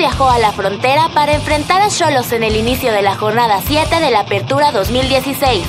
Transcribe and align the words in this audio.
Viajó 0.00 0.30
a 0.30 0.38
la 0.38 0.50
frontera 0.52 1.10
para 1.12 1.34
enfrentar 1.34 1.82
a 1.82 1.90
Cholos 1.90 2.32
en 2.32 2.42
el 2.42 2.56
inicio 2.56 2.90
de 2.90 3.02
la 3.02 3.16
jornada 3.16 3.60
7 3.62 4.00
de 4.00 4.10
la 4.10 4.20
Apertura 4.20 4.72
2016. 4.72 5.62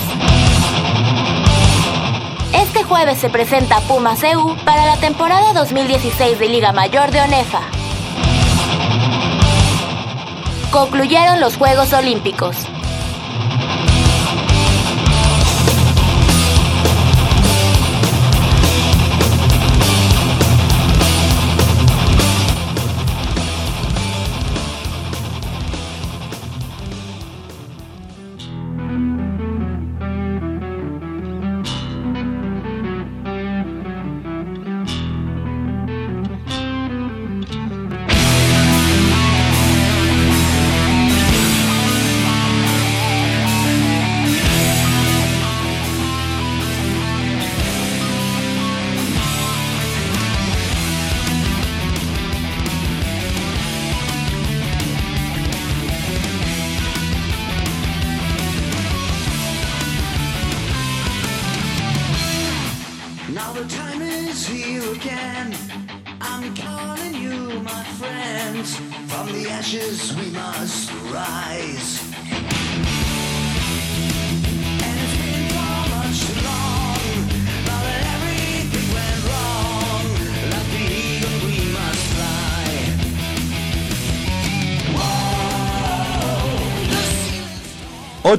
Este 2.53 2.83
jueves 2.85 3.17
se 3.17 3.29
presenta 3.29 3.81
Pumas 3.81 4.23
EU 4.23 4.55
para 4.63 4.85
la 4.85 4.95
temporada 4.95 5.51
2016 5.51 6.39
de 6.39 6.47
Liga 6.47 6.71
Mayor 6.71 7.11
de 7.11 7.19
ONEFA. 7.19 7.59
Concluyeron 10.71 11.41
los 11.41 11.57
Juegos 11.57 11.91
Olímpicos. 11.91 12.55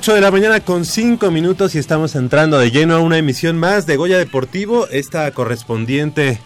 8 0.02 0.14
de 0.14 0.20
la 0.20 0.32
mañana 0.32 0.58
con 0.58 0.84
5 0.84 1.30
minutos 1.30 1.76
y 1.76 1.78
estamos 1.78 2.16
entrando 2.16 2.58
de 2.58 2.72
lleno 2.72 2.96
a 2.96 2.98
una 2.98 3.18
emisión 3.18 3.56
más 3.56 3.86
de 3.86 3.96
Goya 3.96 4.18
Deportivo, 4.18 4.88
esta 4.88 5.30
correspondiente 5.30 6.40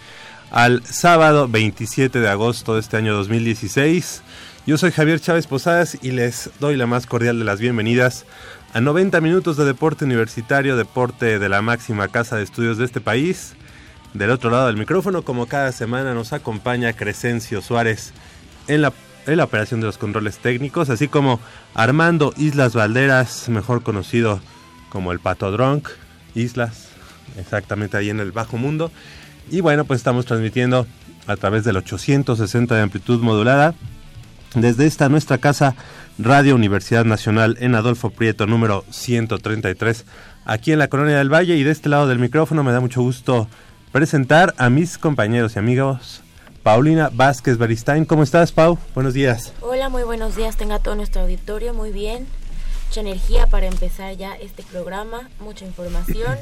al 0.50 0.84
sábado 0.84 1.48
27 1.48 2.20
de 2.20 2.28
agosto 2.28 2.74
de 2.74 2.80
este 2.80 2.98
año 2.98 3.14
2016. 3.14 4.20
Yo 4.66 4.76
soy 4.76 4.90
Javier 4.90 5.20
Chávez 5.20 5.46
Posadas 5.46 5.96
y 6.02 6.10
les 6.10 6.50
doy 6.60 6.76
la 6.76 6.86
más 6.86 7.06
cordial 7.06 7.38
de 7.38 7.46
las 7.46 7.58
bienvenidas 7.58 8.26
a 8.74 8.82
90 8.82 9.22
minutos 9.22 9.56
de 9.56 9.64
deporte 9.64 10.04
universitario, 10.04 10.76
deporte 10.76 11.38
de 11.38 11.48
la 11.48 11.62
máxima 11.62 12.08
casa 12.08 12.36
de 12.36 12.42
estudios 12.42 12.76
de 12.76 12.84
este 12.84 13.00
país. 13.00 13.54
Del 14.12 14.32
otro 14.32 14.50
lado 14.50 14.66
del 14.66 14.76
micrófono, 14.76 15.22
como 15.22 15.46
cada 15.46 15.72
semana, 15.72 16.12
nos 16.12 16.34
acompaña 16.34 16.92
Crescencio 16.92 17.62
Suárez 17.62 18.12
en 18.68 18.82
la, 18.82 18.92
en 19.26 19.36
la 19.36 19.44
operación 19.44 19.80
de 19.80 19.86
los 19.86 19.98
controles 19.98 20.38
técnicos, 20.38 20.90
así 20.90 21.08
como 21.08 21.40
Armando 21.74 22.32
Islas 22.36 22.74
Valderas, 22.74 23.48
mejor 23.48 23.82
conocido 23.82 24.40
como 24.88 25.12
el 25.12 25.20
Pato 25.20 25.50
Drunk, 25.50 25.88
Islas, 26.34 26.88
exactamente 27.38 27.96
ahí 27.96 28.10
en 28.10 28.20
el 28.20 28.32
bajo 28.32 28.56
mundo. 28.56 28.90
Y 29.50 29.60
bueno, 29.60 29.84
pues 29.84 30.00
estamos 30.00 30.26
transmitiendo 30.26 30.86
a 31.26 31.36
través 31.36 31.64
del 31.64 31.76
860 31.76 32.74
de 32.74 32.82
amplitud 32.82 33.20
modulada 33.20 33.74
desde 34.54 34.86
esta 34.86 35.08
nuestra 35.08 35.38
casa 35.38 35.74
Radio 36.18 36.54
Universidad 36.54 37.04
Nacional 37.04 37.56
en 37.60 37.74
Adolfo 37.74 38.10
Prieto 38.10 38.46
número 38.46 38.84
133 38.90 40.06
aquí 40.46 40.72
en 40.72 40.78
la 40.78 40.88
Colonia 40.88 41.18
del 41.18 41.32
Valle 41.32 41.56
y 41.56 41.62
de 41.62 41.72
este 41.72 41.88
lado 41.88 42.06
del 42.06 42.18
micrófono 42.18 42.64
me 42.64 42.72
da 42.72 42.80
mucho 42.80 43.02
gusto 43.02 43.48
presentar 43.92 44.54
a 44.56 44.70
mis 44.70 44.98
compañeros 44.98 45.56
y 45.56 45.58
amigos 45.58 46.22
Paulina 46.66 47.10
Vázquez 47.12 47.58
Beristain. 47.58 48.04
¿Cómo 48.04 48.24
estás, 48.24 48.50
Pau? 48.50 48.76
Buenos 48.92 49.14
días. 49.14 49.52
Hola, 49.60 49.88
muy 49.88 50.02
buenos 50.02 50.34
días. 50.34 50.56
Tenga 50.56 50.80
todo 50.80 50.96
nuestro 50.96 51.22
auditorio 51.22 51.72
muy 51.72 51.92
bien. 51.92 52.26
Mucha 52.88 53.02
energía 53.02 53.46
para 53.46 53.66
empezar 53.66 54.16
ya 54.16 54.34
este 54.34 54.64
programa. 54.64 55.30
Mucha 55.38 55.64
información. 55.64 56.36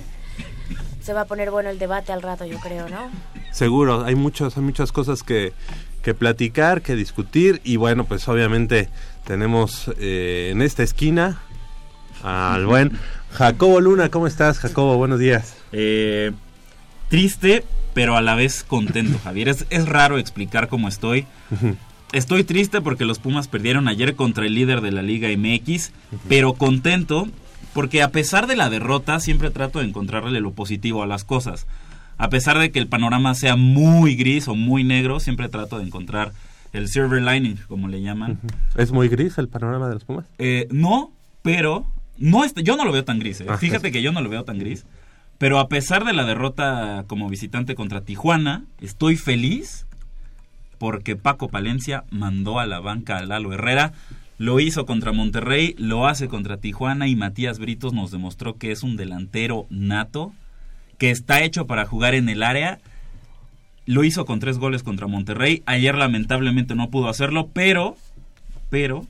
Se 1.03 1.13
va 1.13 1.21
a 1.21 1.25
poner 1.27 1.51
bueno 1.51 1.69
el 1.69 1.79
debate 1.79 2.11
al 2.11 2.23
rato, 2.23 2.47
yo 2.47 2.59
creo, 2.61 2.89
¿no? 2.89 3.11
Seguro, 3.53 4.03
hay, 4.07 4.15
muchos, 4.15 4.57
hay 4.57 4.63
muchas 4.63 4.93
cosas 4.93 5.23
que, 5.23 5.53
que 6.03 6.15
platicar, 6.15 6.81
que 6.81 6.97
discutir 6.97 7.61
y 7.63 7.77
bueno, 7.77 8.07
pues 8.07 8.27
obviamente 8.27 8.89
tenemos 9.27 9.91
eh, 9.99 10.49
en 10.53 10.63
esta 10.63 10.83
esquina 10.83 11.43
al 12.23 12.65
buen 12.65 12.99
Jacobo 13.33 13.79
Luna. 13.79 14.09
¿Cómo 14.09 14.27
estás, 14.27 14.59
Jacobo? 14.59 14.97
Buenos 14.97 15.19
días. 15.19 15.55
Eh, 15.73 16.33
triste, 17.11 17.63
pero 17.95 18.17
a 18.17 18.23
la 18.23 18.35
vez 18.35 18.65
contento, 18.65 19.19
Javier. 19.25 19.49
Es, 19.49 19.67
es 19.71 19.87
raro 19.89 20.19
explicar 20.19 20.69
cómo 20.69 20.89
estoy. 20.89 21.25
Estoy 22.13 22.45
triste 22.45 22.81
porque 22.81 23.05
los 23.05 23.19
Pumas 23.19 23.49
perdieron 23.49 23.89
ayer 23.89 24.15
contra 24.15 24.47
el 24.47 24.55
líder 24.55 24.81
de 24.83 24.93
la 24.93 25.03
Liga 25.03 25.29
MX, 25.37 25.93
pero 26.29 26.55
contento 26.55 27.29
porque 27.73 28.03
a 28.03 28.11
pesar 28.11 28.47
de 28.47 28.55
la 28.57 28.71
derrota 28.71 29.19
siempre 29.19 29.51
trato 29.51 29.81
de 29.81 29.87
encontrarle 29.87 30.41
lo 30.41 30.53
positivo 30.53 31.03
a 31.03 31.07
las 31.07 31.25
cosas. 31.25 31.67
A 32.17 32.29
pesar 32.29 32.59
de 32.61 32.71
que 32.71 32.79
el 32.79 32.87
panorama 32.87 33.35
sea 33.35 33.57
muy 33.57 34.15
gris 34.15 34.47
o 34.47 34.55
muy 34.55 34.85
negro, 34.85 35.19
siempre 35.19 35.49
trato 35.49 35.79
de 35.79 35.85
encontrar 35.85 36.33
el 36.73 36.87
silver 36.89 37.21
lining, 37.23 37.57
como 37.67 37.89
le 37.89 38.01
llaman. 38.03 38.39
¿Es 38.77 38.93
muy 38.93 39.09
gris 39.09 39.39
el 39.39 39.49
panorama 39.49 39.89
de 39.89 39.95
los 39.95 40.05
Pumas? 40.05 40.25
Eh, 40.39 40.69
no, 40.71 41.11
pero 41.43 41.87
no 42.17 42.45
yo 42.63 42.77
no 42.77 42.85
lo 42.85 42.93
veo 42.93 43.05
tan 43.05 43.19
gris. 43.19 43.41
eh. 43.41 43.47
Ah, 43.49 43.59
Fíjate 43.59 43.91
que 43.91 44.03
yo 44.03 44.13
no 44.13 44.21
lo 44.21 44.29
veo 44.29 44.45
tan 44.45 44.59
gris. 44.61 44.85
Pero 45.39 45.59
a 45.59 45.69
pesar 45.69 46.05
de 46.05 46.13
la 46.13 46.25
derrota 46.25 47.05
como 47.07 47.29
visitante 47.29 47.75
contra 47.75 48.03
Tijuana, 48.03 48.65
estoy 48.81 49.17
feliz 49.17 49.87
porque 50.79 51.17
Paco 51.17 51.49
Palencia 51.49 52.05
mandó 52.11 52.59
a 52.59 52.67
la 52.67 52.81
banca 52.81 53.19
a 53.19 53.25
Lalo 53.25 53.53
Herrera. 53.53 53.93
Lo 54.39 54.61
hizo 54.61 54.87
contra 54.87 55.13
Monterrey, 55.13 55.75
lo 55.79 56.07
hace 56.07 56.29
contra 56.29 56.59
Tijuana 56.59 57.09
y 57.09 57.17
Matías 57.17 57.59
Britos 57.59 57.93
nos 57.93 58.11
demostró 58.11 58.59
que 58.59 58.73
es 58.73 58.83
un 58.83 58.97
delantero 58.97 59.67
nato, 59.71 60.33
que 60.99 61.11
está 61.11 61.43
hecho 61.43 61.67
para 61.67 61.87
jugar 61.87 62.15
en 62.15 62.29
el 62.29 62.43
área. 62.43 62.79
Lo 63.87 64.05
hizo 64.05 64.25
con 64.27 64.41
tres 64.41 64.59
goles 64.59 64.83
contra 64.83 65.07
Monterrey. 65.07 65.63
Ayer 65.67 65.95
lamentablemente 65.95 66.75
no 66.75 66.91
pudo 66.91 67.09
hacerlo, 67.09 67.49
pero, 67.53 67.97
pero 68.71 69.07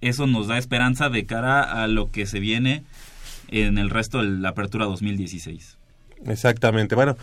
eso 0.00 0.26
nos 0.26 0.46
da 0.46 0.58
esperanza 0.58 1.08
de 1.08 1.26
cara 1.26 1.62
a 1.62 1.86
lo 1.86 2.10
que 2.10 2.26
se 2.26 2.40
viene 2.40 2.82
en 3.48 3.78
el 3.78 3.90
resto 3.90 4.18
de 4.18 4.28
la 4.28 4.50
apertura 4.50 4.86
2016. 4.86 5.78
Exactamente. 6.24 6.94
Bueno, 6.94 7.16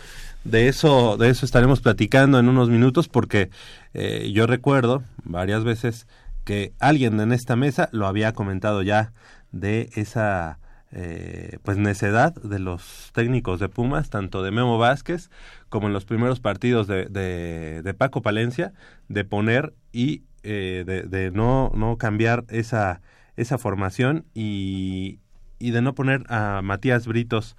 de 0.44 0.68
eso, 0.68 1.16
de 1.16 1.30
eso 1.30 1.44
estaremos 1.44 1.80
platicando 1.80 2.38
en 2.38 2.48
unos 2.48 2.68
minutos 2.68 3.08
porque 3.08 3.50
eh, 3.92 4.30
yo 4.32 4.46
recuerdo 4.46 5.02
varias 5.24 5.64
veces 5.64 6.06
que 6.44 6.72
alguien 6.78 7.18
en 7.20 7.32
esta 7.32 7.56
mesa 7.56 7.88
lo 7.92 8.06
había 8.06 8.32
comentado 8.32 8.82
ya 8.82 9.12
de 9.52 9.90
esa 9.94 10.58
eh, 10.92 11.58
pues 11.62 11.76
necedad 11.76 12.34
de 12.34 12.58
los 12.58 13.10
técnicos 13.12 13.58
de 13.58 13.68
Pumas, 13.68 14.10
tanto 14.10 14.42
de 14.42 14.50
Memo 14.50 14.78
Vázquez 14.78 15.30
como 15.68 15.88
en 15.88 15.92
los 15.92 16.04
primeros 16.04 16.38
partidos 16.40 16.86
de, 16.86 17.06
de, 17.06 17.94
Paco 17.94 18.22
Palencia, 18.22 18.72
de 19.08 19.24
poner 19.24 19.74
y 19.92 20.22
eh, 20.44 20.84
de, 20.86 21.02
de 21.02 21.30
no, 21.32 21.72
no 21.74 21.98
cambiar 21.98 22.44
esa, 22.48 23.00
esa 23.36 23.58
formación 23.58 24.26
y, 24.34 25.18
y 25.64 25.70
de 25.70 25.80
no 25.80 25.94
poner 25.94 26.24
a 26.28 26.60
Matías 26.62 27.06
Britos 27.06 27.56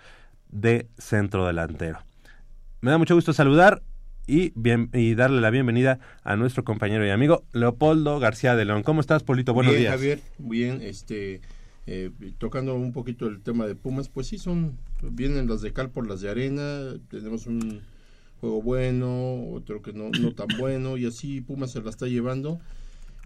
de 0.51 0.87
centro 0.95 1.47
delantero. 1.47 1.97
Me 2.81 2.91
da 2.91 2.99
mucho 2.99 3.15
gusto 3.15 3.33
saludar 3.33 3.81
y, 4.27 4.51
bien, 4.53 4.91
y 4.93 5.15
darle 5.15 5.41
la 5.41 5.49
bienvenida 5.49 5.97
a 6.23 6.35
nuestro 6.35 6.63
compañero 6.63 7.03
y 7.03 7.09
amigo 7.09 7.45
Leopoldo 7.51 8.19
García 8.19 8.55
de 8.55 8.65
León. 8.65 8.83
¿Cómo 8.83 9.01
estás, 9.01 9.23
Polito? 9.23 9.55
Buenos 9.55 9.73
bien, 9.73 9.81
días. 9.81 9.95
Javier, 9.95 10.21
bien, 10.37 10.81
este, 10.83 11.41
eh, 11.87 12.11
tocando 12.37 12.75
un 12.75 12.93
poquito 12.93 13.25
el 13.25 13.41
tema 13.41 13.65
de 13.65 13.73
Pumas, 13.73 14.07
pues 14.07 14.27
sí, 14.27 14.37
son, 14.37 14.77
vienen 15.01 15.47
las 15.47 15.61
de 15.61 15.73
cal 15.73 15.89
por 15.89 16.07
las 16.07 16.21
de 16.21 16.29
arena, 16.29 16.93
tenemos 17.09 17.47
un 17.47 17.81
juego 18.39 18.61
bueno, 18.61 19.49
otro 19.49 19.81
que 19.81 19.93
no, 19.93 20.11
no 20.11 20.31
tan 20.35 20.49
bueno, 20.59 20.97
y 20.97 21.07
así 21.07 21.41
Pumas 21.41 21.71
se 21.71 21.81
la 21.81 21.89
está 21.89 22.05
llevando, 22.05 22.59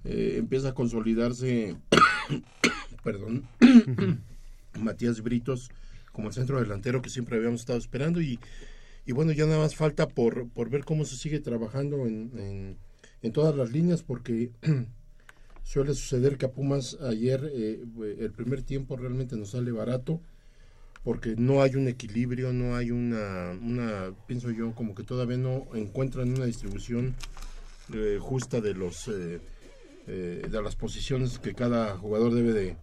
eh, 0.06 0.36
empieza 0.38 0.70
a 0.70 0.74
consolidarse, 0.74 1.76
perdón, 3.04 3.44
Matías 4.80 5.22
Britos 5.22 5.70
como 6.12 6.28
el 6.28 6.34
centro 6.34 6.60
delantero 6.60 7.02
que 7.02 7.10
siempre 7.10 7.38
habíamos 7.38 7.62
estado 7.62 7.80
esperando 7.80 8.22
y, 8.22 8.40
y 9.06 9.12
bueno, 9.12 9.32
ya 9.32 9.46
nada 9.46 9.60
más 9.60 9.76
falta 9.76 10.08
por, 10.08 10.50
por 10.50 10.70
ver 10.70 10.84
cómo 10.84 11.06
se 11.06 11.16
sigue 11.16 11.40
trabajando 11.40 12.08
en, 12.08 12.78
en, 13.22 13.32
todas 13.32 13.56
las 13.56 13.72
líneas 13.72 14.04
porque 14.04 14.52
suele 15.64 15.94
suceder 15.94 16.38
que 16.38 16.46
a 16.46 16.52
Pumas 16.52 16.98
ayer 17.02 17.50
eh, 17.54 17.84
el 18.20 18.32
primer 18.32 18.64
tiempo 18.64 18.98
realmente 18.98 19.36
nos 19.36 19.52
sale 19.52 19.72
barato 19.72 20.22
porque 21.04 21.36
no 21.38 21.62
hay 21.62 21.76
un 21.76 21.88
equilibrio, 21.88 22.52
no 22.54 22.76
hay 22.76 22.92
una, 22.92 23.52
una 23.62 24.14
pienso 24.28 24.52
yo, 24.52 24.74
como 24.76 24.96
que 24.96 25.04
todavía 25.04 25.38
no 25.38 25.68
encuentran 25.74 26.34
una 26.34 26.46
distribución 26.46 27.16
eh, 27.94 28.18
justa 28.20 28.62
de 28.62 28.74
los 28.74 29.08
eh, 29.08 29.40
eh, 30.08 30.48
de 30.50 30.62
las 30.62 30.76
posiciones 30.76 31.40
que 31.40 31.54
cada 31.54 31.98
jugador 31.98 32.34
debe 32.34 32.54
de, 32.54 32.76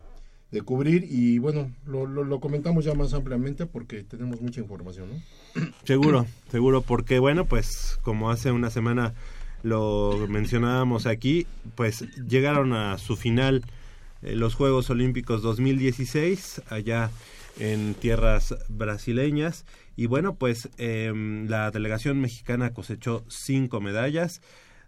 de 0.56 0.62
cubrir 0.62 1.06
y 1.08 1.38
bueno, 1.38 1.70
lo, 1.86 2.06
lo, 2.06 2.24
lo, 2.24 2.40
comentamos 2.40 2.84
ya 2.84 2.94
más 2.94 3.12
ampliamente 3.12 3.66
porque 3.66 4.02
tenemos 4.02 4.40
mucha 4.40 4.60
información, 4.60 5.08
¿no? 5.10 5.62
Seguro, 5.84 6.26
seguro, 6.50 6.80
porque 6.80 7.18
bueno, 7.18 7.44
pues 7.44 7.98
como 8.02 8.30
hace 8.30 8.52
una 8.52 8.70
semana 8.70 9.14
lo 9.62 10.26
mencionábamos 10.28 11.06
aquí, 11.06 11.46
pues 11.74 12.06
llegaron 12.28 12.72
a 12.72 12.96
su 12.98 13.16
final 13.16 13.64
eh, 14.22 14.34
los 14.34 14.54
Juegos 14.54 14.88
Olímpicos 14.88 15.42
2016 15.42 16.62
allá 16.70 17.10
en 17.58 17.94
tierras 17.94 18.54
brasileñas 18.68 19.66
y 19.94 20.06
bueno, 20.06 20.36
pues 20.36 20.70
eh, 20.78 21.12
la 21.48 21.70
delegación 21.70 22.20
mexicana 22.20 22.72
cosechó 22.72 23.24
cinco 23.28 23.80
medallas, 23.80 24.40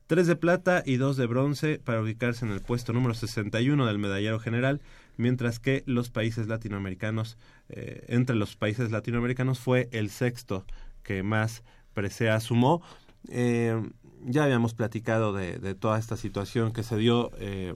tres 0.07 0.27
de 0.27 0.37
plata 0.37 0.83
y 0.85 0.97
dos 0.97 1.17
de 1.17 1.27
bronce 1.27 1.79
para 1.79 2.01
ubicarse 2.01 2.45
en 2.45 2.53
el 2.53 2.61
puesto 2.61 2.93
número 2.93 3.15
61 3.15 3.87
del 3.87 3.99
medallero 3.99 4.39
general, 4.39 4.81
mientras 5.19 5.61
que 5.61 5.83
los 5.85 6.09
países 6.09 6.49
latinoamericanos, 6.49 7.37
eh, 7.69 8.07
entre 8.09 8.35
los 8.35 8.57
países 8.57 8.91
latinoamericanos 8.91 9.59
fue 9.59 9.91
el 9.93 10.09
sexto 10.09 10.65
que 11.03 11.23
más 11.23 11.63
presea 11.93 12.41
sumó. 12.41 12.81
Eh, 13.29 13.79
ya 14.25 14.45
habíamos 14.45 14.73
platicado 14.73 15.35
de, 15.35 15.59
de, 15.59 15.75
toda 15.75 15.99
esta 15.99 16.17
situación 16.17 16.73
que 16.73 16.83
se 16.83 16.97
dio 16.97 17.31
eh, 17.39 17.75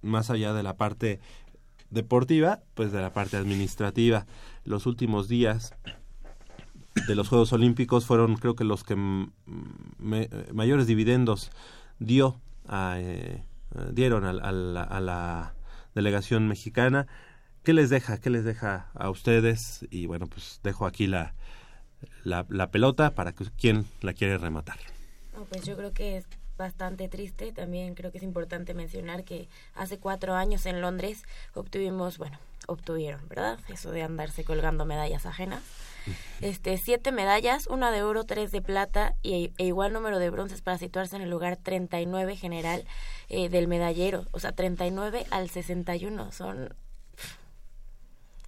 más 0.00 0.30
allá 0.30 0.54
de 0.54 0.62
la 0.62 0.76
parte 0.76 1.20
deportiva, 1.90 2.60
pues 2.74 2.92
de 2.92 3.00
la 3.00 3.12
parte 3.12 3.36
administrativa. 3.36 4.26
Los 4.64 4.86
últimos 4.86 5.28
días 5.28 5.74
de 7.06 7.14
los 7.14 7.28
Juegos 7.28 7.52
Olímpicos 7.52 8.06
fueron 8.06 8.36
creo 8.36 8.54
que 8.54 8.64
los 8.64 8.84
que 8.84 8.96
me, 8.96 10.28
mayores 10.52 10.86
dividendos 10.86 11.50
dio 11.98 12.40
a, 12.66 12.96
eh, 12.98 13.44
dieron 13.92 14.24
a, 14.24 14.30
a, 14.30 15.00
la, 15.00 15.54
delegación 15.94 16.48
mexicana. 16.48 17.06
¿Qué 17.62 17.72
les 17.72 17.90
deja? 17.90 18.18
¿Qué 18.18 18.30
les 18.30 18.44
deja 18.44 18.90
a 18.94 19.10
ustedes? 19.10 19.86
Y 19.90 20.06
bueno, 20.06 20.26
pues 20.26 20.60
dejo 20.62 20.86
aquí 20.86 21.06
la, 21.06 21.34
la, 22.22 22.46
la 22.48 22.70
pelota 22.70 23.14
para 23.14 23.32
que 23.32 23.44
quien 23.58 23.86
la 24.02 24.12
quiere 24.12 24.38
rematar. 24.38 24.78
Pues 25.48 25.64
yo 25.64 25.76
creo 25.76 25.92
que 25.92 26.18
es 26.18 26.26
bastante 26.56 27.08
triste. 27.08 27.52
También 27.52 27.94
creo 27.94 28.12
que 28.12 28.18
es 28.18 28.24
importante 28.24 28.74
mencionar 28.74 29.24
que 29.24 29.48
hace 29.74 29.98
cuatro 29.98 30.34
años 30.34 30.66
en 30.66 30.80
Londres 30.80 31.22
obtuvimos, 31.54 32.18
bueno, 32.18 32.38
obtuvieron, 32.66 33.26
¿verdad? 33.28 33.58
Eso 33.68 33.90
de 33.90 34.02
andarse 34.02 34.44
colgando 34.44 34.84
medallas 34.84 35.26
ajenas. 35.26 35.62
Este, 36.40 36.76
siete 36.78 37.12
medallas, 37.12 37.66
una 37.66 37.90
de 37.90 38.02
oro, 38.02 38.24
tres 38.24 38.50
de 38.50 38.62
plata 38.62 39.14
y, 39.22 39.52
e 39.58 39.66
igual 39.66 39.92
número 39.92 40.18
de 40.18 40.30
bronces 40.30 40.62
para 40.62 40.78
situarse 40.78 41.16
en 41.16 41.22
el 41.22 41.30
lugar 41.30 41.56
39 41.56 42.36
general 42.36 42.84
eh, 43.28 43.48
del 43.48 43.68
medallero. 43.68 44.26
O 44.32 44.40
sea, 44.40 44.52
39 44.52 45.26
al 45.30 45.50
61 45.50 46.32
son 46.32 46.74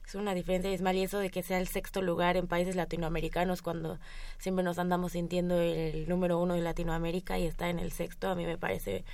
es 0.06 0.14
una 0.14 0.34
diferencia 0.34 0.70
abismal 0.70 0.96
y 0.96 1.02
eso 1.02 1.18
de 1.18 1.30
que 1.30 1.42
sea 1.42 1.58
el 1.58 1.66
sexto 1.66 2.00
lugar 2.00 2.36
en 2.36 2.46
países 2.46 2.76
latinoamericanos 2.76 3.60
cuando 3.60 3.98
siempre 4.38 4.62
nos 4.62 4.78
andamos 4.78 5.12
sintiendo 5.12 5.60
el 5.60 6.08
número 6.08 6.38
uno 6.38 6.54
de 6.54 6.60
Latinoamérica 6.60 7.40
y 7.40 7.46
está 7.46 7.70
en 7.70 7.80
el 7.80 7.90
sexto, 7.90 8.28
a 8.28 8.36
mí 8.36 8.46
me 8.46 8.56
parece 8.56 9.04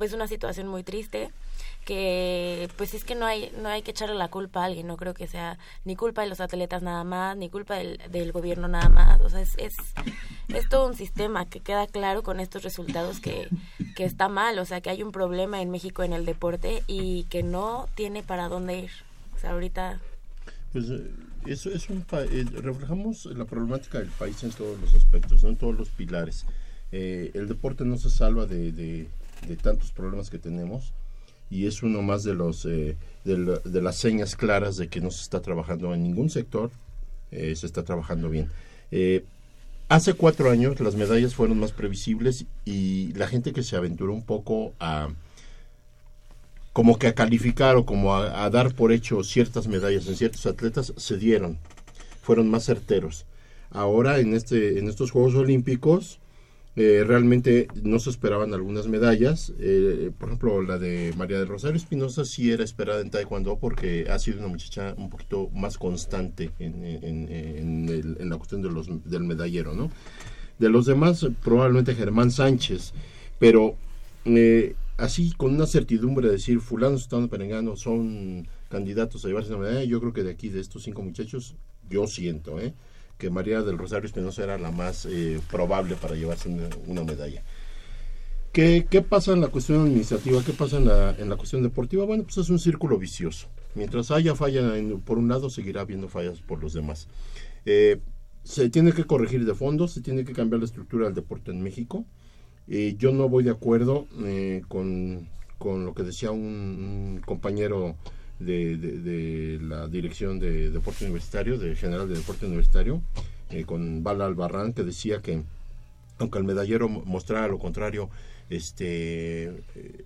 pues 0.00 0.14
una 0.14 0.26
situación 0.26 0.66
muy 0.66 0.82
triste 0.82 1.30
que 1.84 2.70
pues 2.78 2.94
es 2.94 3.04
que 3.04 3.14
no 3.14 3.26
hay 3.26 3.52
no 3.60 3.68
hay 3.68 3.82
que 3.82 3.90
echarle 3.90 4.14
la 4.14 4.28
culpa 4.28 4.62
a 4.62 4.64
alguien 4.64 4.86
no 4.86 4.96
creo 4.96 5.12
que 5.12 5.26
sea 5.26 5.58
ni 5.84 5.94
culpa 5.94 6.22
de 6.22 6.28
los 6.30 6.40
atletas 6.40 6.82
nada 6.82 7.04
más 7.04 7.36
ni 7.36 7.50
culpa 7.50 7.74
del, 7.74 8.00
del 8.10 8.32
gobierno 8.32 8.66
nada 8.66 8.88
más 8.88 9.20
o 9.20 9.28
sea 9.28 9.42
es, 9.42 9.58
es, 9.58 9.76
todo 10.70 10.86
un 10.86 10.94
sistema 10.94 11.44
que 11.44 11.60
queda 11.60 11.86
claro 11.86 12.22
con 12.22 12.40
estos 12.40 12.62
resultados 12.62 13.20
que, 13.20 13.50
que 13.94 14.06
está 14.06 14.30
mal 14.30 14.58
o 14.58 14.64
sea 14.64 14.80
que 14.80 14.88
hay 14.88 15.02
un 15.02 15.12
problema 15.12 15.60
en 15.60 15.68
México 15.68 16.02
en 16.02 16.14
el 16.14 16.24
deporte 16.24 16.82
y 16.86 17.24
que 17.24 17.42
no 17.42 17.86
tiene 17.94 18.22
para 18.22 18.48
dónde 18.48 18.78
ir 18.78 18.90
o 19.36 19.38
sea 19.38 19.50
ahorita 19.50 20.00
pues 20.72 20.86
eso 21.46 21.68
es 21.68 21.90
un 21.90 22.06
eh, 22.10 22.46
reflejamos 22.54 23.26
la 23.26 23.44
problemática 23.44 23.98
del 23.98 24.08
país 24.08 24.42
en 24.44 24.50
todos 24.52 24.80
los 24.80 24.94
aspectos, 24.94 25.42
¿no? 25.42 25.50
en 25.50 25.56
todos 25.56 25.76
los 25.76 25.88
pilares. 25.90 26.46
Eh, 26.92 27.30
el 27.34 27.48
deporte 27.48 27.84
no 27.84 27.96
se 27.96 28.10
salva 28.10 28.46
de, 28.46 28.72
de, 28.72 29.08
de, 29.46 29.56
tantos 29.56 29.92
problemas 29.92 30.30
que 30.30 30.38
tenemos 30.38 30.92
y 31.50 31.66
es 31.66 31.82
uno 31.82 32.02
más 32.02 32.22
de 32.22 32.34
los 32.34 32.64
eh, 32.64 32.96
de, 33.24 33.82
las 33.82 33.96
señas 33.96 34.36
claras 34.36 34.76
de 34.76 34.88
que 34.88 35.00
no 35.00 35.10
se 35.10 35.22
está 35.22 35.40
trabajando 35.42 35.92
en 35.94 36.02
ningún 36.02 36.30
sector, 36.30 36.70
eh, 37.32 37.54
se 37.56 37.66
está 37.66 37.82
trabajando 37.82 38.30
bien. 38.30 38.48
hace 39.88 40.14
cuatro 40.14 40.50
años 40.50 40.78
las 40.80 40.94
medallas 40.94 41.34
fueron 41.34 41.58
más 41.58 41.72
previsibles 41.72 42.46
y 42.64 43.12
la 43.14 43.26
gente 43.26 43.52
que 43.52 43.62
se 43.62 43.76
aventuró 43.76 44.12
un 44.12 44.22
poco 44.22 44.72
a 44.78 45.08
como 46.72 46.98
que 46.98 47.08
a 47.08 47.14
calificar 47.14 47.76
o 47.76 47.84
como 47.84 48.14
a, 48.14 48.44
a, 48.44 48.50
dar 48.50 48.74
por 48.74 48.92
hecho 48.92 49.24
ciertas 49.24 49.66
medallas 49.66 50.06
en 50.06 50.16
ciertos 50.16 50.46
atletas 50.46 50.92
se 50.96 51.16
dieron, 51.16 51.58
fueron 52.22 52.48
más 52.48 52.64
certeros. 52.64 53.26
Ahora 53.70 54.18
en 54.20 54.34
este 54.34 54.78
en 54.78 54.88
estos 54.88 55.10
Juegos 55.10 55.34
Olímpicos 55.34 56.19
eh, 56.76 57.02
realmente 57.04 57.66
no 57.82 57.98
se 57.98 58.10
esperaban 58.10 58.54
algunas 58.54 58.86
medallas, 58.86 59.52
eh, 59.58 60.12
por 60.16 60.28
ejemplo 60.28 60.62
la 60.62 60.78
de 60.78 61.12
María 61.16 61.38
del 61.38 61.48
Rosario 61.48 61.76
Espinosa 61.76 62.24
sí 62.24 62.52
era 62.52 62.62
esperada 62.62 63.00
en 63.00 63.10
Taekwondo 63.10 63.58
porque 63.58 64.06
ha 64.08 64.18
sido 64.20 64.38
una 64.38 64.46
muchacha 64.46 64.94
un 64.96 65.10
poquito 65.10 65.50
más 65.52 65.78
constante 65.78 66.52
en, 66.60 66.84
en, 66.84 67.88
el, 67.88 68.16
en 68.20 68.30
la 68.30 68.36
cuestión 68.36 68.62
de 68.62 68.70
los, 68.70 68.86
del 69.04 69.24
medallero, 69.24 69.74
¿no? 69.74 69.90
De 70.60 70.68
los 70.68 70.86
demás 70.86 71.26
probablemente 71.42 71.96
Germán 71.96 72.30
Sánchez, 72.30 72.92
pero 73.40 73.74
eh, 74.24 74.76
así 74.96 75.32
con 75.36 75.54
una 75.54 75.66
certidumbre 75.66 76.28
de 76.28 76.34
decir 76.34 76.60
fulano 76.60 76.96
están 76.96 77.28
perengano 77.28 77.74
son 77.74 78.46
candidatos 78.68 79.24
a 79.24 79.28
llevarse 79.28 79.50
una 79.50 79.66
medalla 79.66 79.82
yo 79.82 79.98
creo 79.98 80.12
que 80.12 80.22
de 80.22 80.30
aquí 80.30 80.50
de 80.50 80.60
estos 80.60 80.84
cinco 80.84 81.02
muchachos 81.02 81.56
yo 81.88 82.06
siento 82.06 82.60
¿eh? 82.60 82.74
Que 83.20 83.30
María 83.30 83.62
del 83.62 83.78
Rosario 83.78 84.06
Espinosa 84.06 84.42
era 84.42 84.58
la 84.58 84.72
más 84.72 85.06
eh, 85.06 85.38
probable 85.48 85.94
para 85.94 86.16
llevarse 86.16 86.48
una, 86.48 86.68
una 86.86 87.04
medalla 87.04 87.44
¿Qué, 88.52 88.86
¿Qué, 88.90 89.00
pasa 89.00 89.32
en 89.32 89.40
la 89.40 89.46
cuestión 89.46 89.82
administrativa? 89.82 90.42
¿Qué 90.44 90.52
pasa 90.52 90.78
en 90.78 90.86
la, 90.86 91.14
en 91.16 91.28
la 91.28 91.36
cuestión 91.36 91.62
deportiva? 91.62 92.04
Bueno, 92.04 92.24
pues 92.24 92.36
es 92.38 92.50
un 92.50 92.58
círculo 92.58 92.98
vicioso. 92.98 93.46
Mientras 93.76 94.10
haya 94.10 94.34
falla 94.34 94.76
en, 94.76 95.00
por 95.02 95.18
un 95.18 95.28
lado, 95.28 95.50
seguirá 95.50 95.82
habiendo 95.82 96.08
fallas 96.08 96.40
por 96.40 96.60
los 96.60 96.72
demás. 96.72 97.06
Eh, 97.64 98.00
se 98.42 98.68
tiene 98.68 98.92
que 98.92 99.04
corregir 99.04 99.44
de 99.44 99.54
fondo, 99.54 99.86
se 99.86 100.00
tiene 100.00 100.24
que 100.24 100.32
cambiar 100.32 100.58
la 100.58 100.66
estructura 100.66 101.04
del 101.04 101.14
deporte 101.14 101.52
en 101.52 101.62
México. 101.62 102.04
Eh, 102.66 102.96
yo 102.98 103.12
no 103.12 103.28
voy 103.28 103.44
de 103.44 103.50
acuerdo 103.50 104.08
eh, 104.24 104.62
con, 104.66 105.28
con, 105.58 105.84
lo 105.84 105.94
que 105.94 106.02
decía 106.02 106.32
un, 106.32 106.40
un 106.40 107.22
compañero 107.24 107.94
de, 108.40 108.76
de, 108.76 109.58
la 109.60 109.86
dirección 109.86 110.38
de 110.38 110.70
deporte 110.70 111.04
universitario, 111.04 111.58
de 111.58 111.76
general 111.76 112.08
de 112.08 112.16
deporte 112.16 112.46
universitario, 112.46 113.02
eh, 113.50 113.64
con 113.64 114.02
Bala 114.02 114.26
Albarrán, 114.26 114.72
que 114.72 114.82
decía 114.82 115.20
que 115.20 115.42
aunque 116.18 116.38
el 116.38 116.44
medallero 116.44 116.88
mostrara 116.88 117.48
lo 117.48 117.58
contrario, 117.58 118.10
este 118.50 119.52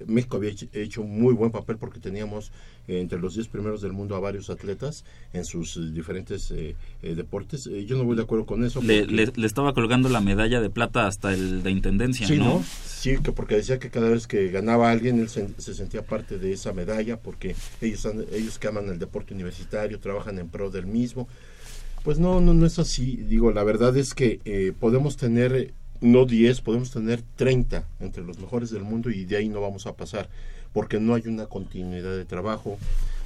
México 0.06 0.36
había 0.36 0.52
hecho 0.72 1.02
un 1.02 1.20
muy 1.20 1.34
buen 1.34 1.50
papel 1.50 1.78
porque 1.78 1.98
teníamos 1.98 2.52
eh, 2.86 3.00
entre 3.00 3.18
los 3.18 3.34
10 3.34 3.48
primeros 3.48 3.80
del 3.80 3.92
mundo 3.92 4.14
a 4.14 4.20
varios 4.20 4.50
atletas 4.50 5.06
en 5.32 5.46
sus 5.46 5.78
eh, 5.78 5.90
diferentes 5.90 6.50
eh, 6.50 6.76
deportes. 7.00 7.64
yo 7.64 7.96
no 7.96 8.04
voy 8.04 8.14
de 8.14 8.22
acuerdo 8.22 8.44
con 8.44 8.62
eso. 8.62 8.82
Le, 8.82 9.06
le, 9.06 9.32
le, 9.34 9.46
estaba 9.46 9.72
colgando 9.72 10.10
la 10.10 10.20
medalla 10.20 10.60
de 10.60 10.68
plata 10.68 11.06
hasta 11.06 11.32
el 11.32 11.62
de 11.62 11.70
intendencia, 11.70 12.26
sí, 12.26 12.36
¿no? 12.36 12.44
¿no? 12.44 12.64
Sí, 12.84 13.16
que 13.22 13.32
porque 13.32 13.56
decía 13.56 13.78
que 13.78 13.88
cada 13.88 14.10
vez 14.10 14.26
que 14.26 14.50
ganaba 14.50 14.90
alguien 14.90 15.18
él 15.18 15.30
se, 15.30 15.48
se 15.56 15.72
sentía 15.72 16.02
parte 16.02 16.38
de 16.38 16.52
esa 16.52 16.74
medalla 16.74 17.18
porque 17.18 17.56
ellos, 17.80 18.06
ellos 18.32 18.58
que 18.58 18.68
aman 18.68 18.90
el 18.90 18.98
deporte 18.98 19.32
universitario, 19.32 19.98
trabajan 19.98 20.38
en 20.38 20.48
pro 20.50 20.70
del 20.70 20.86
mismo. 20.86 21.26
Pues 22.02 22.18
no, 22.18 22.38
no, 22.42 22.52
no 22.52 22.66
es 22.66 22.78
así. 22.78 23.16
Digo, 23.16 23.50
la 23.50 23.64
verdad 23.64 23.96
es 23.96 24.12
que 24.12 24.74
podemos 24.78 25.16
tener 25.16 25.72
no 26.00 26.26
10, 26.26 26.60
podemos 26.60 26.90
tener 26.90 27.22
30 27.36 27.86
entre 28.00 28.22
los 28.22 28.38
mejores 28.38 28.70
del 28.70 28.82
mundo 28.82 29.10
y 29.10 29.24
de 29.24 29.36
ahí 29.36 29.48
no 29.48 29.60
vamos 29.60 29.86
a 29.86 29.94
pasar, 29.94 30.28
porque 30.72 31.00
no 31.00 31.14
hay 31.14 31.22
una 31.26 31.46
continuidad 31.46 32.16
de 32.16 32.24
trabajo, 32.24 32.78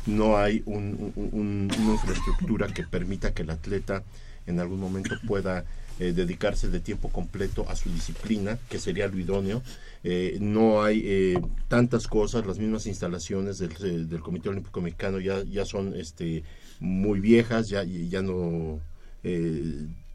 no 0.07 0.37
hay 0.37 0.63
un- 0.67 1.13
un- 1.17 1.29
un- 1.33 1.71
una 1.81 1.93
infraestructura 1.93 2.69
que 2.69 2.85
permita 2.85 3.33
que 3.35 3.43
el 3.43 3.51
atleta 3.51 4.05
en 4.47 4.61
algún 4.61 4.81
momento 4.81 5.15
pueda 5.27 5.65
eh, 6.01 6.13
dedicarse 6.13 6.69
de 6.69 6.79
tiempo 6.79 7.09
completo 7.09 7.67
a 7.69 7.75
su 7.75 7.91
disciplina, 7.91 8.57
que 8.71 8.79
sería 8.79 9.09
lo 9.09 9.19
idóneo. 9.19 9.65
Eh, 10.05 10.39
no 10.41 10.85
hay 10.85 11.03
eh, 11.05 11.41
tantas 11.67 12.07
cosas, 12.07 12.47
las 12.47 12.61
mismas 12.61 12.87
instalaciones 12.87 13.59
del, 13.59 13.73
eh, 13.83 14.07
del 14.07 14.21
Comité 14.21 14.49
Olímpico 14.49 14.81
Mexicano 14.81 15.19
ya, 15.19 15.43
ya 15.43 15.65
son 15.65 15.97
este, 15.97 16.45
muy 16.79 17.19
viejas, 17.19 17.69
ya, 17.69 17.83
ya 17.83 18.23
no... 18.23 18.79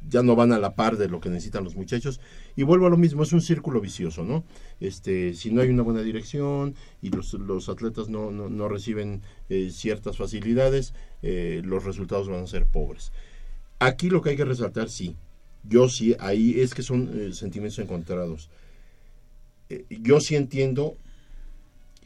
ya 0.10 0.24
no 0.24 0.36
van 0.36 0.54
a 0.54 0.58
la 0.60 0.74
par 0.76 0.98
de 0.98 1.08
lo 1.10 1.20
que 1.20 1.30
necesitan 1.30 1.64
los 1.66 1.76
muchachos 1.76 2.20
y 2.56 2.64
vuelvo 2.64 2.88
a 2.88 2.90
lo 2.90 2.98
mismo 2.98 3.24
es 3.24 3.34
un 3.34 3.42
círculo 3.42 3.82
vicioso 3.82 4.24
no 4.24 4.44
este 4.80 5.34
si 5.34 5.52
no 5.52 5.62
hay 5.62 5.70
una 5.70 5.84
buena 5.84 6.02
dirección 6.02 6.76
y 7.02 7.10
los, 7.10 7.70
atletas 7.70 8.10
no, 8.10 8.32
no, 8.32 8.68
reciben 8.68 9.22
eh, 9.50 9.70
ciertas 9.72 10.18
facilidades 10.18 10.94
eh, 11.22 11.62
los 11.64 11.84
resultados 11.84 12.28
van 12.28 12.44
a 12.44 12.48
ser 12.48 12.66
pobres. 12.66 13.12
Aquí 13.80 14.10
lo 14.10 14.22
que 14.22 14.32
hay 14.32 14.36
que 14.36 14.46
resaltar 14.46 14.90
sí 14.90 15.16
yo 15.64 15.90
sí 15.90 16.16
ahí 16.20 16.60
es 16.60 16.74
que 16.74 16.84
son 16.84 17.10
eh, 17.14 17.34
sentimientos 17.34 17.80
encontrados. 17.80 18.50
Yo 19.90 20.20
sí 20.20 20.36
entiendo 20.36 20.98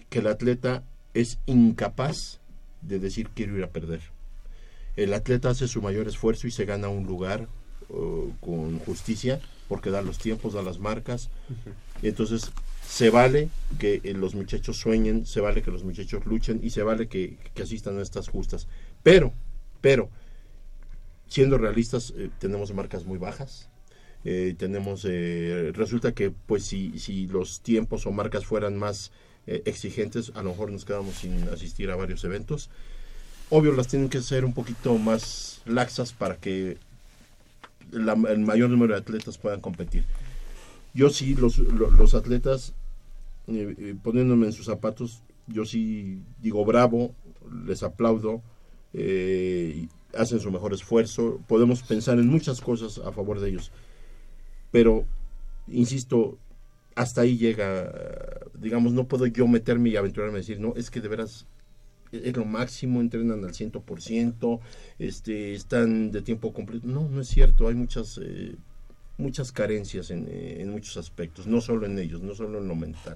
que 0.10 0.20
el 0.20 0.27
atleta 0.27 0.84
es 1.13 1.39
incapaz 1.48 2.39
de 2.82 3.00
decir 3.00 3.30
quiero 3.34 3.58
ir 3.58 3.63
a 3.63 3.72
perder 3.72 4.01
el 4.98 5.13
atleta 5.13 5.51
hace 5.51 5.68
su 5.68 5.82
mayor 5.82 6.08
esfuerzo 6.08 6.48
y 6.48 6.51
se 6.51 6.66
gana 6.66 6.89
un 6.89 7.06
lugar 7.06 7.48
uh, 7.89 8.32
con 8.39 8.79
justicia 8.79 9.39
porque 9.67 9.89
da 9.89 10.01
los 10.01 10.17
tiempos, 10.17 10.53
da 10.53 10.62
las 10.62 10.79
marcas. 10.79 11.29
Entonces 12.01 12.51
se 12.88 13.10
vale 13.10 13.50
que 13.79 14.01
eh, 14.03 14.13
los 14.13 14.34
muchachos 14.34 14.77
sueñen, 14.77 15.25
se 15.25 15.41
vale 15.41 15.62
que 15.62 15.72
los 15.72 15.84
muchachos 15.84 16.25
luchen 16.25 16.60
y 16.63 16.70
se 16.70 16.84
vale 16.84 17.08
que, 17.08 17.38
que 17.53 17.63
asistan 17.63 18.00
a 18.00 18.01
estas 18.01 18.29
justas. 18.29 18.67
Pero, 19.03 19.34
pero, 19.82 20.10
siendo 21.27 21.58
realistas, 21.58 22.13
eh, 22.17 22.29
tenemos 22.39 22.74
marcas 22.74 23.06
muy 23.06 23.17
bajas. 23.17 23.70
Eh, 24.24 24.56
tenemos, 24.58 25.06
eh, 25.08 25.72
resulta 25.74 26.13
que 26.13 26.32
pues 26.32 26.63
si, 26.63 26.98
si 27.00 27.27
los 27.27 27.62
tiempos 27.62 28.06
o 28.06 28.12
marcas 28.12 28.46
fueran 28.46 28.77
más 28.77 29.12
eh, 29.46 29.62
exigentes, 29.65 30.32
a 30.36 30.44
lo 30.44 30.51
mejor 30.51 30.72
nos 30.72 30.86
quedamos 30.86 31.15
sin 31.15 31.48
asistir 31.50 31.91
a 31.91 31.96
varios 31.96 32.24
eventos 32.24 32.70
obvio 33.50 33.72
las 33.72 33.88
tienen 33.88 34.10
que 34.10 34.22
ser 34.22 34.46
un 34.46 34.53
poquito 34.53 34.98
más 34.98 35.62
laxas 35.65 36.12
para 36.12 36.36
que 36.36 36.77
el 37.94 38.39
mayor 38.39 38.70
número 38.70 38.94
de 38.94 39.00
atletas 39.00 39.38
puedan 39.38 39.62
competir. 39.62 40.03
Yo 40.94 41.10
sí, 41.10 41.36
los, 41.36 41.58
lo- 41.60 41.91
los 41.91 42.13
atletas, 42.13 42.74
eh, 43.48 43.75
eh, 43.77 43.96
poniéndome 44.01 44.48
en 44.48 44.53
sus 44.53 44.65
zapatos, 44.65 45.22
yo 45.48 45.65
sí 45.65 46.22
digo 46.41 46.65
bravo, 46.65 47.13
les 47.65 47.84
aplaudo, 47.84 48.41
eh, 48.94 49.88
hacen 50.17 50.39
su 50.39 50.51
mejor 50.51 50.74
esfuerzo, 50.74 51.39
podemos 51.48 51.84
pensar 51.84 52.20
en 52.20 52.27
muchas 52.27 52.62
cosas 52.62 52.98
a 53.06 53.12
favor 53.12 53.39
de 53.39 53.50
ellos, 53.50 53.72
pero, 54.72 55.06
insisto, 55.67 56.38
hasta 56.96 57.22
ahí 57.22 57.38
llega, 57.38 57.94
digamos, 58.60 58.94
no 58.94 59.08
puedo 59.08 59.27
yo 59.27 59.48
meterme 59.48 59.89
y 59.89 59.96
aventurarme 59.98 60.36
a 60.36 60.38
decir, 60.39 60.60
no, 60.60 60.74
es 60.75 60.89
que 60.89 61.00
de 61.00 61.08
veras 61.08 61.46
es 62.11 62.35
lo 62.35 62.45
máximo, 62.45 63.01
entrenan 63.01 63.43
al 63.43 63.53
100%, 63.53 64.59
este, 64.99 65.53
están 65.53 66.11
de 66.11 66.21
tiempo 66.21 66.53
completo. 66.53 66.87
No, 66.87 67.07
no 67.09 67.21
es 67.21 67.27
cierto, 67.27 67.67
hay 67.67 67.75
muchas 67.75 68.19
eh, 68.21 68.55
muchas 69.17 69.51
carencias 69.51 70.12
en, 70.12 70.27
eh, 70.29 70.57
en 70.59 70.69
muchos 70.69 70.95
aspectos, 70.97 71.47
no 71.47 71.59
solo 71.59 71.86
en 71.88 71.97
ellos, 71.97 72.21
no 72.21 72.36
solo 72.36 72.59
en 72.59 72.67
lo 72.67 72.75
mental. 72.75 73.15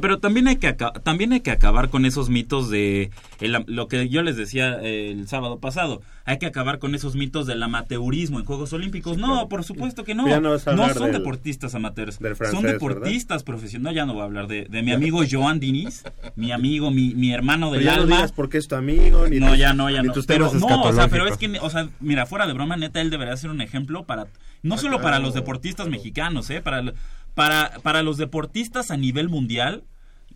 Pero 0.00 0.18
también 0.18 0.48
hay 0.48 0.56
que 0.56 0.74
también 1.02 1.32
hay 1.32 1.40
que 1.40 1.50
acabar 1.50 1.90
con 1.90 2.06
esos 2.06 2.30
mitos 2.30 2.70
de 2.70 3.10
el- 3.40 3.64
lo 3.66 3.86
que 3.88 4.08
yo 4.08 4.22
les 4.22 4.36
decía 4.36 4.78
eh, 4.82 5.10
el 5.12 5.28
sábado 5.28 5.58
pasado. 5.58 6.00
Hay 6.24 6.38
que 6.38 6.46
acabar 6.46 6.78
con 6.78 6.94
esos 6.94 7.16
mitos 7.16 7.46
del 7.46 7.62
amateurismo 7.62 8.38
en 8.38 8.44
Juegos 8.44 8.72
Olímpicos. 8.72 9.16
no, 9.18 9.48
por 9.48 9.64
supuesto 9.64 10.04
que 10.04 10.14
no. 10.14 10.26
No 10.40 10.58
son 10.58 10.76
del- 11.04 11.12
deportistas 11.12 11.74
amateurs. 11.74 12.18
francés, 12.18 12.50
son 12.50 12.62
deportistas 12.64 13.42
profesionales. 13.42 13.96
Ya 13.96 14.06
no 14.06 14.12
voy 14.14 14.22
a 14.22 14.24
hablar 14.26 14.46
de, 14.46 14.64
de 14.66 14.82
mi 14.82 14.92
amigo 14.92 15.20
Joan 15.30 15.60
Diniz, 15.60 16.02
mi 16.36 16.52
amigo, 16.52 16.90
mi, 16.90 17.14
mi 17.14 17.32
hermano 17.32 17.70
del 17.70 17.80
Pero 17.80 17.90
ya 17.90 17.96
no 17.96 18.02
alma. 18.04 18.16
digas 18.16 18.32
porque 18.32 18.58
es 18.58 18.68
tu 18.68 18.74
amigo, 18.74 19.26
ni 19.28 19.38
No, 19.38 19.54
ya 19.54 19.74
no, 19.74 19.90
ya 19.90 20.00
ni 20.02 20.08
no. 20.08 20.14
tus 20.14 20.26
Pero, 20.26 20.50
no, 20.54 20.82
o 20.82 20.92
sea, 20.92 21.08
pero 21.08 21.26
es 21.26 21.36
que, 21.36 21.58
o 21.60 21.68
sea, 21.70 21.88
mira, 22.00 22.26
fuera 22.26 22.46
de 22.46 22.52
broma, 22.52 22.76
neta, 22.76 23.00
él 23.00 23.10
debería 23.10 23.36
ser 23.36 23.50
un 23.50 23.60
ejemplo 23.60 24.04
para, 24.04 24.26
no 24.62 24.78
solo 24.78 25.00
para 25.00 25.18
los 25.18 25.34
deportistas 25.34 25.88
mexicanos, 25.88 26.50
¿eh? 26.50 26.60
Para, 26.60 26.92
para, 27.34 27.78
para 27.82 28.02
los 28.02 28.16
deportistas 28.16 28.90
a 28.90 28.96
nivel 28.96 29.28
mundial 29.28 29.84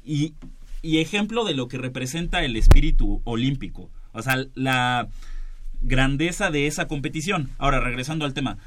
y, 0.04 0.34
y 0.82 0.98
ejemplo 0.98 1.44
de 1.44 1.54
lo 1.54 1.68
que 1.68 1.78
representa 1.78 2.44
el 2.44 2.56
espíritu 2.56 3.20
olímpico. 3.24 3.90
O 4.12 4.22
sea, 4.22 4.44
la 4.54 5.08
grandeza 5.84 6.50
de 6.50 6.66
esa 6.66 6.86
competición. 6.86 7.50
Ahora, 7.58 7.80
regresando 7.80 8.24
al 8.24 8.34
tema. 8.34 8.58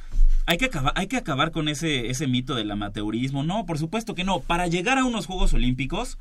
Hay 0.45 0.57
que, 0.57 0.65
acabar, 0.65 0.93
hay 0.95 1.07
que 1.07 1.17
acabar 1.17 1.51
con 1.51 1.67
ese, 1.67 2.09
ese 2.09 2.25
mito 2.25 2.55
del 2.55 2.71
amateurismo. 2.71 3.43
No, 3.43 3.65
por 3.65 3.77
supuesto 3.77 4.15
que 4.15 4.23
no. 4.23 4.39
Para 4.39 4.67
llegar 4.67 4.97
a 4.97 5.03
unos 5.03 5.25
Juegos 5.25 5.53
Olímpicos, 5.53 6.17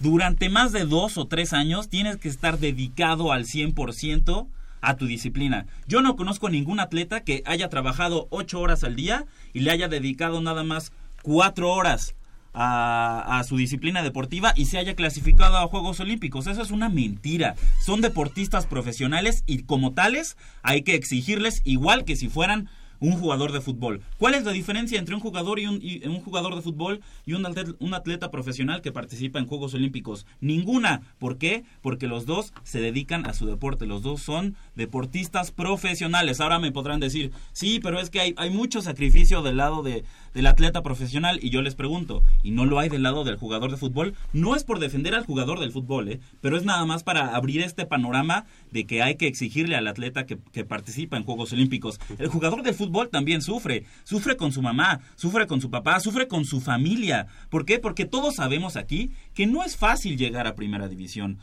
durante 0.00 0.48
más 0.48 0.72
de 0.72 0.86
dos 0.86 1.18
o 1.18 1.26
tres 1.26 1.52
años 1.52 1.88
tienes 1.88 2.16
que 2.16 2.28
estar 2.28 2.58
dedicado 2.58 3.32
al 3.32 3.44
100% 3.44 4.48
a 4.80 4.96
tu 4.96 5.06
disciplina. 5.06 5.66
Yo 5.86 6.02
no 6.02 6.16
conozco 6.16 6.48
ningún 6.48 6.80
atleta 6.80 7.20
que 7.20 7.42
haya 7.46 7.68
trabajado 7.68 8.26
ocho 8.30 8.60
horas 8.60 8.84
al 8.84 8.96
día 8.96 9.26
y 9.52 9.60
le 9.60 9.70
haya 9.70 9.88
dedicado 9.88 10.40
nada 10.40 10.64
más 10.64 10.92
cuatro 11.22 11.70
horas 11.72 12.14
a, 12.52 13.38
a 13.38 13.44
su 13.44 13.56
disciplina 13.56 14.02
deportiva 14.02 14.52
y 14.56 14.66
se 14.66 14.78
haya 14.78 14.94
clasificado 14.94 15.56
a 15.56 15.68
Juegos 15.68 16.00
Olímpicos. 16.00 16.46
Eso 16.46 16.62
es 16.62 16.70
una 16.70 16.88
mentira. 16.88 17.54
Son 17.84 18.00
deportistas 18.00 18.66
profesionales 18.66 19.44
y 19.46 19.62
como 19.62 19.92
tales 19.92 20.36
hay 20.62 20.82
que 20.82 20.94
exigirles 20.94 21.62
igual 21.64 22.04
que 22.04 22.16
si 22.16 22.28
fueran 22.28 22.68
un 23.00 23.12
jugador 23.12 23.52
de 23.52 23.60
fútbol. 23.60 24.02
¿Cuál 24.18 24.34
es 24.34 24.44
la 24.44 24.52
diferencia 24.52 24.98
entre 24.98 25.14
un 25.14 25.20
jugador 25.20 25.58
y 25.58 25.66
un, 25.66 25.80
y 25.82 26.06
un 26.06 26.20
jugador 26.20 26.54
de 26.54 26.62
fútbol 26.62 27.00
y 27.26 27.32
un 27.32 27.44
atleta, 27.46 27.72
un 27.78 27.94
atleta 27.94 28.30
profesional 28.30 28.82
que 28.82 28.92
participa 28.92 29.38
en 29.38 29.46
Juegos 29.46 29.74
Olímpicos? 29.74 30.26
Ninguna. 30.40 31.02
¿Por 31.18 31.38
qué? 31.38 31.64
Porque 31.80 32.06
los 32.06 32.26
dos 32.26 32.52
se 32.62 32.80
dedican 32.80 33.26
a 33.26 33.32
su 33.32 33.46
deporte. 33.46 33.86
Los 33.86 34.02
dos 34.02 34.20
son 34.22 34.54
deportistas 34.76 35.50
profesionales. 35.50 36.40
Ahora 36.40 36.58
me 36.58 36.72
podrán 36.72 37.00
decir, 37.00 37.32
sí, 37.52 37.80
pero 37.82 37.98
es 37.98 38.10
que 38.10 38.20
hay, 38.20 38.34
hay 38.36 38.50
mucho 38.50 38.82
sacrificio 38.82 39.42
del 39.42 39.56
lado 39.56 39.82
de, 39.82 40.04
del 40.34 40.46
atleta 40.46 40.82
profesional 40.82 41.38
y 41.42 41.50
yo 41.50 41.62
les 41.62 41.74
pregunto, 41.74 42.22
¿y 42.42 42.50
no 42.50 42.64
lo 42.64 42.78
hay 42.78 42.88
del 42.88 43.02
lado 43.02 43.24
del 43.24 43.36
jugador 43.36 43.70
de 43.70 43.76
fútbol? 43.76 44.14
No 44.32 44.56
es 44.56 44.64
por 44.64 44.78
defender 44.78 45.14
al 45.14 45.24
jugador 45.24 45.60
del 45.60 45.72
fútbol, 45.72 46.08
¿eh? 46.08 46.20
pero 46.40 46.56
es 46.56 46.64
nada 46.64 46.84
más 46.84 47.02
para 47.02 47.34
abrir 47.34 47.62
este 47.62 47.86
panorama 47.86 48.46
de 48.70 48.86
que 48.86 49.02
hay 49.02 49.16
que 49.16 49.26
exigirle 49.26 49.76
al 49.76 49.88
atleta 49.88 50.26
que, 50.26 50.38
que 50.52 50.64
participa 50.64 51.16
en 51.16 51.24
Juegos 51.24 51.52
Olímpicos. 51.52 52.00
El 52.18 52.28
jugador 52.28 52.62
del 52.62 52.74
fútbol 52.74 53.08
también 53.08 53.42
sufre, 53.42 53.84
sufre 54.04 54.36
con 54.36 54.52
su 54.52 54.62
mamá, 54.62 55.00
sufre 55.16 55.46
con 55.46 55.60
su 55.60 55.70
papá, 55.70 56.00
sufre 56.00 56.28
con 56.28 56.44
su 56.44 56.60
familia. 56.60 57.26
¿Por 57.48 57.64
qué? 57.64 57.78
Porque 57.78 58.04
todos 58.04 58.36
sabemos 58.36 58.76
aquí 58.76 59.10
que 59.34 59.46
no 59.46 59.64
es 59.64 59.76
fácil 59.76 60.16
llegar 60.16 60.46
a 60.46 60.54
primera 60.54 60.88
división. 60.88 61.38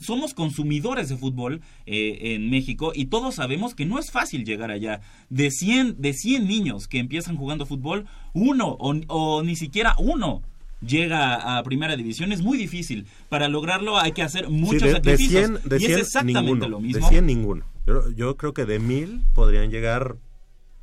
Somos 0.00 0.32
consumidores 0.32 1.08
de 1.08 1.16
fútbol 1.16 1.60
eh, 1.84 2.34
en 2.34 2.48
México 2.50 2.92
y 2.94 3.06
todos 3.06 3.34
sabemos 3.34 3.74
que 3.74 3.84
no 3.84 3.98
es 3.98 4.10
fácil 4.10 4.44
llegar 4.44 4.70
allá. 4.70 5.00
De 5.28 5.50
100, 5.50 6.00
de 6.00 6.12
100 6.14 6.46
niños 6.46 6.88
que 6.88 6.98
empiezan 6.98 7.36
jugando 7.36 7.66
fútbol, 7.66 8.06
uno 8.32 8.68
o, 8.78 8.94
o 9.08 9.42
ni 9.42 9.56
siquiera 9.56 9.94
uno 9.98 10.42
llega 10.80 11.58
a 11.58 11.62
primera 11.62 11.96
división. 11.96 12.32
Es 12.32 12.42
muy 12.42 12.58
difícil. 12.58 13.06
Para 13.28 13.48
lograrlo 13.48 13.98
hay 13.98 14.12
que 14.12 14.22
hacer 14.22 14.48
muchos 14.48 14.82
Sí, 14.82 14.88
de, 14.88 14.88
de 14.88 14.94
sacrificios. 14.94 15.46
100, 15.60 15.68
de 15.68 15.76
y 15.76 15.80
100 15.80 15.90
es 15.92 15.98
exactamente 15.98 16.42
ninguno. 16.42 16.68
lo 16.68 16.80
mismo. 16.80 17.06
De 17.06 17.08
100 17.12 17.26
ninguno. 17.26 17.64
Yo, 17.86 18.10
yo 18.12 18.36
creo 18.36 18.54
que 18.54 18.64
de 18.64 18.78
1000 18.78 19.22
podrían 19.34 19.70
llegar, 19.70 20.16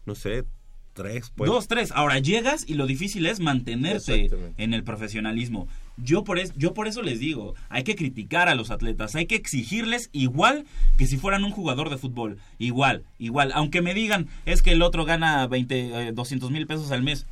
no 0.06 0.16
sé, 0.16 0.46
3. 0.94 1.32
Pues. 1.36 1.50
Dos, 1.50 1.68
tres. 1.68 1.92
Ahora 1.92 2.20
llegas 2.20 2.66
y 2.68 2.76
lo 2.76 2.86
difícil 2.86 3.26
es 3.26 3.40
mantenerte 3.40 4.30
en 4.58 4.74
el 4.74 4.84
profesionalismo. 4.84 5.68
Yo 5.98 6.24
por, 6.24 6.40
es- 6.40 6.54
yo 6.56 6.74
por 6.74 6.88
eso 6.88 7.02
les 7.04 7.20
digo, 7.20 7.54
hay 7.70 7.84
que 7.84 7.96
criticar 7.96 8.50
a 8.50 8.56
los 8.56 8.72
atletas, 8.72 9.16
hay 9.16 9.28
que 9.28 9.36
exigirles 9.36 10.10
igual 10.12 10.66
que 10.98 11.06
si 11.06 11.18
fueran 11.18 11.44
un 11.44 11.52
jugador 11.52 11.90
de 11.90 11.98
fútbol. 11.98 12.40
Igual, 12.58 13.04
igual. 13.20 13.52
Aunque 13.54 13.82
me 13.82 13.94
digan, 13.94 14.28
es 14.46 14.62
que 14.62 14.72
el 14.72 14.82
otro 14.82 15.06
gana 15.06 15.46
20, 15.48 16.08
eh, 16.08 16.12
200 16.12 16.50
mil 16.52 16.66
pesos 16.66 16.92
al 16.92 17.04
mes. 17.04 17.26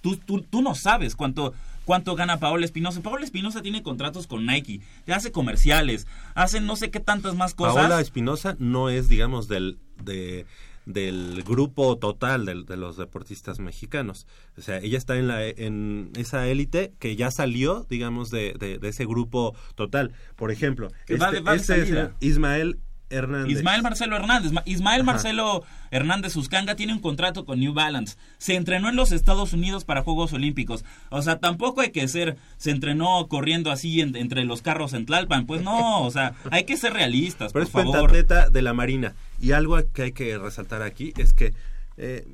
Tú, 0.00 0.16
tú, 0.16 0.40
tú 0.40 0.62
no 0.62 0.74
sabes 0.74 1.16
cuánto, 1.16 1.52
cuánto 1.84 2.14
gana 2.14 2.38
Paola 2.38 2.64
Espinosa. 2.64 3.00
Paola 3.02 3.24
Espinosa 3.24 3.60
tiene 3.60 3.82
contratos 3.82 4.26
con 4.26 4.46
Nike, 4.46 4.80
hace 5.08 5.32
comerciales, 5.32 6.06
hace 6.34 6.60
no 6.60 6.76
sé 6.76 6.90
qué 6.90 7.00
tantas 7.00 7.34
más 7.34 7.54
cosas. 7.54 7.74
Paola 7.74 8.00
Espinosa 8.00 8.56
no 8.58 8.88
es, 8.88 9.08
digamos, 9.08 9.48
del, 9.48 9.78
de, 10.02 10.46
del 10.86 11.42
grupo 11.42 11.98
total 11.98 12.46
de, 12.46 12.64
de 12.64 12.76
los 12.76 12.96
deportistas 12.96 13.58
mexicanos. 13.58 14.26
O 14.56 14.62
sea, 14.62 14.78
ella 14.78 14.96
está 14.96 15.18
en, 15.18 15.28
la, 15.28 15.44
en 15.44 16.12
esa 16.16 16.46
élite 16.48 16.94
que 16.98 17.16
ya 17.16 17.30
salió, 17.30 17.84
digamos, 17.90 18.30
de, 18.30 18.54
de, 18.58 18.78
de 18.78 18.88
ese 18.88 19.04
grupo 19.04 19.54
total. 19.74 20.12
Por 20.36 20.50
ejemplo, 20.50 20.88
va 21.20 21.32
va 21.40 21.52
de 21.52 21.56
este 21.58 21.82
es. 21.82 22.10
Ismael 22.20 22.78
Hernández. 23.10 23.58
Ismael 23.58 23.82
Marcelo 23.82 24.16
Hernández. 24.16 24.52
Ma- 24.52 24.62
Ismael 24.64 25.02
Ajá. 25.02 25.12
Marcelo 25.12 25.64
Hernández 25.90 26.34
Uscanga 26.36 26.74
tiene 26.74 26.92
un 26.92 27.00
contrato 27.00 27.44
con 27.44 27.60
New 27.60 27.72
Balance. 27.72 28.16
Se 28.38 28.54
entrenó 28.56 28.88
en 28.88 28.96
los 28.96 29.12
Estados 29.12 29.52
Unidos 29.52 29.84
para 29.84 30.02
Juegos 30.02 30.32
Olímpicos. 30.32 30.84
O 31.10 31.22
sea, 31.22 31.38
tampoco 31.38 31.80
hay 31.82 31.90
que 31.90 32.06
ser, 32.08 32.36
se 32.56 32.70
entrenó 32.70 33.26
corriendo 33.28 33.70
así 33.70 34.00
en- 34.00 34.16
entre 34.16 34.44
los 34.44 34.62
carros 34.62 34.92
en 34.92 35.06
Tlalpan. 35.06 35.46
Pues 35.46 35.62
no, 35.62 36.02
o 36.02 36.10
sea, 36.10 36.34
hay 36.50 36.64
que 36.64 36.76
ser 36.76 36.92
realistas, 36.94 37.52
Pero 37.52 37.66
por 37.68 37.80
es 37.82 37.92
favor. 37.92 38.50
de 38.52 38.62
la 38.62 38.72
Marina. 38.72 39.14
Y 39.40 39.52
algo 39.52 39.78
que 39.92 40.02
hay 40.02 40.12
que 40.12 40.36
resaltar 40.38 40.82
aquí 40.82 41.12
es 41.16 41.32
que 41.32 41.52
eh, 41.98 42.26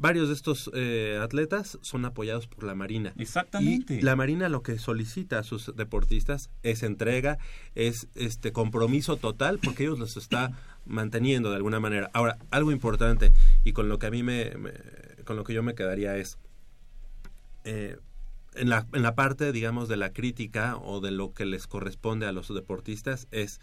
varios 0.00 0.28
de 0.28 0.34
estos 0.34 0.70
eh, 0.74 1.18
atletas 1.22 1.78
son 1.82 2.04
apoyados 2.04 2.46
por 2.46 2.64
la 2.64 2.74
Marina. 2.74 3.12
Exactamente. 3.18 3.94
Y 3.96 4.02
la 4.02 4.16
Marina 4.16 4.48
lo 4.48 4.62
que 4.62 4.78
solicita 4.78 5.38
a 5.38 5.42
sus 5.44 5.74
deportistas 5.76 6.50
es 6.62 6.82
entrega, 6.82 7.38
es 7.74 8.08
este 8.14 8.52
compromiso 8.52 9.16
total, 9.16 9.58
porque 9.62 9.82
ellos 9.84 9.98
los 9.98 10.16
está 10.16 10.52
manteniendo 10.86 11.50
de 11.50 11.56
alguna 11.56 11.80
manera. 11.80 12.10
Ahora, 12.14 12.38
algo 12.50 12.72
importante 12.72 13.32
y 13.64 13.72
con 13.72 13.88
lo 13.88 13.98
que 13.98 14.06
a 14.06 14.10
mí 14.10 14.22
me, 14.22 14.52
me- 14.56 14.72
con 15.24 15.36
lo 15.36 15.44
que 15.44 15.52
yo 15.54 15.62
me 15.62 15.74
quedaría 15.74 16.16
es 16.16 16.38
eh, 17.64 17.96
en 18.54 18.68
la 18.70 18.86
en 18.92 19.02
la 19.02 19.14
parte, 19.14 19.52
digamos, 19.52 19.88
de 19.88 19.96
la 19.96 20.12
crítica 20.12 20.76
o 20.78 21.00
de 21.00 21.10
lo 21.10 21.32
que 21.32 21.44
les 21.44 21.66
corresponde 21.66 22.26
a 22.26 22.32
los 22.32 22.52
deportistas 22.52 23.28
es 23.30 23.60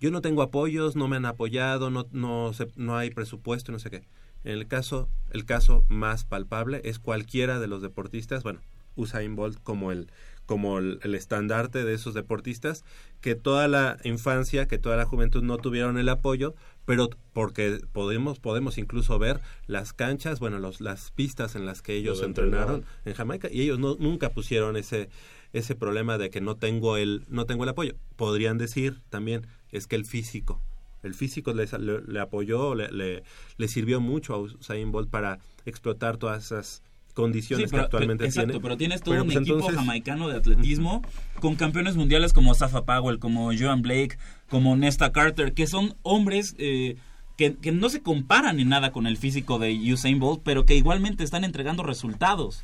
yo 0.00 0.10
no 0.10 0.20
tengo 0.20 0.42
apoyos, 0.42 0.96
no 0.96 1.08
me 1.08 1.16
han 1.16 1.26
apoyado, 1.26 1.90
no 1.90 2.06
no 2.12 2.52
se- 2.52 2.68
no 2.76 2.96
hay 2.96 3.10
presupuesto, 3.10 3.72
no 3.72 3.78
sé 3.78 3.90
qué. 3.90 4.02
En 4.44 4.52
el 4.52 4.66
caso 4.66 5.08
el 5.30 5.44
caso 5.44 5.84
más 5.88 6.24
palpable 6.24 6.80
es 6.84 6.98
cualquiera 6.98 7.60
de 7.60 7.68
los 7.68 7.82
deportistas, 7.82 8.42
bueno, 8.42 8.60
Usain 8.96 9.36
Bolt 9.36 9.58
como 9.62 9.92
el 9.92 10.10
como 10.46 10.78
el, 10.78 10.98
el 11.04 11.14
estandarte 11.14 11.84
de 11.84 11.94
esos 11.94 12.12
deportistas 12.12 12.84
que 13.20 13.36
toda 13.36 13.68
la 13.68 13.98
infancia, 14.02 14.66
que 14.66 14.78
toda 14.78 14.96
la 14.96 15.04
juventud 15.04 15.44
no 15.44 15.58
tuvieron 15.58 15.96
el 15.96 16.08
apoyo, 16.08 16.56
pero 16.86 17.08
porque 17.32 17.80
podemos 17.92 18.40
podemos 18.40 18.76
incluso 18.76 19.16
ver 19.20 19.40
las 19.68 19.92
canchas, 19.92 20.40
bueno, 20.40 20.58
los, 20.58 20.80
las 20.80 21.12
pistas 21.12 21.54
en 21.54 21.66
las 21.66 21.82
que 21.82 21.94
ellos 21.94 22.20
entrenaron 22.22 22.84
en 23.04 23.14
Jamaica 23.14 23.48
y 23.50 23.62
ellos 23.62 23.78
no, 23.78 23.96
nunca 24.00 24.30
pusieron 24.30 24.76
ese 24.76 25.08
ese 25.52 25.76
problema 25.76 26.18
de 26.18 26.30
que 26.30 26.40
no 26.40 26.56
tengo 26.56 26.96
el 26.96 27.24
no 27.28 27.46
tengo 27.46 27.62
el 27.62 27.70
apoyo. 27.70 27.94
Podrían 28.16 28.58
decir 28.58 29.00
también 29.08 29.46
es 29.70 29.86
que 29.86 29.94
el 29.94 30.04
físico 30.04 30.60
el 31.02 31.14
físico 31.14 31.52
le, 31.54 32.20
apoyó, 32.20 32.74
le, 32.74 32.90
le, 32.90 33.22
le 33.56 33.68
sirvió 33.68 34.00
mucho 34.00 34.34
a 34.34 34.38
Usain 34.38 34.92
Bolt 34.92 35.10
para 35.10 35.38
explotar 35.64 36.16
todas 36.16 36.44
esas 36.46 36.82
condiciones 37.14 37.66
Sí, 37.66 37.70
pero- 37.70 37.82
que 37.82 37.84
actualmente 37.86 38.24
exacto, 38.24 38.50
tiene. 38.50 38.62
pero 38.62 38.76
tienes 38.76 39.00
todo 39.02 39.12
Pero, 39.12 39.22
un 39.24 39.28
pues, 39.28 39.36
equipo 39.38 39.54
entonces- 39.56 39.78
jamaicano 39.78 40.28
de 40.28 40.36
atletismo 40.36 41.02
con 41.40 41.56
campeones 41.56 41.96
mundiales 41.96 42.32
como 42.32 42.54
Safa 42.54 42.84
Powell, 42.84 43.18
como 43.18 43.50
Joan 43.58 43.82
Blake, 43.82 44.16
como 44.48 44.76
Nesta 44.76 45.10
Carter, 45.12 45.52
que 45.52 45.66
son 45.66 45.94
hombres 46.02 46.54
eh, 46.58 46.96
que, 47.36 47.56
que 47.56 47.72
no 47.72 47.88
se 47.88 48.02
comparan 48.02 48.60
en 48.60 48.68
nada 48.68 48.92
con 48.92 49.06
el 49.06 49.16
físico 49.16 49.58
de 49.58 49.72
Usain 49.92 50.18
Bolt, 50.20 50.42
pero 50.44 50.66
que 50.66 50.76
igualmente 50.76 51.24
están 51.24 51.42
entregando 51.44 51.82
resultados. 51.82 52.62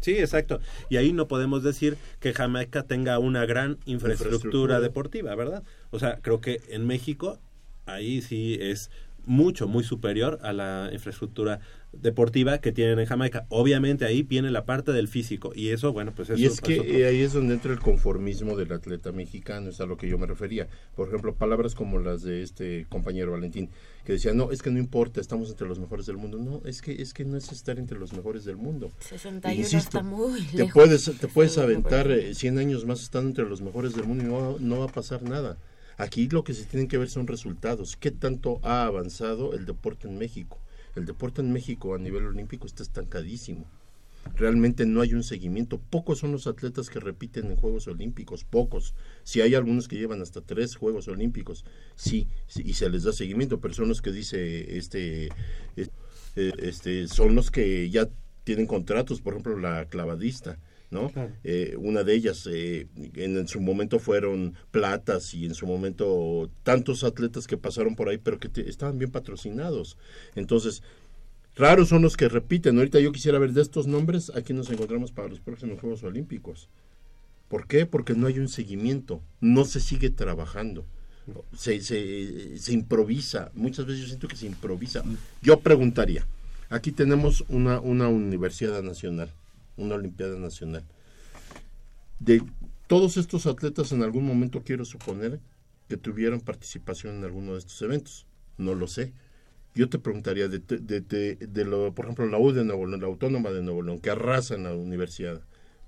Sí, 0.00 0.18
exacto. 0.18 0.60
Y 0.88 0.96
ahí 0.96 1.12
no 1.12 1.26
podemos 1.28 1.62
decir 1.62 1.96
que 2.20 2.32
Jamaica 2.32 2.84
tenga 2.84 3.18
una 3.18 3.44
gran 3.46 3.72
infraestructura, 3.86 4.14
Infraestructura. 4.34 4.80
deportiva, 4.80 5.34
¿verdad? 5.34 5.62
O 5.90 5.98
sea, 5.98 6.18
creo 6.22 6.40
que 6.40 6.60
en 6.68 6.86
México 6.86 7.38
ahí 7.86 8.22
sí 8.22 8.58
es 8.60 8.90
mucho, 9.28 9.68
muy 9.68 9.84
superior 9.84 10.38
a 10.42 10.52
la 10.52 10.90
infraestructura 10.92 11.60
deportiva 11.92 12.58
que 12.58 12.70
tienen 12.72 12.98
en 12.98 13.06
Jamaica. 13.06 13.46
Obviamente 13.48 14.04
ahí 14.04 14.22
viene 14.22 14.50
la 14.50 14.64
parte 14.66 14.92
del 14.92 15.08
físico 15.08 15.52
y 15.54 15.68
eso, 15.68 15.92
bueno, 15.92 16.12
pues 16.14 16.28
eso 16.30 16.38
y 16.40 16.44
es 16.44 16.60
que 16.60 16.80
otro- 16.80 16.92
eh, 16.92 17.06
ahí 17.06 17.20
es 17.22 17.32
donde 17.32 17.54
entra 17.54 17.72
el 17.72 17.78
conformismo 17.80 18.56
del 18.56 18.72
atleta 18.72 19.10
mexicano, 19.12 19.70
es 19.70 19.80
a 19.80 19.86
lo 19.86 19.96
que 19.96 20.08
yo 20.08 20.18
me 20.18 20.26
refería. 20.26 20.68
Por 20.94 21.08
ejemplo, 21.08 21.34
palabras 21.34 21.74
como 21.74 21.98
las 21.98 22.22
de 22.22 22.42
este 22.42 22.86
compañero 22.90 23.32
Valentín, 23.32 23.70
que 24.04 24.12
decía, 24.12 24.32
no, 24.34 24.50
es 24.52 24.60
que 24.62 24.70
no 24.70 24.78
importa, 24.78 25.20
estamos 25.20 25.50
entre 25.50 25.66
los 25.66 25.78
mejores 25.78 26.06
del 26.06 26.16
mundo. 26.18 26.38
No, 26.38 26.60
es 26.68 26.82
que, 26.82 27.00
es 27.00 27.14
que 27.14 27.24
no 27.24 27.36
es 27.36 27.50
estar 27.52 27.78
entre 27.78 27.98
los 27.98 28.12
mejores 28.12 28.44
del 28.44 28.56
mundo. 28.56 28.90
61 29.00 29.58
Insisto, 29.58 29.78
está 29.98 30.02
muy 30.02 30.42
Te 30.42 30.66
puedes, 30.66 31.04
te 31.18 31.28
puedes 31.28 31.56
aventar 31.58 32.10
eh, 32.10 32.34
100 32.34 32.58
años 32.58 32.84
más 32.84 33.02
estando 33.02 33.28
entre 33.30 33.48
los 33.48 33.60
mejores 33.62 33.94
del 33.94 34.04
mundo 34.04 34.24
y 34.24 34.26
no, 34.26 34.34
va- 34.52 34.56
no 34.60 34.78
va 34.80 34.84
a 34.86 34.92
pasar 34.92 35.22
nada. 35.22 35.56
Aquí 35.98 36.28
lo 36.28 36.44
que 36.44 36.54
se 36.54 36.64
tienen 36.64 36.86
que 36.86 36.96
ver 36.96 37.10
son 37.10 37.26
resultados. 37.26 37.96
¿Qué 37.96 38.12
tanto 38.12 38.60
ha 38.62 38.86
avanzado 38.86 39.52
el 39.52 39.66
deporte 39.66 40.06
en 40.06 40.16
México? 40.16 40.58
El 40.94 41.06
deporte 41.06 41.42
en 41.42 41.52
México 41.52 41.94
a 41.94 41.98
nivel 41.98 42.24
olímpico 42.24 42.66
está 42.66 42.84
estancadísimo. 42.84 43.66
Realmente 44.36 44.86
no 44.86 45.00
hay 45.00 45.14
un 45.14 45.24
seguimiento. 45.24 45.80
Pocos 45.90 46.18
son 46.20 46.30
los 46.30 46.46
atletas 46.46 46.88
que 46.88 47.00
repiten 47.00 47.46
en 47.46 47.56
Juegos 47.56 47.88
Olímpicos, 47.88 48.44
pocos. 48.44 48.94
Si 49.24 49.40
hay 49.40 49.56
algunos 49.56 49.88
que 49.88 49.96
llevan 49.96 50.22
hasta 50.22 50.40
tres 50.40 50.76
Juegos 50.76 51.08
Olímpicos, 51.08 51.64
sí, 51.96 52.28
sí, 52.46 52.62
y 52.64 52.74
se 52.74 52.90
les 52.90 53.02
da 53.02 53.12
seguimiento, 53.12 53.60
pero 53.60 53.74
son 53.74 53.88
los 53.88 54.00
que 54.00 54.12
dice 54.12 54.78
este, 54.78 55.26
eh, 55.76 55.88
eh, 56.36 56.52
este, 56.58 57.08
son 57.08 57.34
los 57.34 57.50
que 57.50 57.90
ya 57.90 58.08
tienen 58.44 58.66
contratos, 58.66 59.20
por 59.20 59.32
ejemplo, 59.32 59.58
la 59.58 59.86
clavadista, 59.86 60.58
¿no? 60.90 61.10
Claro. 61.10 61.32
Eh, 61.44 61.74
una 61.78 62.02
de 62.04 62.14
ellas, 62.14 62.48
eh, 62.50 62.86
en, 63.14 63.36
en 63.36 63.48
su 63.48 63.60
momento 63.60 63.98
fueron 63.98 64.54
platas 64.70 65.34
y 65.34 65.44
en 65.44 65.54
su 65.54 65.66
momento 65.66 66.50
tantos 66.62 67.04
atletas 67.04 67.46
que 67.46 67.56
pasaron 67.56 67.94
por 67.94 68.08
ahí, 68.08 68.18
pero 68.18 68.38
que 68.38 68.48
te- 68.48 68.68
estaban 68.68 68.98
bien 68.98 69.10
patrocinados. 69.10 69.96
Entonces, 70.34 70.82
raros 71.56 71.88
son 71.88 72.02
los 72.02 72.16
que 72.16 72.28
repiten. 72.28 72.78
Ahorita 72.78 73.00
yo 73.00 73.12
quisiera 73.12 73.38
ver 73.38 73.52
de 73.52 73.62
estos 73.62 73.86
nombres, 73.86 74.32
aquí 74.34 74.52
nos 74.54 74.70
encontramos 74.70 75.12
para 75.12 75.28
los 75.28 75.40
próximos 75.40 75.80
Juegos 75.80 76.02
Olímpicos. 76.04 76.68
¿Por 77.48 77.66
qué? 77.66 77.86
Porque 77.86 78.14
no 78.14 78.26
hay 78.26 78.38
un 78.38 78.48
seguimiento, 78.48 79.22
no 79.40 79.64
se 79.64 79.80
sigue 79.80 80.10
trabajando. 80.10 80.84
Se, 81.54 81.80
se, 81.82 82.56
se 82.56 82.72
improvisa, 82.72 83.50
muchas 83.54 83.84
veces 83.84 84.00
yo 84.02 84.06
siento 84.08 84.28
que 84.28 84.36
se 84.36 84.46
improvisa. 84.46 85.02
Yo 85.42 85.60
preguntaría, 85.60 86.26
aquí 86.70 86.90
tenemos 86.92 87.44
una, 87.50 87.80
una 87.80 88.08
universidad 88.08 88.82
nacional, 88.82 89.30
una 89.78 89.94
olimpiada 89.94 90.38
nacional. 90.38 90.84
De 92.18 92.42
todos 92.86 93.16
estos 93.16 93.46
atletas 93.46 93.92
en 93.92 94.02
algún 94.02 94.26
momento 94.26 94.62
quiero 94.64 94.84
suponer 94.84 95.40
que 95.88 95.96
tuvieron 95.96 96.40
participación 96.40 97.16
en 97.16 97.24
alguno 97.24 97.52
de 97.52 97.60
estos 97.60 97.80
eventos. 97.82 98.26
No 98.58 98.74
lo 98.74 98.86
sé. 98.86 99.14
Yo 99.74 99.88
te 99.88 99.98
preguntaría 99.98 100.48
de, 100.48 100.58
de, 100.58 101.00
de, 101.00 101.36
de 101.36 101.64
lo, 101.64 101.94
por 101.94 102.06
ejemplo, 102.06 102.26
la 102.26 102.38
U 102.38 102.52
de 102.52 102.64
Nuevo 102.64 102.86
León, 102.86 103.00
la 103.00 103.06
Autónoma 103.06 103.50
de 103.50 103.62
Nuevo 103.62 103.82
León, 103.82 104.00
que 104.00 104.10
arrasa 104.10 104.54
en 104.54 104.64
la 104.64 104.74
universidad. 104.74 105.40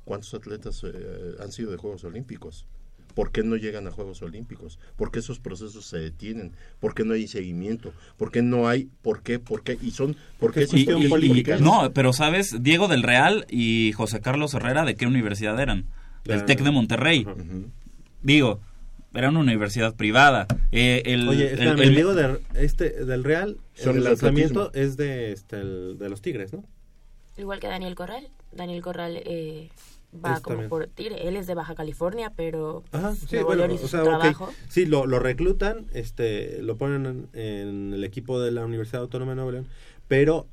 ¿Cuántos 0.05 0.33
atletas 0.33 0.83
eh, 0.85 1.35
han 1.41 1.53
sido 1.53 1.71
de 1.71 1.77
Juegos 1.77 2.05
Olímpicos? 2.05 2.67
¿Por 3.13 3.33
qué 3.33 3.43
no 3.43 3.57
llegan 3.57 3.87
a 3.87 3.91
Juegos 3.91 4.23
Olímpicos? 4.23 4.79
¿Por 4.97 5.11
qué 5.11 5.19
esos 5.19 5.39
procesos 5.39 5.85
se 5.87 5.99
detienen? 5.99 6.53
¿Por 6.79 6.95
qué 6.95 7.05
no 7.05 7.15
hay 7.15 7.27
seguimiento? 7.29 7.93
¿Por 8.17 8.31
qué 8.31 8.43
no 8.43 8.69
hay? 8.69 8.89
¿Por 9.03 9.23
qué? 9.23 9.39
¿Por 9.39 9.63
qué? 9.63 9.79
Y 9.83 9.91
son, 9.91 10.17
¿por 10.39 10.53
qué 10.53 10.67
Y- 10.73 10.81
y- 10.81 11.41
y- 11.41 11.61
no, 11.61 11.93
pero 11.93 12.13
sabes, 12.13 12.63
Diego 12.63 12.89
del 12.89 13.03
Real 13.03 13.47
y 13.51 13.93
José 13.93 14.21
Carlos 14.21 14.55
Herrera, 14.55 14.85
¿de 14.85 14.95
qué 14.95 15.07
universidad 15.07 15.59
eran? 15.61 15.87
Del 16.25 16.45
TEC 16.45 16.61
de 16.63 16.71
Monterrey. 16.71 17.27
Digo, 18.23 18.61
era 19.15 19.29
una 19.31 19.41
universidad 19.41 19.95
privada. 19.97 20.47
Eh, 20.73 21.03
el, 21.07 21.29
Oye, 21.29 21.47
el- 21.47 21.53
espérame, 21.55 21.81
el- 21.81 21.89
el 21.89 21.95
Diego 21.95 22.15
de, 22.15 22.41
este, 22.55 23.05
del 23.05 23.25
Real, 23.25 23.57
el 23.77 24.05
lanzamiento 24.05 24.71
es 24.75 24.97
de, 24.97 25.33
este, 25.33 25.57
el- 25.61 25.97
de 25.99 26.09
los 26.09 26.21
Tigres, 26.23 26.53
¿no? 26.53 26.63
Igual 27.37 27.59
que 27.59 27.67
Daniel 27.69 27.95
Corral. 27.95 28.29
Daniel 28.53 28.83
Corral 28.83 29.21
eh, 29.25 29.71
va 30.13 30.35
Es 30.35 30.41
como 30.41 30.55
también. 30.55 30.69
por 30.71 30.87
Tigre. 30.89 31.29
Él 31.29 31.37
es 31.37 31.47
de 31.47 31.55
Baja 31.55 31.75
California, 31.75 32.33
pero 32.35 32.83
Ajá, 32.93 33.15
sí, 33.15 33.39
bueno, 33.39 33.65
o 33.65 33.79
su 33.79 33.89
sea. 33.89 34.35
Sí, 34.69 34.87
lo, 34.87 35.07
lo 35.07 35.19
reclutan, 35.19 35.87
este, 35.93 36.63
lo 36.63 36.77
ponen 36.77 37.07
en, 37.07 37.41
en 37.41 37.93
el 37.95 38.05
equipo 38.05 38.41
de 38.41 38.51
la 38.51 38.65
Universidad 38.65 39.03
Autónoma 39.03 39.33
de 39.33 39.37
Nuevo 39.37 39.53
León, 39.53 39.67
pero 40.09 40.47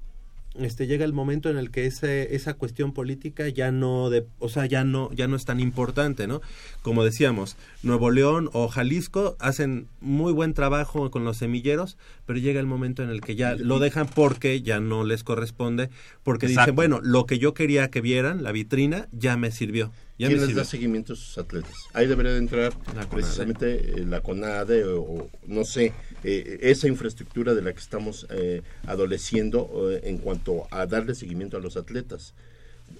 este 0.56 0.88
llega 0.88 1.06
el 1.06 1.14
momento 1.14 1.50
en 1.50 1.58
el 1.58 1.72
que 1.72 1.86
ese, 1.86 2.36
esa 2.36 2.56
cuestión 2.56 2.94
política 2.94 3.48
ya 3.50 3.72
no 3.72 4.10
de, 4.10 4.26
o 4.40 4.50
sea, 4.50 4.66
ya 4.66 4.84
no 4.84 5.12
ya 5.14 5.28
no 5.28 5.36
es 5.36 5.46
tan 5.46 5.60
importante, 5.60 6.28
¿no? 6.28 6.42
Como 6.82 7.04
decíamos, 7.04 7.58
Nuevo 7.84 8.10
León 8.10 8.50
o 8.54 8.68
Jalisco 8.68 9.36
hacen 9.40 9.88
muy 10.02 10.34
buen 10.34 10.54
trabajo 10.54 11.12
con 11.12 11.26
los 11.26 11.38
semilleros, 11.38 11.98
pero 12.26 12.40
llega 12.40 12.60
el 12.60 12.66
momento 12.66 13.04
en 13.04 13.10
el 13.10 13.22
que 13.22 13.36
ya 13.36 13.56
lo 13.56 13.80
dejan 13.80 14.08
porque 14.08 14.62
ya 14.62 14.80
no 14.80 15.04
les 15.04 15.24
corresponde, 15.24 15.90
porque 16.24 16.48
Exacto. 16.48 16.72
dicen, 16.72 16.76
bueno, 16.76 17.00
lo 17.04 17.26
que 17.26 17.40
yo 17.40 17.54
quería 17.54 17.90
que 17.90 18.02
vieran, 18.02 18.44
la 18.44 18.52
vitrina, 18.52 19.08
ya 19.12 19.38
me 19.38 19.52
sirvió. 19.52 19.92
Ya 20.20 20.28
¿Quién 20.30 20.40
les 20.40 20.56
da 20.56 20.66
seguimiento 20.66 21.14
a 21.14 21.16
sus 21.16 21.38
atletas? 21.38 21.74
Ahí 21.94 22.08
debería 22.08 22.32
de 22.32 22.40
entrar 22.40 22.74
La 22.96 23.08
precisamente 23.08 24.00
eh, 24.00 24.06
la 24.06 24.22
CONADE 24.22 24.84
o, 24.86 25.02
o, 25.02 25.30
no 25.46 25.64
sé, 25.64 25.94
eh, 26.24 26.60
esa 26.62 26.88
infraestructura 26.88 27.54
de 27.54 27.62
la 27.62 27.74
que 27.74 27.80
estamos 27.80 28.28
eh, 28.30 28.62
adoleciendo 28.86 29.92
eh, 29.92 30.02
en 30.04 30.18
cuanto 30.18 30.68
a 30.72 30.86
darle 30.86 31.16
seguimiento 31.16 31.58
a 31.58 31.60
los 31.60 31.78
atletas. 31.78 32.34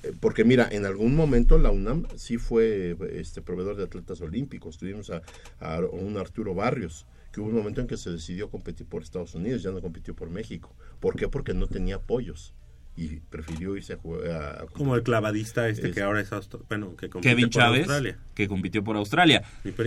Eh, 0.04 0.14
Porque 0.20 0.44
mira, 0.44 0.68
en 0.72 0.86
algún 0.86 1.16
momento 1.16 1.58
la 1.58 1.72
UNAM 1.72 2.08
sí 2.16 2.38
fue 2.38 2.96
este 3.14 3.42
proveedor 3.42 3.76
de 3.78 3.84
atletas 3.84 4.22
olímpicos. 4.22 4.78
Tuvimos 4.78 5.10
a, 5.10 5.22
a 5.60 5.80
un 5.80 6.18
Arturo 6.18 6.54
Barrios, 6.54 7.06
que 7.32 7.42
hubo 7.42 7.50
un 7.50 7.56
momento 7.56 7.82
en 7.82 7.88
que 7.88 7.98
se 7.98 8.10
decidió 8.12 8.50
competir 8.50 8.86
por 8.88 9.02
Estados 9.02 9.36
Unidos, 9.36 9.64
ya 9.64 9.72
no 9.72 9.82
compitió 9.82 10.16
por 10.16 10.30
México. 10.30 10.76
¿Por 11.00 11.16
qué? 11.16 11.28
Porque 11.28 11.54
no 11.54 11.68
tenía 11.68 11.96
apoyos. 11.96 12.54
Y 12.98 13.20
prefirió 13.30 13.78
irse 13.78 13.94
a 13.94 13.98
jugar 13.98 14.32
a, 14.32 14.50
a- 14.64 14.66
Como 14.66 14.96
el 14.96 15.04
clavadista 15.04 15.70
este 15.70 15.90
Es- 15.90 15.94
que 15.96 16.02
ahora 16.02 16.20
es 16.20 16.32
austro- 16.32 16.64
bueno, 16.68 16.96
que 16.96 17.10
Kevin 17.22 17.46
por 17.46 17.50
Chávez, 17.54 17.80
Australia. 17.82 18.18
que 18.34 18.48
compitió 18.48 18.84
por 18.84 18.98
Australia. 18.98 19.44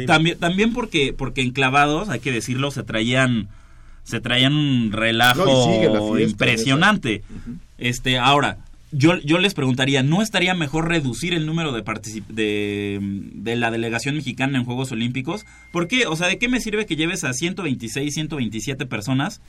También, 0.07 0.39
también 0.39 0.73
porque, 0.73 1.13
porque 1.13 1.41
en 1.43 1.51
clavados, 1.51 2.09
hay 2.09 2.21
que 2.21 2.31
decirlo, 2.31 2.71
se 2.71 2.85
traían, 2.85 3.49
se 4.05 4.21
traían 4.21 4.55
un 4.55 4.93
relajo 4.93 5.45
No, 5.93 6.19
impresionante. 6.21 7.23
Este, 7.79 8.17
ahora, 8.19 8.59
yo, 8.93 9.17
yo 9.19 9.39
les 9.39 9.55
preguntaría, 9.55 10.03
¿no 10.03 10.21
estaría 10.23 10.55
mejor 10.55 10.89
reducir 10.89 11.33
el 11.35 11.47
número 11.47 11.73
de, 11.73 11.83
de, 12.29 12.99
de 13.35 13.57
la 13.57 13.71
delegación 13.71 14.17
mexicana 14.17 14.59
en 14.59 14.65
Juegos 14.65 14.91
Olímpicos? 14.93 15.47
¿Por 15.73 15.87
qué? 15.89 16.07
O 16.07 16.17
sea, 16.17 16.29
¿de 16.29 16.39
qué 16.39 16.49
me 16.49 16.61
sirve 16.61 16.87
que 16.87 16.97
lleves 16.97 17.25
a 17.25 17.33
126, 17.33 18.13
127 18.15 18.87
personas? 18.87 19.41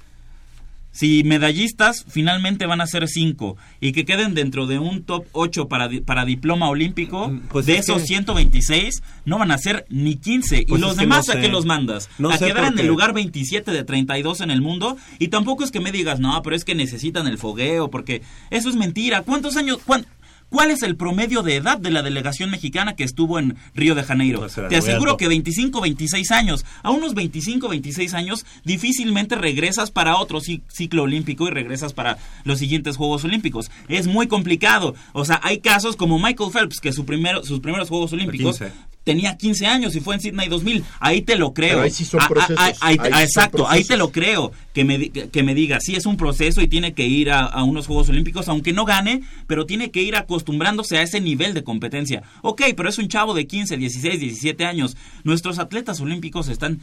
Si 0.94 1.24
medallistas 1.24 2.06
finalmente 2.10 2.66
van 2.66 2.82
a 2.82 2.88
ser 2.88 3.08
5 3.08 3.56
y 3.80 3.94
que 3.94 4.04
queden 4.04 4.34
dentro 4.34 4.68
de 4.68 4.78
un 4.78 5.04
top 5.04 5.26
8 5.32 5.68
para, 5.70 5.88
di- 5.88 6.02
para 6.02 6.26
diploma 6.26 6.68
olímpico, 6.70 7.32
Pues 7.50 7.66
de 7.66 7.74
es 7.78 7.80
esos 7.88 8.02
que- 8.02 8.08
126 8.08 9.02
no 9.26 9.38
van 9.38 9.52
a 9.52 9.58
ser 9.58 9.86
ni 9.90 10.16
15. 10.16 10.66
Pues 10.68 10.80
y 10.80 10.82
los 10.82 10.92
es 10.92 10.98
que 10.98 11.02
demás 11.04 11.30
a 11.30 11.40
qué 11.40 11.48
los 11.48 11.66
mandas? 11.66 12.10
No 12.18 12.30
a 12.30 12.38
quedar 12.38 12.74
en 12.74 12.80
el 12.80 12.88
lugar 12.88 13.14
27 13.14 13.72
de 13.72 13.84
32 13.86 14.42
en 14.42 14.52
el 14.52 14.62
mundo. 14.62 14.98
Y 15.20 15.30
tampoco 15.30 15.64
es 15.64 15.72
que 15.72 15.80
me 15.80 15.92
digas, 15.94 16.20
no, 16.20 16.42
pero 16.42 16.56
es 16.56 16.66
que 16.66 16.76
necesitan 16.76 17.26
el 17.28 17.38
fogueo, 17.38 17.90
porque 17.90 18.22
eso 18.50 18.70
es 18.70 18.76
mentira. 18.76 19.22
¿Cuántos 19.22 19.56
años? 19.58 19.80
cuán- 19.86 20.06
¿Cuál 20.52 20.70
es 20.70 20.84
el 20.84 20.98
promedio 20.98 21.44
de 21.44 21.56
edad 21.56 21.78
de 21.78 21.90
la 21.92 22.04
delegación 22.04 22.52
mexicana 22.52 22.94
que 22.96 23.06
estuvo 23.06 23.40
en 23.40 23.56
Río 23.74 23.96
de 23.96 24.04
Janeiro? 24.04 24.42
Te 24.68 24.76
aseguro 24.92 25.16
que 25.18 25.30
25, 25.30 25.80
26 25.82 26.30
años. 26.32 26.66
A 26.84 26.92
unos 26.92 27.14
25, 27.16 27.70
26 27.70 28.14
años 28.14 28.46
difícilmente 28.66 29.36
regresas 29.36 29.92
para 29.92 30.18
otro 30.18 30.40
ci- 30.42 30.62
ciclo 30.68 31.04
olímpico 31.04 31.48
y 31.48 31.52
regresas 31.52 31.94
para 31.94 32.18
los 32.44 32.60
siguientes 32.60 32.98
Juegos 32.98 33.24
Olímpicos. 33.24 33.72
Es 33.88 34.08
muy 34.08 34.28
complicado. 34.28 34.94
O 35.14 35.24
sea, 35.24 35.40
hay 35.42 35.60
casos 35.60 35.96
como 35.96 36.20
Michael 36.20 36.52
Phelps, 36.52 36.82
que 36.82 36.92
su 36.92 37.06
primero, 37.06 37.44
sus 37.44 37.62
primeros 37.62 37.88
Juegos 37.88 38.12
Olímpicos 38.12 38.58
15. 38.60 38.74
Tenía 39.04 39.36
15 39.38 39.66
años 39.66 39.96
y 39.96 40.00
fue 40.00 40.16
en 40.16 40.22
Sydney 40.22 40.48
2000. 40.48 40.84
Ahí 41.00 41.22
te 41.22 41.36
lo 41.36 41.54
creo. 41.54 41.70
Pero 41.72 41.82
ahí 41.82 41.92
sí 41.92 42.06
son 42.06 42.22
Ah, 42.22 42.28
ah, 42.40 42.48
ah, 42.58 42.72
ahí 42.82 42.98
ah, 43.00 43.06
son 43.12 43.22
exacto, 43.22 43.68
ahí 43.70 43.84
te 43.84 43.98
lo 43.98 44.12
creo. 44.12 44.52
Que 44.74 44.84
me, 44.86 44.98
di- 44.98 45.10
que 45.10 45.44
me 45.44 45.54
diga, 45.56 45.80
sí, 45.82 45.96
es 45.96 46.06
un 46.06 46.18
proceso 46.18 46.62
y 46.62 46.68
tiene 46.68 46.94
que 46.94 47.06
ir 47.08 47.32
a, 47.32 47.42
a 47.46 47.64
unos 47.64 47.88
Juegos 47.88 48.10
Olímpicos, 48.10 48.48
aunque 48.48 48.74
no 48.74 48.86
gane, 48.86 49.22
pero 49.48 49.66
tiene 49.66 49.92
que 49.92 50.02
ir 50.02 50.16
acostumbrándose 50.16 50.98
a 50.98 51.02
ese 51.02 51.20
nivel 51.20 51.54
de 51.54 51.64
competencia. 51.64 52.24
Ok, 52.42 52.62
pero 52.78 52.90
es 52.90 52.98
un 52.98 53.08
chavo 53.08 53.34
de 53.34 53.48
15, 53.48 53.78
16, 53.78 54.20
17 54.20 54.66
años. 54.66 54.96
Nuestros 55.24 55.60
atletas 55.60 56.00
olímpicos 56.00 56.48
están 56.48 56.80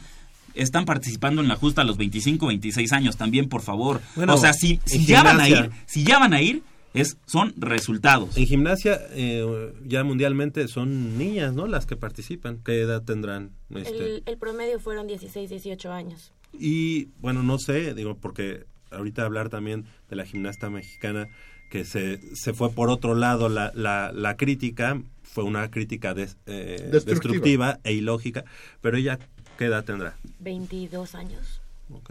están 0.55 0.83
participando 0.85 1.41
en 1.41 1.47
la 1.47 1.55
justa 1.55 1.81
a 1.83 1.85
los 1.85 1.95
25, 1.97 2.47
26 2.47 2.91
años 2.91 3.17
también, 3.17 3.47
por 3.47 3.61
favor. 3.61 4.01
Bueno, 4.15 4.33
o 4.33 4.37
sea, 4.37 4.51
si, 4.51 4.79
si 4.83 5.05
ya 5.05 5.23
van 5.23 5.39
a 5.39 5.47
ir, 5.47 5.69
si 5.85 6.03
ya 6.03 6.19
van 6.19 6.33
a 6.33 6.41
ir, 6.41 6.63
es, 6.93 7.17
son 7.25 7.53
resultados. 7.57 8.35
En 8.37 8.45
gimnasia, 8.45 8.99
eh, 9.11 9.73
ya 9.85 10.03
mundialmente 10.03 10.67
son 10.67 11.17
niñas, 11.17 11.53
¿no? 11.53 11.67
Las 11.67 11.85
que 11.85 11.95
participan. 11.95 12.57
¿Qué 12.63 12.81
edad 12.81 13.03
tendrán? 13.03 13.51
Este? 13.69 13.97
El, 14.17 14.23
el 14.25 14.37
promedio 14.37 14.79
fueron 14.79 15.07
16, 15.07 15.49
18 15.49 15.91
años. 15.91 16.31
Y 16.53 17.05
bueno, 17.19 17.43
no 17.43 17.59
sé, 17.59 17.93
digo, 17.93 18.15
porque 18.17 18.65
ahorita 18.91 19.23
hablar 19.23 19.49
también 19.49 19.85
de 20.09 20.15
la 20.15 20.25
gimnasta 20.25 20.69
mexicana 20.69 21.27
que 21.69 21.85
se, 21.85 22.19
se 22.35 22.53
fue 22.53 22.71
por 22.71 22.89
otro 22.89 23.13
lado 23.13 23.47
la, 23.49 23.71
la, 23.75 24.11
la 24.11 24.35
crítica, 24.35 24.99
fue 25.21 25.43
una 25.43 25.69
crítica 25.69 26.15
des- 26.15 26.37
eh, 26.47 26.89
Destructiva. 26.91 27.13
destructiva 27.13 27.79
e 27.83 27.93
ilógica, 27.93 28.43
pero 28.81 28.97
ella, 28.97 29.19
¿qué 29.59 29.65
edad 29.65 29.83
tendrá? 29.85 30.17
22 30.39 31.13
años. 31.13 31.61
¿Ok? 31.91 32.09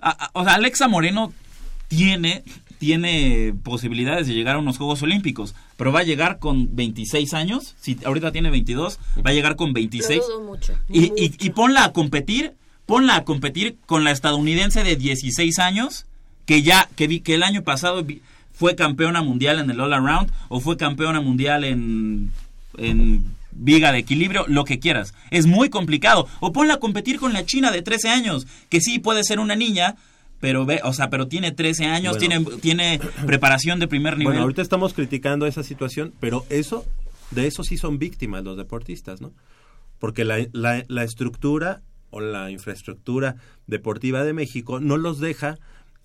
A- 0.00 0.26
a- 0.26 0.30
o 0.34 0.44
sea, 0.44 0.54
Alexa 0.54 0.86
Moreno 0.86 1.32
tiene, 1.88 2.44
tiene 2.78 3.54
posibilidades 3.62 4.26
de 4.26 4.34
llegar 4.34 4.56
a 4.56 4.58
unos 4.58 4.78
Juegos 4.78 5.02
Olímpicos, 5.02 5.54
pero 5.76 5.92
va 5.92 6.00
a 6.00 6.04
llegar 6.04 6.38
con 6.38 6.74
26 6.76 7.34
años, 7.34 7.74
si 7.80 7.98
ahorita 8.04 8.32
tiene 8.32 8.50
22, 8.50 8.98
va 9.24 9.30
a 9.30 9.34
llegar 9.34 9.56
con 9.56 9.72
26. 9.72 10.18
Lo 10.20 10.26
dudo 10.26 10.40
mucho. 10.44 10.72
Y, 10.88 11.12
y 11.16 11.50
ponla 11.50 11.84
a 11.84 11.92
competir, 11.92 12.54
ponla 12.86 13.16
a 13.16 13.24
competir 13.24 13.76
con 13.86 14.04
la 14.04 14.10
estadounidense 14.12 14.84
de 14.84 14.96
16 14.96 15.58
años, 15.58 16.06
que 16.46 16.62
ya, 16.62 16.88
que, 16.96 17.06
vi, 17.08 17.20
que 17.20 17.34
el 17.34 17.42
año 17.42 17.62
pasado 17.62 18.02
vi- 18.04 18.22
fue 18.54 18.74
campeona 18.74 19.22
mundial 19.22 19.58
en 19.58 19.70
el 19.70 19.80
All 19.80 19.92
Around, 19.92 20.30
o 20.48 20.60
fue 20.60 20.76
campeona 20.76 21.20
mundial 21.20 21.64
en, 21.64 22.32
en 22.78 23.24
viga 23.52 23.92
de 23.92 23.98
equilibrio, 23.98 24.44
lo 24.48 24.64
que 24.64 24.78
quieras. 24.78 25.14
Es 25.30 25.46
muy 25.46 25.68
complicado. 25.68 26.26
O 26.40 26.52
ponla 26.52 26.74
a 26.74 26.78
competir 26.80 27.18
con 27.18 27.32
la 27.32 27.44
china 27.44 27.70
de 27.70 27.82
13 27.82 28.08
años, 28.08 28.46
que 28.68 28.80
sí 28.80 28.98
puede 28.98 29.24
ser 29.24 29.40
una 29.40 29.56
niña, 29.56 29.96
pero 30.40 30.64
ve, 30.66 30.80
o 30.84 30.92
sea, 30.92 31.10
pero 31.10 31.26
tiene 31.28 31.52
13 31.52 31.86
años, 31.86 32.16
Bueno. 32.18 32.44
tiene, 32.44 32.60
tiene 32.60 33.00
preparación 33.26 33.78
de 33.80 33.88
primer 33.88 34.14
nivel. 34.14 34.26
Bueno, 34.32 34.42
ahorita 34.42 34.62
estamos 34.62 34.94
criticando 34.94 35.46
esa 35.46 35.62
situación, 35.62 36.12
pero 36.20 36.44
eso, 36.48 36.84
de 37.30 37.46
eso 37.46 37.62
sí 37.64 37.76
son 37.76 37.98
víctimas 37.98 38.44
los 38.44 38.56
deportistas, 38.56 39.20
¿no? 39.20 39.32
Porque 39.98 40.24
la, 40.24 40.38
la, 40.52 40.84
la 40.86 41.02
estructura 41.02 41.82
o 42.10 42.20
la 42.20 42.50
infraestructura 42.50 43.36
deportiva 43.66 44.24
de 44.24 44.32
México 44.32 44.80
no 44.80 44.96
los 44.96 45.18
deja, 45.18 45.56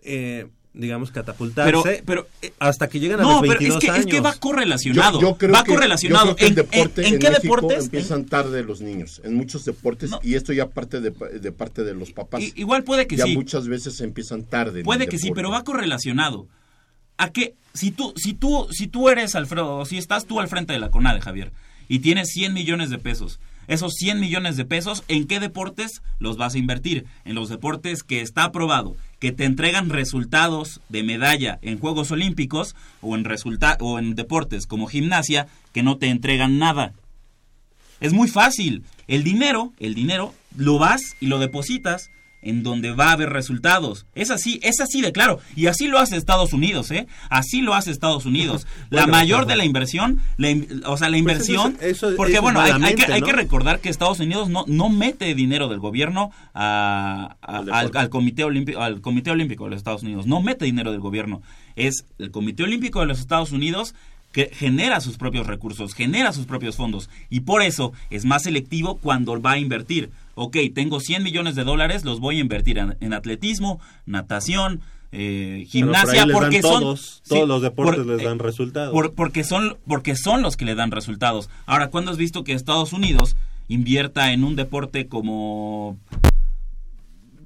eh, 0.01 0.47
digamos, 0.73 1.11
catapultarse 1.11 1.71
pero, 1.71 1.83
pero 2.05 2.27
eh, 2.41 2.51
hasta 2.59 2.87
que 2.89 2.99
llegan 2.99 3.19
a 3.19 3.23
no, 3.23 3.29
los 3.33 3.41
pero 3.41 3.51
22 3.59 3.83
es 3.83 3.91
que, 3.91 3.97
es 3.99 4.05
que 4.07 4.19
va 4.21 4.33
correlacionado. 4.33 5.21
Yo, 5.21 5.29
yo 5.31 5.37
creo 5.37 5.53
va 5.53 5.63
que, 5.63 5.71
correlacionado. 5.73 6.29
yo 6.31 6.35
creo 6.35 6.37
que 6.37 6.45
¿En, 6.45 6.49
el 6.49 6.55
deporte 6.55 7.01
en- 7.01 7.07
en 7.07 7.13
en 7.13 7.19
qué 7.19 7.29
México 7.29 7.55
deportes? 7.55 7.83
empiezan 7.85 8.25
tarde 8.25 8.63
los 8.63 8.81
niños, 8.81 9.21
en 9.23 9.35
muchos 9.35 9.65
deportes, 9.65 10.09
No. 10.09 10.19
y 10.23 10.33
esto 10.35 10.51
ya 10.53 10.67
parte 10.69 10.99
de, 10.99 11.11
de 11.11 11.51
parte 11.51 11.83
de 11.83 11.93
los 11.93 12.11
papás. 12.11 12.41
I- 12.41 12.53
igual 12.55 12.83
puede 12.83 13.05
que 13.07 13.15
ya 13.17 13.25
sí. 13.25 13.35
muchas 13.35 13.67
veces 13.67 14.01
empiezan 14.01 14.43
tarde. 14.45 14.79
en 14.79 14.85
Puede 14.85 15.03
el 15.03 15.09
que 15.09 15.19
sí, 15.19 15.31
pero 15.33 15.51
va 15.51 15.63
correlacionado. 15.63 16.47
A 17.17 17.29
que 17.31 17.53
si 17.75 17.91
tú, 17.91 18.11
si 18.17 18.33
tú, 18.33 18.67
si 18.71 18.87
tú 18.87 19.09
eres 19.09 19.35
Alfredo, 19.35 19.77
o 19.77 19.85
si 19.85 19.99
estás 19.99 20.25
tú 20.25 20.39
al 20.39 20.47
frente 20.47 20.73
de 20.73 20.79
la 20.79 20.89
CONADE, 20.89 21.21
Javier, 21.21 21.51
y 21.87 21.99
tienes 21.99 22.29
100 22.29 22.53
millones 22.53 22.89
de 22.89 22.97
pesos, 22.97 23.39
esos 23.67 23.93
100 23.93 24.19
millones 24.19 24.57
de 24.57 24.65
pesos, 24.65 25.03
¿en 25.07 25.27
qué 25.27 25.39
deportes 25.39 26.01
los 26.19 26.37
vas 26.37 26.55
a 26.55 26.57
invertir? 26.57 27.05
En 27.23 27.35
los 27.35 27.49
deportes 27.49 28.01
que 28.03 28.21
está 28.21 28.43
aprobado, 28.45 28.97
que 29.23 29.31
te 29.31 29.45
entregan 29.45 29.89
resultados 29.89 30.81
de 30.89 31.01
medalla 31.01 31.57
en 31.61 31.79
Juegos 31.79 32.11
Olímpicos 32.11 32.75
o 32.99 33.15
en 33.15 33.23
resulta 33.23 33.77
o 33.79 33.97
en 33.97 34.15
deportes 34.15 34.67
como 34.67 34.85
gimnasia 34.85 35.47
que 35.71 35.81
no 35.81 35.97
te 35.97 36.07
entregan 36.07 36.59
nada. 36.59 36.91
Es 38.01 38.11
muy 38.11 38.27
fácil. 38.27 38.83
El 39.07 39.23
dinero, 39.23 39.71
el 39.79 39.95
dinero, 39.95 40.33
lo 40.57 40.77
vas 40.77 40.99
y 41.21 41.27
lo 41.27 41.39
depositas 41.39 42.09
en 42.43 42.61
donde 42.63 42.91
va 42.91 43.09
a 43.09 43.11
haber 43.13 43.29
resultados. 43.29 44.05
Es 44.15 44.29
así, 44.31 44.59
es 44.63 44.79
así 44.81 45.01
de 45.01 45.11
claro. 45.11 45.39
Y 45.55 45.67
así 45.67 45.87
lo 45.87 45.99
hace 45.99 46.17
Estados 46.17 46.53
Unidos, 46.53 46.91
¿eh? 46.91 47.07
Así 47.29 47.61
lo 47.61 47.73
hace 47.73 47.91
Estados 47.91 48.25
Unidos. 48.25 48.67
la 48.89 49.07
mayor 49.07 49.41
ajá. 49.41 49.49
de 49.49 49.55
la 49.55 49.65
inversión, 49.65 50.21
la 50.37 50.49
in- 50.51 50.83
o 50.85 50.97
sea, 50.97 51.09
la 51.09 51.17
inversión... 51.17 51.77
eso- 51.81 52.09
eso- 52.09 52.17
porque 52.17 52.33
eso 52.33 52.41
bueno, 52.41 52.59
hay, 52.59 52.71
hay 52.83 52.95
que, 52.95 53.11
hay 53.11 53.21
que 53.21 53.31
recordar 53.33 53.79
que 53.79 53.89
Estados 53.89 54.19
Unidos 54.19 54.49
no, 54.49 54.65
no 54.67 54.89
mete 54.89 55.33
dinero 55.35 55.67
del 55.69 55.79
gobierno 55.79 56.31
a- 56.53 57.35
a- 57.41 57.57
Al 57.57 57.91
al 57.95 58.09
comité 58.09 58.43
olímpico, 58.43 58.79
al 58.81 59.01
Comité 59.01 59.31
Olímpico 59.31 59.63
de 59.65 59.71
los 59.71 59.77
Estados 59.77 60.03
Unidos. 60.03 60.27
No 60.27 60.41
mete 60.41 60.65
dinero 60.65 60.91
del 60.91 60.99
gobierno. 61.01 61.41
Es 61.75 62.05
el 62.19 62.31
Comité 62.31 62.63
Olímpico 62.63 62.99
de 62.99 63.07
los 63.07 63.19
Estados 63.19 63.51
Unidos 63.51 63.95
que 64.31 64.49
genera 64.51 64.99
sus 64.99 65.17
propios 65.17 65.45
recursos, 65.45 65.93
genera 65.93 66.33
sus 66.33 66.47
propios 66.47 66.75
fondos 66.75 67.07
y 67.29 67.41
por 67.41 67.61
eso 67.61 67.93
es 68.09 68.25
más 68.25 68.43
selectivo 68.43 68.97
cuando 68.97 69.39
va 69.39 69.51
a 69.51 69.57
invertir. 69.59 70.09
Ok, 70.35 70.57
tengo 70.73 70.99
100 70.99 71.23
millones 71.23 71.55
de 71.55 71.63
dólares, 71.63 72.03
los 72.05 72.19
voy 72.19 72.37
a 72.37 72.41
invertir 72.41 72.77
en, 72.79 72.97
en 72.99 73.13
atletismo, 73.13 73.79
natación, 74.05 74.81
eh, 75.11 75.59
por 75.65 75.67
gimnasia, 75.71 76.25
dan 76.25 76.31
porque 76.31 76.61
son 76.61 76.81
todos, 76.81 77.21
todos 77.27 77.47
los 77.47 77.61
deportes 77.61 77.97
por- 77.97 78.05
les 78.07 78.21
eh, 78.21 78.25
dan 78.25 78.39
resultados. 78.39 78.91
por- 78.93 79.13
porque 79.13 79.43
son 79.43 79.77
porque 79.85 80.15
son 80.15 80.41
los 80.41 80.57
que 80.57 80.65
le 80.65 80.73
dan 80.75 80.89
resultados. 80.91 81.49
Ahora, 81.67 81.89
¿cuándo 81.89 82.09
has 82.09 82.17
visto 82.17 82.43
que 82.43 82.53
Estados 82.53 82.93
Unidos 82.93 83.35
invierta 83.67 84.33
en 84.33 84.43
un 84.43 84.55
deporte 84.55 85.07
como 85.07 85.97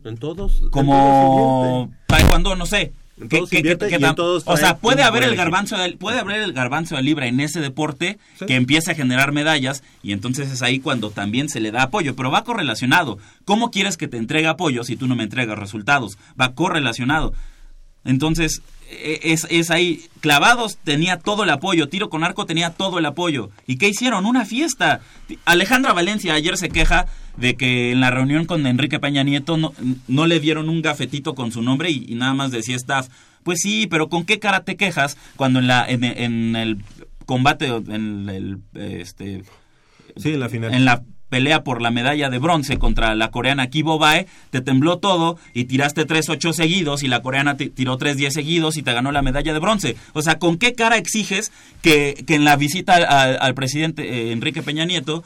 en 0.06 0.18
todos, 0.18 0.62
en 0.62 0.70
como 0.70 1.90
todos 1.90 1.98
taekwondo, 2.08 2.56
no 2.56 2.66
sé. 2.66 2.94
Que- 3.18 3.38
todos 3.38 3.50
que- 3.50 3.62
que- 3.64 3.98
y 4.00 4.04
o 4.46 4.58
sea, 4.58 4.78
puede 4.78 5.02
haber 5.02 5.24
el 5.24 5.36
garbanzo 5.36 5.76
de, 5.76 5.94
puede 5.94 6.20
haber 6.20 6.40
el 6.42 6.54
garbanzo 6.54 6.96
de 6.96 7.02
libra 7.02 7.26
en 7.28 7.40
ese 7.40 7.60
deporte 7.60 8.20
Sí. 8.38 8.46
que 8.46 8.54
empiece 8.56 8.92
a 8.92 8.96
generar 8.96 9.32
medallas 9.32 9.84
y 10.04 10.12
entonces 10.12 10.52
es 10.52 10.62
ahí 10.62 10.80
cuando 10.80 11.10
también 11.10 11.50
se 11.50 11.60
le 11.60 11.72
da 11.72 11.82
apoyo, 11.84 12.16
pero 12.16 12.30
va 12.30 12.44
correlacionado. 12.44 13.18
¿Cómo 13.44 13.72
quieres 13.72 13.98
que 13.98 14.08
te 14.08 14.18
entregue 14.18 14.48
apoyo 14.48 14.84
si 14.84 14.96
tú 14.98 15.08
no 15.08 15.16
me 15.16 15.24
entregas 15.24 15.58
resultados? 15.58 16.18
Va 16.40 16.54
correlacionado. 16.54 17.34
Entonces, 18.06 18.62
e- 18.90 19.20
es, 19.24 19.48
es 19.50 19.70
ahí. 19.72 20.06
Clavados 20.22 20.78
tenía 20.84 21.18
todo 21.18 21.44
el 21.44 21.50
apoyo, 21.50 21.90
tiro 21.90 22.10
con 22.10 22.24
arco 22.24 22.46
tenía 22.46 22.70
todo 22.70 23.00
el 23.00 23.06
apoyo. 23.06 23.50
¿Y 23.66 23.78
qué 23.78 23.90
hicieron? 23.90 24.26
Una 24.26 24.46
fiesta. 24.46 25.02
Alejandra 25.46 25.92
Valencia 25.94 26.34
ayer 26.34 26.58
se 26.58 26.70
queja 26.70 27.08
de 27.38 27.56
que 27.56 27.92
en 27.92 28.00
la 28.02 28.12
reunión 28.12 28.46
con 28.46 28.66
Enrique 28.68 29.00
Peña 29.00 29.24
Nieto 29.24 29.58
no, 29.58 29.74
no 30.08 30.26
le 30.28 30.40
dieron 30.40 30.70
un 30.70 30.82
gafetito 30.82 31.36
con 31.36 31.52
su 31.52 31.62
nombre 31.62 31.90
y, 31.92 32.06
y 32.08 32.16
nada 32.16 32.34
más 32.34 32.52
decía 32.52 32.76
staff. 32.76 33.08
Pues 33.44 33.60
sí, 33.62 33.88
pero 33.90 34.10
¿con 34.10 34.26
qué 34.26 34.40
cara 34.40 34.64
te 34.66 34.76
quejas 34.76 35.18
cuando 35.38 35.60
en, 35.60 35.68
la, 35.68 35.86
en, 35.88 36.04
en 36.04 36.56
el 36.56 36.78
combate, 37.26 37.68
en 37.68 38.28
el, 38.30 38.58
este, 38.74 39.44
Sí, 40.18 40.34
en 40.34 40.40
la 40.40 40.50
final. 40.50 40.74
en 40.74 40.84
la 40.86 41.04
pelea 41.30 41.62
por 41.64 41.82
la 41.82 41.92
medalla 41.92 42.30
de 42.30 42.40
bronce 42.40 42.78
contra 42.78 43.14
la 43.14 43.32
coreana 43.32 43.68
Kibo 43.68 44.00
Bae, 44.00 44.28
te 44.50 44.62
tembló 44.62 44.98
todo 45.00 45.38
y 45.54 45.66
tiraste 45.66 46.08
3-8 46.08 46.54
seguidos 46.54 47.04
y 47.04 47.10
la 47.10 47.22
coreana 47.22 47.58
ti- 47.58 47.70
tiró 47.70 47.98
3-10 47.98 48.30
seguidos 48.32 48.78
y 48.78 48.82
te 48.82 48.94
ganó 48.94 49.12
la 49.12 49.22
medalla 49.22 49.52
de 49.54 49.60
bronce. 49.60 49.98
O 50.14 50.22
sea, 50.22 50.40
¿con 50.40 50.58
qué 50.58 50.74
cara 50.74 50.96
exiges 50.98 51.52
que, 51.82 52.24
que 52.26 52.36
en 52.36 52.46
la 52.46 52.56
visita 52.56 52.96
al, 52.96 53.04
al- 53.06 53.38
al 53.42 53.54
presidente 53.56 54.04
eh, 54.10 54.32
Enrique 54.32 54.64
Peña 54.64 54.86
Nieto 54.86 55.24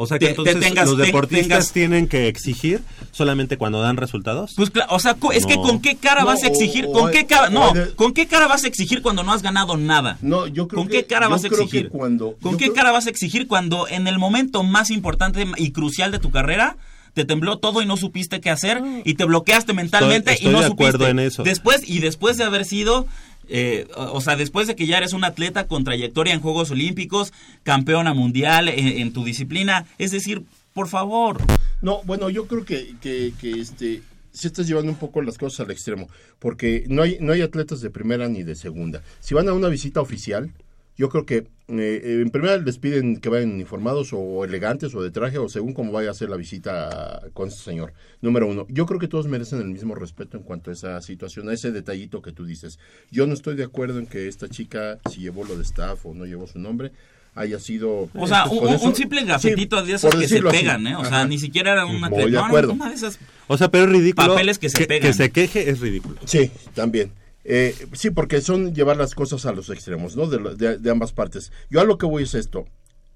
O 0.00 0.06
sea 0.06 0.16
que 0.20 0.26
Te- 0.28 0.34
te 0.34 0.40
entonces 0.42 0.60
tengas- 0.60 0.86
los 0.88 0.96
te- 0.96 1.06
deportistas 1.06 1.48
tengas- 1.48 1.72
tienen 1.72 2.06
que 2.06 2.28
exigir 2.28 2.82
solamente 3.10 3.58
cuando 3.58 3.80
dan 3.82 3.96
resultados. 3.96 4.52
Pues 4.54 4.72
cla- 4.72 4.86
o 4.90 5.00
sea, 5.00 5.16
es 5.32 5.44
que 5.44 5.56
con 5.56 5.80
qué 5.82 5.96
cara 5.96 6.20
No, 6.20 6.26
vas 6.28 6.44
a 6.44 6.46
exigir, 6.46 6.86
o- 6.86 6.92
con 6.92 7.10
qué 7.10 7.26
cara, 7.26 7.50
no, 7.50 7.72
con 7.96 8.12
qué 8.12 8.28
cara 8.28 8.46
vas 8.46 8.62
a 8.62 8.68
exigir 8.68 9.02
cuando 9.02 9.24
no 9.24 9.32
has 9.32 9.42
ganado 9.42 9.76
nada. 9.76 10.16
No, 10.22 10.46
yo 10.46 10.68
creo 10.68 10.82
¿Con 10.82 10.88
que- 10.88 10.98
qué 10.98 11.06
cara 11.06 11.26
vas 11.26 11.42
a 11.42 11.48
exigir? 11.48 11.88
cuando- 11.88 12.36
¿Con 12.40 12.52
qué 12.56 12.66
creo- 12.66 12.74
cara 12.74 12.92
vas 12.92 13.08
a 13.08 13.10
exigir 13.10 13.48
cuando 13.48 13.88
en 13.88 14.06
el 14.06 14.20
momento 14.20 14.62
más 14.62 14.90
importante 14.92 15.44
y 15.56 15.72
crucial 15.72 16.12
de 16.12 16.20
tu 16.20 16.30
carrera 16.30 16.76
te 17.14 17.24
tembló 17.24 17.58
todo 17.58 17.82
y 17.82 17.86
no 17.86 17.96
supiste 17.96 18.40
qué 18.40 18.50
hacer 18.50 18.80
y 19.04 19.14
te 19.14 19.24
bloqueaste 19.24 19.72
mentalmente 19.72 20.34
estoy 20.34 20.48
y 20.48 20.52
no 20.52 20.60
de 20.60 20.66
acuerdo 20.66 20.98
supiste. 20.98 21.10
en 21.10 21.18
eso. 21.18 21.42
Después 21.42 21.82
y 21.88 21.98
después 21.98 22.36
de 22.36 22.44
haber 22.44 22.64
sido 22.64 23.08
eh, 23.48 23.86
o 23.94 24.20
sea, 24.20 24.36
después 24.36 24.66
de 24.66 24.76
que 24.76 24.86
ya 24.86 24.98
eres 24.98 25.12
un 25.12 25.24
atleta 25.24 25.66
con 25.66 25.84
trayectoria 25.84 26.34
en 26.34 26.40
Juegos 26.40 26.70
Olímpicos, 26.70 27.32
campeona 27.62 28.14
mundial 28.14 28.68
en, 28.68 28.86
en 28.86 29.12
tu 29.12 29.24
disciplina, 29.24 29.86
es 29.98 30.10
decir, 30.10 30.44
por 30.72 30.88
favor, 30.88 31.38
No, 31.80 32.02
bueno, 32.04 32.28
yo 32.30 32.46
creo 32.46 32.64
que, 32.64 32.96
que, 33.00 33.32
que 33.40 33.60
este 33.60 34.02
si 34.32 34.46
estás 34.46 34.68
llevando 34.68 34.92
un 34.92 34.98
poco 34.98 35.20
las 35.22 35.38
cosas 35.38 35.60
al 35.60 35.70
extremo, 35.72 36.08
porque 36.38 36.84
no 36.88 37.02
hay 37.02 37.18
no 37.20 37.32
hay 37.32 37.42
atletas 37.42 37.80
de 37.80 37.90
primera 37.90 38.28
ni 38.28 38.42
de 38.44 38.54
segunda. 38.54 39.02
Si 39.20 39.34
van 39.34 39.48
a 39.48 39.52
una 39.52 39.68
visita 39.68 40.00
oficial, 40.00 40.52
yo 40.98 41.08
creo 41.08 41.24
que 41.24 41.36
eh, 41.36 41.46
eh, 41.68 42.20
en 42.22 42.30
primera 42.30 42.56
les 42.56 42.78
piden 42.78 43.18
que 43.20 43.28
vayan 43.28 43.52
uniformados 43.52 44.10
o 44.12 44.44
elegantes 44.44 44.94
o 44.94 45.02
de 45.02 45.10
traje 45.12 45.38
o 45.38 45.48
según 45.48 45.72
cómo 45.72 45.92
vaya 45.92 46.10
a 46.10 46.14
ser 46.14 46.28
la 46.28 46.36
visita 46.36 47.22
con 47.34 47.48
este 47.48 47.62
señor. 47.62 47.92
Número 48.20 48.48
uno, 48.48 48.66
yo 48.68 48.84
creo 48.84 48.98
que 48.98 49.06
todos 49.06 49.28
merecen 49.28 49.60
el 49.60 49.68
mismo 49.68 49.94
respeto 49.94 50.36
en 50.36 50.42
cuanto 50.42 50.70
a 50.70 50.72
esa 50.72 51.00
situación, 51.00 51.48
a 51.48 51.52
ese 51.54 51.70
detallito 51.70 52.20
que 52.20 52.32
tú 52.32 52.44
dices. 52.44 52.80
Yo 53.12 53.26
no 53.28 53.34
estoy 53.34 53.54
de 53.54 53.64
acuerdo 53.64 54.00
en 54.00 54.06
que 54.06 54.26
esta 54.26 54.48
chica, 54.48 54.98
si 55.08 55.20
llevó 55.20 55.44
lo 55.44 55.56
de 55.56 55.62
staff 55.62 56.04
o 56.04 56.14
no 56.14 56.26
llevó 56.26 56.48
su 56.48 56.58
nombre, 56.58 56.90
haya 57.36 57.60
sido... 57.60 58.10
o 58.12 58.26
sea, 58.26 58.46
este, 58.50 58.86
un, 58.86 58.94
simple 58.96 59.24
gafetito 59.24 59.80
Sí, 59.80 59.86
de 59.86 59.92
esos 59.94 60.12
que 60.16 60.26
se 60.26 60.38
así. 60.38 60.48
pegan, 60.50 60.84
¿eh? 60.88 60.96
O 60.96 61.04
sea, 61.04 61.24
ni 61.26 61.38
siquiera 61.38 61.72
era 61.72 61.86
un 61.86 62.00
Muy 62.00 62.04
atleta, 62.08 62.24
de 62.26 62.32
no, 62.32 62.44
acuerdo. 62.44 62.72
una 62.72 62.88
de 62.88 62.96
esas 62.96 63.20
O 63.46 63.56
sea, 63.56 63.70
pero 63.70 63.84
es 63.84 63.90
ridículo. 63.90 64.28
Papeles 64.34 64.58
que 64.58 64.68
se 64.68 64.84
pegan. 64.86 65.14
se 65.14 65.30
queje 65.30 65.70
es 65.70 65.78
ridículo. 65.78 66.16
Sí, 66.24 66.50
también. 66.74 67.12
Eh, 67.44 67.74
sí, 67.92 68.10
porque 68.10 68.40
son 68.40 68.74
llevar 68.74 68.96
las 68.96 69.14
cosas 69.14 69.46
a 69.46 69.52
los 69.52 69.70
extremos, 69.70 70.16
¿no? 70.16 70.26
De, 70.26 70.54
de- 70.56 70.78
de 70.78 70.90
ambas 70.90 71.12
partes. 71.12 71.52
Yo 71.70 71.80
a 71.80 71.84
lo 71.84 71.96
que 71.98 72.06
voy 72.06 72.24
es 72.24 72.34
esto. 72.34 72.66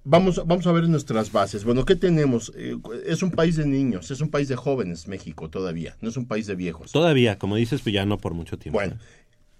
Vamos, 0.04 0.42
vamos 0.46 0.66
a 0.66 0.72
ver 0.72 0.88
nuestras 0.88 1.30
bases. 1.30 1.62
Bueno, 1.64 1.84
¿qué 1.84 1.94
tenemos? 1.94 2.52
Eh, 2.56 2.76
es 3.06 3.22
un 3.22 3.30
país 3.30 3.56
de 3.56 3.66
niños, 3.66 4.10
es 4.10 4.20
un 4.20 4.30
país 4.30 4.48
de 4.48 4.56
jóvenes, 4.56 5.06
México, 5.06 5.48
todavía. 5.48 5.96
No 6.00 6.08
es 6.08 6.16
un 6.16 6.26
país 6.26 6.46
de 6.48 6.56
viejos. 6.56 6.90
Todavía, 6.90 7.38
como 7.38 7.54
dices, 7.56 7.82
pues 7.82 7.92
ya 7.94 8.04
no 8.04 8.18
por 8.18 8.34
mucho 8.34 8.58
tiempo. 8.58 8.78
Bueno, 8.80 8.96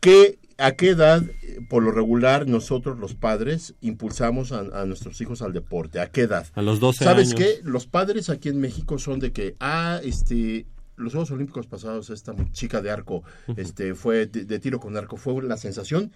¿qué, 0.01 0.39
¿a 0.59 0.73
qué 0.73 0.89
edad, 0.91 1.23
eh, 1.43 1.61
por 1.69 1.85
lo 1.85 1.93
regular, 1.93 2.49
nosotros 2.49 2.99
los 2.99 3.15
padres 3.15 3.75
impulsamos 3.83 4.51
a, 4.51 4.61
a 4.81 4.85
nuestros 4.85 5.21
hijos 5.21 5.43
al 5.43 5.53
deporte? 5.53 6.01
¿A 6.01 6.09
qué 6.11 6.23
edad? 6.23 6.47
A 6.55 6.63
los 6.63 6.81
12 6.81 7.05
¿Sabes 7.05 7.29
años. 7.35 7.39
qué? 7.41 7.61
Los 7.63 7.87
padres 7.87 8.29
aquí 8.29 8.49
en 8.49 8.61
México 8.61 8.99
son 8.99 9.21
de 9.21 9.31
que, 9.33 9.55
ah, 9.61 10.01
este, 10.03 10.67
los 11.03 11.13
Juegos 11.13 11.31
Olímpicos 11.31 11.67
pasados, 11.67 12.11
esta 12.11 12.35
chica 12.53 12.81
de 12.81 12.91
arco, 12.91 13.23
este, 13.57 13.95
fue 13.95 14.27
de, 14.27 14.45
de 14.45 14.59
tiro 14.59 14.81
con 14.81 14.97
arco, 14.97 15.17
fue 15.17 15.43
la 15.43 15.57
sensación. 15.57 16.13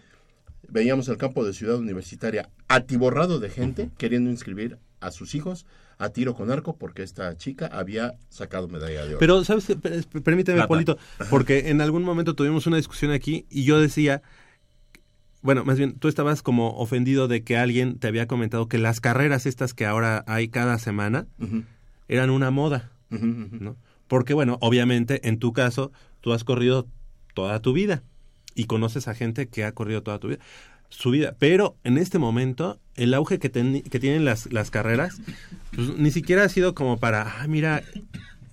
Veíamos 0.69 1.09
el 1.09 1.17
campo 1.17 1.45
de 1.45 1.53
Ciudad 1.53 1.77
Universitaria 1.77 2.51
atiborrado 2.69 3.39
de 3.39 3.51
gente 3.51 3.91
queriendo 3.99 4.31
inscribir 4.31 4.79
a 5.01 5.11
sus 5.11 5.35
hijos 5.35 5.67
a 5.99 6.11
tiro 6.11 6.35
con 6.35 6.51
arco 6.51 6.77
porque 6.77 7.03
esta 7.03 7.37
chica 7.37 7.67
había 7.67 8.15
sacado 8.29 8.69
medalla 8.69 9.05
de 9.05 9.11
oro. 9.11 9.19
Pero, 9.19 9.45
¿sabes? 9.45 9.67
Permíteme, 10.25 10.59
Plata. 10.59 10.69
Polito, 10.69 10.99
porque 11.31 11.71
en 11.71 11.81
algún 11.81 12.03
momento 12.03 12.35
tuvimos 12.35 12.67
una 12.67 12.77
discusión 12.77 13.13
aquí 13.13 13.47
y 13.51 13.65
yo 13.65 13.81
decía, 13.81 14.23
bueno, 15.43 15.65
más 15.65 15.79
bien, 15.79 15.99
tú 15.99 16.09
estabas 16.09 16.43
como 16.43 16.77
ofendido 16.77 17.29
de 17.29 17.43
que 17.43 17.57
alguien 17.57 17.99
te 17.99 18.09
había 18.09 18.27
comentado 18.27 18.69
que 18.69 18.79
las 18.79 19.01
carreras 19.01 19.47
estas 19.47 19.75
que 19.75 19.87
ahora 19.87 20.25
hay 20.27 20.49
cada 20.49 20.79
semana 20.79 21.27
eran 22.09 22.31
una 22.31 22.51
moda. 22.51 22.93
¿no? 23.09 23.77
Porque, 24.09 24.35
bueno, 24.35 24.59
obviamente, 24.61 25.27
en 25.29 25.39
tu 25.39 25.53
caso, 25.53 25.93
tú 26.21 26.33
has 26.33 26.45
corrido 26.45 26.87
toda 27.35 27.61
tu 27.61 27.73
vida 27.73 28.03
y 28.55 28.65
conoces 28.65 29.09
a 29.09 29.15
gente 29.15 29.49
que 29.49 29.65
ha 29.65 29.73
corrido 29.73 30.03
toda 30.03 30.19
tu 30.19 30.29
vida, 30.29 30.39
su 30.89 31.11
vida. 31.11 31.35
Pero 31.39 31.77
en 31.85 31.99
este 31.99 32.19
momento, 32.19 32.79
el 32.95 33.13
auge 33.15 33.39
que, 33.39 33.53
teni- 33.53 33.83
que 33.83 33.99
tienen 34.01 34.25
las, 34.25 34.51
las 34.53 34.71
carreras, 34.71 35.19
pues, 35.75 35.99
ni 35.99 36.11
siquiera 36.11 36.45
ha 36.45 36.49
sido 36.49 36.75
como 36.75 36.99
para, 36.99 37.41
ah, 37.43 37.47
mira, 37.49 37.83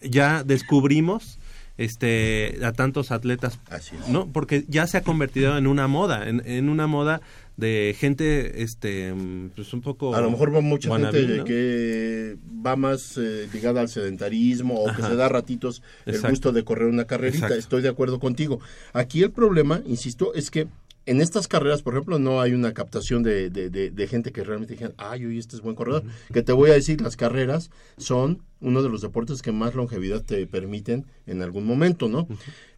ya 0.01 0.43
descubrimos 0.43 1.39
este 1.77 2.59
a 2.63 2.71
tantos 2.71 3.11
atletas, 3.11 3.59
Así 3.69 3.95
es. 3.95 4.07
¿no? 4.07 4.27
Porque 4.27 4.65
ya 4.67 4.85
se 4.87 4.97
ha 4.97 5.01
convertido 5.03 5.57
en 5.57 5.65
una 5.67 5.87
moda, 5.87 6.27
en, 6.27 6.43
en 6.45 6.69
una 6.69 6.85
moda 6.87 7.21
de 7.57 7.95
gente, 7.97 8.63
este, 8.63 9.13
pues 9.55 9.73
un 9.73 9.81
poco... 9.81 10.15
A 10.15 10.21
lo 10.21 10.31
mejor 10.31 10.53
va 10.55 10.61
mucha 10.61 10.89
wannabe, 10.89 11.19
gente 11.21 11.37
¿no? 11.37 11.43
que 11.45 12.37
va 12.65 12.75
más 12.75 13.17
eh, 13.17 13.47
ligada 13.53 13.81
al 13.81 13.89
sedentarismo 13.89 14.75
o 14.83 14.95
que 14.95 15.01
se 15.03 15.15
da 15.15 15.29
ratitos 15.29 15.83
el 16.05 16.15
Exacto. 16.15 16.31
gusto 16.31 16.51
de 16.51 16.63
correr 16.63 16.87
una 16.87 17.05
carrerita. 17.05 17.45
Exacto. 17.45 17.59
Estoy 17.59 17.81
de 17.83 17.89
acuerdo 17.89 18.19
contigo. 18.19 18.59
Aquí 18.93 19.21
el 19.21 19.31
problema, 19.31 19.81
insisto, 19.85 20.33
es 20.33 20.49
que 20.49 20.67
en 21.05 21.19
estas 21.21 21.47
carreras, 21.49 21.81
por 21.81 21.93
ejemplo, 21.93 22.17
no 22.17 22.39
hay 22.41 22.53
una 22.53 22.73
captación 22.73 23.23
de, 23.23 23.49
de- 23.49 23.69
de- 23.69 23.91
de 23.91 24.07
gente 24.07 24.31
que 24.31 24.43
realmente 24.43 24.73
digan, 24.75 24.93
ay, 24.97 25.25
oye, 25.25 25.37
este 25.37 25.55
es 25.57 25.61
buen 25.61 25.75
corredor. 25.75 26.03
Que 26.31 26.41
te 26.43 26.53
voy 26.53 26.69
a 26.71 26.73
decir, 26.73 27.01
las 27.01 27.17
carreras 27.17 27.69
son 27.97 28.41
uno 28.61 28.81
de 28.81 28.89
los 28.89 29.01
deportes 29.01 29.41
que 29.41 29.51
más 29.51 29.75
longevidad 29.75 30.23
te 30.23 30.47
permiten 30.47 31.05
en 31.27 31.41
algún 31.41 31.65
momento, 31.65 32.07
¿no? 32.07 32.25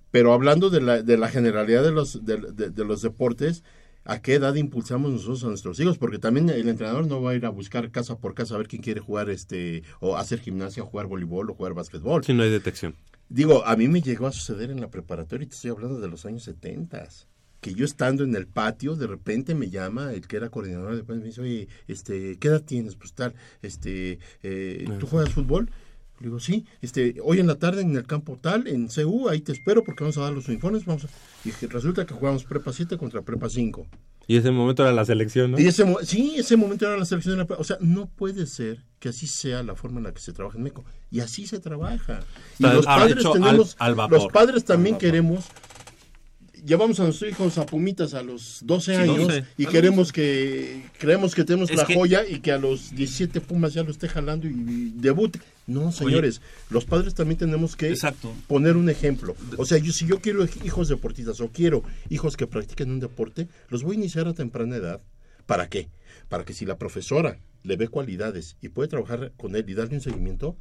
Pero 0.10 0.34
hablando 0.34 0.70
de 0.72 0.82
la, 0.82 1.02
de 1.04 1.18
la 1.18 1.28
generalidad 1.30 1.84
de 1.84 1.92
los, 1.92 2.26
de 2.26 2.84
los 2.86 3.02
deportes, 3.04 3.64
¿a 4.06 4.22
qué 4.22 4.36
edad 4.36 4.56
impulsamos 4.56 5.12
nosotros 5.12 5.44
a 5.44 5.48
nuestros 5.48 5.80
hijos? 5.80 5.98
Porque 5.98 6.20
también 6.20 6.50
el 6.50 6.70
entrenador 6.70 7.08
no 7.08 7.22
va 7.22 7.32
a 7.32 7.36
ir 7.36 7.46
a 7.46 7.50
buscar 7.50 7.92
casa 7.92 8.18
por 8.18 8.34
casa 8.34 8.56
a 8.56 8.58
ver 8.58 8.68
quién 8.68 8.82
quiere 8.82 9.02
jugar, 9.02 9.30
este, 9.30 9.84
o 10.00 10.16
hacer 10.16 10.40
gimnasia, 10.40 10.84
o 10.84 10.86
jugar 10.86 11.08
voleibol, 11.08 11.50
o 11.50 11.56
jugar 11.56 11.74
básquetbol. 11.74 12.24
Si 12.24 12.34
no 12.34 12.44
hay 12.44 12.50
detección. 12.50 12.96
Digo, 13.28 13.66
a 13.66 13.76
mí 13.76 13.88
me 13.88 14.02
llegó 14.02 14.28
a 14.28 14.32
suceder 14.32 14.72
en 14.72 14.80
la 14.80 14.90
preparatoria, 14.90 15.46
y 15.46 15.48
te 15.48 15.56
estoy 15.56 15.72
hablando 15.72 16.00
de 16.00 16.08
los 16.08 16.26
años 16.26 16.44
70 16.44 17.10
que 17.66 17.74
yo 17.74 17.84
estando 17.84 18.24
en 18.24 18.36
el 18.36 18.46
patio, 18.46 18.96
de 18.96 19.08
repente 19.08 19.56
me 19.56 19.72
llama 19.72 20.14
el 20.14 20.28
que 20.28 20.38
era 20.38 20.50
coordinador 20.50 21.04
de 21.04 21.16
me 21.16 21.24
dice, 21.24 21.42
oye, 21.42 21.68
este, 21.88 22.38
¿qué 22.38 22.50
edad 22.50 22.62
tienes? 22.62 22.96
Pues 22.96 23.14
tal, 23.14 23.34
este, 23.64 24.20
eh, 24.44 24.86
¿tú 25.00 25.08
juegas 25.08 25.34
fútbol? 25.34 25.72
Le 26.20 26.28
digo, 26.28 26.40
sí, 26.40 26.66
este, 26.82 27.16
hoy 27.24 27.40
en 27.40 27.48
la 27.48 27.56
tarde 27.56 27.82
en 27.82 27.96
el 27.96 28.06
campo 28.08 28.40
tal, 28.42 28.68
en 28.68 28.88
CU, 28.88 29.28
ahí 29.30 29.42
te 29.42 29.52
espero 29.52 29.84
porque 29.84 30.04
vamos 30.04 30.18
a 30.18 30.22
dar 30.22 30.34
los 30.34 30.48
uniformes, 30.48 30.86
vamos 30.86 31.06
a... 31.06 31.08
Y 31.44 31.52
resulta 31.68 32.06
que 32.06 32.14
jugamos 32.14 32.46
prepa 32.46 32.72
7 32.72 32.98
contra 32.98 33.22
prepa 33.22 33.50
5. 33.50 33.86
Y 34.28 34.38
ese 34.38 34.50
momento 34.50 34.82
era 34.84 34.92
la 34.94 35.06
selección, 35.06 35.52
¿no? 35.52 35.60
Y 35.60 35.68
ese, 35.68 35.84
mo- 35.86 36.00
sí, 36.02 36.36
ese 36.38 36.56
momento 36.58 36.86
era 36.88 36.98
la 36.98 37.06
selección 37.06 37.34
de 37.36 37.40
la 37.40 37.46
pre- 37.46 37.58
O 37.60 37.64
sea, 37.64 37.78
no 37.82 38.08
puede 38.08 38.48
ser 38.48 38.84
que 39.00 39.10
así 39.10 39.28
sea 39.28 39.62
la 39.62 39.76
forma 39.76 39.98
en 40.00 40.06
la 40.06 40.14
que 40.14 40.20
se 40.22 40.34
trabaja 40.34 40.58
en 40.58 40.64
México. 40.64 40.84
Y 41.12 41.20
así 41.20 41.46
se 41.46 41.60
trabaja. 41.60 42.22
Y 42.58 42.64
los 42.64 42.86
padres 42.86 43.24
al 43.78 43.94
vapor. 43.96 44.18
los 44.18 44.28
padres 44.32 44.66
también 44.66 44.98
queremos 44.98 45.46
llevamos 46.66 47.00
a 47.00 47.04
nuestros 47.04 47.32
hijos 47.32 47.58
a 47.58 47.66
Pumitas 47.66 48.14
a 48.14 48.24
los 48.24 48.60
12 48.64 48.96
Sí, 48.96 49.02
años 49.02 49.18
12. 49.28 49.46
y 49.58 49.66
queremos 49.68 50.12
que 50.12 50.84
creemos 50.98 51.36
que 51.36 51.44
tenemos 51.44 51.70
Es 51.70 51.78
la 51.78 51.86
que- 51.86 51.94
joya 51.96 52.26
y 52.28 52.40
que 52.40 52.52
a 52.52 52.58
los 52.58 52.96
17 52.96 53.40
Pumas 53.42 53.74
ya 53.74 53.84
lo 53.84 53.92
esté 53.92 54.08
jalando 54.08 54.48
y 54.48 54.92
debute. 54.96 55.40
No, 55.68 55.92
señores, 55.92 56.42
los 56.70 56.86
padres 56.86 57.14
también 57.16 57.38
tenemos 57.40 57.76
que 57.76 57.90
Exacto. 57.90 58.34
poner 58.48 58.78
un 58.78 58.90
ejemplo. 58.90 59.36
O 59.58 59.66
sea, 59.66 59.78
yo 59.78 59.92
si 59.92 60.06
yo 60.06 60.20
quiero 60.20 60.46
hijos 60.64 60.90
deportistas 60.90 61.40
o 61.42 61.50
quiero 61.50 61.84
hijos 62.10 62.38
que 62.38 62.46
practiquen 62.48 62.92
un 62.92 63.00
deporte, 63.00 63.48
los 63.70 63.84
voy 63.84 63.96
a 63.96 64.00
iniciar 64.00 64.28
a 64.28 64.34
temprana 64.34 64.76
edad. 64.76 65.02
¿Para 65.46 65.70
qué? 65.70 65.90
Para 66.30 66.44
que 66.46 66.54
si 66.54 66.66
la 66.66 66.78
profesora 66.78 67.40
le 67.64 67.78
ve 67.78 67.88
cualidades 67.88 68.58
y 68.62 68.70
puede 68.70 68.90
trabajar 68.90 69.32
con 69.38 69.56
él 69.56 69.66
y 69.68 69.74
darle 69.74 69.96
un 69.96 70.02
seguimiento, 70.02 70.56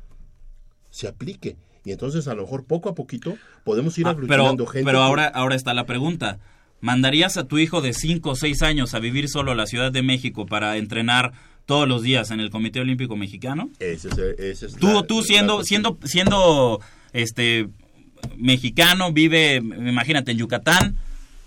se 0.94 1.08
aplique. 1.08 1.56
Y 1.84 1.90
entonces 1.90 2.28
a 2.28 2.34
lo 2.34 2.42
mejor 2.42 2.64
poco 2.64 2.88
a 2.88 2.94
poquito 2.94 3.36
podemos 3.64 3.98
ir 3.98 4.06
Ah, 4.06 4.16
pero, 4.28 4.56
gente. 4.66 4.84
pero 4.84 5.02
ahora, 5.02 5.26
ahora 5.26 5.56
está 5.56 5.74
la 5.74 5.86
pregunta. 5.86 6.38
¿Mandarías 6.80 7.36
a 7.36 7.48
tu 7.48 7.58
hijo 7.58 7.80
de 7.80 7.92
5 7.94 8.30
o 8.30 8.36
6 8.36 8.62
años 8.62 8.94
a 8.94 9.00
vivir 9.00 9.28
solo 9.28 9.52
a 9.52 9.54
la 9.54 9.66
Ciudad 9.66 9.90
de 9.90 10.02
México 10.02 10.46
para 10.46 10.76
entrenar 10.76 11.32
todos 11.66 11.88
los 11.88 12.02
días 12.02 12.30
en 12.30 12.38
el 12.40 12.50
Comité 12.50 12.80
Olímpico 12.80 13.16
Mexicano? 13.16 13.70
Ese 13.80 14.08
es- 14.08 14.18
ese 14.38 14.66
es 14.66 14.76
Tú, 14.76 14.92
la- 14.92 15.02
tú 15.02 15.22
siendo, 15.22 15.64
siendo, 15.64 15.98
siendo 16.04 16.80
este 17.12 17.68
mexicano, 18.36 19.12
vive, 19.12 19.56
imagínate, 19.56 20.30
en 20.32 20.38
Yucatán, 20.38 20.96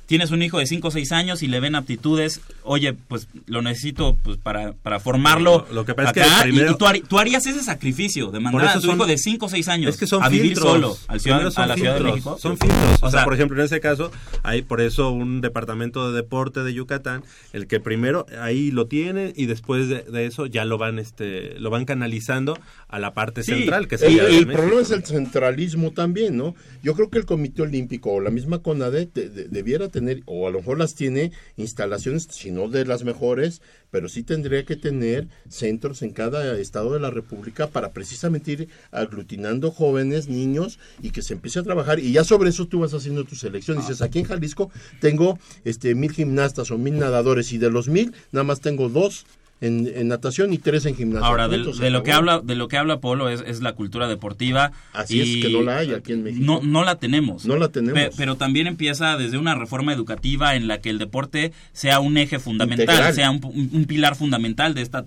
tienes 0.08 0.32
un 0.32 0.42
hijo 0.42 0.58
de 0.58 0.66
5 0.66 0.88
o 0.88 0.92
6 0.92 1.12
años 1.12 1.44
y 1.44 1.48
le 1.48 1.60
ven 1.60 1.76
aptitudes, 1.76 2.42
oye, 2.64 2.94
pues 2.94 3.28
lo 3.46 3.62
necesito 3.62 4.18
pues 4.24 4.38
para, 4.38 4.74
para 4.74 5.00
formarlo. 5.00 5.66
Lo- 5.70 5.76
lo 5.76 5.86
que 5.86 5.94
pasa 5.94 6.10
es 6.10 6.14
que 6.14 6.22
y- 6.22 6.52
primero- 6.54 6.72
y, 6.96 7.02
tú, 7.02 7.20
harías 7.20 7.46
ese 7.46 7.64
sacrificio 7.64 8.32
de 8.32 8.40
mandar 8.40 8.70
a 8.70 8.74
tu 8.74 8.82
son- 8.82 8.96
hijo 8.96 9.06
de 9.06 9.18
5 9.18 9.46
o 9.46 9.50
6 9.50 9.68
años 9.68 9.94
Es 9.94 10.00
que 10.00 10.08
son 10.08 10.24
a 10.24 10.30
vivir 10.30 10.54
filtros. 10.54 10.66
solo 10.72 10.98
al 11.08 11.20
ciudad, 11.20 11.40
a 11.56 11.66
la 11.68 11.76
Ciudad 11.76 11.94
de 11.94 11.98
filtros, 12.00 12.14
México. 12.16 12.38
Son 12.42 12.58
filtros. 12.58 12.82
O, 13.02 13.06
O 13.08 13.10
sea, 13.10 13.20
sea, 13.20 13.24
por 13.26 13.34
ejemplo, 13.36 13.60
en 13.60 13.66
ese 13.66 13.80
caso, 13.80 14.12
hay 14.44 14.62
por 14.64 14.82
eso 14.82 15.12
un 15.12 15.42
departamento 15.42 16.10
de 16.10 16.16
deporte 16.16 16.64
de 16.64 16.74
Yucatán, 16.74 17.24
el 17.54 17.68
que 17.68 17.80
primero 17.80 18.26
ahí 18.42 18.72
lo 18.72 18.88
tiene 18.88 19.34
y 19.36 19.46
después 19.46 19.90
de, 19.90 20.02
de 20.04 20.26
eso 20.26 20.46
ya 20.46 20.66
lo 20.66 20.78
van 20.78 21.00
este 21.00 21.60
lo 21.60 21.70
van 21.70 21.86
canalizando 21.86 22.58
a 22.88 23.00
la 23.00 23.14
parte 23.14 23.44
Sí, 23.44 23.52
central, 23.54 23.88
que 23.88 23.96
El, 23.96 24.00
sería 24.02 24.24
el 24.28 24.48
problema 24.48 24.82
es 24.82 24.92
el 24.92 25.04
centralismo 25.04 25.92
también, 25.92 26.38
¿no? 26.38 26.56
Yo 26.82 26.94
creo 26.96 27.10
que 27.10 27.18
el 27.18 27.26
Comité 27.26 27.64
Olímpico 27.64 28.12
o 28.14 28.22
la 28.22 28.30
misma 28.30 28.60
CONADE 28.60 29.10
de- 29.14 29.30
de- 29.30 29.44
debiera 29.50 29.90
tener, 29.98 30.22
o 30.28 30.48
a 30.48 30.52
lo 30.52 30.60
mejor 30.60 30.78
las 30.78 30.94
tiene, 30.94 31.32
instalaciones, 31.56 32.28
si 32.30 32.52
no 32.52 32.70
de 32.70 32.86
las 32.86 33.04
mejores, 33.04 33.62
pero 33.90 34.10
sí 34.10 34.22
tendría 34.22 34.64
que 34.64 34.76
tener 34.76 35.28
centros 35.50 36.04
en 36.04 36.12
cada 36.12 36.56
estado 36.60 36.94
de 36.94 37.00
la 37.00 37.10
República 37.10 37.68
para 37.68 37.94
precisamente 37.94 38.52
ir 38.52 38.70
aglutinando 38.92 39.72
jóvenes, 39.72 40.28
niños 40.28 40.78
y 41.02 41.10
que 41.10 41.24
se 41.24 41.34
empiece 41.34 41.60
a 41.60 41.64
trabajar. 41.64 42.00
Y 42.00 42.12
ya 42.12 42.24
sobre 42.24 42.52
eso 42.52 42.68
tú 42.68 42.82
vas 42.82 42.94
haciendo 42.94 43.24
tu 43.24 43.36
selección. 43.36 43.78
Dices, 43.78 44.04
aquí 44.04 44.20
en 44.20 44.26
Jalisco 44.26 44.70
tengo 45.02 45.40
este 45.64 45.96
mil 45.96 46.12
gimnastas 46.12 46.70
o 46.70 46.78
mil 46.78 47.00
nadadores 47.00 47.52
y 47.54 47.58
de 47.58 47.72
los 47.72 47.88
mil 47.88 48.14
nada 48.32 48.44
más 48.44 48.62
tengo 48.62 48.90
dos. 48.90 49.26
En, 49.60 49.88
en 49.96 50.08
natación 50.08 50.54
y 50.54 50.60
tres 50.60 50.86
en 50.86 50.96
gimnasia. 50.96 51.26
Ahora, 51.28 51.48
de, 51.48 51.58
lo 51.58 52.04
que 52.04 52.12
habla 52.12 52.40
de 52.44 52.56
lo 52.56 52.68
que 52.68 52.78
habla 52.78 53.00
Polo 53.00 53.28
es, 53.30 53.44
es 53.48 53.62
la 53.62 53.74
cultura 53.74 54.08
deportiva. 54.08 54.72
Así 54.94 55.18
y 55.18 55.40
es 55.40 55.46
que 55.48 55.52
no 55.52 55.64
la 55.64 55.78
hay 55.80 55.94
aquí 55.94 56.14
en 56.14 56.22
México. 56.24 56.46
No, 56.46 56.62
no 56.62 56.84
la 56.86 56.98
tenemos. 57.00 57.46
No 57.46 57.56
la 57.58 57.70
tenemos. 57.70 57.94
Pe- 58.00 58.12
pero 58.16 58.36
también 58.36 58.68
empieza 58.68 59.18
desde 59.18 59.40
una 59.40 59.56
reforma 59.56 59.94
educativa 59.94 60.56
en 60.56 60.68
la 60.68 60.80
que 60.80 60.92
el 60.92 61.00
deporte 61.00 61.54
sea 61.74 62.00
un 62.00 62.18
eje 62.18 62.38
fundamental, 62.38 62.86
Integral. 62.88 63.14
sea 63.16 63.32
un, 63.32 63.40
un- 63.44 63.70
un 63.74 63.86
pilar 63.86 64.16
fundamental 64.16 64.76
de 64.76 64.84
esta 64.84 65.06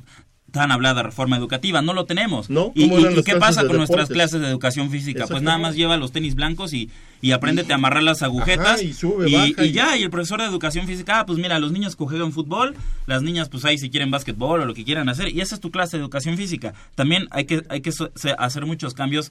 tan 0.50 0.72
hablada 0.72 1.02
reforma 1.02 1.36
educativa. 1.36 1.82
No 1.82 1.92
lo 1.94 2.04
tenemos. 2.04 2.50
No, 2.50 2.72
¿Y, 2.74 2.82
¿cómo 2.88 2.98
y- 2.98 3.02
eran 3.02 3.12
y 3.12 3.16
las 3.16 3.24
qué 3.24 3.36
pasa 3.36 3.62
de 3.62 3.68
con 3.68 3.76
nuestras 3.78 4.08
clases 4.08 4.40
de 4.40 4.48
educación 4.48 4.90
física? 4.90 5.26
Pues 5.26 5.42
nada 5.42 5.58
más 5.58 5.74
lleva 5.76 5.96
los 5.96 6.12
tenis 6.12 6.34
blancos 6.34 6.72
y, 6.72 6.90
y 7.20 7.32
apréndete 7.32 7.72
a 7.72 7.76
amarrar 7.76 8.02
las 8.02 8.22
agujetas. 8.22 8.66
Ajá, 8.80 8.82
y 8.82 8.92
sube, 8.92 9.28
y, 9.30 9.34
baja 9.34 9.64
y 9.64 9.68
y- 9.68 9.72
ya, 9.72 9.96
y 9.96 10.02
el 10.02 10.10
profesor 10.10 10.40
de 10.40 10.46
educación 10.46 10.86
física, 10.86 11.20
ah, 11.20 11.26
pues 11.26 11.38
mira, 11.38 11.58
los 11.58 11.72
niños 11.72 11.96
juegan 11.96 12.32
fútbol, 12.32 12.74
las 13.06 13.22
niñas 13.22 13.48
pues 13.48 13.64
ahí 13.64 13.78
si 13.78 13.90
quieren 13.90 14.10
básquetbol 14.10 14.60
o 14.60 14.64
lo 14.64 14.74
que 14.74 14.84
quieran 14.84 15.08
hacer, 15.08 15.28
y 15.28 15.40
esa 15.40 15.54
es 15.54 15.60
tu 15.60 15.70
clase 15.70 15.96
de 15.96 16.02
educación 16.02 16.36
física. 16.36 16.74
También 16.94 17.28
hay 17.30 17.44
que, 17.44 17.62
hay 17.68 17.80
que 17.80 17.92
hacer 18.38 18.66
muchos 18.66 18.94
cambios 18.94 19.30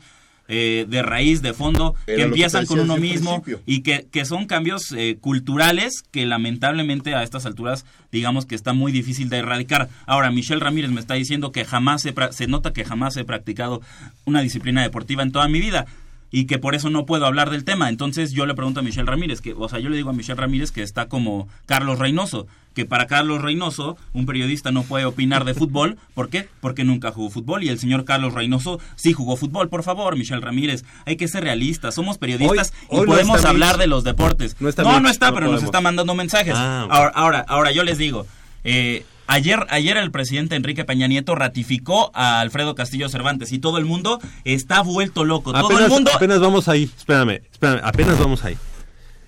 eh, 0.50 0.86
de 0.90 1.02
raíz, 1.04 1.42
de 1.42 1.54
fondo, 1.54 1.96
Era 2.08 2.18
que 2.18 2.22
empiezan 2.24 2.66
con 2.66 2.80
uno 2.82 2.98
mismo 2.98 3.42
principio. 3.42 3.64
y 3.66 3.82
que, 3.82 4.08
que 4.12 4.26
son 4.26 4.46
cambios 4.48 4.92
eh, 4.92 5.18
culturales 5.22 6.04
que 6.12 6.26
lamentablemente 6.26 7.16
a 7.16 7.24
estas 7.24 7.46
alturas 7.46 7.86
digamos 8.12 8.46
que 8.48 8.56
está 8.56 8.74
muy 8.74 8.92
difícil 8.92 9.30
de 9.30 9.38
erradicar. 9.38 9.88
Ahora, 10.08 10.32
Michelle 10.32 10.60
Ramírez 10.60 10.90
me 10.90 11.00
está 11.00 11.14
diciendo 11.14 11.52
que 11.52 11.64
jamás 11.64 12.04
he 12.08 12.14
pra- 12.16 12.32
se 12.32 12.48
nota 12.48 12.74
que 12.74 12.84
jamás 12.84 13.16
he 13.18 13.24
practicado 13.24 13.82
una 14.26 14.42
disciplina 14.42 14.82
deportiva 14.82 15.22
en 15.24 15.32
toda 15.32 15.48
mi 15.48 15.60
vida 15.60 15.86
y 16.32 16.46
que 16.46 16.60
por 16.60 16.76
eso 16.76 16.90
no 16.90 17.06
puedo 17.06 17.26
hablar 17.26 17.50
del 17.50 17.64
tema. 17.64 17.90
Entonces 17.90 18.32
yo 18.32 18.46
le 18.46 18.54
pregunto 18.54 18.80
a 18.80 18.84
Michelle 18.84 19.06
Ramírez, 19.10 19.42
que, 19.42 19.54
o 19.54 19.68
sea, 19.70 19.80
yo 19.80 19.90
le 19.90 19.98
digo 19.98 20.10
a 20.10 20.14
Michelle 20.14 20.40
Ramírez 20.40 20.72
que 20.72 20.84
está 20.84 21.08
como 21.08 21.48
Carlos 21.66 21.98
Reynoso, 22.00 22.46
que 22.76 22.86
para 22.86 23.08
Carlos 23.08 23.42
Reynoso 23.42 23.98
un 24.14 24.26
periodista 24.28 24.72
no 24.72 24.84
puede 24.84 25.06
opinar 25.06 25.44
de 25.44 25.54
fútbol. 25.56 25.98
¿Por 26.14 26.30
qué? 26.30 26.48
Porque 26.62 26.84
nunca 26.84 27.12
jugó 27.12 27.30
fútbol 27.30 27.64
y 27.64 27.70
el 27.70 27.80
señor 27.80 28.06
Carlos 28.06 28.34
Reynoso 28.34 28.80
sí 28.96 29.12
jugó 29.14 29.36
fútbol. 29.38 29.70
Por 29.70 29.84
favor, 29.84 30.16
Michelle 30.18 30.42
Ramírez, 30.42 30.84
hay 31.06 31.16
que 31.18 31.28
ser 31.28 31.44
realistas, 31.44 31.96
somos 31.96 32.18
periodistas 32.20 32.74
Hoy- 32.90 33.00
hoy 33.00 33.04
y 33.04 33.08
podemos 33.08 33.44
hablar 33.46 33.72
Mitch. 33.74 33.80
de 33.82 33.88
los 33.88 34.04
deportes. 34.04 34.56
No 34.60 34.70
está 34.70 34.84
no, 34.84 34.92
Mitch, 34.94 35.02
no 35.02 35.10
está, 35.10 35.30
no 35.32 35.36
pero 35.36 35.52
nos 35.52 35.64
está 35.64 35.82
mandando 35.82 36.14
mensajes. 36.16 36.54
Ah, 36.56 36.88
ahora, 36.90 37.12
ahora, 37.16 37.46
ahora 37.48 37.72
yo 37.72 37.84
les 37.84 37.98
digo, 37.98 38.28
eh, 38.64 39.04
Ayer, 39.32 39.60
ayer 39.70 39.96
el 39.96 40.10
presidente 40.10 40.56
Enrique 40.56 40.86
Peña 40.86 41.06
Nieto 41.06 41.36
ratificó 41.36 42.10
a 42.16 42.40
Alfredo 42.40 42.74
Castillo 42.74 43.10
Cervantes 43.10 43.52
y 43.52 43.60
todo 43.60 43.78
el 43.78 43.86
mundo 43.86 44.20
está 44.44 44.82
vuelto 44.82 45.24
loco. 45.24 45.54
Todo 45.54 45.68
Apenas, 45.68 45.84
el 45.84 45.90
mundo 45.92 46.12
apenas 46.12 46.40
vamos 46.40 46.68
ahí. 46.68 46.86
Espérame, 46.98 47.44
espérame, 47.52 47.82
apenas 47.84 48.18
vamos 48.18 48.44
ahí. 48.44 48.58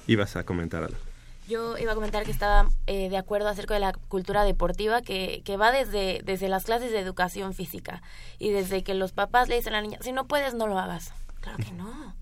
Ibas 0.07 0.35
a 0.37 0.43
comentar 0.43 0.83
algo. 0.83 0.97
Yo 1.47 1.77
iba 1.77 1.91
a 1.91 1.95
comentar 1.95 2.23
que 2.23 2.31
estaba 2.31 2.67
eh, 2.87 3.09
de 3.09 3.17
acuerdo 3.17 3.47
acerca 3.47 3.75
de 3.75 3.79
la 3.79 3.93
cultura 3.93 4.43
deportiva 4.43 5.03
que, 5.03 5.43
que 5.45 5.55
va 5.55 5.71
desde, 5.71 6.21
desde 6.23 6.49
las 6.49 6.63
clases 6.63 6.91
de 6.91 6.97
educación 6.97 7.53
física 7.53 8.01
y 8.39 8.49
desde 8.49 8.83
que 8.83 8.95
los 8.95 9.11
papás 9.11 9.49
le 9.49 9.57
dicen 9.57 9.75
a 9.75 9.77
la 9.77 9.83
niña, 9.83 9.99
si 10.01 10.13
no 10.13 10.25
puedes, 10.25 10.55
no 10.55 10.65
lo 10.65 10.79
hagas. 10.79 11.13
Claro 11.41 11.59
que 11.59 11.71
no. 11.73 12.15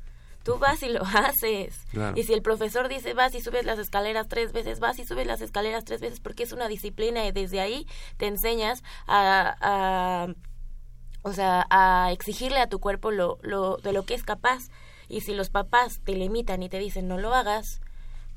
Tú 0.49 0.57
vas 0.57 0.81
y 0.81 0.89
lo 0.89 1.03
haces. 1.03 1.85
Claro. 1.91 2.17
Y 2.17 2.23
si 2.23 2.33
el 2.33 2.41
profesor 2.41 2.89
dice 2.89 3.13
vas 3.13 3.35
y 3.35 3.41
subes 3.41 3.65
las 3.65 3.77
escaleras 3.77 4.27
tres 4.27 4.51
veces, 4.51 4.79
vas 4.79 4.97
y 4.97 5.05
subes 5.05 5.27
las 5.27 5.41
escaleras 5.41 5.85
tres 5.85 6.01
veces 6.01 6.19
porque 6.19 6.41
es 6.41 6.51
una 6.51 6.67
disciplina 6.67 7.23
y 7.27 7.31
desde 7.31 7.59
ahí 7.59 7.85
te 8.17 8.25
enseñas 8.25 8.81
a, 9.05 9.55
a 9.61 10.27
o 11.21 11.33
sea, 11.33 11.67
a 11.69 12.11
exigirle 12.11 12.61
a 12.61 12.67
tu 12.67 12.79
cuerpo 12.79 13.11
lo, 13.11 13.37
lo, 13.43 13.77
de 13.77 13.93
lo 13.93 14.05
que 14.05 14.15
es 14.15 14.23
capaz. 14.23 14.69
Y 15.07 15.21
si 15.21 15.35
los 15.35 15.51
papás 15.51 15.99
te 16.03 16.13
limitan 16.13 16.63
y 16.63 16.69
te 16.69 16.79
dicen 16.79 17.07
no 17.07 17.19
lo 17.19 17.35
hagas, 17.35 17.79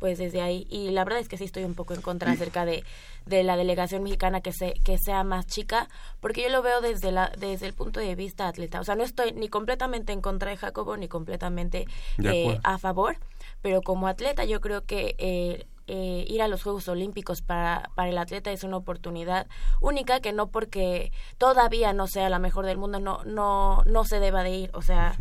pues 0.03 0.19
desde 0.19 0.43
ahí. 0.43 0.67
Y 0.69 0.91
la 0.91 1.05
verdad 1.05 1.21
es 1.21 1.29
que 1.29 1.39
sí 1.39 1.45
estoy 1.45 1.63
un 1.63 1.75
poco 1.75 1.95
en 1.95 2.03
contra 2.03 2.33
acerca 2.33 2.65
de, 2.65 2.83
de 3.25 3.45
la 3.45 3.57
delegación 3.57 4.03
mexicana 4.03 4.41
que, 4.41 4.53
se, 4.53 4.73
que 4.83 4.99
sea 4.99 5.23
más 5.23 5.47
chica, 5.47 5.89
porque 6.19 6.43
yo 6.43 6.49
lo 6.49 6.61
veo 6.61 6.81
desde, 6.81 7.13
la, 7.13 7.31
desde 7.39 7.67
el 7.67 7.73
punto 7.73 8.01
de 8.01 8.17
vista 8.17 8.49
atleta. 8.49 8.81
O 8.81 8.85
sea, 8.85 8.97
no 8.97 9.05
estoy 9.05 9.31
ni 9.31 9.47
completamente 9.47 10.13
en 10.13 10.21
contra 10.21 10.51
de 10.51 10.57
Jacobo 10.57 10.97
ni 10.97 11.07
completamente 11.07 11.87
eh, 12.21 12.59
a 12.65 12.79
favor, 12.79 13.17
pero 13.63 13.81
como 13.81 14.09
atleta 14.09 14.45
yo 14.45 14.61
creo 14.61 14.85
que 14.85 15.15
eh, 15.19 15.67
eh, 15.87 16.25
ir 16.27 16.43
a 16.43 16.49
los 16.49 16.65
Juegos 16.65 16.89
Olímpicos 16.89 17.41
para, 17.41 17.89
para 17.95 18.11
el 18.11 18.19
atleta 18.19 18.51
es 18.51 18.65
una 18.65 18.79
oportunidad 18.79 19.47
única 19.81 20.19
que 20.19 20.33
no 20.33 20.49
porque 20.49 21.13
todavía 21.39 21.93
no 21.93 22.09
sea 22.09 22.29
la 22.29 22.41
mejor 22.41 22.67
del 22.67 22.77
mundo 22.77 22.99
no 22.99 23.23
no 23.25 23.83
no 23.85 24.05
se 24.05 24.19
deba 24.19 24.43
de 24.43 24.51
ir 24.51 24.71
o 24.75 24.83
sea 24.83 25.17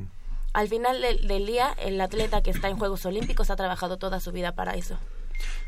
al 0.54 0.68
final 0.68 1.02
del, 1.02 1.28
del 1.28 1.46
día 1.46 1.74
el 1.84 2.00
atleta 2.02 2.42
que 2.42 2.52
está 2.52 2.70
en 2.70 2.78
Juegos 2.78 3.06
Olímpicos 3.06 3.50
ha 3.50 3.56
trabajado 3.56 3.98
toda 3.98 4.20
su 4.20 4.32
vida 4.32 4.54
para 4.54 4.76
eso 4.76 4.98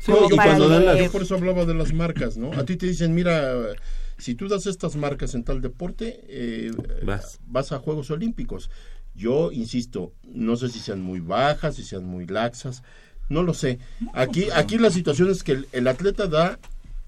Como 0.06 0.26
y 0.30 0.36
para 0.36 0.50
cuando 0.50 0.68
dan 0.68 0.84
las- 0.84 0.98
yo 0.98 1.10
por 1.12 1.22
eso 1.22 1.34
hablaba 1.34 1.64
de 1.64 1.74
las 1.74 1.92
marcas, 1.92 2.36
¿no? 2.36 2.52
A 2.52 2.64
ti 2.64 2.76
te 2.76 2.86
dicen, 2.86 3.14
mira, 3.14 3.52
si 4.18 4.34
tú 4.34 4.48
das 4.48 4.66
estas 4.66 4.94
marcas 4.96 5.34
en 5.34 5.42
tal 5.44 5.60
deporte, 5.60 6.20
eh, 6.28 6.70
Vas. 7.04 7.40
vas 7.46 7.72
a 7.72 7.78
Juegos 7.78 8.10
Olímpicos. 8.10 8.70
Yo 9.16 9.52
insisto, 9.52 10.12
no 10.24 10.56
sé 10.56 10.68
si 10.68 10.78
sean 10.80 11.00
muy 11.00 11.20
bajas, 11.20 11.76
si 11.76 11.82
sean 11.84 12.04
muy 12.04 12.26
laxas, 12.26 12.82
no 13.28 13.42
lo 13.42 13.54
sé. 13.54 13.78
Aquí, 14.12 14.48
aquí 14.54 14.76
la 14.78 14.90
situación 14.90 15.30
es 15.30 15.42
que 15.42 15.52
el, 15.52 15.68
el 15.72 15.86
atleta 15.88 16.26
da 16.26 16.58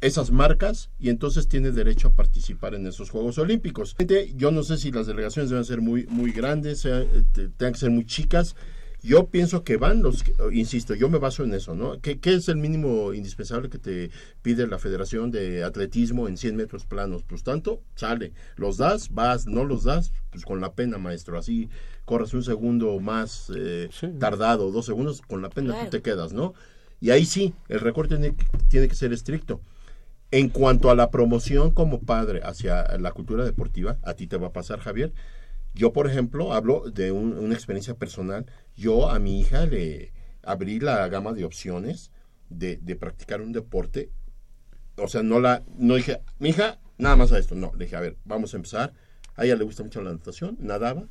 esas 0.06 0.30
marcas 0.30 0.90
y 0.98 1.08
entonces 1.10 1.48
tiene 1.48 1.70
derecho 1.72 2.08
a 2.08 2.12
participar 2.14 2.74
en 2.74 2.86
esos 2.86 3.10
Juegos 3.10 3.38
Olímpicos. 3.38 3.96
Yo 4.36 4.50
no 4.50 4.62
sé 4.62 4.78
si 4.78 4.90
las 4.92 5.06
delegaciones 5.06 5.50
deben 5.50 5.64
ser 5.64 5.80
muy, 5.80 6.06
muy 6.06 6.32
grandes, 6.32 6.80
sea, 6.80 7.00
eh, 7.00 7.22
te- 7.32 7.48
tengan 7.48 7.72
que 7.74 7.80
ser 7.80 7.90
muy 7.90 8.04
chicas. 8.06 8.54
Yo 9.02 9.28
pienso 9.28 9.62
que 9.62 9.76
van 9.76 10.02
los, 10.02 10.24
insisto, 10.52 10.94
yo 10.94 11.08
me 11.08 11.18
baso 11.18 11.44
en 11.44 11.54
eso, 11.54 11.76
¿no? 11.76 12.00
¿Qué, 12.00 12.18
qué 12.18 12.34
es 12.34 12.48
el 12.48 12.56
mínimo 12.56 13.12
indispensable 13.12 13.68
que 13.68 13.78
te 13.78 14.10
pide 14.42 14.66
la 14.66 14.78
Federación 14.78 15.30
de 15.30 15.62
Atletismo 15.62 16.26
en 16.26 16.36
100 16.36 16.56
metros 16.56 16.86
planos? 16.86 17.22
Pues 17.22 17.44
tanto, 17.44 17.82
sale. 17.94 18.32
Los 18.56 18.78
das, 18.78 19.10
vas, 19.12 19.46
no 19.46 19.64
los 19.64 19.84
das, 19.84 20.12
pues 20.30 20.44
con 20.44 20.60
la 20.60 20.72
pena, 20.72 20.98
maestro. 20.98 21.38
Así 21.38 21.68
corres 22.04 22.34
un 22.34 22.42
segundo 22.42 22.98
más 22.98 23.52
eh, 23.54 23.88
Sí. 23.92 24.08
tardado, 24.18 24.72
dos 24.72 24.86
segundos, 24.86 25.20
con 25.22 25.40
la 25.42 25.50
pena 25.50 25.72
Claro. 25.74 25.84
tú 25.84 25.90
te 25.90 26.02
quedas, 26.02 26.32
¿no? 26.32 26.54
Y 27.00 27.10
ahí 27.10 27.26
sí, 27.26 27.52
el 27.68 27.80
récord 27.80 28.08
tiene, 28.08 28.34
que- 28.34 28.46
tiene 28.68 28.88
que 28.88 28.94
ser 28.96 29.12
estricto. 29.12 29.60
En 30.30 30.48
cuanto 30.48 30.90
a 30.90 30.94
la 30.96 31.10
promoción 31.10 31.70
como 31.70 32.00
padre 32.00 32.40
hacia 32.42 32.98
la 32.98 33.12
cultura 33.12 33.44
deportiva, 33.44 33.98
a 34.02 34.14
ti 34.14 34.26
te 34.26 34.36
va 34.36 34.48
a 34.48 34.52
pasar, 34.52 34.80
Javier. 34.80 35.12
Yo, 35.74 35.92
por 35.92 36.08
ejemplo, 36.08 36.52
hablo 36.52 36.90
de 36.90 37.12
un- 37.12 37.38
una 37.38 37.54
experiencia 37.54 37.94
personal. 37.94 38.46
Yo 38.76 39.08
a 39.10 39.18
mi 39.18 39.40
hija 39.40 39.66
le 39.66 40.12
abrí 40.42 40.80
la 40.80 41.06
gama 41.08 41.32
de 41.32 41.44
opciones 41.44 42.10
de, 42.48 42.76
de 42.78 42.96
practicar 42.96 43.40
un 43.40 43.52
deporte. 43.52 44.10
O 44.96 45.08
sea, 45.08 45.22
no 45.22 45.38
la, 45.40 45.62
no 45.78 45.94
dije, 45.94 46.20
mi 46.38 46.48
hija, 46.50 46.78
nada 46.98 47.16
más 47.16 47.30
a 47.32 47.38
esto. 47.38 47.54
No, 47.54 47.72
le 47.76 47.84
dije, 47.84 47.96
a 47.96 48.00
ver, 48.00 48.16
vamos 48.24 48.52
a 48.54 48.56
empezar. 48.56 48.92
A 49.36 49.44
ella 49.44 49.56
le 49.56 49.64
gusta 49.64 49.82
mucho 49.82 50.00
la 50.02 50.12
natación, 50.12 50.56
nadaba, 50.60 51.04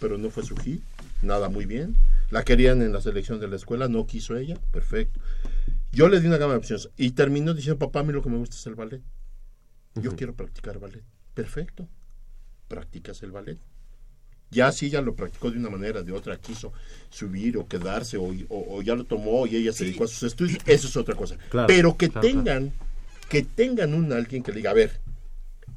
pero 0.00 0.18
no 0.18 0.30
fue 0.30 0.44
su 0.44 0.56
hit, 0.56 0.82
nada 1.22 1.48
muy 1.48 1.66
bien. 1.66 1.96
La 2.30 2.44
querían 2.44 2.82
en 2.82 2.92
la 2.92 3.00
selección 3.00 3.40
de 3.40 3.48
la 3.48 3.56
escuela, 3.56 3.88
no 3.88 4.06
quiso 4.06 4.36
ella, 4.36 4.56
perfecto. 4.72 5.18
Yo 5.96 6.08
le 6.10 6.20
di 6.20 6.26
una 6.26 6.36
gama 6.36 6.52
de 6.52 6.58
opciones 6.58 6.90
y 6.98 7.12
terminó 7.12 7.54
diciendo, 7.54 7.78
papá, 7.78 8.00
a 8.00 8.02
mí 8.02 8.12
lo 8.12 8.20
que 8.22 8.28
me 8.28 8.36
gusta 8.36 8.54
es 8.54 8.66
el 8.66 8.74
ballet. 8.74 9.00
Yo 9.94 10.14
quiero 10.14 10.34
practicar 10.34 10.78
ballet. 10.78 11.02
Perfecto. 11.32 11.88
Practicas 12.68 13.22
el 13.22 13.30
ballet. 13.32 13.56
Ya 14.50 14.70
si 14.72 14.86
ella 14.86 15.00
lo 15.00 15.14
practicó 15.16 15.50
de 15.50 15.56
una 15.58 15.70
manera, 15.70 16.02
de 16.02 16.12
otra, 16.12 16.36
quiso 16.38 16.70
subir 17.08 17.56
o 17.56 17.66
quedarse 17.66 18.18
o, 18.18 18.24
o- 18.24 18.76
o 18.76 18.82
ya 18.82 18.94
lo 18.94 19.04
tomó 19.04 19.46
y 19.46 19.56
ella 19.56 19.72
se 19.72 19.84
dedicó 19.84 20.04
a 20.04 20.08
sus 20.08 20.22
estudios, 20.24 20.58
eso 20.66 20.86
es 20.86 20.96
otra 20.98 21.14
cosa. 21.14 21.38
Claro, 21.48 21.66
Pero 21.66 21.96
que 21.96 22.10
claro, 22.10 22.26
tengan, 22.28 22.72
que 23.30 23.42
tengan 23.42 23.94
un 23.94 24.12
alguien 24.12 24.42
que 24.42 24.52
le 24.52 24.58
diga, 24.58 24.72
a 24.72 24.74
ver, 24.74 25.00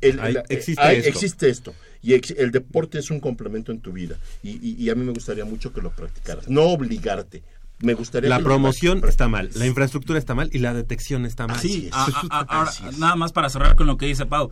el- 0.02 0.20
Hay- 0.20 0.34
la- 0.34 0.44
existe 0.50 0.82
hay- 0.84 0.98
esto. 0.98 1.10
existe 1.10 1.50
esto. 1.50 1.74
Y 2.02 2.14
ex- 2.14 2.32
el 2.38 2.52
deporte 2.52 3.00
es 3.00 3.10
un 3.10 3.22
complemento 3.22 3.72
en 3.72 3.80
tu 3.80 3.94
vida. 3.94 4.18
Y, 4.44 4.52
y- 4.52 4.76
y 4.84 4.90
a 4.90 4.96
mí 4.96 5.04
me 5.06 5.14
gustaría 5.14 5.46
mucho 5.46 5.72
que 5.72 5.82
lo 5.82 5.92
practicaras. 5.96 6.50
No 6.50 6.64
obligarte. 6.64 7.42
Me 7.82 7.94
gustaría 7.94 8.30
La 8.30 8.40
promoción 8.40 9.02
está 9.08 9.28
mal, 9.28 9.50
la 9.56 9.66
infraestructura 9.66 10.20
está 10.20 10.36
mal 10.36 10.50
y 10.54 10.60
la 10.60 10.74
detección 10.74 11.26
está 11.26 11.48
mal. 11.48 11.60
Sí, 11.60 11.88
es. 11.88 11.94
a- 11.94 12.04
a- 12.06 12.40
a- 12.40 12.46
ahora, 12.50 12.72
nada 12.98 13.16
más 13.16 13.32
para 13.32 13.50
cerrar 13.50 13.76
con 13.76 13.88
lo 13.88 13.98
que 13.98 14.06
dice 14.06 14.26
Pau. 14.26 14.52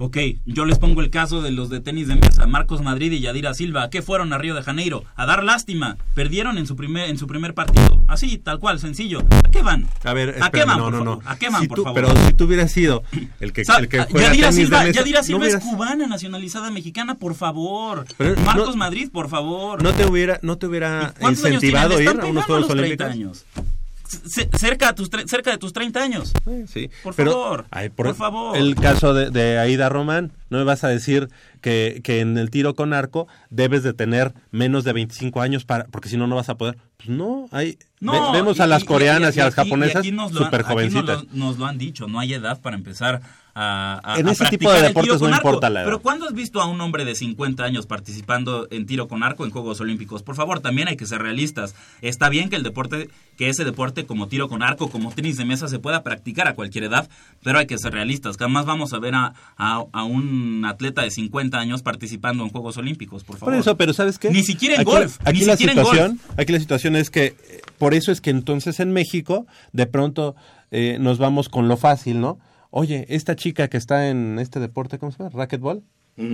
Ok, 0.00 0.16
yo 0.46 0.64
les 0.64 0.78
pongo 0.78 1.00
el 1.00 1.10
caso 1.10 1.42
de 1.42 1.50
los 1.50 1.70
de 1.70 1.80
tenis 1.80 2.06
de 2.06 2.14
mesa, 2.14 2.46
Marcos 2.46 2.82
Madrid 2.82 3.10
y 3.10 3.18
Yadira 3.18 3.52
Silva. 3.52 3.82
¿A 3.82 3.90
qué 3.90 4.00
fueron 4.00 4.32
a 4.32 4.38
Río 4.38 4.54
de 4.54 4.62
Janeiro? 4.62 5.02
A 5.16 5.26
dar 5.26 5.42
lástima. 5.42 5.96
Perdieron 6.14 6.56
en 6.56 6.68
su 6.68 6.76
primer, 6.76 7.10
en 7.10 7.18
su 7.18 7.26
primer 7.26 7.52
partido. 7.52 8.04
Así, 8.06 8.38
tal 8.38 8.60
cual, 8.60 8.78
sencillo. 8.78 9.24
¿A 9.44 9.50
qué 9.50 9.60
van? 9.60 9.88
A 10.04 10.12
ver, 10.14 10.36
¿A 10.40 10.50
qué 10.52 10.64
van, 10.64 10.78
no, 10.78 10.84
por 10.84 10.92
no, 10.92 10.98
favor? 11.04 11.24
no. 11.24 11.28
¿A 11.30 11.36
qué 11.36 11.50
van, 11.50 11.62
Si 11.62 11.66
por 11.68 11.76
tú- 11.78 11.82
favor? 11.82 12.00
Pero 12.00 12.26
si 12.28 12.32
tú 12.34 12.44
hubieras 12.44 12.70
sido 12.70 13.02
el 13.40 13.52
que, 13.52 13.62
el 13.62 13.88
que 13.88 13.98
juega 14.04 14.28
Yadira 14.28 14.50
tenis 14.50 14.56
de 14.56 14.62
Silva, 14.64 14.78
mesa, 14.84 14.92
Yadira 15.00 15.18
no 15.18 15.24
Silva 15.24 15.38
hubieras- 15.40 15.64
es 15.64 15.68
cubana, 15.68 16.06
nacionalizada 16.06 16.70
mexicana, 16.70 17.16
por 17.16 17.34
favor. 17.34 18.04
Pero 18.16 18.40
Marcos 18.42 18.68
no- 18.70 18.76
Madrid, 18.76 19.08
por 19.12 19.28
favor. 19.28 19.82
no 19.82 19.92
te 19.94 20.06
hubiera, 20.06 20.38
no 20.42 20.58
te 20.58 20.66
hubiera 20.68 21.12
¿Cuántos 21.18 21.44
años 21.44 21.54
incentivado 21.56 21.96
a 21.96 22.02
ir 22.02 22.08
a 22.08 22.24
unos 22.24 22.44
Juegos 22.44 22.68
los 22.68 22.76
30 22.78 23.06
Olímpicos. 23.06 23.44
años. 23.56 23.67
Cerca, 24.08 24.88
a 24.88 24.94
tus 24.94 25.10
cerca 25.26 25.50
de 25.50 25.58
tus 25.58 25.72
30 25.72 26.02
años. 26.02 26.32
Sí, 26.66 26.90
Por 27.02 27.14
pero, 27.14 27.32
favor, 27.32 27.66
ay, 27.70 27.90
por 27.90 28.14
favor. 28.14 28.56
El 28.56 28.74
caso 28.74 29.12
de, 29.14 29.30
de 29.30 29.58
Aida 29.58 29.88
Román, 29.88 30.32
no 30.50 30.58
me 30.58 30.64
vas 30.64 30.82
a 30.84 30.88
decir 30.88 31.28
que, 31.60 32.00
que 32.02 32.20
en 32.20 32.38
el 32.38 32.50
tiro 32.50 32.74
con 32.74 32.92
arco 32.94 33.28
debes 33.50 33.82
de 33.82 33.92
tener 33.92 34.32
menos 34.50 34.84
de 34.84 34.92
25 34.94 35.40
años 35.42 35.64
para 35.64 35.84
porque 35.86 36.08
si 36.08 36.16
no 36.16 36.26
no 36.26 36.36
vas 36.36 36.48
a 36.48 36.56
poder. 36.56 36.78
Pues 36.96 37.10
no, 37.10 37.48
hay 37.52 37.78
No, 38.00 38.12
ve- 38.12 38.38
vemos 38.38 38.58
y- 38.58 38.62
a 38.62 38.66
las 38.66 38.82
y- 38.82 38.86
coreanas 38.86 39.36
y, 39.36 39.40
a 39.40 39.44
las 39.44 39.54
japonesas 39.54 40.04
súper 40.32 40.60
aquí 40.62 40.68
jovencitas. 40.72 41.24
Nos 41.24 41.32
lo, 41.34 41.44
nos 41.46 41.58
lo 41.58 41.66
han 41.66 41.78
dicho, 41.78 42.06
no 42.08 42.18
hay 42.18 42.34
edad 42.34 42.60
para 42.60 42.76
empezar 42.76 43.20
a, 43.54 44.00
a- 44.04 44.18
En 44.20 44.28
a 44.28 44.32
ese 44.32 44.46
tipo 44.46 44.70
de 44.72 44.82
deportes 44.82 45.20
no 45.20 45.26
arco. 45.26 45.36
importa 45.48 45.70
la 45.70 45.80
edad. 45.80 45.86
Pero 45.88 46.00
¿cuándo 46.00 46.26
has 46.26 46.32
visto 46.34 46.60
a 46.60 46.66
un 46.66 46.80
hombre 46.80 47.04
de 47.04 47.14
50 47.14 47.64
años 47.64 47.86
participando 47.86 48.68
en 48.70 48.86
tiro 48.86 49.08
con 49.08 49.22
arco 49.22 49.44
en 49.44 49.50
Juegos 49.50 49.80
Olímpicos? 49.80 50.22
Por 50.22 50.36
favor, 50.36 50.60
también 50.60 50.88
hay 50.88 50.96
que 50.96 51.06
ser 51.06 51.20
realistas. 51.22 51.74
Está 52.02 52.28
bien 52.28 52.50
que 52.50 52.56
el 52.56 52.62
deporte, 52.62 53.08
que 53.36 53.48
ese 53.48 53.64
deporte 53.64 54.06
como 54.06 54.28
tiro 54.28 54.48
con 54.48 54.62
arco, 54.62 54.88
como 54.90 55.10
tenis 55.12 55.36
de 55.36 55.44
mesa 55.44 55.68
se 55.68 55.78
pueda 55.78 56.02
practicar 56.02 56.46
a 56.48 56.54
cualquier 56.54 56.84
edad, 56.84 57.08
pero 57.42 57.58
hay 57.58 57.66
que 57.66 57.78
ser 57.78 57.92
realistas. 57.92 58.36
Jamás 58.36 58.64
vamos 58.66 58.92
a 58.92 58.98
ver 58.98 59.14
a, 59.14 59.32
a- 59.56 60.04
un 60.04 60.64
atleta 60.64 61.02
de 61.02 61.10
50 61.10 61.58
años 61.58 61.82
participando 61.82 62.44
en 62.44 62.50
Juegos 62.50 62.76
Olímpicos, 62.76 63.24
por 63.24 63.38
favor. 63.38 63.52
Por 63.54 63.60
eso, 63.60 63.76
pero 63.76 63.92
¿sabes 63.92 64.18
qué? 64.18 64.30
Ni 64.30 64.42
siquiera 64.42 64.76
en 64.76 64.82
Aquí- 64.82 64.90
golf, 64.90 65.18
Aquí 65.24 65.40
ni 65.40 65.44
la 65.46 65.56
situación, 65.56 66.20
aquí 66.36 66.52
la 66.52 66.60
situación 66.60 66.96
es 66.96 67.10
que 67.10 67.34
por 67.78 67.94
eso 67.94 68.12
es 68.12 68.20
que 68.20 68.30
entonces 68.30 68.80
en 68.80 68.92
México 68.92 69.46
de 69.72 69.86
pronto 69.86 70.34
eh, 70.70 70.96
nos 71.00 71.18
vamos 71.18 71.48
con 71.48 71.66
lo 71.68 71.76
fácil, 71.76 72.20
¿no? 72.20 72.38
Oye, 72.70 73.06
esta 73.08 73.36
chica 73.36 73.68
que 73.68 73.76
está 73.76 74.08
en 74.08 74.38
este 74.38 74.60
deporte, 74.60 74.98
¿cómo 74.98 75.12
se 75.12 75.18
llama? 75.18 75.30
Racquetball. 75.34 75.82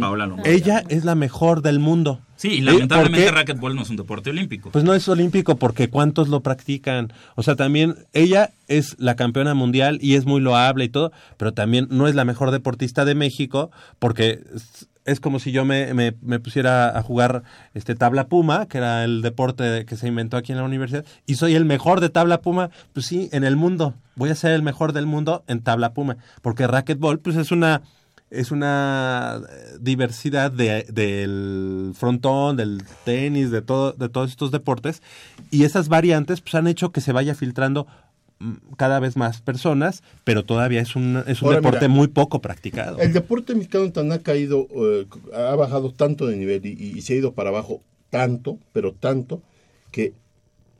Paola 0.01 0.25
Lombard. 0.27 0.47
Ella 0.49 0.83
es 0.89 1.05
la 1.05 1.15
mejor 1.15 1.61
del 1.61 1.79
mundo. 1.79 2.21
Sí, 2.37 2.49
y 2.55 2.59
Eh, 2.61 2.63
lamentablemente 2.63 3.31
racquetball 3.31 3.77
no 3.77 3.83
es 3.83 3.91
un 3.91 3.97
deporte 3.97 4.31
olímpico. 4.31 4.71
Pues 4.71 4.83
no 4.83 4.95
es 4.95 5.07
olímpico 5.11 5.57
porque 5.57 5.91
cuántos 5.91 6.29
lo 6.29 6.41
practican. 6.41 7.13
O 7.35 7.43
sea, 7.43 7.55
también 7.55 7.95
ella 8.15 8.51
es 8.67 8.97
la 8.99 9.15
campeona 9.15 9.53
mundial 9.53 9.99
y 10.01 10.15
es 10.15 10.25
muy 10.25 10.41
loable 10.41 10.87
y 10.87 10.89
todo, 10.89 11.13
pero 11.37 11.53
también 11.53 11.87
no 11.91 12.09
es 12.09 12.15
la 12.15 12.25
mejor 12.25 12.51
deportista 12.51 13.05
de 13.05 13.15
México 13.15 13.71
porque 13.99 14.41
es, 15.05 15.21
como 15.21 15.39
si 15.39 15.53
yo 15.53 15.65
me, 15.65 15.93
me- 15.95 16.41
pusiera 16.41 16.97
a 16.99 17.03
jugar 17.03 17.43
este 17.75 17.95
tabla 17.95 18.29
puma, 18.29 18.67
que 18.67 18.79
era 18.79 19.05
el 19.05 19.23
deporte 19.23 19.85
que 19.85 19.97
se 19.97 20.09
inventó 20.09 20.37
aquí 20.37 20.53
en 20.53 20.59
la 20.59 20.65
universidad, 20.65 21.05
y 21.27 21.35
soy 21.35 21.55
el 21.55 21.65
mejor 21.65 22.01
de 22.01 22.09
tabla 22.09 22.41
puma, 22.41 22.71
pues 22.93 23.07
sí, 23.07 23.29
en 23.33 23.45
el 23.45 23.57
mundo. 23.57 23.95
Voy 24.17 24.31
a 24.31 24.35
ser 24.35 24.53
el 24.53 24.63
mejor 24.63 24.93
del 24.93 25.07
mundo 25.07 25.45
en 25.47 25.61
tabla 25.61 25.93
puma, 25.93 26.17
porque 26.43 26.67
racquetball 26.67 27.19
pues 27.19 27.37
es 27.37 27.51
una 27.53 27.83
es 28.31 28.51
una 28.51 29.43
diversidad 29.81 30.51
de- 30.51 30.87
del 30.91 31.93
frontón, 31.95 32.57
del 32.57 32.83
tenis, 33.05 33.53
de 33.53 33.63
todo, 33.63 33.93
de 33.93 34.09
todos 34.09 34.31
estos 34.31 34.51
deportes, 34.51 35.03
y 35.53 35.63
esas 35.65 35.89
variantes 35.89 36.41
pues 36.41 36.55
han 36.57 36.67
hecho 36.67 36.91
que 36.91 37.01
se 37.01 37.13
vaya 37.13 37.37
filtrando 37.37 37.87
cada 38.77 39.01
vez 39.01 39.17
más 39.17 39.41
personas, 39.41 40.03
pero 40.25 40.45
todavía 40.45 40.81
es 40.81 40.97
un, 40.97 41.23
es 41.27 41.41
un 41.41 41.47
Ahora, 41.49 41.59
deporte 41.61 41.89
mira, 41.89 41.97
muy 41.97 42.09
poco 42.09 42.41
practicado. 42.41 42.99
El 42.99 43.13
deporte 43.13 43.55
mexicano 43.55 43.91
tan 43.93 44.13
ha 44.13 44.19
caído, 44.19 44.67
eh, 44.71 45.07
ha 45.35 45.55
bajado 45.55 45.93
tanto 45.93 46.27
de 46.27 46.37
nivel 46.37 46.67
y, 46.67 46.71
y 46.99 47.01
se 47.03 47.15
ha 47.15 47.17
ido 47.17 47.33
para 47.33 47.51
abajo 47.51 47.81
tanto, 48.11 48.59
pero 48.73 48.93
tanto, 48.93 49.41
que 49.91 50.13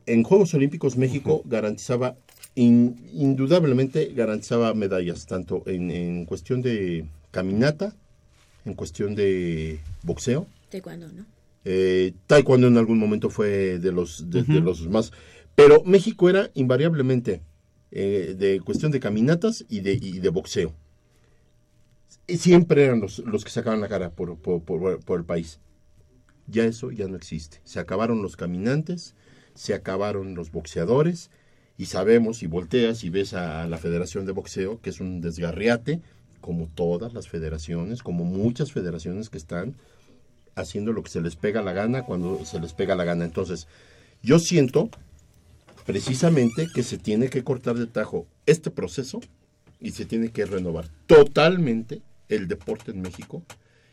en 0.05 0.23
Juegos 0.23 0.53
Olímpicos 0.53 0.97
México 0.97 1.41
garantizaba, 1.45 2.15
in- 2.55 2.97
indudablemente 3.13 4.11
garantizaba 4.13 4.73
medallas, 4.73 5.25
tanto 5.25 5.63
en, 5.65 5.89
en 5.91 6.25
cuestión 6.25 6.61
de 6.61 7.05
caminata, 7.31 7.95
en 8.65 8.73
cuestión 8.73 9.15
de 9.15 9.79
boxeo, 10.03 10.45
Taekwondo, 10.69 11.07
¿no? 11.07 11.25
eh, 11.63 12.13
taekwondo 12.27 12.67
en 12.67 12.77
algún 12.77 12.99
momento 12.99 13.29
fue 13.29 13.79
de 13.79 13.91
los, 13.91 14.29
de, 14.29 14.43
de 14.43 14.59
los 14.61 14.87
más... 14.87 15.11
Pero 15.55 15.83
México 15.83 16.29
era 16.29 16.51
invariablemente 16.53 17.41
eh, 17.91 18.35
de 18.37 18.59
cuestión 18.61 18.91
de 18.91 18.99
caminatas 18.99 19.65
y 19.69 19.79
de, 19.81 19.93
y 19.93 20.19
de 20.19 20.29
boxeo. 20.29 20.73
Siempre 22.27 22.85
eran 22.85 22.99
los, 23.01 23.19
los 23.19 23.43
que 23.43 23.51
sacaban 23.51 23.81
la 23.81 23.87
cara 23.87 24.09
por, 24.09 24.37
por- 24.37 24.63
por 24.99 25.19
el 25.19 25.25
país. 25.25 25.59
Ya 26.47 26.65
eso 26.65 26.91
ya 26.91 27.07
no 27.07 27.15
existe. 27.15 27.59
Se 27.63 27.79
acabaron 27.79 28.21
los 28.21 28.35
caminantes, 28.35 29.15
se 29.53 29.73
acabaron 29.73 30.35
los 30.35 30.51
boxeadores 30.51 31.29
y 31.77 31.85
sabemos 31.85 32.43
y 32.43 32.47
volteas 32.47 33.03
y 33.03 33.09
ves 33.09 33.33
a 33.33 33.67
la 33.67 33.77
Federación 33.77 34.25
de 34.25 34.31
Boxeo, 34.31 34.79
que 34.81 34.89
es 34.89 34.99
un 34.99 35.21
desgarriate, 35.21 36.01
como 36.41 36.67
todas 36.67 37.13
las 37.13 37.27
federaciones, 37.27 38.03
como 38.03 38.23
muchas 38.23 38.71
federaciones 38.71 39.29
que 39.29 39.37
están 39.37 39.75
haciendo 40.55 40.93
lo 40.93 41.03
que 41.03 41.09
se 41.09 41.21
les 41.21 41.35
pega 41.35 41.61
la 41.61 41.73
gana 41.73 42.03
cuando 42.05 42.45
se 42.45 42.59
les 42.59 42.73
pega 42.73 42.95
la 42.95 43.03
gana. 43.03 43.25
Entonces, 43.25 43.67
yo 44.21 44.39
siento 44.39 44.89
precisamente 45.85 46.67
que 46.73 46.83
se 46.83 46.97
tiene 46.97 47.29
que 47.29 47.43
cortar 47.43 47.75
de 47.75 47.87
tajo 47.87 48.27
este 48.45 48.71
proceso 48.71 49.21
y 49.79 49.91
se 49.91 50.05
tiene 50.05 50.29
que 50.31 50.45
renovar 50.45 50.89
totalmente 51.05 52.01
el 52.27 52.47
deporte 52.47 52.91
en 52.91 53.01
México. 53.01 53.43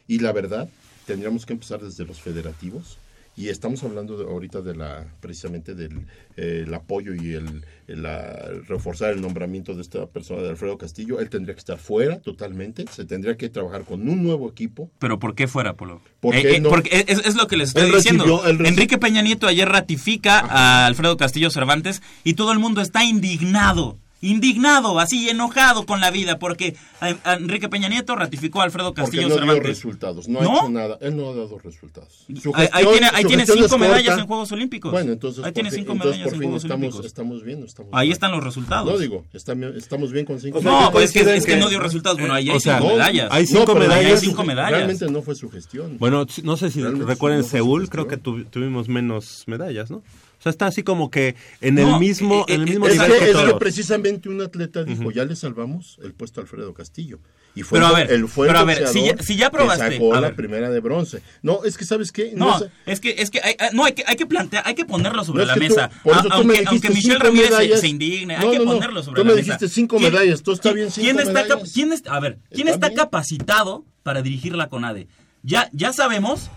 Y 0.07 0.19
la 0.19 0.33
verdad, 0.33 0.69
tendríamos 1.07 1.47
que 1.47 1.53
empezar 1.53 1.81
desde 1.81 2.05
los 2.05 2.21
federativos. 2.21 2.99
Y 3.35 3.49
estamos 3.49 3.83
hablando 3.83 4.19
de- 4.19 4.25
ahorita 4.25 4.61
de 4.61 4.75
la 4.75 5.07
precisamente 5.21 5.75
del 5.75 6.07
eh, 6.37 6.65
el 6.67 6.75
apoyo 6.75 7.15
y 7.15 7.33
el, 7.33 7.65
el, 7.89 8.03
la- 8.03 8.31
el 8.51 8.67
reforzar 8.67 9.11
el 9.15 9.23
nombramiento 9.23 9.75
de 9.75 9.81
esta 9.81 10.07
persona 10.07 10.43
de 10.43 10.51
Alfredo 10.51 10.77
Castillo. 10.77 11.19
Él 11.19 11.31
tendría 11.31 11.55
que 11.55 11.61
estar 11.61 11.79
fuera 11.79 12.21
totalmente. 12.21 12.85
Se 12.91 13.07
tendría 13.07 13.39
que 13.39 13.49
trabajar 13.49 13.85
con 13.85 14.07
un 14.07 14.23
nuevo 14.23 14.51
equipo. 14.51 14.91
Pero 14.99 15.19
¿por 15.19 15.35
qué 15.35 15.49
fuera, 15.49 15.75
Polo? 15.77 16.03
¿Por 16.21 16.35
Eh, 16.35 16.57
eh, 16.57 16.61
no? 16.61 16.69
Porque 16.69 17.07
es, 17.09 17.25
es 17.25 17.35
lo 17.35 17.47
que 17.47 17.57
les 17.57 17.69
estoy 17.69 17.85
Él 17.87 17.93
diciendo. 17.93 18.25
recibió- 18.43 18.67
Enrique 18.67 18.99
Peña 18.99 19.23
Nieto 19.23 19.47
ayer 19.47 19.67
ratifica 19.69 20.39
a 20.41 20.85
Alfredo 20.87 21.17
Castillo 21.17 21.49
Cervantes 21.51 22.03
y 22.25 22.35
todo 22.35 22.53
el 22.53 22.59
mundo 22.59 22.83
está 22.83 23.03
indignado. 23.05 23.99
Indignado, 24.23 24.99
así 25.01 25.29
enojado 25.29 25.85
con 25.85 26.01
la 26.01 26.11
vida, 26.11 26.39
porque 26.39 26.77
eh, 27.03 27.17
Enrique 27.27 27.69
Peña 27.69 27.89
Nieto 27.89 28.15
ratificó 28.17 28.61
a 28.61 28.65
Alfredo 28.65 28.95
Porque 28.95 29.03
Castillo 29.03 29.23
no 29.29 29.35
dio 29.35 29.39
Cervantes. 29.41 29.67
resultados. 29.67 30.29
No, 30.29 30.41
¿No? 30.41 30.51
ha 30.53 30.57
hecho 30.61 30.69
nada. 30.71 30.99
Él 31.01 31.17
no 31.17 31.29
ha 31.31 31.35
dado 31.35 31.59
resultados. 31.59 32.25
Su 32.41 32.53
Ahí- 32.55 32.69
ahí 32.73 32.85
gestión- 32.85 32.93
tiene, 32.93 33.07
ahí 33.13 33.23
su 33.23 33.29
tiene 33.29 33.43
gestión 33.43 33.59
cinco 33.59 33.69
corta. 33.71 33.85
medallas 33.89 34.19
en 34.19 34.27
Juegos 34.27 34.53
Olímpicos. 34.53 34.93
Bueno, 34.93 35.13
entonces. 35.13 35.39
ahí 35.45 35.51
por 35.51 35.53
tiene 35.55 35.71
fin- 35.71 35.79
cinco 35.81 35.93
entonces, 35.93 36.17
medallas 36.19 36.33
en 36.35 36.39
fin 36.41 36.49
Juegos 36.49 36.65
estamos, 36.65 36.81
Olímpicos. 36.83 37.07
estamos 37.07 37.43
bien. 37.45 37.63
Estamos 37.65 37.91
Ahí 37.95 38.07
bien. 38.07 38.13
están 38.13 38.31
los 38.31 38.45
resultados. 38.45 38.93
No 38.93 38.99
digo, 38.99 39.25
está 39.33 39.55
bien- 39.55 39.75
estamos 39.77 40.13
bien 40.13 40.25
con 40.25 40.41
cinco 40.41 40.59
O 40.59 40.63
sea, 40.63 40.71
no, 40.71 40.93
pues 40.93 41.05
es 41.07 41.13
que, 41.13 41.35
es 41.37 41.45
que 41.45 41.53
que- 41.55 41.59
no 41.59 41.69
dio 41.69 41.81
resultados. 41.81 42.19
Bueno, 42.19 42.33
ahí 42.35 42.49
o 42.49 42.53
hay 42.55 42.61
sea, 42.61 42.79
cinco 42.79 42.89
no, 42.91 42.97
medallas. 42.97 43.29
hay 43.33 43.47
cinco 43.47 43.75
medallas. 43.75 44.13
Hay 44.23 44.29
cinco 44.29 44.45
medallas. 44.45 44.71
Realmente 44.79 45.11
no 45.11 45.23
fue 45.23 45.35
su 45.35 45.51
gestión. 45.51 45.99
Bueno, 45.99 46.27
no 46.45 46.57
sé 46.57 46.71
si 46.71 46.81
Realmente 46.81 47.07
recuerden 47.07 47.41
no 47.41 47.47
Seúl, 47.47 47.81
gestión. 47.83 48.07
creo 48.07 48.09
que 48.09 48.17
tu- 48.23 48.45
tuvimos 48.45 48.89
menos 48.89 49.45
medallas, 49.47 49.91
¿no? 49.91 50.03
O 50.43 50.45
sea, 50.45 50.51
está 50.51 50.67
así 50.67 50.83
como 50.83 51.09
que 51.09 51.37
en 51.61 51.77
No, 51.77 51.95
el 51.95 52.01
mismo, 52.01 52.45
eh, 52.49 52.55
en 52.55 52.63
el 52.63 52.67
eh, 52.67 52.71
mismo 52.73 52.89
es 52.89 52.95
nivel 52.95 53.13
que, 53.13 53.19
que 53.27 53.31
es 53.31 53.37
que 53.37 53.55
precisamente 53.61 54.29
un 54.29 54.41
atleta 54.41 54.83
dijo, 54.83 55.13
ya 55.13 55.25
le 55.25 55.37
salvamos 55.37 56.01
el 56.03 56.15
puesto 56.15 56.41
a 56.41 56.43
Alfredo 56.43 56.75
Castillo. 56.75 57.21
Y 57.55 57.63
fue 57.63 57.79
Pero 57.79 57.95
a 57.95 58.01
el- 58.01 58.07
ver, 58.09 58.17
el, 58.17 58.27
fue 58.29 58.47
el 58.49 58.53
pero 58.53 58.59
a 58.61 58.65
ver, 58.65 58.89
si 58.89 59.05
ya- 59.05 59.17
si 59.23 59.37
ya 59.37 59.51
que 59.51 59.57
probaste, 59.59 59.93
sacó 59.93 60.15
a 60.15 60.21
la 60.21 60.29
ver. 60.29 60.37
primera 60.37 60.69
de 60.71 60.81
bronce. 60.81 61.23
No, 61.43 61.63
es 61.65 61.77
que 61.79 61.85
¿sabes 61.85 62.11
qué? 62.11 62.33
No, 62.35 62.57
es- 62.57 62.65
es 62.87 62.99
que, 62.99 63.15
es 63.19 63.31
que 63.31 63.41
hay, 63.41 63.55
hay- 63.57 63.69
no, 63.73 63.85
hay 63.85 63.93
que, 63.93 64.03
hay 64.05 64.17
que 64.17 64.27
plantear, 64.27 64.65
hay 64.67 64.75
que 64.75 64.85
ponerlo 64.85 65.23
sobre 65.25 65.43
No, 65.45 65.47
la 65.47 65.55
que 65.55 65.61
tú- 65.69 65.75
mesa. 65.77 65.91
por 66.03 66.15
A- 66.17 66.19
eso 66.21 66.29
tú 66.31 66.45
me 66.45 66.55
aunque, 66.57 66.65
aunque 66.69 66.89
Michelle 66.89 67.13
cinco 67.15 67.25
Ramírez 67.25 67.47
se, 67.49 67.53
medallas. 67.53 67.81
se 67.81 67.89
indigne, 67.89 68.35
hay 68.37 68.45
No, 68.45 68.51
que 68.51 68.59
no, 68.59 68.65
no. 68.65 68.73
ponerlo 68.73 69.03
sobre 69.05 69.21
Tú 69.23 69.29
la 69.29 69.31
me 69.31 69.37
mesa. 69.37 69.45
dijiste 69.45 69.69
cinco 69.69 69.99
¿Quién- 69.99 70.13
medallas, 70.13 70.43
tú 70.43 70.53
está 70.53 70.73
bien 70.73 70.91
cinco 70.91 71.05
¿quién 71.05 71.19
está, 71.21 71.33
medallas? 71.33 71.73
quién 71.73 71.93
es- 71.93 72.03
a 72.09 72.19
ver, 72.19 72.39
¿quién 72.53 72.67
Está 72.69 72.89
está, 72.89 73.03
capacitado 73.05 73.85
para 74.03 74.23
dirigir 74.23 74.57
la 74.57 74.69
CONADE? 74.69 75.07
Ya, 75.45 75.69
ya 75.73 75.93
sabemos 75.93 76.51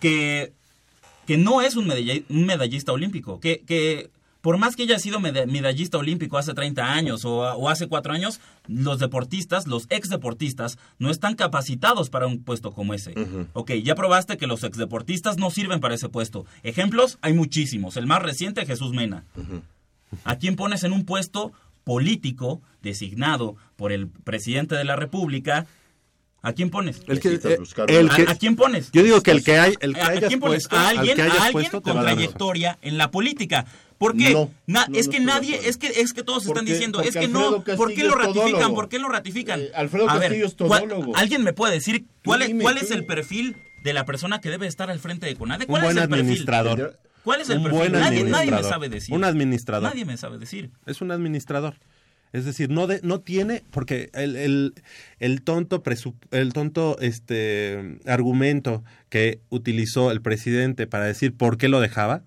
que, 0.00 0.52
que 1.28 1.36
no 1.38 1.60
es 1.62 1.76
un, 1.76 1.86
medallista 2.28 2.90
olímpico, 2.92 3.38
que, 3.38 3.60
que 3.60 4.10
por 4.40 4.56
más 4.56 4.76
que 4.76 4.84
haya 4.84 4.98
sido 4.98 5.20
meda- 5.20 5.46
medallista 5.46 5.98
olímpico 5.98 6.38
hace 6.38 6.54
30 6.54 6.92
años 6.92 7.24
o, 7.24 7.40
o 7.40 7.68
hace 7.68 7.86
4 7.86 8.12
años, 8.14 8.40
los 8.66 8.98
deportistas, 8.98 9.66
los 9.66 9.86
ex 9.90 10.08
deportistas, 10.08 10.78
no 10.98 11.10
están 11.10 11.34
capacitados 11.34 12.08
para 12.08 12.26
un 12.26 12.42
puesto 12.42 12.72
como 12.72 12.94
ese. 12.94 13.12
Ok, 13.52 13.72
ya 13.84 13.94
probaste 13.94 14.36
que 14.38 14.46
los 14.46 14.64
ex 14.64 14.78
deportistas 14.78 15.36
no 15.36 15.50
sirven 15.50 15.80
para 15.80 15.94
ese 15.94 16.08
puesto. 16.08 16.46
Ejemplos 16.62 17.18
hay 17.20 17.34
muchísimos. 17.34 17.96
El 17.96 18.06
más 18.06 18.22
reciente, 18.22 18.64
Jesús 18.64 18.92
Mena. 18.92 19.24
¿A 20.24 20.36
quién 20.36 20.56
pones 20.56 20.82
en 20.84 20.92
un 20.92 21.04
puesto 21.04 21.52
político 21.84 22.62
designado 22.82 23.56
por 23.76 23.92
el 23.92 24.08
presidente 24.08 24.74
de 24.76 24.84
la 24.84 24.96
República? 24.96 25.66
¿A 26.48 26.52
quién 26.54 26.70
pones? 26.70 27.00
El 27.06 27.20
que, 27.20 27.28
eh, 27.34 27.58
el 27.88 28.08
que- 28.10 28.22
¿A, 28.22 28.30
a 28.32 28.34
quién 28.36 28.56
pones? 28.56 28.90
yo 28.92 29.02
digo 29.02 29.22
que 29.22 29.30
el 29.32 29.44
que 29.44 29.58
hay, 29.58 29.74
el 29.80 29.94
que 29.94 30.00
¿A- 30.00 30.20
quién 30.28 30.40
pones? 30.40 30.66
puesto, 30.68 30.76
a 30.76 30.88
al 30.88 30.98
alguien, 30.98 31.20
a 31.20 31.24
alguien 31.24 31.52
puesto 31.52 31.82
con 31.82 32.00
trayectoria 32.00 32.78
en 32.82 32.98
la 32.98 33.10
política. 33.10 33.66
¿Por 33.98 34.16
qué? 34.16 34.32
No, 34.32 34.50
Na- 34.66 34.86
no, 34.88 34.96
es 34.96 35.06
no 35.06 35.12
que 35.12 35.18
de 35.18 35.24
nadie, 35.26 35.60
es 35.68 35.76
que 35.76 35.88
es 35.88 36.12
que 36.12 36.22
todos 36.22 36.46
están 36.46 36.64
diciendo, 36.64 37.00
es 37.02 37.14
que 37.16 37.26
no, 37.28 37.48
Alfredo 37.56 37.64
¿por 37.76 37.88
qué 37.88 37.94
Castillo 37.96 38.04
lo 38.08 38.12
es 38.12 38.18
ratifican? 38.18 38.50
todólogo. 38.52 38.74
¿Por 38.76 38.88
qué 38.88 38.98
lo 39.00 39.08
ratifican? 39.08 39.60
Eh, 39.60 39.70
Alfredo 39.74 40.08
A 40.08 40.14
ver, 40.14 40.22
Castillo 40.28 40.46
es 40.46 40.54
¿cuál- 40.54 40.82
todólogo. 40.88 41.16
¿Alguien 41.16 41.42
me 41.42 41.52
puede 41.52 41.74
decir 41.74 42.04
cuál, 42.24 42.42
es, 42.42 42.48
dime, 42.48 42.62
cuál 42.62 42.78
es 42.78 42.90
el 42.92 43.04
perfil 43.06 43.56
de 43.84 43.92
la 43.92 44.04
persona 44.04 44.40
que 44.40 44.50
debe 44.50 44.66
estar 44.66 44.90
al 44.90 45.00
frente 45.00 45.26
de 45.26 45.34
CONADE? 45.34 45.64
Un 45.64 45.68
¿Cuál 45.68 45.82
buen 45.82 45.96
es 45.98 46.02
el 46.04 46.08
perfil? 46.08 46.24
administrador. 46.26 46.98
¿Cuál 47.24 47.40
es 47.40 47.50
el 47.50 47.56
Un 47.58 47.62
perfil? 47.64 47.78
buen 47.78 47.92
nadie, 47.92 48.24
nadie 48.24 48.50
me 48.52 48.62
sabe 48.62 48.88
decir. 48.88 49.14
Un 49.14 49.24
administrador. 49.24 49.90
Nadie 49.90 50.04
me 50.04 50.16
sabe 50.16 50.38
decir. 50.38 50.70
Es 50.86 51.00
un 51.02 51.10
administrador. 51.10 51.74
Es 52.32 52.44
decir, 52.44 52.68
no 52.70 52.86
de, 52.86 53.00
no 53.02 53.20
tiene, 53.20 53.62
porque 53.70 54.10
el, 54.12 54.36
el, 54.36 54.74
el 55.18 55.42
tonto 55.42 55.82
presu- 55.82 56.14
el 56.30 56.52
tonto 56.52 56.98
este 57.00 57.98
argumento 58.06 58.84
que 59.08 59.40
utilizó 59.48 60.10
el 60.10 60.20
presidente 60.20 60.86
para 60.86 61.04
decir 61.06 61.32
por 61.32 61.56
qué 61.56 61.68
lo 61.68 61.80
dejaba 61.80 62.22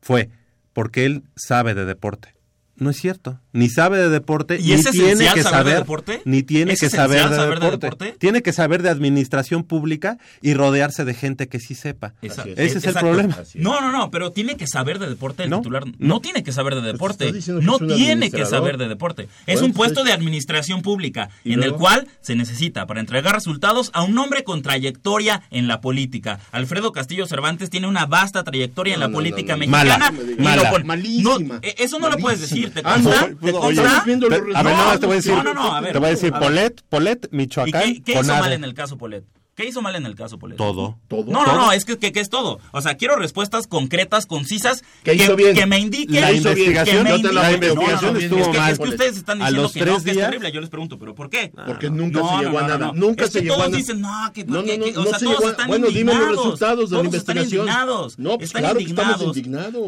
fue 0.00 0.28
porque 0.72 1.04
él 1.04 1.22
sabe 1.36 1.74
de 1.74 1.84
deporte. 1.84 2.34
No 2.82 2.90
es 2.90 2.96
cierto. 2.96 3.38
Ni 3.52 3.68
sabe 3.68 3.98
de 3.98 4.08
deporte, 4.08 4.58
¿Y 4.58 4.68
ni 4.68 4.72
es 4.72 4.90
tiene 4.90 5.28
que 5.32 5.42
saber 5.42 5.66
de 5.74 5.78
deporte? 5.80 6.22
ni 6.24 6.42
tiene 6.42 6.72
¿Es 6.72 6.80
que 6.80 6.90
saber, 6.90 7.28
de, 7.28 7.36
saber 7.36 7.60
de 7.60 7.66
deporte. 7.66 7.86
deporte? 7.86 8.16
Tiene 8.18 8.42
que 8.42 8.52
saber 8.52 8.82
de 8.82 8.88
administración 8.88 9.62
pública 9.62 10.18
y 10.40 10.54
rodearse 10.54 11.04
de 11.04 11.14
gente 11.14 11.46
que 11.48 11.60
sí 11.60 11.76
sepa. 11.76 12.14
Esa- 12.22 12.42
es. 12.42 12.48
Ese 12.58 12.64
es 12.64 12.70
el 12.72 12.76
exacto. 12.90 13.00
problema. 13.00 13.36
Es. 13.40 13.54
No, 13.54 13.80
no, 13.80 13.92
no, 13.92 14.10
pero 14.10 14.32
tiene 14.32 14.56
que 14.56 14.66
saber 14.66 14.98
de 14.98 15.08
deporte 15.08 15.44
el 15.44 15.50
No, 15.50 15.58
titular. 15.58 15.86
No, 15.86 15.92
no. 15.98 16.20
tiene 16.20 16.42
que 16.42 16.50
saber 16.50 16.74
de 16.74 16.80
deporte. 16.82 17.30
No 17.30 17.76
es 17.76 17.80
un 17.82 17.88
tiene 17.94 18.30
que 18.32 18.46
saber 18.46 18.78
de 18.78 18.88
deporte. 18.88 19.28
Es 19.46 19.60
un 19.60 19.72
pues, 19.72 19.92
puesto 19.92 20.02
de 20.02 20.12
administración 20.12 20.82
pública 20.82 21.28
¿Y 21.44 21.52
en 21.52 21.62
el 21.62 21.74
cual 21.74 22.08
se 22.20 22.34
necesita 22.34 22.86
para 22.86 22.98
entregar 23.00 23.34
resultados 23.34 23.90
a 23.94 24.02
un 24.02 24.18
hombre 24.18 24.42
con 24.42 24.62
trayectoria 24.62 25.42
en 25.50 25.68
la 25.68 25.80
política. 25.80 26.40
Alfredo 26.50 26.90
Castillo 26.90 27.26
Cervantes 27.26 27.70
tiene 27.70 27.86
una 27.86 28.06
vasta 28.06 28.42
trayectoria 28.42 28.94
en 28.94 29.00
la 29.00 29.08
no, 29.08 29.14
política 29.14 29.56
no, 29.56 29.66
no. 29.66 29.70
mexicana. 29.70 30.10
Mala, 30.38 30.62
mala. 30.62 30.84
Malísima. 30.84 31.54
No, 31.54 31.60
eh, 31.62 31.74
eso 31.78 31.98
no 31.98 32.08
lo 32.08 32.16
puedes 32.16 32.40
decir. 32.40 32.71
¿Te 32.74 32.80
Ah, 32.84 32.94
consta? 32.94 33.28
no, 33.28 33.36
¿Te 33.36 33.50
oye, 33.52 33.76
consta? 33.82 34.04
Te- 34.04 34.24
a 34.56 34.62
ver, 34.62 34.74
nada 34.74 34.84
más 34.86 35.00
te 35.00 35.06
voy 35.06 35.12
a 35.12 35.16
decir, 35.16 35.32
No, 35.34 35.42
no, 35.42 35.54
no, 35.54 35.72
a 35.74 35.80
ver. 35.80 35.92
te 35.92 35.98
voy 35.98 36.06
a 36.08 36.10
decir 36.10 36.32
A. 36.34 36.38
Polet, 36.38 36.82
Polet, 36.88 37.28
¿Y 37.32 37.36
Michoacán, 37.36 37.82
qué, 37.94 38.02
qué 38.02 38.12
hizo 38.20 38.24
mal 38.24 38.52
en 38.52 38.64
el 38.64 38.74
caso 38.74 38.96
Polet? 38.98 39.24
¿Qué 39.62 39.68
hizo 39.68 39.80
mal 39.80 39.94
en 39.94 40.06
el 40.06 40.16
caso 40.16 40.40
Polet? 40.40 40.56
Todo. 40.56 40.98
Todo. 41.06 41.24
No, 41.30 41.46
no, 41.46 41.54
no, 41.54 41.70
es 41.70 41.84
que, 41.84 41.96
que, 41.96 42.10
que 42.10 42.18
es 42.18 42.28
todo. 42.28 42.58
O 42.72 42.80
sea, 42.82 42.96
quiero 42.96 43.14
respuestas 43.14 43.68
concretas, 43.68 44.26
concisas, 44.26 44.82
¿Qué 45.04 45.16
que, 45.16 45.22
hizo 45.22 45.36
bien? 45.36 45.54
que 45.54 45.66
me 45.66 45.78
indiquen. 45.78 46.20
La 46.20 46.30
que 46.30 46.36
investigación- 46.38 47.04
me 47.04 47.10
yo 47.10 47.28
te 47.28 47.32
la 47.32 47.52
investigación 47.52 48.12
no, 48.14 48.18
estuvo 48.18 48.40
es 48.40 48.48
que, 48.48 48.58
mal. 48.58 48.72
Es 48.72 48.78
que 48.80 48.88
ustedes 48.88 49.16
están 49.18 49.40
A 49.40 49.44
diciendo 49.46 49.62
los 49.62 49.72
que 49.72 49.78
no, 49.80 49.84
tres 49.86 50.02
que 50.02 50.10
es 50.10 50.16
días- 50.16 50.26
terrible. 50.30 50.50
Yo 50.50 50.60
les 50.60 50.68
pregunto, 50.68 50.98
¿pero 50.98 51.14
por 51.14 51.30
qué? 51.30 51.52
Porque 51.64 51.90
nunca 51.90 52.18
No, 52.18 52.28
se 52.28 52.34
no, 52.34 52.42
llegó 52.42 52.58
a 52.58 52.62
nada. 52.62 52.78
no. 52.86 52.92
Nunca 52.94 53.24
Es 53.26 53.30
se 53.30 53.38
que 53.38 53.42
llegó 53.44 53.54
a 53.54 53.56
todos 53.58 53.70
nada. 53.70 53.78
dicen, 53.78 54.00
no, 54.00 54.32
que, 54.34 54.44
No, 54.44 54.64
que- 54.64 54.78
no, 54.78 54.84
que- 54.84 54.92
no, 54.92 55.00
o 55.00 55.04
no 55.04 55.10
sea, 55.10 55.18
se 55.20 55.24
todos 55.26 55.38
llegó 55.38 55.46
a- 55.46 55.50
están 55.52 55.68
bueno, 55.68 55.86
dime 55.86 56.04
los 56.06 56.12
indignados. 56.14 56.36
resultados 56.44 56.90
de 56.90 56.96
la 56.96 57.02
Todos 57.02 57.14
están 57.14 57.36
investigación. 57.36 57.66
indignados. 57.68 58.18
No, 58.18 58.30
están 58.40 58.62
claro 58.62 58.78
que 58.78 58.84
estamos 58.84 59.22
indignados. 59.22 59.86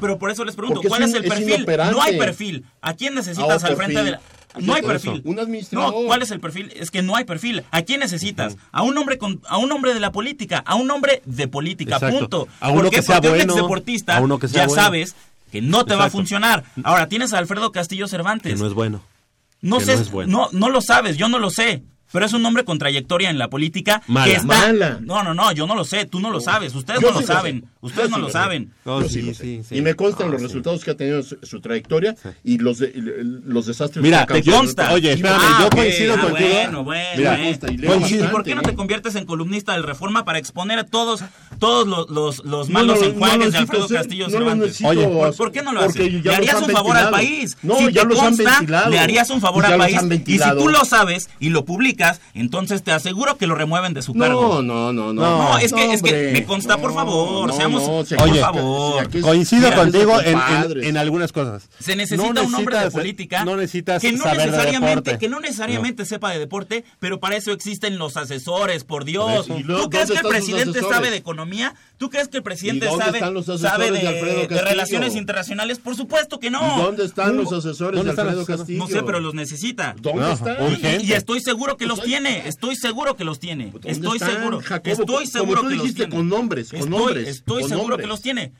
pero, 0.00 0.18
por 0.18 0.30
eso 0.30 0.44
les 0.46 0.56
pregunto, 0.56 0.80
¿cuál 0.88 1.02
es, 1.02 1.12
el 1.12 1.24
perfil? 1.24 1.66
No 1.92 2.00
hay 2.02 2.16
perfil. 2.16 2.64
¿A 2.80 2.94
quién 2.94 3.14
necesitas 3.14 3.64
al 3.64 3.76
frente 3.76 4.02
de 4.02 4.10
la... 4.12 4.20
No 4.60 4.74
hay 4.74 4.82
perfil. 4.82 5.22
un 5.24 5.38
administrador. 5.38 5.92
No, 5.94 6.06
¿cuál 6.06 6.22
es 6.22 6.30
el 6.30 6.40
perfil? 6.40 6.72
Es 6.76 6.90
que 6.90 7.02
no 7.02 7.16
hay 7.16 7.24
perfil. 7.24 7.64
¿A 7.70 7.82
quién 7.82 8.00
necesitas? 8.00 8.56
A 8.72 8.82
un 8.82 8.96
hombre 8.98 9.18
con, 9.18 9.40
a 9.48 9.58
un 9.58 9.70
hombre 9.72 9.94
de 9.94 10.00
la 10.00 10.12
política, 10.12 10.62
a 10.66 10.74
un 10.74 10.90
hombre 10.90 11.22
de 11.24 11.48
política, 11.48 11.96
Exacto. 11.96 12.18
punto. 12.18 12.48
A 12.60 12.70
uno 12.70 12.90
que 12.90 13.02
sea 13.02 13.20
bueno, 13.20 13.52
exdeportista 13.54 14.16
a 14.16 14.20
uno 14.20 14.38
que 14.38 14.48
sea 14.48 14.62
ya 14.62 14.66
bueno. 14.68 14.82
sabes 14.82 15.14
que 15.50 15.62
no 15.62 15.84
te 15.84 15.94
va 15.94 16.06
a 16.06 16.10
funcionar. 16.10 16.64
Ahora 16.82 17.08
tienes 17.08 17.32
a 17.32 17.38
Alfredo 17.38 17.72
Castillo 17.72 18.08
Cervantes. 18.08 18.52
Que 18.54 18.58
no 18.58 18.66
es 18.66 18.74
bueno. 18.74 19.02
No 19.60 19.78
que 19.78 19.84
sé, 19.86 19.94
no 19.96 20.02
es 20.02 20.10
bueno. 20.10 20.30
no, 20.52 20.58
no 20.58 20.68
lo 20.68 20.80
sabes, 20.80 21.16
yo 21.16 21.28
no 21.28 21.38
lo 21.38 21.50
sé. 21.50 21.82
Pero 22.12 22.26
es 22.26 22.32
un 22.32 22.46
hombre 22.46 22.64
con 22.64 22.78
trayectoria 22.78 23.28
en 23.28 23.38
la 23.38 23.48
política 23.48 24.00
Mala. 24.06 24.26
que 24.26 24.32
está. 24.34 24.46
Mala. 24.46 24.98
No, 25.00 25.24
no, 25.24 25.34
no, 25.34 25.50
yo 25.52 25.66
no 25.66 25.74
lo 25.74 25.84
sé, 25.84 26.04
tú 26.04 26.20
no 26.20 26.30
lo 26.30 26.40
sabes, 26.40 26.72
ustedes 26.74 27.00
Yo 27.00 27.08
no 27.08 27.14
lo 27.14 27.20
sí 27.20 27.26
lo 27.26 27.34
saben. 27.34 27.64
Ustedes 27.86 28.10
no 28.10 28.16
sí 28.16 28.22
lo 28.22 28.30
saben. 28.30 28.72
No, 28.84 29.00
Yo 29.02 29.08
sí, 29.08 29.14
sí 29.14 29.22
lo 29.22 29.34
sé. 29.34 29.42
sí, 29.44 29.62
sí. 29.68 29.76
Y 29.76 29.82
me 29.82 29.94
constan 29.94 30.28
Ah, 30.28 30.32
los 30.32 30.40
sí. 30.40 30.46
resultados 30.48 30.84
que 30.84 30.90
ha 30.90 30.96
tenido 30.96 31.22
su, 31.22 31.38
su 31.42 31.60
trayectoria 31.60 32.16
y 32.42 32.58
los 32.58 32.78
de- 32.78 32.92
los 32.94 33.66
desastres 33.66 34.02
Mira, 34.02 34.26
que 34.26 34.42
te 34.42 34.50
consta. 34.50 34.92
Oye, 34.92 35.12
espérame, 35.12 35.38
Ah, 35.40 35.58
yo 35.62 35.70
coincido 35.76 36.14
ah, 36.14 36.20
contigo. 36.20 36.48
Bueno, 36.50 36.84
bueno, 36.84 37.08
Mira, 37.16 37.38
consta 37.42 37.70
y 37.72 37.76
leo 37.76 37.90
Oye, 37.92 38.00
bastante, 38.00 38.24
¿y 38.24 38.28
por 38.28 38.42
qué 38.44 38.54
no 38.54 38.60
¿eh? 38.60 38.64
te 38.64 38.74
conviertes 38.74 39.14
en 39.16 39.24
columnista 39.26 39.72
del 39.72 39.82
Reforma 39.84 40.24
para 40.24 40.38
exponer 40.38 40.78
a 40.78 40.84
todos, 40.84 41.22
todos 41.58 41.86
los, 41.86 42.10
los, 42.10 42.44
los 42.44 42.68
No, 42.68 42.74
malos 42.74 42.98
no, 43.00 43.06
no 43.06 43.12
enjuagues 43.12 43.52
de 43.52 43.58
Alfredo 43.58 43.88
ser- 43.88 43.96
Castillo 43.98 44.30
Cervantes? 44.30 44.80
Oye, 44.82 45.06
¿Por, 45.06 45.36
por 45.36 45.52
qué 45.52 45.62
no 45.62 45.72
lo 45.72 45.80
haces? 45.80 46.12
Le 46.24 46.34
harías 46.34 46.60
un 46.62 46.70
favor 46.70 46.96
al 46.96 47.10
país. 47.10 47.56
No, 47.62 47.76
si 47.76 47.92
ya 47.92 48.02
te 48.02 48.08
los 48.08 48.18
han 48.18 48.24
consta, 48.36 48.50
ventilado. 48.58 48.90
le 48.90 48.98
harías 48.98 49.30
un 49.30 49.40
favor 49.40 49.66
al 49.66 49.78
país. 49.78 50.00
Y 50.26 50.38
si 50.38 50.50
tú 50.58 50.68
lo 50.68 50.84
sabes 50.84 51.28
y 51.40 51.50
lo 51.50 51.64
publicas, 51.64 52.20
entonces 52.34 52.82
te 52.82 52.92
aseguro 52.92 53.36
que 53.36 53.46
lo 53.46 53.54
remueven 53.54 53.94
de 53.94 54.02
su 54.02 54.14
cargo. 54.14 54.62
No, 54.62 54.92
no, 54.92 54.92
no, 54.92 55.12
no. 55.12 55.22
No, 55.22 55.58
es 55.58 55.72
que, 55.72 55.92
es 55.92 56.02
que 56.02 56.10
hombre. 56.10 56.32
me 56.32 56.44
consta, 56.44 56.78
por 56.78 56.94
favor, 56.94 57.48
no, 57.48 57.54
no, 57.74 58.04
se 58.04 58.16
por 58.16 58.36
favor. 58.38 59.20
Coincido 59.20 59.68
mira, 59.68 59.76
contigo 59.76 60.18
de 60.18 60.30
en, 60.30 60.38
en- 60.84 60.96
algunas 60.96 61.32
cosas. 61.32 61.68
Se 61.80 61.96
necesita 61.96 62.32
No 62.32 62.42
un 62.44 62.54
hombre 62.54 62.78
de 62.78 62.90
política 62.90 63.44
no 63.44 63.56
necesitas 63.56 64.00
que 64.00 64.12
no 64.12 64.22
saber 64.24 64.38
de 64.38 64.46
necesariamente 64.46 64.94
deporte. 65.10 65.18
que 65.18 65.28
no 65.28 65.40
necesariamente 65.40 66.04
sepa 66.04 66.30
de 66.32 66.38
deporte, 66.38 66.84
pero 67.00 67.20
para 67.20 67.36
eso 67.36 67.52
existen 67.52 67.98
los 67.98 68.16
asesores, 68.16 68.84
por 68.84 69.04
Dios. 69.04 69.46
Por 69.46 69.56
eso. 69.56 69.58
¿Y 69.58 69.62
luego 69.62 69.82
¿Tú 69.84 69.90
crees 69.90 70.10
que 70.10 70.18
el 70.18 70.26
presidente 70.28 70.80
sabe 70.80 71.10
de 71.10 71.16
economía? 71.16 71.74
¿Tú 71.96 72.10
crees 72.10 72.26
que 72.28 72.38
el 72.38 72.42
presidente 72.42 72.86
¿Y 72.86 72.88
dónde 72.88 73.04
sabe, 73.04 73.20
los 73.32 73.48
asesores 73.48 73.70
sabe 73.70 73.90
de, 74.48 74.60
relaciones 74.62 75.14
internacionales? 75.14 75.78
Por 75.78 75.94
supuesto 75.94 76.40
que 76.40 76.50
no. 76.50 76.60
¿Y 76.78 76.82
dónde 76.82 77.04
están 77.04 77.36
los 77.36 77.52
asesores 77.52 77.96
¿Dónde 77.96 78.12
de 78.14 78.20
Alfredo 78.20 78.40
los 78.40 78.48
asesores? 78.50 78.58
Castillo? 78.60 78.78
No 78.80 78.88
sé, 78.88 79.02
pero 79.04 79.20
los 79.20 79.34
necesita. 79.34 79.94
¿Dónde 80.00 80.20
No, 80.22 80.32
están? 80.32 80.56
Y, 81.00 81.04
y 81.06 81.12
estoy 81.12 81.40
seguro 81.40 81.76
que 81.76 81.86
los 81.86 81.98
Pues 82.00 82.08
tiene, 82.08 82.48
estoy 82.48 82.74
seguro 82.74 83.14
que 83.16 83.24
los 83.24 83.38
tiene. 83.38 83.70
¿Dónde 83.70 83.90
Estoy 83.92 84.16
están, 84.18 84.32
seguro. 84.32 84.60
Jacobo? 84.60 84.90
Estoy 84.92 85.06
Como 85.06 85.26
seguro 85.26 85.60
tú 85.62 85.68
que 85.68 85.74
los 85.76 85.82
dijiste, 85.84 86.02
tiene. 86.06 86.16
con 86.16 86.28
nombres, 86.28 86.70
con 86.70 86.80
Estoy- 86.80 86.90
nombres, 86.98 87.28
Estoy 87.28 87.60
con 87.60 87.68
seguro 87.70 87.88
nombres. 87.88 88.04
que 88.04 88.08
los 88.08 88.20
tiene. 88.22 88.52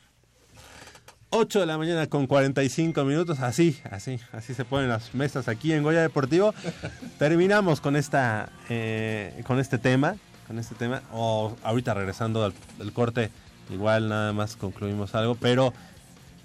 8 1.31 1.59
de 1.59 1.65
la 1.65 1.77
mañana 1.77 2.07
con 2.07 2.27
45 2.27 3.03
minutos, 3.03 3.39
así, 3.41 3.77
así, 3.91 4.19
así 4.31 4.53
se 4.53 4.63
ponen 4.63 4.87
las 4.87 5.13
mesas 5.13 5.49
aquí 5.49 5.73
en 5.73 5.83
Goya 5.83 6.01
Deportivo. 6.01 6.53
Terminamos 7.19 7.81
con 7.81 7.97
esta, 7.97 8.49
eh, 8.69 9.43
con 9.45 9.59
este 9.59 9.77
tema, 9.77 10.15
con 10.47 10.59
este 10.59 10.75
tema. 10.75 11.01
O 11.11 11.55
ahorita 11.63 11.93
regresando 11.93 12.43
al, 12.43 12.93
corte, 12.93 13.29
igual 13.69 14.09
nada 14.09 14.33
más 14.33 14.55
concluimos 14.55 15.15
algo, 15.15 15.35
pero 15.35 15.73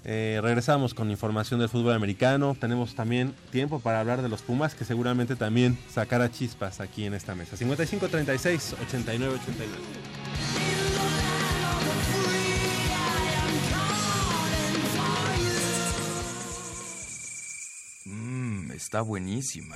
eh, 0.03 0.39
regresamos 0.41 0.93
con 0.93 1.11
información 1.11 1.59
del 1.59 1.69
fútbol 1.69 1.93
americano. 1.93 2.55
Tenemos 2.59 2.95
también 2.95 3.33
tiempo 3.51 3.79
para 3.79 3.99
hablar 3.99 4.21
de 4.21 4.29
los 4.29 4.41
Pumas, 4.41 4.75
que 4.75 4.85
seguramente 4.85 5.35
también 5.35 5.77
sacará 5.93 6.31
chispas 6.31 6.79
aquí 6.79 7.05
en 7.05 7.13
esta 7.13 7.35
mesa. 7.35 7.57
55 7.57 8.07
36 8.07 8.75
89 8.87 9.39
89. 9.41 10.11
Mmm, 18.05 18.71
está 18.71 19.01
buenísima. 19.01 19.75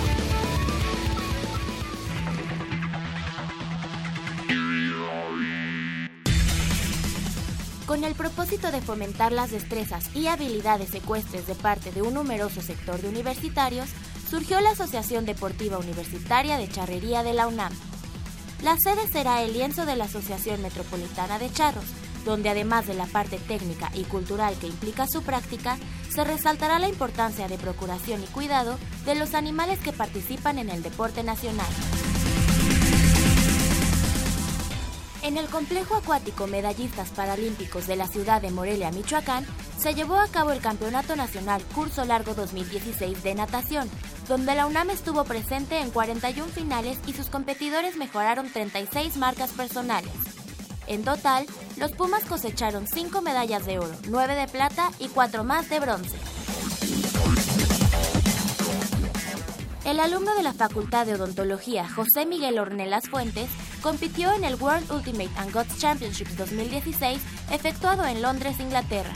Con 7.91 8.05
el 8.05 8.15
propósito 8.15 8.71
de 8.71 8.79
fomentar 8.79 9.33
las 9.33 9.51
destrezas 9.51 10.15
y 10.15 10.27
habilidades 10.27 10.95
ecuestres 10.95 11.45
de 11.45 11.55
parte 11.55 11.91
de 11.91 12.01
un 12.01 12.13
numeroso 12.13 12.61
sector 12.61 13.01
de 13.01 13.09
universitarios, 13.09 13.89
surgió 14.29 14.61
la 14.61 14.69
Asociación 14.69 15.25
Deportiva 15.25 15.77
Universitaria 15.77 16.57
de 16.57 16.69
Charrería 16.69 17.21
de 17.21 17.33
la 17.33 17.47
UNAM. 17.47 17.73
La 18.63 18.77
sede 18.77 19.09
será 19.11 19.43
el 19.43 19.51
lienzo 19.51 19.85
de 19.85 19.97
la 19.97 20.05
Asociación 20.05 20.61
Metropolitana 20.61 21.37
de 21.37 21.51
Charros, 21.51 21.83
donde 22.23 22.47
además 22.47 22.87
de 22.87 22.93
la 22.93 23.07
parte 23.07 23.39
técnica 23.39 23.91
y 23.93 24.03
cultural 24.03 24.55
que 24.55 24.67
implica 24.67 25.05
su 25.05 25.21
práctica, 25.21 25.77
se 26.09 26.23
resaltará 26.23 26.79
la 26.79 26.87
importancia 26.87 27.49
de 27.49 27.57
procuración 27.57 28.23
y 28.23 28.27
cuidado 28.27 28.77
de 29.05 29.15
los 29.15 29.33
animales 29.33 29.79
que 29.79 29.91
participan 29.91 30.59
en 30.59 30.69
el 30.69 30.81
deporte 30.81 31.23
nacional. 31.23 31.67
En 35.23 35.37
el 35.37 35.45
complejo 35.47 35.95
acuático 35.95 36.47
Medallistas 36.47 37.09
Paralímpicos 37.09 37.85
de 37.85 37.95
la 37.95 38.07
ciudad 38.07 38.41
de 38.41 38.49
Morelia, 38.49 38.91
Michoacán, 38.91 39.45
se 39.77 39.93
llevó 39.93 40.17
a 40.17 40.27
cabo 40.27 40.51
el 40.51 40.61
Campeonato 40.61 41.15
Nacional 41.15 41.63
Curso 41.75 42.05
Largo 42.05 42.33
2016 42.33 43.21
de 43.21 43.35
natación, 43.35 43.87
donde 44.27 44.55
la 44.55 44.65
UNAM 44.65 44.89
estuvo 44.89 45.23
presente 45.23 45.79
en 45.79 45.91
41 45.91 46.51
finales 46.51 46.97
y 47.05 47.13
sus 47.13 47.29
competidores 47.29 47.97
mejoraron 47.97 48.51
36 48.51 49.17
marcas 49.17 49.51
personales. 49.51 50.11
En 50.87 51.03
total, 51.03 51.45
los 51.77 51.91
Pumas 51.91 52.23
cosecharon 52.25 52.87
5 52.87 53.21
medallas 53.21 53.65
de 53.67 53.77
oro, 53.77 53.93
9 54.09 54.33
de 54.33 54.47
plata 54.47 54.89
y 54.97 55.07
4 55.07 55.43
más 55.43 55.69
de 55.69 55.79
bronce. 55.79 56.17
El 59.83 59.99
alumno 59.99 60.35
de 60.35 60.43
la 60.43 60.53
Facultad 60.53 61.07
de 61.07 61.15
Odontología, 61.15 61.89
José 61.89 62.27
Miguel 62.27 62.59
Ornelas 62.59 63.09
Fuentes, 63.09 63.49
compitió 63.81 64.31
en 64.31 64.43
el 64.43 64.55
World 64.55 64.91
Ultimate 64.91 65.31
and 65.37 65.51
Gods 65.51 65.79
Championships 65.79 66.37
2016 66.37 67.19
efectuado 67.51 68.05
en 68.05 68.21
Londres, 68.21 68.59
Inglaterra. 68.59 69.13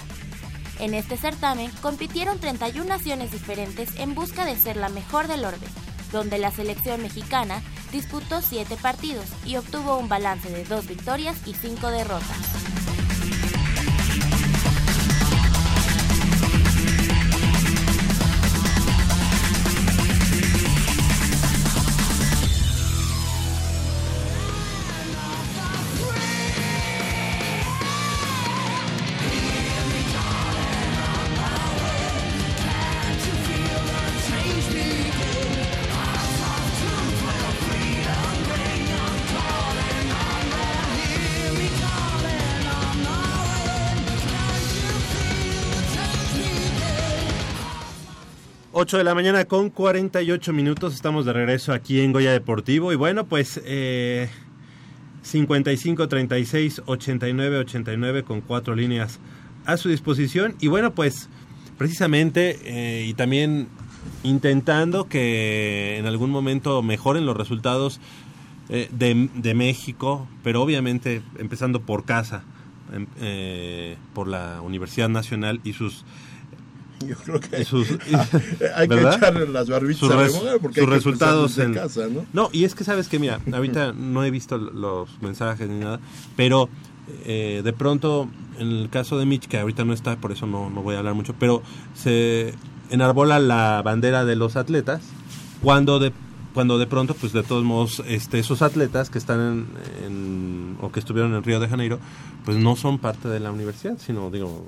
En 0.80 0.95
este 0.95 1.18
certamen 1.18 1.70
compitieron 1.84 2.39
31 2.39 2.89
naciones 2.89 3.32
diferentes 3.32 3.95
en 3.99 4.16
busca 4.16 4.43
de 4.43 4.57
ser 4.57 4.76
la 4.76 4.89
mejor 4.89 5.28
del 5.28 5.45
orden, 5.45 5.70
donde 6.11 6.39
la 6.39 6.49
selección 6.49 7.01
mexicana 7.01 7.61
disputó 7.91 8.41
7 8.41 8.76
partidos 8.82 9.28
y 9.45 9.57
obtuvo 9.57 9.97
un 9.97 10.09
balance 10.09 10.49
de 10.49 10.66
2 10.66 10.88
victorias 10.88 11.38
y 11.45 11.53
5 11.53 11.91
derrotas. 11.91 12.74
Ocho 48.86 48.99
de 48.99 49.03
la 49.03 49.15
mañana 49.15 49.45
con 49.45 49.71
48 49.71 50.53
minutos. 50.53 50.93
Estamos 50.93 51.25
de 51.25 51.33
regreso 51.33 51.73
aquí 51.73 52.01
en 52.01 52.11
Goya 52.13 52.31
Deportivo. 52.31 52.93
Y 52.93 52.95
bueno, 52.95 53.25
pues 53.25 53.59
eh, 53.65 54.29
55 55.23 56.07
36 56.07 56.83
89 56.86 57.57
89 57.57 58.21
con 58.21 58.41
cuatro 58.41 58.75
líneas 58.75 59.19
a 59.65 59.77
su 59.77 59.89
disposición. 59.89 60.53
Y 60.61 60.67
bueno, 60.67 60.93
pues 60.93 61.29
precisamente 61.79 62.59
eh, 62.63 63.07
y 63.07 63.15
también 63.15 63.69
intentando 64.21 65.09
que 65.09 65.97
en 65.97 66.05
algún 66.05 66.29
momento 66.29 66.83
mejoren 66.83 67.25
los 67.25 67.36
resultados 67.36 67.99
eh, 68.69 68.88
de, 68.91 69.29
de 69.33 69.55
México, 69.55 70.27
pero 70.43 70.61
obviamente 70.61 71.23
empezando 71.39 71.81
por 71.81 72.05
casa, 72.05 72.43
em- 72.93 73.07
eh, 73.19 73.97
por 74.13 74.27
la 74.27 74.61
Universidad 74.61 75.09
Nacional 75.09 75.59
y 75.63 75.73
sus 75.73 76.05
Yo 77.08 77.16
creo 77.18 77.39
que 77.39 77.62
y 77.62 77.66
sus- 77.66 77.89
hay 78.76 78.88
que 78.88 78.96
echarle 79.18 79.48
las 79.48 79.70
barbitas 79.70 80.00
sus, 80.00 80.12
a 80.12 80.16
res- 80.18 80.34
porque 80.62 80.82
sus 80.82 80.84
hay 80.84 80.86
que 80.89 80.96
resultados 80.96 81.58
en 81.58 81.74
casa, 81.74 82.08
¿no? 82.08 82.26
No, 82.34 82.50
y 82.54 82.64
es 82.64 82.74
que 82.76 82.84
sabes 82.84 83.08
que 83.10 83.20
mira, 83.20 83.39
ahorita 83.52 83.93
no 83.93 84.24
he 84.24 84.32
visto 84.32 84.58
los 84.58 85.10
mensajes 85.22 85.68
ni 85.70 85.80
nada, 85.80 86.00
pero 86.36 86.70
eh, 87.26 87.62
de 87.64 87.74
pronto 87.74 88.30
en 88.58 88.68
el 88.72 88.89
caso 88.89 89.18
de 89.18 89.26
Mitch 89.26 89.48
que 89.48 89.58
ahorita 89.60 89.84
no 89.86 89.93
está, 89.93 90.16
por 90.16 90.32
eso 90.32 90.48
no, 90.48 90.70
no 90.70 90.82
voy 90.82 90.96
a 90.96 91.00
hablar 91.00 91.14
mucho, 91.14 91.36
pero 91.38 91.62
se 91.93 92.54
enarbola 92.89 93.39
la 93.39 93.82
bandera 93.84 94.24
de 94.26 94.36
los 94.36 94.56
atletas 94.56 95.02
cuando 95.62 96.00
de 96.00 96.12
cuando 96.54 96.78
de 96.78 96.88
pronto 96.88 97.14
pues 97.16 97.34
de 97.34 97.43
todos 97.43 97.66
modos 97.66 98.02
este 98.08 98.39
esos 98.39 98.62
atletas 98.62 99.10
que 99.10 99.18
están 99.18 99.39
en, 99.41 100.06
en- 100.06 100.78
o 100.82 100.89
que 100.91 101.00
estuvieron 101.02 101.34
en 101.36 101.43
Río 101.43 101.60
de 101.60 101.68
Janeiro 101.68 102.00
pues 102.46 102.58
no 102.58 102.76
son 102.78 102.98
parte 103.00 103.28
de 103.28 103.39
la 103.41 103.52
universidad 103.52 103.98
sino 103.98 104.30
digo 104.32 104.66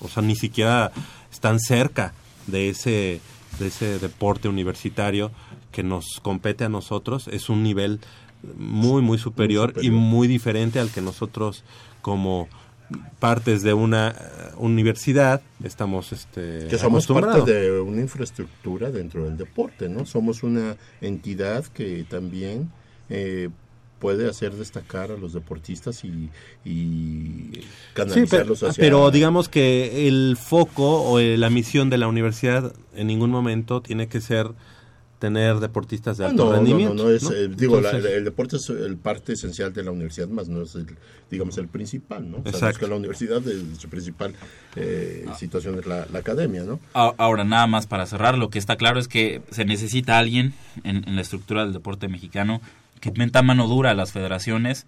o 0.00 0.08
sea 0.08 0.22
ni 0.22 0.34
siquiera 0.36 0.92
están 1.36 1.60
cerca 1.60 2.14
de 2.46 2.70
ese 2.70 3.20
de 3.58 3.66
ese 3.66 3.98
deporte 3.98 4.48
universitario 4.48 5.30
que 5.70 5.82
nos 5.82 6.18
compete 6.22 6.64
a 6.64 6.70
nosotros 6.70 7.28
es 7.28 7.50
un 7.50 7.62
nivel 7.62 8.00
muy 8.56 9.02
muy 9.02 9.18
superior, 9.18 9.68
superior. 9.70 9.94
y 9.94 9.96
muy 9.96 10.28
diferente 10.28 10.80
al 10.80 10.90
que 10.90 11.02
nosotros 11.02 11.62
como 12.00 12.48
partes 13.18 13.62
de 13.62 13.74
una 13.74 14.10
eh, 14.10 14.14
universidad 14.56 15.42
estamos 15.62 16.12
este 16.12 16.68
que 16.70 16.78
somos 16.78 17.06
parte 17.06 17.42
de 17.42 17.80
una 17.80 18.00
infraestructura 18.00 18.90
dentro 18.90 19.24
del 19.24 19.36
deporte, 19.36 19.88
¿no? 19.90 20.06
Somos 20.06 20.42
una 20.42 20.76
entidad 21.02 21.66
que 21.66 22.06
también 22.08 22.70
eh, 23.10 23.50
puede 24.06 24.28
hacer 24.30 24.52
destacar 24.54 25.10
a 25.10 25.16
los 25.16 25.32
deportistas 25.32 26.04
y, 26.04 26.30
y 26.64 27.50
Sí, 27.54 27.60
pero, 27.92 28.06
canalizarlos 28.06 28.62
hacia... 28.62 28.80
pero 28.80 29.10
digamos 29.10 29.48
que 29.48 30.06
el 30.06 30.36
foco 30.40 31.02
o 31.02 31.18
eh, 31.18 31.36
la 31.36 31.50
misión 31.50 31.90
de 31.90 31.98
la 31.98 32.06
universidad 32.06 32.72
en 32.94 33.08
ningún 33.08 33.30
momento 33.30 33.80
tiene 33.82 34.06
que 34.06 34.20
ser 34.20 34.46
tener 35.18 35.58
deportistas 35.58 36.18
de 36.18 36.24
Ah, 36.24 36.28
alto 36.28 36.44
no, 36.44 36.50
no, 36.50 36.56
rendimiento. 36.56 36.94
no, 36.94 37.02
no, 37.04 37.10
es, 37.10 37.24
¿no? 37.24 37.32
eh, 37.32 37.48
digo, 37.48 37.80
la- 37.80 37.90
Entonces, 37.90 38.12
el 38.12 38.24
deporte 38.24 38.56
es 38.58 38.68
el 38.70 38.96
parte 38.96 39.32
esencial 39.32 39.72
de 39.72 39.82
la 39.82 39.90
universidad, 39.90 40.28
más 40.28 40.46
no 40.48 40.62
es, 40.62 40.76
el, 40.76 40.86
digamos, 41.30 41.58
el 41.58 41.66
principal, 41.66 42.30
¿no? 42.30 42.36
Sabemos 42.36 42.54
Exacto. 42.54 42.78
que 42.80 42.86
la 42.86 42.94
universidad, 42.96 43.42
eh, 43.48 43.60
su 43.76 43.88
principal 43.88 44.34
eh, 44.76 45.26
situación 45.36 45.78
es 45.80 45.86
la, 45.86 46.06
la 46.12 46.18
academia, 46.20 46.62
¿no? 46.62 46.78
Ahora, 46.92 47.42
nada 47.44 47.66
más 47.66 47.86
para 47.88 48.06
cerrar, 48.06 48.38
lo 48.38 48.50
que 48.50 48.60
está 48.60 48.76
claro 48.76 49.00
es 49.00 49.08
que 49.08 49.40
se 49.50 49.64
necesita 49.64 50.16
alguien 50.18 50.52
en, 50.84 50.96
en 51.08 51.16
la 51.16 51.22
estructura 51.22 51.64
del 51.64 51.72
deporte 51.72 52.06
mexicano 52.08 52.60
que 53.00 53.10
meta 53.12 53.42
mano 53.42 53.66
dura 53.68 53.90
a 53.90 53.94
las 53.94 54.12
federaciones. 54.12 54.86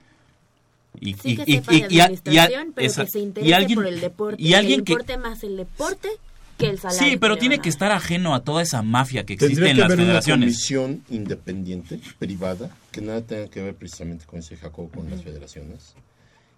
Y, 1.00 1.14
Sí 1.14 1.36
que 1.36 1.44
y- 1.46 1.54
y- 1.54 1.56
sepa 1.58 1.74
y- 1.74 1.86
y 1.90 2.00
administración, 2.00 2.68
y 2.68 2.72
pero 2.72 2.86
esa- 2.86 3.04
que 3.04 3.10
se 3.10 3.18
y 3.18 3.22
interese 3.22 3.54
alguien- 3.54 3.76
por 3.76 3.86
el 3.86 4.00
deporte. 4.00 4.42
Y 4.42 4.54
alguien 4.54 4.84
que 4.84 4.92
importe 4.92 5.16
más 5.18 5.42
el 5.44 5.56
deporte 5.56 6.08
que 6.56 6.70
el 6.70 6.78
salario. 6.78 7.10
Sí, 7.12 7.16
pero 7.18 7.34
que 7.34 7.40
tiene 7.40 7.58
que 7.60 7.68
estar 7.68 7.92
ajeno 7.92 8.34
a 8.34 8.42
toda 8.42 8.62
esa 8.62 8.82
mafia 8.82 9.24
que 9.24 9.34
existe 9.34 9.54
Tendría 9.54 9.70
en 9.70 9.76
que 9.76 9.80
las 9.82 9.86
haber 9.86 9.98
una 9.98 10.06
federaciones. 10.06 10.54
comisión 10.54 11.02
independiente, 11.10 12.00
privada, 12.18 12.70
que 12.90 13.00
nada 13.00 13.20
tenga 13.20 13.48
que 13.48 13.62
ver 13.62 13.74
precisamente 13.76 14.24
con 14.26 14.40
ese 14.40 14.56
Jacob, 14.56 14.90
con 14.90 15.08
las 15.08 15.22
federaciones, 15.22 15.94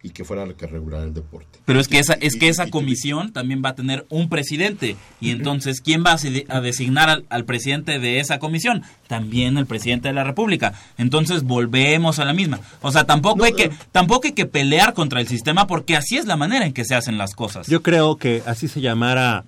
y 0.02 0.10
que 0.10 0.24
fuera 0.24 0.46
la 0.46 0.54
que 0.54 0.66
regulara 0.66 1.04
el 1.04 1.12
deporte. 1.12 1.58
Pero 1.66 1.78
es 1.78 1.86
que 1.86 1.98
esa, 1.98 2.14
es 2.14 2.36
que 2.36 2.48
esa 2.48 2.70
comisión 2.70 3.32
también 3.32 3.60
va 3.62 3.70
a 3.70 3.74
tener 3.74 4.06
un 4.08 4.30
presidente. 4.30 4.96
Y 5.20 5.30
entonces, 5.30 5.82
¿quién 5.82 6.02
va 6.02 6.12
a, 6.12 6.16
desi- 6.16 6.46
a 6.48 6.62
designar 6.62 7.10
al, 7.10 7.26
al 7.28 7.44
presidente 7.44 7.98
de 7.98 8.18
esa 8.18 8.38
comisión? 8.38 8.82
También 9.08 9.58
el 9.58 9.66
presidente 9.66 10.08
de 10.08 10.14
la 10.14 10.24
República. 10.24 10.72
Entonces 10.96 11.42
volvemos 11.42 12.18
a 12.18 12.24
la 12.24 12.32
misma. 12.32 12.60
O 12.80 12.90
sea, 12.92 13.04
tampoco 13.04 13.36
No, 13.38 13.44
hay 13.44 13.52
que, 13.52 13.70
tampoco 13.92 14.26
hay 14.26 14.32
que 14.32 14.46
pelear 14.46 14.94
contra 14.94 15.20
el 15.20 15.28
sistema 15.28 15.66
porque 15.66 15.96
así 15.96 16.16
es 16.16 16.24
la 16.24 16.36
manera 16.38 16.64
en 16.64 16.72
que 16.72 16.86
se 16.86 16.94
hacen 16.94 17.18
las 17.18 17.34
cosas. 17.34 17.66
Yo 17.66 17.82
creo 17.82 18.16
que 18.16 18.42
así 18.46 18.68
se 18.68 18.80
llamara, 18.80 19.44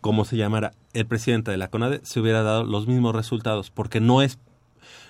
como 0.00 0.24
se 0.24 0.38
llamara 0.38 0.72
el 0.94 1.04
presidente 1.04 1.50
de 1.50 1.58
la 1.58 1.68
CONADE, 1.68 2.00
se 2.04 2.20
hubiera 2.20 2.42
dado 2.42 2.64
los 2.64 2.86
mismos 2.86 3.14
resultados, 3.14 3.70
porque 3.70 4.00
no 4.00 4.22
es, 4.22 4.38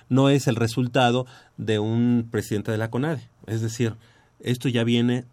no 0.09 0.29
es 0.29 0.47
el 0.47 0.57
resultado 0.57 1.25
de 1.55 1.79
un 1.79 2.27
presidente 2.29 2.71
de 2.73 2.77
la 2.77 2.89
CONADE. 2.89 3.21
Es 3.47 3.61
decir, 3.61 3.95
esto 4.43 4.69
ya 4.69 4.83
viene, 4.83 5.25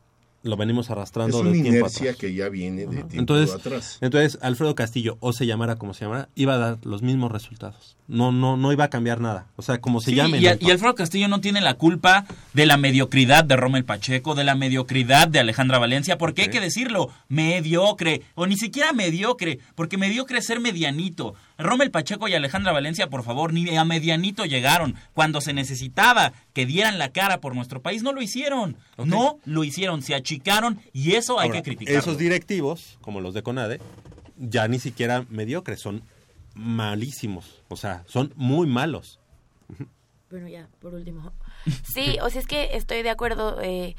lo 0.44 0.56
venimos 0.56 0.86
Es 0.86 0.90
arrastrando 0.92 1.40
una 1.40 1.50
de 1.50 1.54
tiempo 1.60 1.78
inercia 1.78 2.02
atrás. 2.10 2.16
que 2.16 2.32
ya 2.32 2.48
viene 2.48 2.82
de 2.82 2.86
tiempo 2.88 3.14
Entonces, 3.16 3.54
atrás. 3.56 3.98
entonces 4.00 4.38
Alfredo 4.40 4.74
Castillo, 4.76 5.16
o 5.20 5.32
se 5.32 5.46
llamara 5.46 5.76
como 5.76 5.94
se 5.94 6.04
llamara, 6.04 6.28
iba 6.36 6.54
a 6.54 6.58
dar 6.58 6.78
los 6.84 7.02
mismos 7.02 7.32
resultados. 7.32 7.96
No, 8.06 8.32
no, 8.32 8.56
no 8.56 8.72
iba 8.72 8.84
a 8.84 8.88
cambiar 8.88 9.20
nada. 9.20 9.48
O 9.56 9.62
sea, 9.62 9.80
como 9.80 10.00
se 10.00 10.10
Sí, 10.12 10.16
llame. 10.16 10.38
y, 10.38 10.46
a-. 10.46 10.52
Alfredo 10.52 10.94
Castillo 10.94 11.28
no 11.28 11.40
tiene 11.40 11.60
la 11.60 11.74
culpa 11.74 12.24
de 12.54 12.64
la 12.66 12.76
mediocridad 12.78 13.44
de 13.44 13.56
Rommel 13.56 13.84
Pacheco, 13.84 14.34
de 14.34 14.44
la 14.44 14.54
mediocridad 14.54 15.28
de 15.28 15.40
Alejandra 15.40 15.78
Valencia, 15.78 16.16
porque 16.16 16.42
hay 16.42 16.48
Ok. 16.48 16.52
que 16.54 16.60
decirlo, 16.60 17.10
mediocre, 17.28 18.22
o 18.34 18.46
ni 18.46 18.56
siquiera 18.56 18.92
mediocre, 18.92 19.58
porque 19.74 19.98
mediocre 19.98 20.38
es 20.38 20.46
ser 20.46 20.60
medianito. 20.60 21.34
Rommel 21.58 21.90
Pacheco 21.90 22.28
y 22.28 22.34
Alejandra 22.34 22.72
Valencia, 22.72 23.10
por 23.10 23.24
favor, 23.24 23.52
ni 23.52 23.76
a 23.76 23.84
medianito 23.84 24.44
llegaron. 24.44 24.94
Cuando 25.12 25.40
se 25.40 25.52
necesitaba 25.52 26.32
que 26.52 26.66
dieran 26.66 26.98
la 26.98 27.10
cara 27.10 27.40
por 27.40 27.56
nuestro 27.56 27.82
país, 27.82 28.04
no 28.04 28.12
lo 28.12 28.22
hicieron. 28.22 28.76
No 28.96 29.40
lo 29.44 29.64
hicieron, 29.64 30.02
se 30.02 30.14
achicaron 30.14 30.80
y 30.92 31.14
eso 31.14 31.40
hay 31.40 31.48
Ahora, 31.48 31.58
que 31.60 31.64
criticarlo. 31.64 31.98
Esos 31.98 32.16
directivos, 32.16 32.96
como 33.00 33.20
los 33.20 33.34
de 33.34 33.42
CONADE, 33.42 33.80
ya 34.36 34.68
ni 34.68 34.78
siquiera 34.78 35.26
mediocres, 35.30 35.80
son 35.80 36.04
malísimos. 36.54 37.62
O 37.68 37.76
sea, 37.76 38.04
son 38.06 38.32
muy 38.36 38.68
malos. 38.68 39.18
Bueno, 40.30 40.46
ya, 40.46 40.68
por 40.78 40.94
último. 40.94 41.32
Sí, 41.82 42.18
o 42.22 42.30
sea, 42.30 42.40
es 42.40 42.46
que 42.46 42.76
estoy 42.76 43.02
de 43.02 43.10
acuerdo 43.10 43.60
eh, 43.62 43.96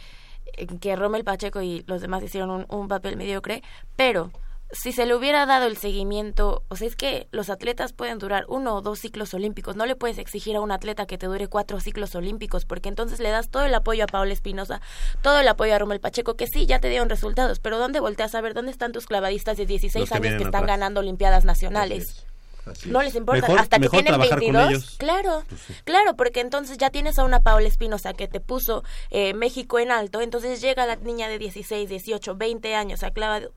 en 0.54 0.80
que 0.80 0.96
Rommel 0.96 1.24
Pacheco 1.26 1.62
y 1.62 1.84
los 1.88 2.02
demás 2.02 2.24
hicieron 2.24 2.52
un, 2.52 2.66
un 2.70 2.88
papel 2.88 3.18
mediocre, 3.18 3.64
pero 3.96 4.32
si 4.72 4.92
se 4.92 5.06
le 5.08 5.16
hubiera 5.16 5.46
dado 5.48 5.66
el 5.66 5.78
seguimiento, 5.78 6.64
o 6.68 6.76
sea, 6.76 6.88
es 6.88 6.96
que 6.96 7.28
los 7.32 7.50
atletas 7.50 7.92
pueden 7.94 8.20
durar 8.20 8.46
uno 8.48 8.76
o 8.76 8.82
dos 8.82 9.00
ciclos 9.00 9.34
olímpicos, 9.34 9.76
no 9.76 9.86
le 9.88 9.96
puedes 9.96 10.18
exigir 10.20 10.56
a 10.56 10.62
un 10.62 10.72
atleta 10.72 11.08
que 11.08 11.18
te 11.18 11.26
dure 11.26 11.48
cuatro 11.48 11.80
ciclos 11.80 12.14
olímpicos, 12.14 12.66
porque 12.66 12.88
entonces 12.90 13.20
le 13.20 13.30
das 13.30 13.50
todo 13.50 13.64
el 13.64 13.74
apoyo 13.74 14.04
a 14.04 14.08
Paola 14.08 14.32
Espinosa, 14.34 14.80
todo 15.24 15.40
el 15.40 15.48
apoyo 15.48 15.74
a 15.74 15.80
Romel 15.80 16.00
Pacheco, 16.00 16.36
que 16.36 16.46
sí, 16.48 16.68
ya 16.68 16.80
te 16.80 16.90
dieron 16.90 17.10
resultados, 17.10 17.60
pero 17.60 17.80
¿dónde 17.80 18.00
volteas 18.00 18.36
a 18.36 18.42
ver 18.42 18.54
dónde 18.54 18.72
están 18.72 18.92
tus 18.92 19.08
clavadistas 19.08 19.58
de 19.58 19.66
16 19.66 20.02
Los 20.02 20.10
que 20.10 20.16
años 20.28 20.38
que 20.38 20.44
están 20.46 20.64
atrás. 20.64 20.68
ganando 20.78 21.00
Olimpiadas 21.00 21.46
Nacionales? 21.46 22.26
Así 22.68 22.90
No 22.92 23.00
es. 23.02 23.06
les 23.08 23.16
importa, 23.16 23.42
Mejor- 23.48 23.60
hasta 23.62 23.80
que 23.80 23.90
tienen 23.90 24.06
trabajar 24.14 24.30
con 24.38 24.40
22. 24.54 24.70
ellos. 24.70 24.96
Claro, 25.00 25.44
Pues 25.50 25.62
sí. 25.62 25.74
claro, 25.86 26.16
porque 26.16 26.42
entonces 26.42 26.78
ya 26.78 26.92
tienes 26.92 27.18
a 27.18 27.24
una 27.24 27.40
Paola 27.42 27.68
Espinosa 27.68 28.14
que 28.14 28.28
te 28.28 28.40
puso 28.40 28.84
eh, 29.10 29.34
México 29.34 29.80
en 29.80 29.90
alto, 29.92 30.22
entonces 30.22 30.62
llega 30.62 30.86
la 30.86 30.98
niña 30.98 31.28
de 31.28 31.40
16, 31.40 31.90
18, 31.90 32.36
20 32.36 32.76
años 32.76 33.02
a 33.02 33.10
clava- 33.12 33.48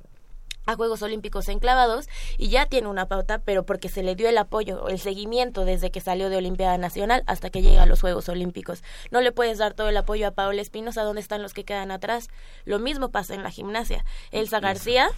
a 0.66 0.74
Juegos 0.74 1.02
Olímpicos 1.02 1.48
enclavados 1.48 2.08
y 2.38 2.48
ya 2.48 2.66
tiene 2.66 2.88
una 2.88 3.06
pauta, 3.06 3.38
pero 3.38 3.64
porque 3.64 3.88
se 3.88 4.02
le 4.02 4.14
dio 4.14 4.28
el 4.28 4.38
apoyo, 4.38 4.88
el 4.88 4.98
seguimiento 4.98 5.64
desde 5.64 5.90
que 5.90 6.00
salió 6.00 6.30
de 6.30 6.36
Olimpiada 6.36 6.78
Nacional 6.78 7.22
hasta 7.26 7.50
que 7.50 7.62
llega 7.62 7.82
a 7.82 7.86
los 7.86 8.00
Juegos 8.00 8.28
Olímpicos. 8.28 8.82
No 9.10 9.20
le 9.20 9.32
puedes 9.32 9.58
dar 9.58 9.74
todo 9.74 9.88
el 9.88 9.96
apoyo 9.96 10.26
a 10.26 10.32
Paola 10.32 10.62
Espinosa, 10.62 11.02
¿dónde 11.02 11.20
están 11.20 11.42
los 11.42 11.54
que 11.54 11.64
quedan 11.64 11.90
atrás? 11.90 12.28
Lo 12.64 12.78
mismo 12.78 13.10
pasa 13.10 13.34
en 13.34 13.42
la 13.42 13.50
gimnasia. 13.50 14.04
Elsa 14.30 14.60
García 14.60 15.10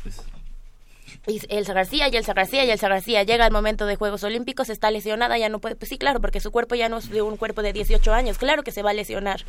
y 1.26 1.40
Elsa 1.49 1.72
García 1.72 2.09
y 2.09 2.16
Elsa 2.16 2.32
García 2.32 2.64
y 2.64 2.70
Elsa 2.70 2.88
García 2.88 3.22
llega 3.22 3.47
el 3.47 3.53
momento 3.53 3.86
de 3.86 3.97
Juegos 3.97 4.24
Olímpicos, 4.24 4.70
está 4.70 4.90
lesionada, 4.90 5.38
ya 5.38 5.49
no 5.49 5.59
puede, 5.59 5.76
pues 5.76 5.88
sí, 5.88 5.99
claro, 5.99 6.20
porque 6.20 6.40
su 6.40 6.51
cuerpo 6.51 6.74
ya 6.74 6.88
no 6.88 6.99
es 6.99 7.11
de 7.11 7.22
un 7.22 7.36
cuerpo 7.36 7.62
de 7.62 7.72
18 7.72 8.12
años, 8.12 8.38
claro 8.38 8.62
que 8.62 8.72
se 8.72 8.82
va 8.82 8.90
a 8.90 8.95
lesionar. 8.95 9.45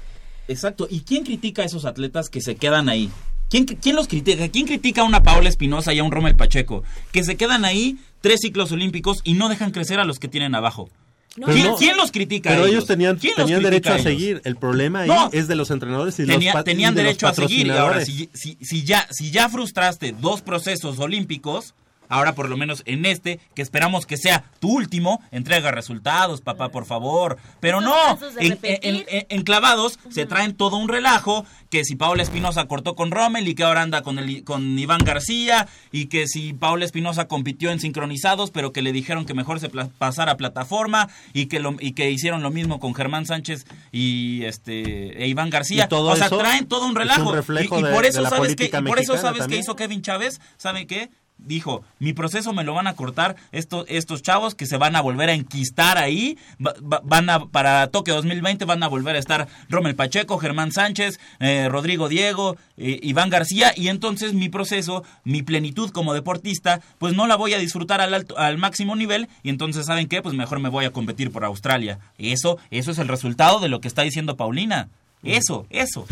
Exacto. 0.48 0.88
¿Y 0.90 1.02
quién 1.02 1.24
critica 1.24 1.64
a 1.64 1.66
esos 1.66 1.86
atletas 1.86 2.30
que 2.30 2.42
se 2.42 2.56
quedan 2.56 2.90
ahí? 2.90 3.12
¿Quién, 3.50 3.66
quién 3.66 3.96
los 3.96 4.08
critica? 4.08 4.48
¿Quién 4.50 4.66
critica 4.66 5.02
a 5.02 5.04
una 5.06 5.24
Paola 5.24 5.50
Espinosa 5.50 5.94
y 5.94 6.00
a 6.00 6.04
un 6.04 6.12
Rommel 6.12 6.36
Pacheco? 6.36 6.84
Que 7.12 7.24
se 7.24 7.36
quedan 7.38 7.64
ahí 7.66 7.98
tres 8.22 8.40
ciclos 8.42 8.72
olímpicos 8.72 9.20
y 9.24 9.34
no 9.34 9.50
dejan 9.50 9.72
crecer 9.72 10.00
a 10.00 10.04
los 10.06 10.20
que 10.20 10.28
tienen 10.28 10.56
abajo. 10.56 10.90
No. 11.38 11.48
¿Quién, 11.48 11.68
no- 11.68 11.76
quién 11.76 11.98
los 11.98 12.12
critica 12.12 12.50
Pero 12.50 12.64
a 12.64 12.68
ellos 12.70 12.86
tenían, 12.88 13.18
¿Quién 13.18 13.34
los 13.38 13.46
tenían 13.46 13.62
derecho 13.62 13.90
a 13.90 13.94
ellos? 13.94 14.04
seguir. 14.04 14.42
El 14.46 14.56
problema 14.56 15.02
ahí 15.02 15.10
No. 15.10 15.30
es 15.34 15.48
de 15.50 15.56
los 15.56 15.70
entrenadores 15.70 16.18
y 16.20 16.26
Tenía- 16.26 16.54
los 16.54 16.64
tenían 16.64 16.94
y 16.94 16.96
de 16.96 17.04
los 17.04 17.08
derecho 17.10 17.28
a 17.28 17.34
seguir. 17.34 17.68
Y 17.68 17.72
ahora, 17.72 18.04
si, 18.06 18.30
si 18.34 18.84
ya, 18.84 19.06
si 19.12 19.32
ya 19.32 19.50
frustraste 19.50 20.14
dos 20.20 20.42
procesos 20.42 20.98
olímpicos, 21.00 21.76
ahora 22.10 22.36
por 22.36 22.50
lo 22.50 22.58
menos 22.58 22.84
en 22.86 23.06
este, 23.06 23.40
que 23.56 23.62
esperamos 23.62 24.06
que 24.06 24.18
sea 24.18 24.44
tu 24.60 24.70
último, 24.72 25.22
entrega 25.32 25.72
resultados, 25.72 26.42
papá, 26.42 26.70
por 26.70 26.86
favor. 26.86 27.38
Pero 27.60 27.82
no, 27.82 27.96
en, 28.40 28.58
en- 28.64 29.06
en- 29.08 29.26
en 29.30 29.44
clavados 29.44 30.00
se 30.10 30.26
traen 30.26 30.56
todo 30.56 30.78
un 30.78 30.88
relajo, 30.90 31.46
que 31.70 31.84
si 31.84 31.96
Paola 31.96 32.24
Espinosa 32.24 32.66
cortó 32.68 32.96
con 32.96 33.12
Rommel 33.12 33.48
y 33.48 33.56
que 33.56 33.64
ahora 33.64 33.82
anda 33.82 34.02
con, 34.02 34.20
el, 34.20 34.44
con 34.44 34.78
Iván 34.80 35.00
García, 35.04 35.68
y 35.92 36.06
que 36.06 36.28
si 36.28 36.54
Paola 36.54 36.86
Espinosa 36.86 37.28
compitió 37.28 37.72
en 37.72 37.80
sincronizados, 37.80 38.52
pero 38.52 38.72
que 38.72 38.82
le 38.82 38.92
dijeron 38.92 39.26
que 39.26 39.34
mejor 39.34 39.60
se 39.60 39.70
pasara 39.70 40.34
a 40.34 40.38
plataforma, 40.38 41.10
y 41.34 41.48
que, 41.48 41.60
lo, 41.60 41.76
y 41.80 41.92
que 41.94 42.10
hicieron 42.12 42.44
lo 42.44 42.52
mismo 42.52 42.80
con 42.80 42.94
Germán 42.94 43.26
Sánchez 43.26 43.66
y 43.92 44.44
este 44.46 45.22
e 45.24 45.28
Iván 45.28 45.50
García. 45.50 45.86
Y 45.86 45.88
todo 45.90 46.12
o 46.12 46.16
sea, 46.16 46.28
eso 46.28 46.38
traen 46.38 46.68
todo 46.68 46.82
un 46.86 46.86
es 46.86 46.90
un 46.92 46.96
relajo. 46.96 47.32
reflejo 47.34 47.80
y, 47.80 47.84
por 47.84 48.06
eso 48.06 48.18
de 48.20 48.24
la 48.24 48.30
sabes 48.30 48.56
que, 48.56 48.70
por 48.70 49.00
eso 49.00 49.18
sabes 49.18 49.40
también. 49.40 49.62
hizo 49.62 49.76
Kevin 49.76 50.02
Chávez, 50.02 50.40
¿sabe 50.58 50.88
qué? 50.88 51.10
Dijo, 51.38 51.84
mi 52.00 52.14
proceso 52.14 52.54
me 52.54 52.64
lo 52.64 52.74
van 52.74 52.88
a 52.88 52.96
cortar 52.96 53.36
estos, 53.52 53.86
estos 53.90 54.22
chavos 54.24 54.56
que 54.56 54.66
se 54.66 54.78
van 54.78 54.96
a 54.96 55.02
volver 55.02 55.30
a 55.30 55.34
enquistar 55.34 55.98
ahí, 55.98 56.38
va- 56.66 56.74
va- 56.82 57.02
van 57.04 57.30
a, 57.30 57.46
para 57.48 57.88
Tokio 57.88 58.16
2020 58.16 58.64
van 58.66 58.82
a 58.82 58.88
volver 58.88 59.16
a 59.16 59.20
estar 59.20 59.48
Rommel 59.70 59.96
Pacheco, 59.96 60.38
Germán 60.38 60.72
Sánchez, 60.72 61.20
eh, 61.40 61.68
Rodrigo 61.70 62.08
Diego, 62.10 62.56
eh, 62.78 63.00
Iván 63.04 63.30
García, 63.30 63.74
y 63.76 63.90
entonces 63.90 64.34
mi 64.34 64.50
proceso, 64.50 65.04
mi 65.24 65.44
plenitud 65.44 65.92
como 65.92 66.14
deportista, 66.14 66.82
pues 67.00 67.14
no 67.16 67.28
la 67.28 67.36
voy 67.36 67.54
a 67.54 67.60
disfrutar 67.60 68.02
al, 68.02 68.14
alto- 68.14 68.38
al 68.40 68.58
máximo 68.58 68.96
nivel, 68.96 69.28
y 69.44 69.50
entonces, 69.50 69.86
¿saben 69.86 70.08
qué? 70.08 70.22
Pues 70.22 70.34
mejor 70.36 70.60
me 70.62 70.70
voy 70.70 70.86
a 70.86 70.92
competir 70.92 71.32
por 71.32 71.44
Australia. 71.46 72.00
Eso, 72.18 72.58
eso 72.72 72.92
es 72.92 72.98
el 72.98 73.08
resultado 73.10 73.60
de 73.60 73.70
lo 73.70 73.82
que 73.82 73.88
está 73.90 74.02
diciendo 74.04 74.38
Paulina. 74.38 74.88
Eso, 75.22 75.68
eso. 75.70 76.08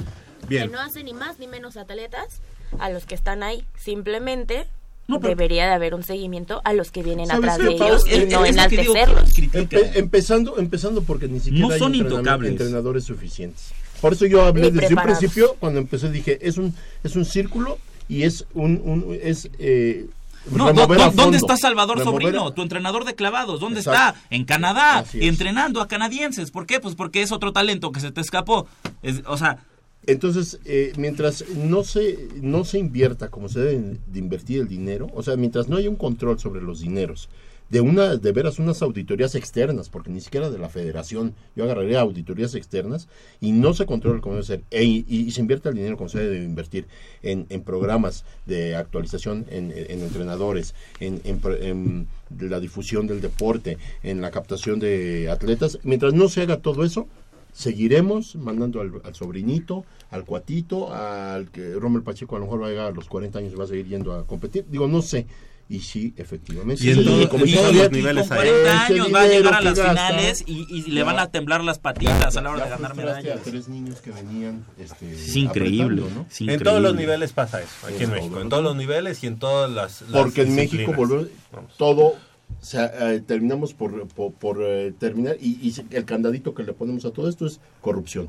Bien. 0.48 0.68
Que 0.70 0.76
no 0.76 0.82
hace 0.82 1.04
ni 1.04 1.14
más 1.14 1.40
ni 1.40 1.48
menos 1.48 1.78
atletas 1.78 2.42
a 2.78 2.90
los 2.90 3.06
que 3.06 3.16
están 3.16 3.42
ahí, 3.42 3.64
simplemente 3.78 4.68
No, 5.08 5.20
pero- 5.20 5.30
debería 5.36 5.66
de 5.68 5.74
haber 5.74 5.94
un 5.96 6.04
seguimiento 6.04 6.62
a 6.64 6.74
los 6.74 6.92
que 6.92 7.04
vienen 7.04 7.28
¿Sabes 7.28 7.44
atrás 7.44 7.58
qué, 7.58 7.64
de 7.66 7.72
ellos 7.76 8.04
y 8.08 8.14
Es- 8.14 8.30
no 8.32 8.46
enaltecerlos. 8.46 9.34
Empe- 9.34 9.92
empezando, 9.96 10.58
empezando 10.58 11.04
porque 11.04 11.28
ni 11.28 11.40
siquiera 11.40 11.68
No 11.68 11.74
hay 11.74 11.80
son 11.80 11.96
intocables. 11.96 12.52
entrenadores 12.52 13.04
suficientes. 13.04 13.66
Por 14.00 14.14
eso 14.14 14.26
yo 14.26 14.44
hablé 14.46 14.72
Ni 14.72 14.80
desde 14.80 14.96
un 14.96 15.02
principio, 15.04 15.56
cuando 15.60 15.80
empecé 15.80 16.10
dije, 16.10 16.38
es 16.48 16.58
un, 16.58 16.74
es 17.04 17.16
un 17.16 17.26
círculo 17.26 17.78
y 18.08 18.24
es 18.24 18.46
un, 18.54 18.82
un- 18.84 19.18
es 19.22 19.50
eh, 19.60 20.08
No, 20.52 20.68
remover 20.68 20.98
¿dó- 21.00 21.04
a 21.04 21.10
dó- 21.10 21.16
¿Dónde 21.16 21.38
está 21.38 21.56
Salvador 21.58 22.00
Remover 22.00 22.22
Sobrino, 22.24 22.52
tu 22.54 22.62
entrenador 22.62 23.06
de 23.06 23.16
clavados? 23.16 23.60
¿Dónde 23.62 23.80
Exacto. 23.80 24.18
está? 24.20 24.36
En 24.36 24.44
Canadá, 24.46 25.06
entrenando 25.14 25.80
a 25.82 25.88
canadienses. 25.88 26.52
¿Por 26.52 26.66
qué? 26.66 26.80
Pues 26.82 26.96
porque 26.96 27.22
es 27.22 27.32
otro 27.32 27.54
talento 27.54 27.92
que 27.94 28.00
se 28.02 28.12
te 28.12 28.20
escapó. 28.22 28.68
Es- 29.04 29.22
o 29.26 29.38
sea, 29.38 29.60
Entonces, 30.06 30.60
eh, 30.66 30.92
mientras 30.98 31.46
no 31.56 31.84
se, 31.84 32.28
no 32.42 32.66
se 32.66 32.80
invierta 32.80 33.30
como 33.30 33.48
se 33.48 33.60
debe 33.60 33.98
de 34.06 34.20
invertir 34.20 34.62
el 34.62 34.68
dinero, 34.68 35.10
o 35.14 35.24
sea, 35.24 35.38
mientras 35.38 35.70
no 35.70 35.78
haya 35.78 35.90
un 35.90 35.96
control 35.96 36.40
sobre 36.40 36.62
los 36.62 36.82
dineros, 36.82 37.30
de 37.70 37.82
una, 37.82 38.18
de 38.18 38.32
veras 38.34 38.60
unas 38.60 38.82
auditorías 38.82 39.34
externas, 39.34 39.90
porque 39.90 40.12
ni 40.12 40.22
siquiera 40.22 40.50
de 40.50 40.60
la 40.60 40.70
federación, 40.70 41.34
yo 41.56 41.64
agarraría 41.64 42.02
auditorías 42.02 42.54
externas 42.54 43.08
y 43.42 43.52
no 43.52 43.74
se 43.74 43.86
controla 43.86 44.22
como 44.22 44.36
debe 44.36 44.46
ser, 44.46 44.64
e- 44.70 44.84
y, 44.84 45.32
se 45.32 45.42
invierte 45.42 45.70
el 45.70 45.76
dinero 45.76 45.98
como 45.98 46.10
se 46.10 46.20
debe 46.20 46.40
de 46.40 46.46
invertir 46.46 46.86
en, 47.24 47.48
en 47.50 47.64
programas 47.64 48.26
de 48.46 48.76
actualización, 48.76 49.46
en, 49.50 49.72
en 49.76 50.02
entrenadores, 50.02 50.76
en, 51.00 51.22
en 51.24 52.08
la 52.40 52.60
difusión 52.60 53.08
del 53.08 53.22
deporte, 53.22 53.78
en 54.04 54.22
la 54.22 54.30
captación 54.30 54.80
de 54.80 55.30
atletas, 55.32 55.80
mientras 55.84 56.14
no 56.14 56.30
se 56.30 56.42
haga 56.42 56.58
todo 56.58 56.84
eso, 56.84 57.08
seguiremos 57.54 58.36
mandando 58.36 58.82
al, 58.82 58.92
al 59.04 59.16
sobrinito, 59.16 59.86
al 60.12 60.26
cuatito, 60.26 60.94
al 60.94 61.50
que 61.52 61.74
Rommel 61.76 62.04
Pacheco 62.04 62.36
a 62.36 62.40
lo 62.40 62.46
mejor 62.46 62.62
va 62.64 62.68
a 62.68 62.70
llegar 62.70 62.86
a 62.88 62.92
los 62.92 63.08
40 63.08 63.40
años 63.40 63.54
y 63.54 63.56
va 63.56 63.64
a 63.64 63.68
seguir 63.68 63.88
yendo 63.88 64.14
a 64.14 64.28
competir. 64.28 64.66
Digo, 64.70 64.88
no 64.88 65.02
sé. 65.02 65.26
Y 65.70 65.80
sí, 65.80 66.14
efectivamente. 66.18 66.84
Y 66.86 66.90
en 66.90 66.98
Sí, 66.98 67.06
todo- 67.06 67.30
como 67.30 67.46
todos 67.46 67.74
los 67.74 67.92
niveles 67.92 68.28
con 68.28 68.38
ahí. 68.38 68.50
40 68.50 68.84
Ese 68.84 68.94
años 68.94 69.14
va 69.14 69.22
a 69.22 69.28
llegar 69.28 69.54
a 69.54 69.62
las 69.62 69.78
gasta. 69.80 69.92
finales 70.08 70.44
y, 70.46 70.66
y 70.70 70.82
le 70.92 71.00
Ya. 71.00 71.04
van 71.06 71.20
a 71.20 71.32
temblar 71.32 71.64
las 71.64 71.80
patitas 71.80 72.36
a 72.36 72.42
la 72.42 72.50
hora 72.52 72.66
de 72.66 72.70
ganar 72.70 72.94
frustraste 72.94 73.24
medallas. 73.24 73.48
a 73.48 73.50
tres 73.50 73.70
niños 73.70 74.02
que 74.02 74.12
venían 74.12 74.66
este, 74.78 75.14
Es 75.14 75.36
increíble. 75.38 76.02
apretando, 76.04 76.10
¿no? 76.22 76.28
es 76.30 76.42
En 76.42 76.60
todos 76.62 76.82
los 76.82 76.96
niveles 76.96 77.32
pasa 77.32 77.62
eso, 77.62 77.70
aquí 77.88 77.96
en 77.96 78.02
En 78.04 78.10
México. 78.12 78.30
todos. 78.32 78.44
En 78.44 78.50
todos 78.50 78.64
los 78.64 78.76
niveles 78.76 79.24
y 79.24 79.28
en 79.28 79.40
todas 79.40 79.72
las. 79.72 80.02
las 80.02 80.12
Porque 80.12 80.42
en 80.42 80.54
México 80.56 80.92
volvemos- 80.94 81.30
todo 81.78 82.16
o 82.62 82.66
sea, 82.66 82.92
eh, 83.14 83.22
terminamos 83.26 83.74
por, 83.74 84.08
por, 84.10 84.34
por, 84.34 84.58
eh, 84.62 84.94
terminar 85.00 85.36
y, 85.40 85.50
y 85.68 85.74
el 85.96 86.06
candadito 86.06 86.54
que 86.54 86.64
le 86.64 86.74
ponemos 86.74 87.06
a 87.06 87.12
todo 87.12 87.30
esto 87.30 87.46
es 87.46 87.60
corrupción. 87.82 88.28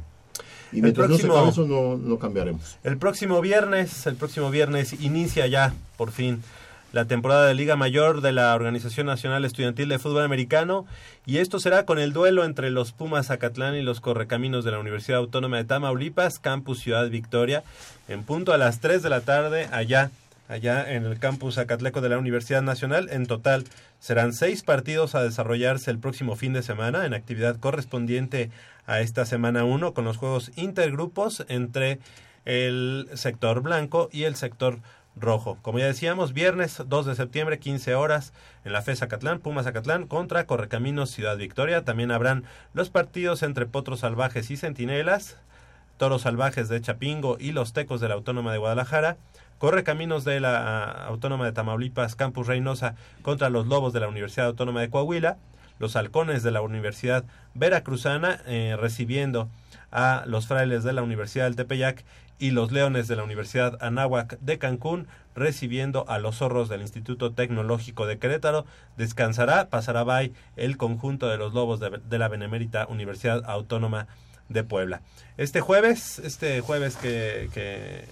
Y 0.73 0.83
mientras 0.83 1.07
próximo- 1.07 1.35
no 1.37 1.45
se 1.45 1.51
eso 1.51 1.67
no, 1.67 1.97
no 1.97 2.19
cambiaremos. 2.19 2.79
El 2.83 2.99
próximo 2.99 3.41
viernes, 3.41 4.07
el 4.07 4.17
próximo 4.17 4.51
viernes 4.51 4.93
inicia 5.01 5.47
ya, 5.47 5.73
por 5.97 6.11
fin, 6.11 6.43
la 6.93 7.05
temporada 7.07 7.47
de 7.47 7.55
Liga 7.55 7.75
Mayor 7.77 8.21
de 8.21 8.31
la 8.33 8.55
Organización 8.55 9.07
Nacional 9.07 9.45
Estudiantil 9.45 9.89
de 9.89 9.99
Fútbol 9.99 10.23
Americano 10.23 10.87
y 11.27 11.39
esto 11.39 11.59
será 11.59 11.85
con 11.87 11.99
el 11.99 12.13
duelo 12.13 12.45
entre 12.45 12.71
los 12.71 12.93
Pumas 12.93 13.27
Zacatlán 13.27 13.75
y 13.75 13.83
los 13.83 14.01
Correcaminos 14.01 14.65
de 14.65 14.71
la 14.71 14.79
Universidad 14.79 15.19
Autónoma 15.19 15.57
de 15.57 15.65
Tamaulipas, 15.65 16.39
Campus 16.39 16.79
Ciudad 16.81 17.09
Victoria, 17.11 17.65
en 18.09 18.23
punto 18.23 18.53
a 18.53 18.59
las 18.59 18.79
3 18.81 19.03
de 19.03 19.11
la 19.11 19.21
tarde 19.23 19.69
allá, 19.73 20.11
allá 20.49 20.93
en 20.93 21.05
el 21.05 21.19
Campus 21.19 21.55
Zacatleco 21.57 22.01
de 22.01 22.09
la 22.09 22.19
Universidad 22.19 22.63
Nacional. 22.63 23.09
En 23.11 23.27
total 23.27 23.65
serán 23.99 24.33
seis 24.33 24.63
partidos 24.63 25.15
a 25.15 25.23
desarrollarse 25.23 25.91
el 25.91 25.99
próximo 25.99 26.37
fin 26.37 26.53
de 26.53 26.63
semana 26.63 27.07
en 27.07 27.15
actividad 27.15 27.59
correspondiente 27.59 28.51
a 28.87 29.01
esta 29.01 29.25
semana 29.25 29.65
1 29.65 29.95
con 29.95 30.05
los 30.05 30.17
juegos 30.17 30.53
intergrupos 30.57 31.45
entre 31.49 31.99
el 32.45 33.09
sector 33.15 33.63
blanco 33.63 34.09
y 34.13 34.25
el 34.25 34.37
sector 34.37 34.81
rojo. 35.17 35.59
Como 35.63 35.79
ya 35.79 35.87
decíamos, 35.87 36.33
viernes 36.33 36.83
2 36.87 37.07
de 37.07 37.15
septiembre, 37.15 37.59
15 37.59 37.95
horas, 37.95 38.33
en 38.65 38.73
la 38.73 38.83
FE 38.83 38.97
Zacatlán, 38.97 39.39
Pumas 39.39 39.65
Zacatlán 39.65 40.07
contra 40.07 40.47
Correcaminos 40.47 41.11
Ciudad 41.11 41.37
Victoria. 41.37 41.85
También 41.85 42.11
habrán 42.11 42.45
los 42.73 42.91
partidos 42.91 43.43
entre 43.43 43.67
Potros 43.67 44.01
Salvajes 44.01 44.51
y 44.51 44.57
Centinelas, 44.57 45.37
Toros 45.97 46.23
Salvajes 46.23 46.69
de 46.69 46.81
Chapingo 46.81 47.37
y 47.39 47.53
los 47.53 47.73
Tecos 47.73 48.01
de 48.01 48.09
la 48.09 48.15
Autónoma 48.15 48.53
de 48.53 48.59
Guadalajara. 48.59 49.17
Correcaminos 49.59 50.25
de 50.25 50.41
la 50.41 51.07
Autónoma 51.07 51.45
de 51.45 51.53
Tamaulipas, 51.53 52.17
Campus 52.17 52.47
Reynosa 52.47 52.95
contra 53.23 53.51
los 53.51 53.67
Lobos 53.67 53.93
de 53.93 54.01
la 54.01 54.09
Universidad 54.09 54.47
Autónoma 54.47 54.81
de 54.81 54.91
Coahuila. 54.91 55.37
Los 55.79 55.97
Halcones 55.97 56.43
de 56.43 56.53
la 56.53 56.61
Universidad 56.61 57.25
Veracruzana 57.55 58.41
eh, 58.47 58.77
recibiendo 58.79 59.49
a 59.91 60.25
los 60.27 60.47
Frailes 60.47 60.85
de 60.85 60.93
la 60.93 61.03
Universidad 61.03 61.45
del 61.45 61.57
Tepeyac 61.57 62.05
y 62.39 62.51
los 62.51 62.73
Leones 62.73 63.09
de 63.09 63.17
la 63.17 63.23
Universidad 63.23 63.79
Anáhuac 63.81 64.39
de 64.41 64.59
Cancún 64.59 65.07
recibiendo 65.35 66.05
a 66.09 66.19
los 66.19 66.37
zorros 66.37 66.69
del 66.69 66.81
Instituto 66.81 67.33
Tecnológico 67.33 68.07
de 68.07 68.19
Querétaro. 68.19 68.67
Descansará, 68.97 69.69
pasará 69.69 70.05
by 70.05 70.33
el 70.57 70.77
conjunto 70.77 71.29
de 71.29 71.39
los 71.39 71.55
Lobos 71.55 71.81
de, 71.81 72.19
la 72.19 72.29
Benemérita 72.29 72.87
Universidad 72.87 73.43
Autónoma 73.47 74.07
de 74.49 74.65
Puebla. 74.65 75.01
Este 75.37 75.61
jueves, 75.61 76.19
este 76.19 76.61
jueves 76.61 76.97
que, 76.97 78.07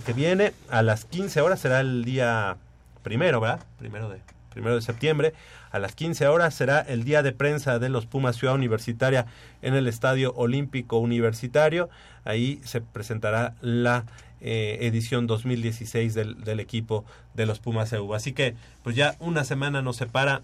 que 0.00 0.12
viene 0.12 0.52
a 0.70 0.82
las 0.82 1.04
15 1.04 1.40
horas 1.40 1.60
será 1.60 1.80
el 1.80 2.04
día 2.04 2.56
primero, 3.02 3.40
¿verdad? 3.40 3.60
Primero 3.78 4.08
de, 4.08 4.20
primero 4.50 4.74
de 4.74 4.82
septiembre. 4.82 5.32
A 5.70 5.78
las 5.78 5.94
15 5.94 6.26
horas 6.28 6.54
será 6.54 6.80
el 6.80 7.04
día 7.04 7.22
de 7.22 7.32
prensa 7.32 7.78
de 7.78 7.88
los 7.88 8.06
Pumas 8.06 8.36
Ciudad 8.36 8.54
Universitaria 8.54 9.26
en 9.62 9.74
el 9.74 9.86
Estadio 9.86 10.32
Olímpico 10.34 10.98
Universitario. 10.98 11.88
Ahí 12.24 12.60
se 12.64 12.80
presentará 12.80 13.54
la 13.60 14.04
eh, 14.40 14.78
edición 14.82 15.26
2016 15.26 16.14
del, 16.14 16.42
del 16.44 16.60
equipo 16.60 17.04
de 17.34 17.46
los 17.46 17.60
Pumas 17.60 17.92
EU. 17.92 18.14
Así 18.14 18.32
que, 18.32 18.54
pues 18.82 18.96
ya 18.96 19.14
una 19.20 19.44
semana 19.44 19.82
nos 19.82 19.96
separa 19.96 20.42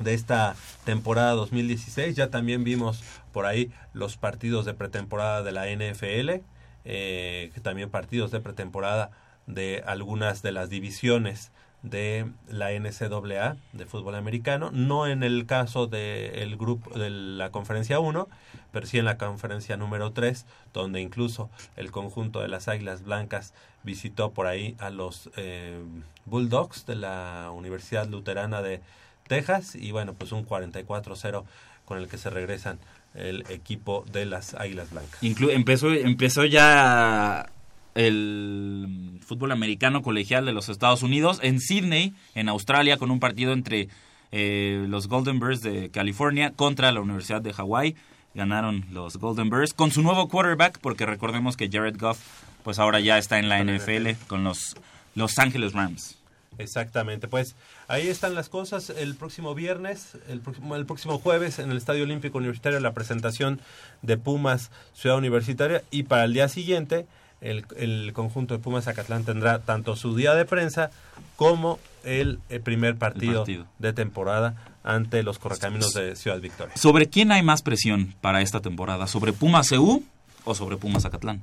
de 0.00 0.14
esta 0.14 0.56
temporada 0.84 1.32
2016. 1.32 2.16
Ya 2.16 2.30
también 2.30 2.64
vimos 2.64 3.02
por 3.32 3.46
ahí 3.46 3.70
los 3.92 4.16
partidos 4.16 4.64
de 4.64 4.74
pretemporada 4.74 5.42
de 5.42 5.52
la 5.52 5.66
NFL, 5.66 6.42
eh, 6.84 7.52
también 7.62 7.90
partidos 7.90 8.30
de 8.30 8.40
pretemporada 8.40 9.10
de 9.46 9.82
algunas 9.86 10.42
de 10.42 10.52
las 10.52 10.70
divisiones 10.70 11.50
de 11.82 12.30
la 12.48 12.72
NCAA 12.72 13.56
de 13.72 13.86
fútbol 13.86 14.14
americano, 14.14 14.70
no 14.70 15.06
en 15.06 15.22
el 15.22 15.46
caso 15.46 15.86
del 15.86 16.56
grupo 16.56 16.98
de 16.98 17.08
la 17.10 17.50
conferencia 17.50 18.00
1, 18.00 18.28
pero 18.70 18.86
sí 18.86 18.98
en 18.98 19.06
la 19.06 19.16
conferencia 19.16 19.76
número 19.76 20.12
3, 20.12 20.44
donde 20.74 21.00
incluso 21.00 21.48
el 21.76 21.90
conjunto 21.90 22.40
de 22.40 22.48
las 22.48 22.68
Águilas 22.68 23.02
Blancas 23.02 23.54
visitó 23.82 24.32
por 24.32 24.46
ahí 24.46 24.76
a 24.78 24.90
los 24.90 25.30
eh, 25.36 25.82
Bulldogs 26.26 26.84
de 26.84 26.96
la 26.96 27.50
Universidad 27.54 28.06
Luterana 28.08 28.60
de 28.60 28.82
Texas 29.26 29.74
y 29.74 29.90
bueno, 29.92 30.12
pues 30.14 30.32
un 30.32 30.46
44-0 30.46 31.44
con 31.86 31.98
el 31.98 32.08
que 32.08 32.18
se 32.18 32.30
regresan 32.30 32.78
el 33.14 33.44
equipo 33.48 34.04
de 34.12 34.26
las 34.26 34.54
Águilas 34.54 34.90
Blancas. 34.90 35.22
Inclu 35.22 35.50
empezó, 35.50 35.92
empezó 35.92 36.44
ya 36.44 37.50
el 37.94 39.18
fútbol 39.24 39.52
americano 39.52 40.02
colegial 40.02 40.46
de 40.46 40.52
los 40.52 40.68
Estados 40.68 41.02
Unidos 41.02 41.40
en 41.42 41.60
Sydney, 41.60 42.14
en 42.34 42.48
Australia, 42.48 42.96
con 42.96 43.10
un 43.10 43.20
partido 43.20 43.52
entre 43.52 43.88
eh, 44.32 44.84
los 44.88 45.08
Golden 45.08 45.40
Bears 45.40 45.60
de 45.60 45.90
California 45.90 46.52
contra 46.52 46.92
la 46.92 47.00
Universidad 47.00 47.42
de 47.42 47.52
Hawái. 47.52 47.96
Ganaron 48.34 48.86
los 48.92 49.16
Golden 49.16 49.50
Bears 49.50 49.74
con 49.74 49.90
su 49.90 50.02
nuevo 50.02 50.28
quarterback, 50.28 50.78
porque 50.80 51.04
recordemos 51.04 51.56
que 51.56 51.68
Jared 51.68 51.96
Goff, 51.98 52.20
pues 52.62 52.78
ahora 52.78 53.00
ya 53.00 53.18
está 53.18 53.38
en 53.40 53.48
la 53.48 53.62
NFL 53.62 54.10
con 54.28 54.44
los 54.44 54.76
Los 55.16 55.36
Angeles 55.40 55.72
Rams. 55.72 56.19
Exactamente, 56.60 57.28
pues 57.28 57.56
ahí 57.88 58.08
están 58.08 58.34
las 58.34 58.48
cosas. 58.48 58.90
El 58.90 59.14
próximo 59.14 59.54
viernes, 59.54 60.16
el 60.28 60.40
próximo, 60.40 60.76
el 60.76 60.86
próximo 60.86 61.18
jueves 61.18 61.58
en 61.58 61.70
el 61.70 61.76
Estadio 61.76 62.04
Olímpico 62.04 62.38
Universitario 62.38 62.80
la 62.80 62.92
presentación 62.92 63.60
de 64.02 64.16
Pumas 64.16 64.70
Ciudad 64.94 65.16
Universitaria 65.16 65.82
y 65.90 66.04
para 66.04 66.24
el 66.24 66.32
día 66.32 66.48
siguiente 66.48 67.06
el, 67.40 67.64
el 67.76 68.12
conjunto 68.12 68.54
de 68.54 68.60
Pumas 68.60 68.84
Zacatlán 68.84 69.24
tendrá 69.24 69.60
tanto 69.60 69.96
su 69.96 70.14
día 70.14 70.34
de 70.34 70.44
prensa 70.44 70.90
como 71.36 71.78
el, 72.04 72.38
el 72.48 72.60
primer 72.60 72.96
partido, 72.96 73.40
partido. 73.40 73.66
de 73.78 73.92
temporada 73.92 74.54
ante 74.82 75.22
los 75.22 75.38
Correcaminos 75.38 75.92
de 75.92 76.16
Ciudad 76.16 76.40
Victoria. 76.40 76.76
¿Sobre 76.76 77.08
quién 77.08 77.32
hay 77.32 77.42
más 77.42 77.62
presión 77.62 78.14
para 78.20 78.42
esta 78.42 78.60
temporada? 78.60 79.06
¿Sobre 79.06 79.32
Pumas 79.32 79.68
CU 79.70 80.02
o 80.44 80.54
sobre 80.54 80.76
Pumas 80.76 81.02
Zacatlán? 81.02 81.42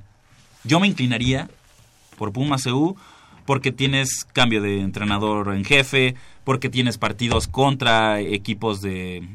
Yo 0.64 0.80
me 0.80 0.86
inclinaría 0.86 1.48
por 2.16 2.32
Pumas 2.32 2.64
CU 2.64 2.96
porque 3.48 3.72
tienes 3.72 4.26
cambio 4.34 4.60
de 4.60 4.80
entrenador 4.80 5.54
en 5.54 5.64
jefe, 5.64 6.14
porque 6.44 6.68
tienes 6.68 6.98
partidos 6.98 7.48
contra 7.48 8.20
equipos 8.20 8.82
de, 8.82 9.26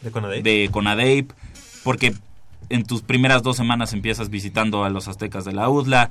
de 0.00 0.10
Conadeip, 0.10 0.44
de 0.44 0.68
Conadeip 0.72 1.30
porque 1.84 2.12
en 2.70 2.84
tus 2.84 3.02
primeras 3.02 3.44
dos 3.44 3.56
semanas 3.56 3.92
empiezas 3.92 4.30
visitando 4.30 4.82
a 4.82 4.90
los 4.90 5.06
aztecas 5.06 5.44
de 5.44 5.52
la 5.52 5.68
UDLA, 5.68 6.10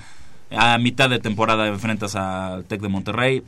a 0.49 0.77
mitad 0.77 1.09
de 1.09 1.19
temporada 1.19 1.67
enfrentas 1.67 2.15
al 2.15 2.63
TEC 2.63 2.79
de 2.79 2.87
Monterrey. 2.87 3.43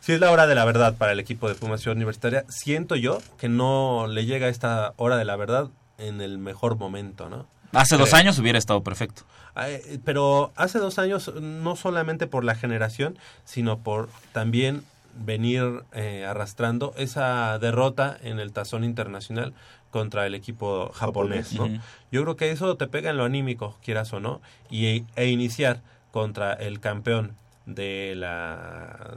Sí, 0.00 0.10
es 0.10 0.18
la 0.18 0.32
hora 0.32 0.48
de 0.48 0.56
la 0.56 0.64
verdad 0.64 0.96
para 0.96 1.12
el 1.12 1.20
equipo 1.20 1.48
de 1.48 1.54
Pumas 1.54 1.80
Ciudad 1.80 1.94
Universitaria. 1.94 2.44
Siento 2.48 2.96
yo 2.96 3.20
que 3.38 3.48
no 3.48 4.08
le 4.08 4.26
llega 4.26 4.48
esta 4.48 4.94
hora 4.96 5.16
de 5.16 5.24
la 5.24 5.36
verdad 5.36 5.68
en 5.98 6.20
el 6.20 6.38
mejor 6.38 6.76
momento, 6.76 7.28
¿no? 7.28 7.46
Hace 7.70 7.96
dos 7.96 8.14
años 8.14 8.36
hubiera 8.40 8.58
estado 8.58 8.82
perfecto. 8.82 9.22
Ay, 9.54 10.00
Pero 10.04 10.52
hace 10.56 10.78
dos 10.78 10.98
años, 10.98 11.32
no 11.40 11.76
solamente 11.76 12.26
por 12.26 12.44
la 12.44 12.54
generación, 12.54 13.18
sino 13.44 13.78
por 13.78 14.08
también 14.32 14.84
venir 15.16 15.84
eh, 15.92 16.24
arrastrando 16.26 16.92
esa 16.96 17.58
derrota 17.58 18.16
en 18.22 18.40
el 18.40 18.52
tazón 18.52 18.84
internacional 18.84 19.54
contra 19.90 20.26
el 20.26 20.34
equipo 20.34 20.90
japonés, 20.92 21.52
¿no? 21.54 21.68
Yo 22.10 22.22
creo 22.22 22.36
que 22.36 22.50
eso 22.50 22.76
te 22.76 22.88
pega 22.88 23.10
en 23.10 23.16
lo 23.16 23.24
anímico, 23.24 23.78
quieras 23.80 24.12
o 24.12 24.18
no, 24.18 24.40
y, 24.68 25.04
e 25.14 25.26
iniciar 25.28 25.82
contra 26.10 26.52
el 26.52 26.80
campeón 26.80 27.36
de 27.64 28.14
la 28.16 29.14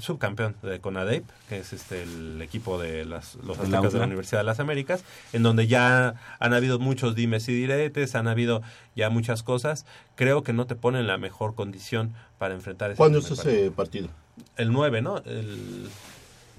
subcampeón 0.00 0.56
de 0.62 0.80
Conadeip, 0.80 1.24
que 1.48 1.58
es 1.58 1.72
este 1.72 2.02
el 2.02 2.40
equipo 2.42 2.78
de 2.78 3.04
las, 3.04 3.36
los 3.36 3.58
aztecas 3.58 3.92
de 3.92 3.98
la. 3.98 4.06
Universidad 4.06 4.40
de 4.40 4.44
las 4.44 4.60
Américas, 4.60 5.04
en 5.32 5.42
donde 5.42 5.66
ya 5.66 6.14
han 6.38 6.54
habido 6.54 6.78
muchos 6.78 7.14
dimes 7.14 7.48
y 7.48 7.54
diretes, 7.54 8.14
han 8.14 8.28
habido 8.28 8.62
ya 8.96 9.10
muchas 9.10 9.42
cosas. 9.42 9.86
Creo 10.16 10.42
que 10.42 10.52
no 10.52 10.66
te 10.66 10.74
pone 10.74 11.00
en 11.00 11.06
la 11.06 11.18
mejor 11.18 11.54
condición 11.54 12.14
para 12.38 12.54
enfrentar 12.54 12.90
ese 12.90 12.98
¿Cuándo 12.98 13.18
es 13.18 13.30
ese 13.30 13.70
partido? 13.70 14.08
el 14.56 14.72
9, 14.72 15.02
¿no? 15.02 15.18
El, 15.18 15.88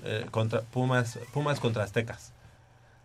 eh, 0.04 0.26
contra 0.32 0.62
Pumas, 0.62 1.20
Pumas 1.34 1.60
contra 1.60 1.84
Aztecas. 1.84 2.34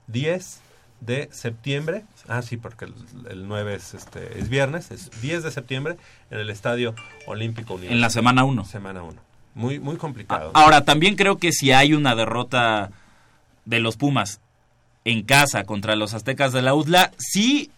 10 0.09 0.61
de 1.01 1.29
septiembre. 1.33 2.05
Ah, 2.29 2.43
sí, 2.43 2.57
porque 2.57 2.87
el, 2.87 2.95
el 3.29 3.49
9 3.49 3.75
es, 3.75 3.95
este, 3.95 4.39
es 4.39 4.49
viernes. 4.49 4.91
Es 4.91 5.11
10 5.21 5.43
de 5.43 5.51
septiembre 5.51 5.97
en 6.31 6.39
el 6.39 6.51
Estadio 6.51 6.95
Olímpico 7.27 7.75
Universitario. 7.75 7.97
En 7.97 8.01
la 8.01 8.11
semana 8.11 8.45
1. 8.45 8.65
Semana 8.65 9.03
1. 9.03 9.26
Muy, 9.57 9.81
muy 9.81 9.97
complicado. 9.97 10.51
Ahora, 10.55 10.85
también 10.85 11.17
creo 11.17 11.39
que 11.39 11.51
si 11.51 11.73
hay 11.73 11.95
una 11.95 12.15
derrota 12.15 12.91
de 13.65 13.81
los 13.81 13.97
Pumas 13.97 14.39
en 15.05 15.23
casa 15.23 15.65
contra 15.65 15.97
los 15.97 16.15
Aztecas 16.15 16.53
de 16.53 16.63
la 16.63 16.75
UDLA, 16.75 17.11
sí, 17.19 17.71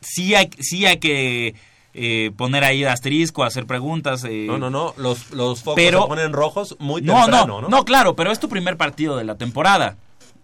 sí 0.00 0.34
hay, 0.34 0.50
sí 0.60 0.84
hay 0.86 0.98
que 0.98 1.54
eh, 1.94 2.30
poner 2.36 2.62
ahí 2.62 2.84
asterisco, 2.84 3.42
hacer 3.42 3.64
preguntas. 3.66 4.22
eh, 4.24 4.44
No, 4.46 4.58
no, 4.58 4.68
no. 4.70 4.92
Los, 4.98 5.30
los 5.30 5.62
focos 5.62 5.76
Pero- 5.76 6.02
se 6.02 6.08
ponen 6.08 6.32
rojos 6.34 6.76
muy 6.78 7.00
no, 7.00 7.14
temprano, 7.22 7.46
no, 7.46 7.60
¿no? 7.62 7.68
no, 7.68 7.84
claro, 7.86 8.14
pero 8.14 8.30
es 8.30 8.38
tu 8.38 8.48
primer 8.50 8.76
partido 8.76 9.16
de 9.16 9.24
la 9.24 9.36
temporada. 9.36 9.96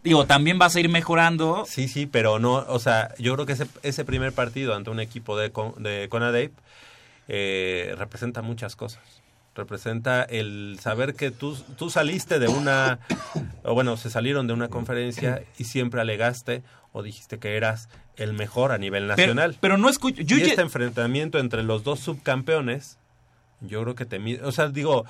Digo, 0.03 0.27
también 0.27 0.59
vas 0.59 0.75
a 0.77 0.81
ir 0.81 0.89
mejorando. 0.89 1.65
Sí, 1.69 1.89
sí, 1.89 2.07
pero 2.07 2.39
no, 2.39 2.55
o 2.69 2.79
sea, 2.79 3.15
yo 3.19 3.35
creo 3.35 3.47
que 3.47 3.53
ese, 3.53 3.67
ese 3.83 4.05
primer 4.05 4.33
partido 4.33 4.75
ante 4.75 4.91
un 4.91 5.01
equipo 5.01 5.37
de, 5.37 5.51
de 5.79 6.09
Conadeip 6.09 6.53
eh, 7.29 7.95
representa 7.99 8.43
muchas 8.43 8.77
cosas. 8.77 9.03
Representa 9.55 10.23
el 10.25 10.79
saber 10.81 11.15
que 11.15 11.31
tú, 11.31 11.57
tú 11.79 11.89
saliste 11.91 12.39
de 12.39 12.49
una, 12.49 12.99
o 13.63 13.75
bueno, 13.75 13.97
se 13.97 14.11
salieron 14.11 14.47
de 14.47 14.53
una 14.53 14.69
conferencia 14.69 15.43
y 15.59 15.65
siempre 15.65 16.01
alegaste 16.01 16.63
o 16.93 17.03
dijiste 17.03 17.39
que 17.39 17.57
eras 17.57 17.89
el 18.17 18.33
mejor 18.33 18.73
a 18.73 18.79
nivel 18.79 19.07
nacional. 19.07 19.57
pero 19.61 19.77
no 19.79 19.89
escucho. 19.89 20.23
Yo 20.23 20.37
y 20.37 20.41
ya- 20.41 20.47
este 20.47 20.63
enfrentamiento 20.63 21.39
entre 21.39 21.63
los 21.63 21.85
dos 21.85 22.01
subcampeones, 22.01 22.99
yo 23.61 23.83
creo 23.83 23.95
que 23.95 24.05
te 24.07 24.41
o 24.43 24.53
sea, 24.53 24.69
digo, 24.69 25.05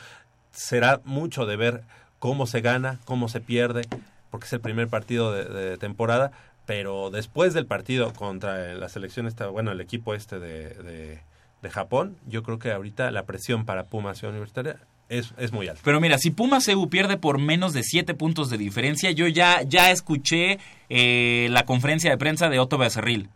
será 0.53 1.01
mucho 1.05 1.47
de 1.47 1.57
ver 1.57 1.83
cómo 2.19 2.47
se 2.47 2.61
gana, 2.61 3.01
cómo 3.05 3.29
se 3.29 3.41
pierde, 3.41 3.83
porque 4.31 4.47
es 4.47 4.53
el 4.53 4.61
primer 4.61 4.89
partido 4.89 5.33
de, 5.33 5.45
de 5.45 5.79
temporada, 5.79 6.33
pero 6.67 7.11
después 7.11 7.53
del 7.55 7.67
partido 7.67 8.13
contra 8.15 8.75
la 8.75 8.89
selección 8.89 9.27
esta, 9.27 9.47
bueno, 9.49 9.73
el 9.73 9.81
equipo 9.81 10.15
este 10.15 10.39
de, 10.39 10.71
de, 10.71 11.21
de 11.65 11.71
Japón, 11.71 12.17
yo 12.29 12.45
creo 12.45 12.61
que 12.61 12.71
ahorita 12.71 13.11
la 13.11 13.25
presión 13.25 13.65
para 13.65 13.85
Pumas 13.85 14.19
Ciudad 14.19 14.33
Universitaria 14.33 14.77
es, 15.09 15.35
es 15.37 15.53
muy 15.53 15.67
alta. 15.67 15.83
Pero 15.85 16.01
mira, 16.01 16.19
si 16.19 16.31
Pumas 16.31 16.67
CU 16.67 16.89
pierde 16.89 17.17
por 17.17 17.39
menos 17.39 17.73
de 17.73 17.83
7 17.83 18.15
puntos 18.15 18.51
de 18.51 18.59
diferencia, 18.59 19.11
yo 19.11 19.27
ya, 19.27 19.63
ya 19.63 19.91
escuché 19.91 20.59
eh, 20.89 21.49
la 21.51 21.65
conferencia 21.65 22.11
de 22.11 22.19
prensa 22.19 22.49
de 22.49 22.61
Otto 22.61 22.79
Becerril. 22.79 23.29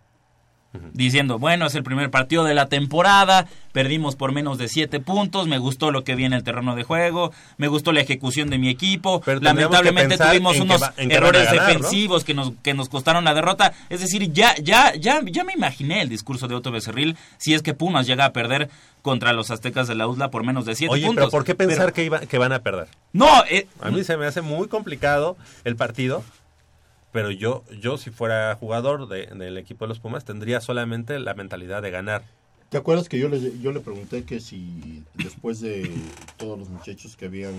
Diciendo, 0.93 1.39
bueno, 1.39 1.67
es 1.67 1.75
el 1.75 1.83
primer 1.83 2.11
partido 2.11 2.45
de 2.45 2.53
la 2.55 2.67
temporada, 2.67 3.47
perdimos 3.73 4.17
por 4.17 4.33
menos 4.33 4.59
de 4.59 4.69
7 4.69 5.01
puntos, 5.01 5.49
me 5.49 5.57
gustó 5.57 5.91
lo 5.91 6.05
que 6.05 6.15
vi 6.15 6.27
en 6.27 6.35
el 6.35 6.43
terreno 6.45 6.77
de 6.77 6.83
juego, 6.83 7.33
me 7.57 7.69
gustó 7.69 7.91
la 7.93 8.01
ejecución 8.03 8.51
de 8.51 8.59
mi 8.59 8.69
equipo, 8.69 9.23
Pero 9.23 9.41
lamentablemente 9.41 10.19
tuvimos 10.19 10.61
unos 10.61 10.83
va- 10.83 10.93
errores 10.99 11.47
ganar, 11.47 11.57
¿no? 11.63 11.67
defensivos 11.69 12.23
que, 12.23 12.35
nos, 12.35 12.53
que 12.63 12.75
nos 12.75 12.91
costaron 12.91 13.25
la 13.25 13.33
derrota. 13.33 13.73
Es 13.89 14.01
decir, 14.01 14.31
ya, 14.33 14.55
ya, 14.63 14.95
ya, 14.95 15.21
ya 15.25 15.43
me 15.43 15.55
imaginé 15.55 16.03
el 16.03 16.11
discurso 16.11 16.49
de 16.49 16.55
Otto 16.55 16.71
Becerril 16.71 17.17
si 17.39 17.55
es 17.55 17.63
que 17.63 17.73
Pumas 17.73 18.07
llega 18.07 18.27
a 18.27 18.33
perder 18.35 18.69
contra 19.01 19.33
los 19.33 19.51
aztecas 19.51 19.89
de 19.89 19.95
la 19.95 20.07
USLA 20.07 20.31
por 20.31 20.45
menos 20.45 20.67
de 20.67 20.75
7 20.75 20.93
Oye, 20.93 21.07
puntos. 21.07 21.25
pero 21.25 21.31
¿por 21.31 21.45
qué 21.45 21.55
pensar 21.55 21.95
que, 21.95 22.05
iba- 22.05 22.21
que 22.21 22.37
van 22.37 22.53
a 22.53 22.59
perder? 22.59 22.89
No, 23.15 23.27
eh, 23.51 23.67
A 23.81 23.91
mí 23.91 24.05
se 24.05 24.19
me 24.19 24.27
hace 24.27 24.43
muy 24.43 24.69
complicado 24.69 25.39
el 25.65 25.77
partido, 25.77 26.23
pero 27.13 27.31
yo, 27.31 27.65
yo 27.81 27.97
si 27.99 28.11
fuera 28.11 28.55
jugador 28.57 29.09
de- 29.09 29.27
del 29.27 29.57
equipo 29.59 29.85
de 29.85 29.89
los 29.91 30.01
Pumas, 30.01 30.25
tendría 30.25 30.61
solamente 30.61 31.19
la 31.19 31.35
mentalidad 31.35 31.83
de 31.83 31.91
ganar. 31.91 32.23
¿Te 32.69 32.77
acuerdas 32.77 33.09
que 33.09 33.19
yo 33.19 33.29
le, 33.29 33.59
yo 33.61 33.73
le 33.73 33.81
pregunté 33.81 34.25
que 34.25 34.41
si 34.41 35.03
después 35.15 35.61
de 35.61 35.91
todos 36.37 36.59
los 36.59 36.69
muchachos 36.69 37.17
que 37.17 37.25
habían 37.27 37.55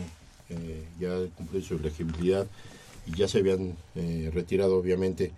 eh, 0.49 0.87
ya 0.99 1.09
cumplido 1.35 1.65
su 1.65 1.75
elegibilidad 1.75 2.45
y 3.07 3.15
ya 3.17 3.27
se 3.27 3.39
habían 3.39 3.75
eh, 3.95 4.29
retirado 4.33 4.77
obviamente 4.77 5.31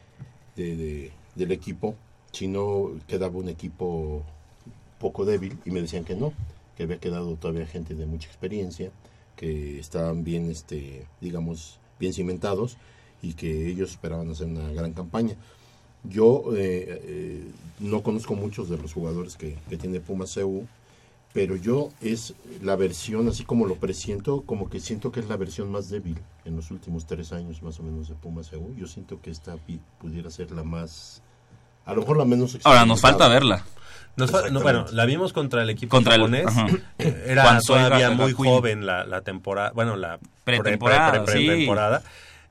de, 0.57 0.75
de- 0.75 1.11
del 1.35 1.51
equipo, 1.53 1.95
si 2.33 2.47
no 2.47 2.91
quedaba 3.07 3.37
un 3.37 3.47
equipo 3.49 4.23
poco 4.99 5.23
débil 5.25 5.57
y 5.65 5.71
me 5.71 5.81
decían 5.81 6.03
que 6.03 6.15
no, 6.15 6.33
que 6.75 6.83
había 6.83 6.97
quedado 6.97 7.35
todavía 7.35 7.65
gente 7.65 7.95
de 7.95 8.05
mucha 8.05 8.27
experiencia, 8.27 8.91
que 9.37 9.79
estaban 9.79 10.23
bien, 10.25 10.49
este, 10.51 11.05
digamos, 11.21 11.79
bien 11.99 12.13
cimentados 12.13 12.75
y 13.21 13.33
que 13.33 13.67
ellos 13.67 13.91
esperaban 13.91 14.29
hacer 14.31 14.47
una 14.47 14.71
gran 14.71 14.93
campaña. 14.93 15.35
Yo 16.03 16.45
eh, 16.55 17.01
eh, 17.03 17.47
no 17.79 18.01
conozco 18.01 18.35
muchos 18.35 18.69
de 18.69 18.77
los 18.77 18.93
jugadores 18.93 19.35
que, 19.37 19.57
que 19.69 19.77
tiene 19.77 19.99
Pumas 19.99 20.33
CU, 20.33 20.65
pero 21.33 21.55
yo 21.55 21.91
es 22.01 22.33
la 22.61 22.75
versión, 22.75 23.27
así 23.27 23.43
como 23.45 23.65
lo 23.65 23.75
presiento, 23.75 24.41
como 24.41 24.69
que 24.69 24.79
siento 24.79 25.11
que 25.11 25.19
es 25.21 25.29
la 25.29 25.37
versión 25.37 25.71
más 25.71 25.89
débil 25.89 26.17
en 26.43 26.55
los 26.55 26.71
últimos 26.71 27.05
tres 27.05 27.31
años 27.31 27.61
más 27.61 27.79
o 27.79 27.83
menos 27.83 28.09
de 28.09 28.15
Pumas 28.15 28.51
EU. 28.51 28.73
Yo 28.75 28.87
siento 28.87 29.21
que 29.21 29.29
esta 29.29 29.55
pudiera 29.99 30.29
ser 30.31 30.51
la 30.51 30.63
más, 30.63 31.21
a 31.85 31.93
lo 31.93 32.01
mejor 32.01 32.17
la 32.17 32.25
menos 32.25 32.57
Ahora, 32.63 32.85
nos 32.85 32.99
falta 32.99 33.27
verla. 33.27 33.63
Nos 34.17 34.29
fa- 34.29 34.49
no, 34.49 34.59
bueno, 34.61 34.85
la 34.91 35.05
vimos 35.05 35.31
contra 35.31 35.61
el 35.63 35.69
equipo 35.69 35.91
Contra 35.95 36.15
el- 36.15 36.21
japonés. 36.21 36.47
ajá. 36.47 36.67
Eh, 36.97 37.23
Era 37.27 37.59
todavía 37.65 38.09
muy 38.11 38.33
joven 38.33 38.85
la, 38.85 39.05
la 39.05 39.21
temporada, 39.21 39.71
bueno, 39.73 39.95
la 39.95 40.17
pre- 40.43 40.59
Pretemporada, 40.59 41.23
pre- 41.23 41.33
pre- 41.33 41.57
sí. 41.59 41.65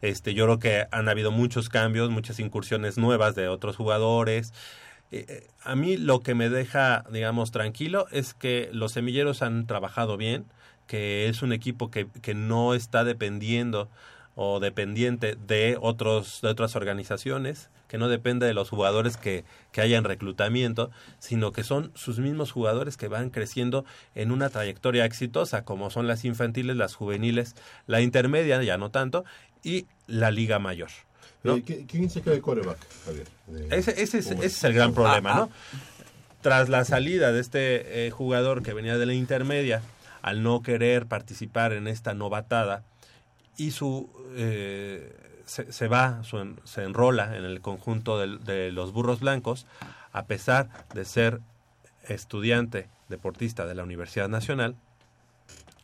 Este, 0.03 0.35
yo 0.35 0.45
creo 0.45 0.59
que 0.59 0.87
han 0.91 1.09
habido 1.09 1.31
muchos 1.31 1.69
cambios, 1.69 2.11
muchas 2.11 2.41
incursiones 2.41 2.99
nuevas 2.99 3.35
de 3.35 3.49
otros 3.49 3.77
jugadores. 3.77 4.53
Eh, 5.13 5.27
eh, 5.29 5.47
a 5.63 5.75
mí 5.77 5.97
lo 5.97 6.21
que 6.21 6.35
me 6.35 6.49
deja, 6.49 7.05
digamos, 7.11 7.51
tranquilo 7.51 8.07
es 8.11 8.35
que 8.35 8.71
los 8.73 8.93
semilleros 8.93 9.43
han 9.43 9.67
trabajado 9.67 10.17
bien, 10.17 10.47
que 10.87 11.29
es 11.29 11.43
un 11.43 11.53
equipo 11.53 11.91
que, 11.91 12.07
que 12.23 12.35
no 12.35 12.75
está 12.75 13.05
dependiendo 13.05 13.89
o 14.35 14.61
dependiente 14.61 15.37
de 15.47 15.77
otros 15.81 16.41
de 16.41 16.49
otras 16.49 16.77
organizaciones, 16.77 17.69
que 17.89 17.99
no 17.99 18.09
depende 18.09 18.47
de 18.47 18.55
los 18.55 18.71
jugadores 18.71 19.17
que, 19.17 19.45
que 19.73 19.81
haya 19.81 19.99
en 19.99 20.05
reclutamiento, 20.05 20.91
sino 21.19 21.53
que 21.53 21.65
son 21.65 21.91
sus 21.95 22.21
mismos 22.21 22.53
jugadores 22.53 22.97
que 22.97 23.09
van 23.09 23.31
creciendo 23.31 23.85
en 24.15 24.31
una 24.31 24.49
trayectoria 24.49 25.05
exitosa, 25.05 25.65
como 25.65 25.91
son 25.91 26.07
las 26.07 26.25
infantiles, 26.25 26.77
las 26.77 26.95
juveniles, 26.95 27.57
la 27.87 28.01
intermedia, 28.01 28.63
ya 28.63 28.79
no 28.79 28.91
tanto, 28.91 29.25
y 29.63 29.87
la 30.07 30.31
liga 30.31 30.59
mayor. 30.59 30.91
¿no? 31.43 31.57
Eh, 31.57 31.65
¿qui- 31.65 31.87
¿Quién 31.87 32.11
se 32.11 32.21
queda 32.23 32.35
de 32.35 32.41
coreback, 32.41 32.79
Javier? 33.07 33.27
De- 33.47 33.77
Ese, 33.77 34.03
ese 34.03 34.19
es, 34.19 34.27
Pumas. 34.29 34.45
ese 34.45 34.57
es 34.57 34.65
el 34.65 34.73
gran 34.75 34.93
problema, 34.95 35.33
Ah, 35.33 35.37
¿no? 35.37 35.51
Tras 36.43 36.69
la 36.69 36.85
salida 36.85 37.33
de 37.33 37.41
este 37.41 38.07
eh, 38.07 38.11
jugador 38.11 38.63
que 38.63 38.73
venía 38.73 38.97
de 38.99 39.07
la 39.07 39.15
intermedia, 39.15 39.83
al 40.23 40.43
no 40.43 40.63
querer 40.63 41.07
participar 41.07 41.73
en 41.73 41.87
esta 41.87 42.15
novatada, 42.15 42.83
y 43.57 43.71
su 43.73 44.09
eh, 44.37 45.15
se, 45.47 45.71
se 45.73 45.89
va, 45.89 46.23
su 46.25 46.57
se 46.65 46.83
enrola 46.85 47.37
en 47.37 47.45
el 47.45 47.61
conjunto 47.61 48.19
de, 48.19 48.71
los 48.73 48.93
burros 48.93 49.21
blancos, 49.21 49.67
a 50.13 50.25
pesar 50.27 50.69
de 50.95 51.05
ser 51.05 51.41
estudiante 52.09 52.89
deportista 53.09 53.67
de 53.67 53.75
la 53.75 53.83
Universidad 53.83 54.29
Nacional, 54.29 54.77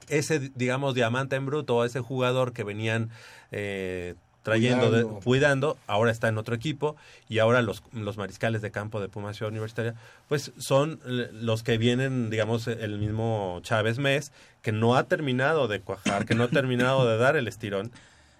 ese, 0.08 0.52
digamos, 0.54 0.94
diamante 0.94 1.36
en 1.36 1.46
bruto, 1.46 1.84
ese 1.84 2.00
jugador 2.00 2.52
que 2.52 2.62
venían 2.62 3.10
eh, 3.52 4.14
trayendo, 4.42 4.90
de- 4.92 5.02
Cuidando. 5.24 5.76
ahora 5.88 6.12
está 6.12 6.28
en 6.28 6.38
otro 6.38 6.54
equipo 6.54 6.94
y 7.28 7.40
ahora 7.40 7.62
los, 7.62 7.82
los 7.92 8.16
mariscales 8.16 8.62
de 8.62 8.70
campo 8.70 9.00
de 9.00 9.08
Puma 9.08 9.34
Ciudad 9.34 9.50
Universitaria, 9.50 9.94
pues 10.28 10.52
son 10.58 11.00
eh, 11.04 11.30
los 11.32 11.62
que 11.64 11.78
vienen, 11.78 12.30
digamos, 12.30 12.68
el 12.68 12.98
mismo 12.98 13.58
Chávez 13.62 13.98
Mes, 13.98 14.30
que 14.62 14.70
no 14.70 14.94
ha 14.96 15.04
terminado 15.04 15.66
de 15.66 15.80
cuajar, 15.80 16.26
que 16.26 16.34
no 16.36 16.44
ha 16.44 16.48
terminado 16.48 17.08
de 17.08 17.16
dar 17.18 17.36
el 17.36 17.48
estirón, 17.48 17.90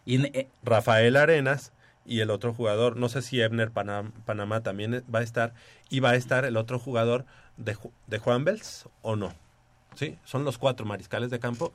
Y 0.04 0.24
eh, 0.26 0.46
Rafael 0.62 1.16
Arenas 1.16 1.72
y 2.04 2.20
el 2.20 2.30
otro 2.30 2.54
jugador, 2.54 2.96
no 2.96 3.08
sé 3.08 3.20
si 3.20 3.40
Ebner 3.40 3.72
Panam- 3.72 4.12
Panamá 4.24 4.60
también 4.62 5.02
va 5.12 5.18
a 5.18 5.22
estar, 5.24 5.54
y 5.90 5.98
va 5.98 6.10
a 6.10 6.14
estar 6.14 6.44
el 6.44 6.56
otro 6.56 6.78
jugador 6.78 7.24
de, 7.56 7.76
de 8.06 8.18
Juan 8.20 8.44
Bels 8.44 8.84
o 9.02 9.16
no. 9.16 9.34
Sí, 9.96 10.16
son 10.24 10.44
los 10.44 10.58
cuatro 10.58 10.86
mariscales 10.86 11.30
de 11.30 11.38
campo 11.38 11.72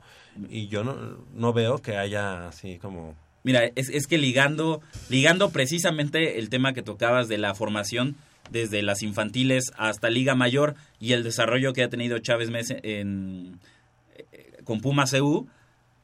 y 0.48 0.68
yo 0.68 0.84
no, 0.84 0.96
no 1.34 1.52
veo 1.52 1.78
que 1.78 1.96
haya 1.96 2.48
así 2.48 2.78
como... 2.78 3.14
Mira, 3.44 3.64
es, 3.74 3.88
es 3.88 4.06
que 4.06 4.18
ligando, 4.18 4.80
ligando 5.10 5.50
precisamente 5.50 6.38
el 6.38 6.48
tema 6.48 6.72
que 6.72 6.82
tocabas 6.82 7.26
de 7.28 7.38
la 7.38 7.54
formación 7.54 8.16
desde 8.50 8.82
las 8.82 9.02
infantiles 9.02 9.72
hasta 9.76 10.10
Liga 10.10 10.34
Mayor 10.34 10.76
y 11.00 11.12
el 11.12 11.24
desarrollo 11.24 11.72
que 11.72 11.82
ha 11.82 11.88
tenido 11.88 12.18
Chávez 12.18 12.50
Mes 12.50 12.70
en, 12.70 13.58
eh, 14.14 14.58
con 14.64 14.80
Pumas 14.80 15.10
CU, 15.10 15.48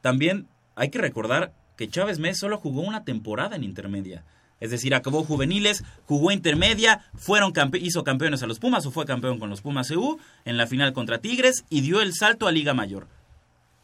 también 0.01 0.47
hay 0.75 0.89
que 0.89 0.99
recordar 0.99 1.53
que 1.77 1.87
Chávez 1.87 2.19
Mes 2.19 2.37
solo 2.37 2.57
jugó 2.57 2.81
una 2.81 3.05
temporada 3.05 3.55
en 3.55 3.63
intermedia. 3.63 4.25
Es 4.59 4.71
decir, 4.71 4.93
acabó 4.93 5.23
juveniles, 5.23 5.83
jugó 6.05 6.31
intermedia, 6.31 7.05
fueron 7.15 7.53
hizo 7.75 8.03
campeones 8.03 8.43
a 8.43 8.47
los 8.47 8.59
Pumas 8.59 8.85
o 8.85 8.91
fue 8.91 9.05
campeón 9.05 9.39
con 9.39 9.49
los 9.49 9.61
Pumas 9.61 9.87
CU 9.89 10.19
en 10.45 10.57
la 10.57 10.67
final 10.67 10.93
contra 10.93 11.19
Tigres 11.19 11.63
y 11.69 11.81
dio 11.81 12.01
el 12.01 12.13
salto 12.13 12.47
a 12.47 12.51
Liga 12.51 12.73
Mayor. 12.73 13.07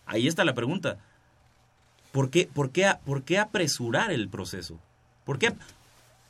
Ahí 0.06 0.28
está 0.28 0.44
la 0.44 0.54
pregunta. 0.54 0.98
¿Por 2.12 2.30
qué, 2.30 2.50
por 2.54 2.72
qué, 2.72 2.94
por 3.06 3.24
qué 3.24 3.40
apresurar 3.40 4.12
el 4.12 4.30
proceso? 4.30 4.80
¿Por 5.26 5.40
qué 5.40 5.54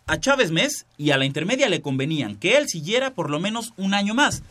a 0.08 0.20
Chávez 0.20 0.52
Mes 0.52 0.86
y 0.98 1.12
a 1.12 1.18
la 1.18 1.26
intermedia 1.26 1.70
le 1.70 1.82
convenían 1.82 2.36
que 2.36 2.58
él 2.58 2.68
siguiera 2.68 3.14
por 3.14 3.30
lo 3.30 3.40
menos 3.40 3.74
un 3.78 3.94
año 3.94 4.14
más? 4.14 4.44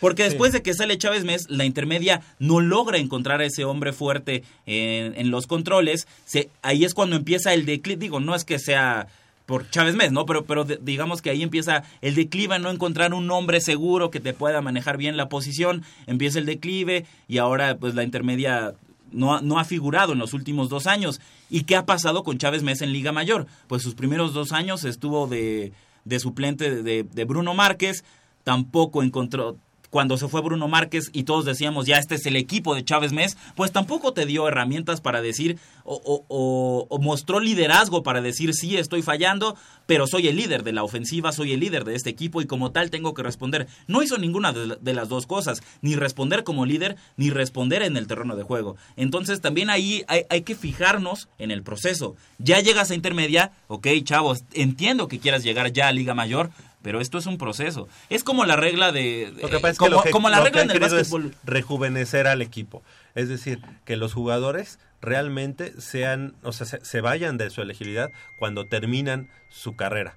Porque 0.00 0.22
después 0.24 0.52
de 0.52 0.62
que 0.62 0.74
sale 0.74 0.96
Chávez 0.98 1.24
Mes, 1.24 1.46
la 1.48 1.64
intermedia 1.64 2.20
no 2.38 2.60
logra 2.60 2.98
encontrar 2.98 3.40
a 3.40 3.44
ese 3.46 3.64
hombre 3.64 3.92
fuerte 3.92 4.44
en, 4.66 5.14
en 5.18 5.30
los 5.30 5.46
controles. 5.46 6.06
Se, 6.24 6.50
ahí 6.62 6.84
es 6.84 6.94
cuando 6.94 7.16
empieza 7.16 7.52
el 7.52 7.66
declive. 7.66 7.98
Digo, 8.00 8.20
no 8.20 8.34
es 8.34 8.44
que 8.44 8.58
sea 8.58 9.08
por 9.46 9.68
Chávez 9.70 9.96
Mes, 9.96 10.12
¿no? 10.12 10.26
Pero, 10.26 10.44
pero 10.44 10.64
de- 10.64 10.78
digamos 10.80 11.22
que 11.22 11.30
ahí 11.30 11.42
empieza 11.42 11.82
el 12.00 12.14
declive, 12.14 12.54
a 12.54 12.58
no 12.58 12.70
encontrar 12.70 13.14
un 13.14 13.30
hombre 13.30 13.60
seguro 13.60 14.10
que 14.10 14.20
te 14.20 14.34
pueda 14.34 14.60
manejar 14.60 14.98
bien 14.98 15.16
la 15.16 15.28
posición. 15.28 15.82
Empieza 16.06 16.38
el 16.38 16.46
declive 16.46 17.06
y 17.28 17.38
ahora 17.38 17.76
pues 17.78 17.94
la 17.94 18.04
intermedia 18.04 18.74
no 19.10 19.34
ha, 19.34 19.40
no 19.40 19.58
ha 19.58 19.64
figurado 19.64 20.12
en 20.12 20.18
los 20.18 20.34
últimos 20.34 20.68
dos 20.68 20.86
años. 20.86 21.18
¿Y 21.50 21.62
qué 21.64 21.76
ha 21.76 21.86
pasado 21.86 22.24
con 22.24 22.36
Chávez 22.38 22.62
Mes 22.62 22.82
en 22.82 22.92
Liga 22.92 23.10
Mayor? 23.10 23.46
Pues 23.66 23.82
sus 23.82 23.94
primeros 23.94 24.34
dos 24.34 24.52
años 24.52 24.84
estuvo 24.84 25.26
de, 25.26 25.72
de 26.04 26.20
suplente 26.20 26.82
de, 26.82 27.02
de 27.04 27.24
Bruno 27.24 27.54
Márquez, 27.54 28.04
tampoco 28.44 29.02
encontró... 29.02 29.56
Cuando 29.90 30.18
se 30.18 30.28
fue 30.28 30.42
Bruno 30.42 30.68
Márquez 30.68 31.10
y 31.12 31.22
todos 31.24 31.44
decíamos 31.44 31.86
ya 31.86 31.96
este 31.96 32.16
es 32.16 32.26
el 32.26 32.36
equipo 32.36 32.74
de 32.74 32.84
Chávez 32.84 33.12
Mes, 33.12 33.36
pues 33.54 33.72
tampoco 33.72 34.12
te 34.12 34.26
dio 34.26 34.46
herramientas 34.46 35.00
para 35.00 35.22
decir 35.22 35.58
o, 35.84 35.94
o- 36.28 36.86
o- 36.88 36.98
mostró 36.98 37.40
liderazgo 37.40 38.02
para 38.02 38.20
decir 38.20 38.52
sí 38.54 38.76
estoy 38.76 39.00
fallando, 39.02 39.56
pero 39.86 40.06
soy 40.06 40.28
el 40.28 40.36
líder 40.36 40.62
de 40.62 40.72
la 40.72 40.82
ofensiva, 40.84 41.32
soy 41.32 41.52
el 41.52 41.60
líder 41.60 41.84
de 41.84 41.94
este 41.94 42.10
equipo 42.10 42.42
y 42.42 42.46
como 42.46 42.70
tal 42.72 42.90
tengo 42.90 43.14
que 43.14 43.22
responder. 43.22 43.66
No 43.86 44.02
hizo 44.02 44.18
ninguna 44.18 44.52
de, 44.52 44.76
de 44.80 44.92
las 44.94 45.08
dos 45.08 45.26
cosas, 45.26 45.62
ni 45.80 45.94
responder 45.96 46.44
como 46.44 46.66
líder, 46.66 46.96
ni 47.16 47.30
responder 47.30 47.82
en 47.82 47.96
el 47.96 48.06
terreno 48.06 48.36
de 48.36 48.42
juego. 48.42 48.76
Entonces 48.96 49.40
también 49.40 49.70
ahí 49.70 50.04
hay, 50.08 50.22
hay 50.28 50.42
que 50.42 50.54
fijarnos 50.54 51.28
en 51.38 51.50
el 51.50 51.62
proceso. 51.62 52.16
Ya 52.38 52.60
llegas 52.60 52.90
a 52.90 52.94
intermedia, 52.94 53.52
ok 53.68 53.86
chavos, 54.04 54.44
entiendo 54.52 55.08
que 55.08 55.18
quieras 55.18 55.42
llegar 55.42 55.72
ya 55.72 55.88
a 55.88 55.92
Liga 55.92 56.12
Mayor, 56.14 56.50
pero 56.82 57.00
esto 57.00 57.18
es 57.18 57.26
un 57.26 57.38
proceso. 57.38 57.88
Es 58.08 58.24
como 58.24 58.44
la 58.44 58.56
regla 58.56 58.92
de... 58.92 59.32
Lo 59.42 59.48
que 59.48 59.58
pasa 59.60 59.70
es 59.70 59.78
como, 59.78 59.90
que 59.90 59.96
lo 59.96 60.02
que, 60.02 60.10
como 60.10 60.28
la 60.30 60.38
lo 60.38 60.44
regla 60.44 60.60
que 60.62 60.64
en 60.64 60.70
el 60.70 60.80
básquetbol. 60.80 61.34
rejuvenecer 61.44 62.26
al 62.26 62.42
equipo. 62.42 62.82
Es 63.14 63.28
decir, 63.28 63.60
que 63.84 63.96
los 63.96 64.14
jugadores 64.14 64.78
realmente 65.00 65.80
sean, 65.80 66.34
o 66.42 66.52
sea, 66.52 66.66
se, 66.66 66.84
se 66.84 67.00
vayan 67.00 67.36
de 67.36 67.50
su 67.50 67.62
elegibilidad 67.62 68.10
cuando 68.38 68.66
terminan 68.66 69.28
su 69.50 69.76
carrera. 69.76 70.16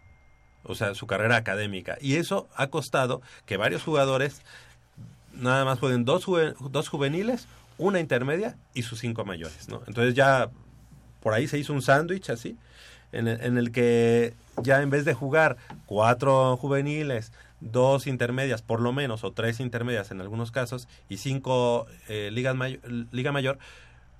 O 0.63 0.75
sea, 0.75 0.93
su 0.93 1.07
carrera 1.07 1.37
académica. 1.37 1.97
Y 1.99 2.15
eso 2.17 2.47
ha 2.55 2.67
costado 2.67 3.21
que 3.47 3.57
varios 3.57 3.81
jugadores 3.83 4.41
nada 5.33 5.65
más 5.65 5.79
jueguen 5.79 6.05
dos, 6.05 6.25
juve- 6.25 6.53
dos 6.69 6.89
juveniles, 6.89 7.47
una 7.77 7.99
intermedia 7.99 8.57
y 8.75 8.83
sus 8.83 8.99
cinco 8.99 9.25
mayores, 9.25 9.69
¿no? 9.69 9.81
Entonces 9.87 10.13
ya 10.13 10.51
por 11.21 11.33
ahí 11.33 11.47
se 11.47 11.57
hizo 11.57 11.73
un 11.73 11.81
sándwich 11.81 12.29
así, 12.29 12.57
en 13.11 13.27
el, 13.27 13.41
en 13.41 13.57
el 13.57 13.71
que 13.71 14.33
ya 14.61 14.81
en 14.81 14.89
vez 14.89 15.05
de 15.05 15.13
jugar 15.13 15.57
cuatro 15.85 16.57
juveniles, 16.57 17.31
dos 17.59 18.07
intermedias 18.07 18.61
por 18.61 18.81
lo 18.81 18.91
menos, 18.93 19.23
o 19.23 19.31
tres 19.31 19.59
intermedias 19.59 20.11
en 20.11 20.21
algunos 20.21 20.51
casos, 20.51 20.87
y 21.09 21.17
cinco 21.17 21.85
eh, 22.07 22.29
ligas 22.31 22.55
may- 22.55 22.79
Liga 23.11 23.31
Mayor, 23.31 23.57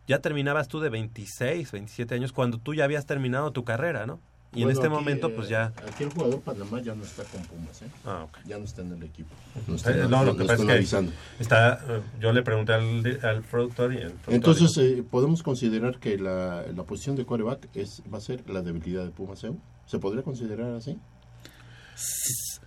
ya 0.08 0.20
terminabas 0.20 0.68
tú 0.68 0.80
de 0.80 0.90
26, 0.90 1.72
27 1.72 2.16
años 2.16 2.32
cuando 2.34 2.58
tú 2.58 2.74
ya 2.74 2.84
habías 2.84 3.06
terminado 3.06 3.52
tu 3.52 3.64
carrera, 3.64 4.06
¿no? 4.06 4.20
Y 4.54 4.64
en 4.64 4.70
este 4.72 4.88
aquí, 4.88 4.94
momento, 4.94 5.28
eh, 5.28 5.34
pues 5.34 5.48
ya... 5.48 5.72
Aquí 5.88 6.04
el 6.04 6.10
jugador 6.10 6.42
Panamá 6.42 6.82
ya 6.82 6.94
no 6.94 7.04
está 7.06 7.24
con 7.24 7.42
Pumas, 7.44 7.82
¿eh? 7.84 7.86
Ah, 8.06 8.26
ok. 8.26 8.38
Ya 8.46 8.58
no 8.58 8.66
está 8.66 8.82
en 8.82 8.92
el 8.94 9.04
equipo. 9.04 9.30
Eh, 9.56 9.76
están- 9.76 10.10
no, 10.12 10.26
lo 10.26 10.36
que 10.36 10.44
pasa 10.44 10.56
es 10.62 10.66
que 10.68 10.72
avisando. 10.74 11.12
está, 11.40 11.76
eh, 11.88 12.02
yo 12.20 12.34
le 12.34 12.44
pregunté 12.44 12.74
al, 12.74 13.20
al 13.24 13.42
productor 13.44 13.94
y 13.94 13.98
el 13.98 14.12
productor 14.12 14.34
Entonces, 14.34 14.78
eh, 14.78 15.04
¿podemos 15.10 15.42
considerar 15.42 16.00
que 16.00 16.18
la, 16.18 16.66
la 16.76 16.84
posición 16.84 17.16
de 17.16 17.26
coreback 17.26 17.70
es, 17.76 18.02
va 18.14 18.18
a 18.18 18.22
ser 18.22 18.44
la 18.50 18.62
debilidad 18.62 19.06
de 19.06 19.12
Pumas 19.12 19.42
EU? 19.46 19.58
¿Se 19.86 20.00
podría 20.00 20.22
considerar 20.24 20.74
así? 20.76 20.98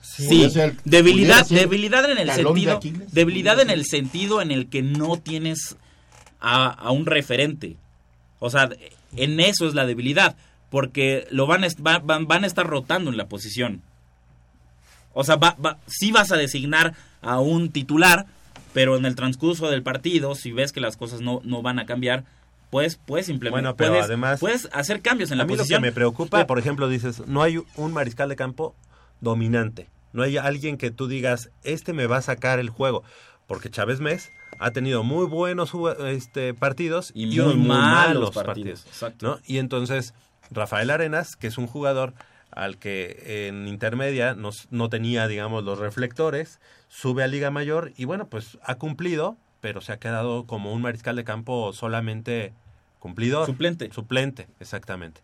Sí, 0.01 0.49
ser- 0.51 0.77
debilidad, 0.85 1.47
debilidad 1.49 2.09
en 2.11 2.19
el 2.19 2.29
de 2.29 2.35
sentido, 2.35 2.81
debilidad 3.13 3.61
en 3.61 3.71
el 3.71 3.85
sentido 3.85 4.41
en 4.41 4.51
el 4.53 4.69
que 4.69 4.83
no 4.83 5.17
tienes 5.19 5.77
a, 6.41 6.67
a 6.69 6.91
un 6.93 7.05
referente. 7.07 7.77
O 8.39 8.49
sea, 8.49 8.71
en 9.17 9.41
eso 9.41 9.67
es 9.67 9.75
la 9.75 9.87
debilidad, 9.87 10.37
porque 10.75 11.29
lo 11.31 11.47
van 11.47 11.63
a, 11.63 11.69
van, 12.03 12.27
van 12.27 12.43
a 12.43 12.49
estar 12.49 12.67
rotando 12.67 13.09
en 13.09 13.17
la 13.17 13.29
posición. 13.29 13.81
O 15.13 15.23
sea, 15.23 15.37
va, 15.37 15.57
va- 15.65 15.79
sí 15.87 16.11
vas 16.11 16.33
a 16.33 16.37
designar 16.37 16.95
a 17.23 17.39
un 17.39 17.71
titular, 17.71 18.27
pero 18.73 18.97
en 18.97 19.05
el 19.05 19.15
transcurso 19.15 19.71
del 19.71 19.85
partido, 19.85 20.35
si 20.35 20.51
ves 20.51 20.73
que 20.73 20.81
las 20.81 20.97
cosas 20.97 21.21
no, 21.21 21.41
no 21.45 21.63
van 21.63 21.79
a 21.79 21.87
cambiar, 21.87 22.25
pues 22.71 22.97
puedes 22.97 23.29
implementar, 23.29 23.63
Bueno, 23.63 23.77
pero 23.77 23.91
puedes, 23.93 24.05
además- 24.07 24.41
puedes 24.41 24.69
hacer 24.73 25.01
cambios 25.01 25.31
en 25.31 25.39
la 25.39 25.45
a 25.45 25.47
mí 25.47 25.53
lo 25.53 25.59
posición. 25.59 25.81
que 25.81 25.87
me 25.87 25.93
preocupa, 25.93 26.45
por 26.45 26.59
ejemplo, 26.59 26.89
dices, 26.89 27.23
no 27.29 27.41
hay 27.45 27.63
un 27.77 27.93
mariscal 27.93 28.29
de 28.29 28.35
campo 28.35 28.75
dominante. 29.21 29.87
No 30.13 30.25
hay 30.25 30.39
alguien 30.39 30.77
que 30.77 30.91
tú 30.91 31.07
digas, 31.07 31.51
este 31.63 31.93
me 31.93 32.09
va 32.09 32.17
a 32.17 32.23
sacar 32.23 32.59
el 32.59 32.69
juego. 32.71 33.05
Porque 33.47 33.71
Chávez 33.71 34.01
Mes 34.01 34.29
ha 34.59 34.73
tenido 34.73 35.05
muy 35.05 35.27
buenos 35.27 35.71
este, 36.09 36.53
partidos 36.53 37.13
Y 37.15 37.27
y, 37.27 37.27
muy 37.27 37.39
unos 37.39 37.57
muy 37.59 37.69
malos 37.69 38.07
malos 38.09 38.31
partidos, 38.35 38.81
partidos. 38.81 38.87
exacto. 38.87 39.27
¿no? 39.29 39.39
Y 39.47 39.59
entonces, 39.59 40.15
Rafael 40.51 40.91
Arenas, 40.91 41.37
que 41.37 41.47
es 41.47 41.59
un 41.59 41.67
jugador 41.67 42.15
al 42.51 42.79
que 42.79 43.49
en 43.49 43.67
intermedia 43.67 44.35
no, 44.35 44.51
no 44.71 44.89
tenía, 44.89 45.27
digamos, 45.27 45.65
los 45.65 45.79
reflectores, 45.79 46.61
sube 46.89 47.25
a 47.25 47.27
Liga 47.27 47.51
Mayor 47.51 47.93
y 47.97 48.05
bueno, 48.05 48.29
pues 48.29 48.59
ha 48.63 48.77
cumplido, 48.77 49.37
pero 49.61 49.81
se 49.81 49.93
ha 49.93 49.99
quedado 49.99 50.47
como 50.47 50.73
un 50.73 50.83
mariscal 50.83 51.17
de 51.17 51.25
campo 51.25 51.73
solamente 51.73 52.53
cumplidor. 53.01 53.47
Suplente. 53.47 53.91
Suplente, 53.93 54.47
exactamente. 54.61 55.21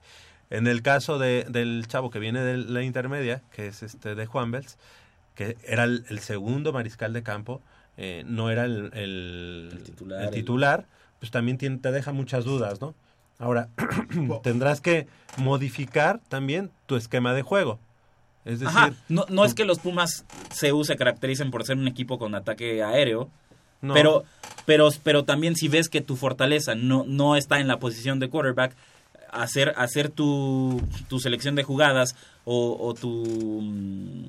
En 0.51 0.67
el 0.67 0.83
caso 0.83 1.19
de, 1.21 1.47
del 1.49 1.87
chavo 1.87 2.11
que 2.11 2.19
viene 2.19 2.41
de 2.43 2.57
la 2.57 2.83
intermedia, 2.83 3.43
que 3.53 3.69
es 3.69 3.85
este 3.85 4.17
de 4.17 4.27
Juan 4.27 4.51
Bels, 4.51 4.77
que 5.37 5.57
era 5.65 5.85
el, 5.85 6.05
el 6.09 6.19
segundo 6.19 6.73
mariscal 6.73 7.13
de 7.13 7.23
campo, 7.23 7.63
eh, 7.97 8.25
no 8.27 8.51
era 8.51 8.65
el, 8.65 8.91
el- 8.95 9.69
El 9.73 9.83
titular, 9.85 10.21
el 10.23 10.29
el- 10.29 10.35
titular, 10.35 10.87
pues 11.21 11.31
también 11.31 11.57
tiene- 11.59 11.79
te 11.79 11.93
deja 11.93 12.13
muchas 12.13 12.45
dudas, 12.45 12.81
¿no? 12.81 12.95
Ahora, 13.41 13.69
tendrás 14.43 14.81
que 14.81 15.09
modificar 15.39 16.21
también 16.29 16.71
tu 16.87 16.95
esquema 16.95 17.33
de 17.35 17.43
juego. 17.43 17.81
Es 18.45 18.61
decir, 18.61 18.77
Ajá, 18.77 18.93
no, 19.09 19.27
no 19.29 19.45
es 19.45 19.55
que 19.55 19.65
los 19.65 19.79
Pumas 19.79 20.25
CU 20.59 20.85
se 20.85 20.97
caractericen 20.97 21.51
por 21.51 21.65
ser 21.65 21.77
un 21.77 21.89
equipo 21.89 22.19
con 22.19 22.35
ataque 22.35 22.83
aéreo, 22.83 23.29
no, 23.83 23.95
pero, 23.95 24.25
pero, 24.67 24.91
pero 25.03 25.25
también 25.25 25.57
si 25.57 25.69
ves 25.69 25.89
que 25.89 26.01
tu 26.01 26.17
fortaleza 26.17 26.75
no, 26.75 27.05
no 27.07 27.37
está 27.37 27.61
en 27.61 27.69
la 27.69 27.79
posición 27.79 28.19
de 28.19 28.29
quarterback, 28.29 28.75
hacer, 29.31 29.73
hacer 29.77 30.11
tu, 30.11 30.83
tu 31.09 31.19
selección 31.19 31.55
de 31.55 31.63
jugadas 31.63 32.17
o, 32.45 32.77
o 32.79 32.95
tu, 32.95 33.61
mm, 33.63 34.25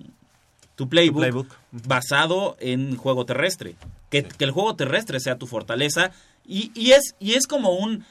tu 0.76 0.88
playbook, 0.88 1.22
playbook. 1.22 1.48
basado 1.72 2.56
en 2.60 2.96
juego 2.96 3.26
terrestre. 3.26 3.76
Que, 4.10 4.24
que 4.24 4.44
el 4.44 4.52
juego 4.52 4.76
terrestre 4.76 5.20
sea 5.20 5.38
tu 5.38 5.48
fortaleza 5.48 6.12
y, 6.46 6.72
y, 6.76 6.92
es, 6.92 7.16
y 7.20 7.34
es 7.34 7.48
como 7.48 7.72
un 7.72 8.06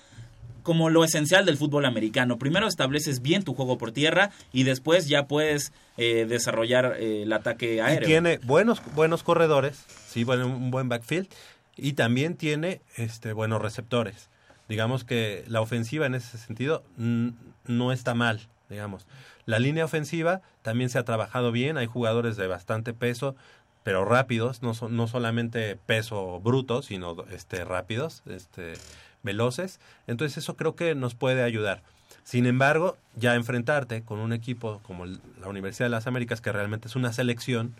como 0.63 0.91
lo 0.91 1.05
esencial 1.05 1.47
del 1.47 1.57
fútbol 1.57 1.85
americano. 1.85 2.39
Primero 2.39 2.67
estableces 2.67 3.23
bien 3.23 3.43
tu 3.43 3.55
juego 3.55 3.79
por 3.79 3.93
tierra 3.93 4.31
y 4.53 4.65
después 4.65 5.09
ya 5.09 5.27
puedes 5.27 5.73
eh, 5.97 6.27
desarrollar 6.29 6.97
eh, 6.99 7.23
el 7.23 7.33
ataque 7.33 7.77
y 7.77 7.79
aéreo. 7.81 8.07
tiene 8.07 8.39
buenos 8.45 8.83
buenos 8.95 9.23
corredores, 9.23 9.85
sí, 10.07 10.25
bueno, 10.25 10.47
un 10.47 10.71
buen 10.71 10.89
backfield 10.89 11.29
y 11.77 11.95
también 11.95 12.37
tiene 12.37 12.81
este 12.97 13.33
buenos 13.33 13.63
receptores. 13.63 14.29
Digamos 14.69 15.03
que 15.03 15.45
la 15.49 15.61
ofensiva 15.61 16.07
en 16.07 16.15
ese 16.15 16.39
sentido 16.39 16.85
no 16.97 17.93
está 17.93 18.15
mal, 18.15 18.49
digamos. 18.69 19.07
La 19.47 19.59
línea 19.59 19.85
ofensiva 19.85 20.43
también 20.63 20.91
se 20.91 20.99
ha 20.99 21.05
trabajado 21.05 21.51
bien, 21.51 21.77
hay 21.77 21.87
jugadores 21.87 22.37
de 22.37 22.47
bastante 22.47 22.95
peso, 22.95 23.35
pero 23.83 24.05
rápidos, 24.05 24.63
no 24.63 24.73
no 24.89 25.07
solamente 25.09 25.77
peso 25.87 26.41
bruto, 26.41 26.83
sino 26.83 27.17
este 27.33 27.65
rápidos, 27.65 28.23
este 28.27 28.75
veloces. 29.23 29.81
Entonces 30.07 30.39
eso 30.39 30.57
creo 30.57 30.75
que 30.77 30.95
nos 30.95 31.15
puede 31.15 31.43
ayudar. 31.43 31.83
Sin 32.25 32.47
embargo, 32.47 32.97
ya 33.17 33.35
enfrentarte 33.35 34.03
con 34.03 34.19
un 34.19 34.33
equipo 34.33 34.81
como 34.85 35.05
el- 35.05 35.21
la 35.41 35.49
Universidad 35.49 35.87
de 35.87 35.91
las 35.91 36.07
Américas, 36.07 36.41
que 36.41 36.53
realmente 36.53 36.89
es 36.89 36.97
una 36.97 37.13
selección, 37.13 37.75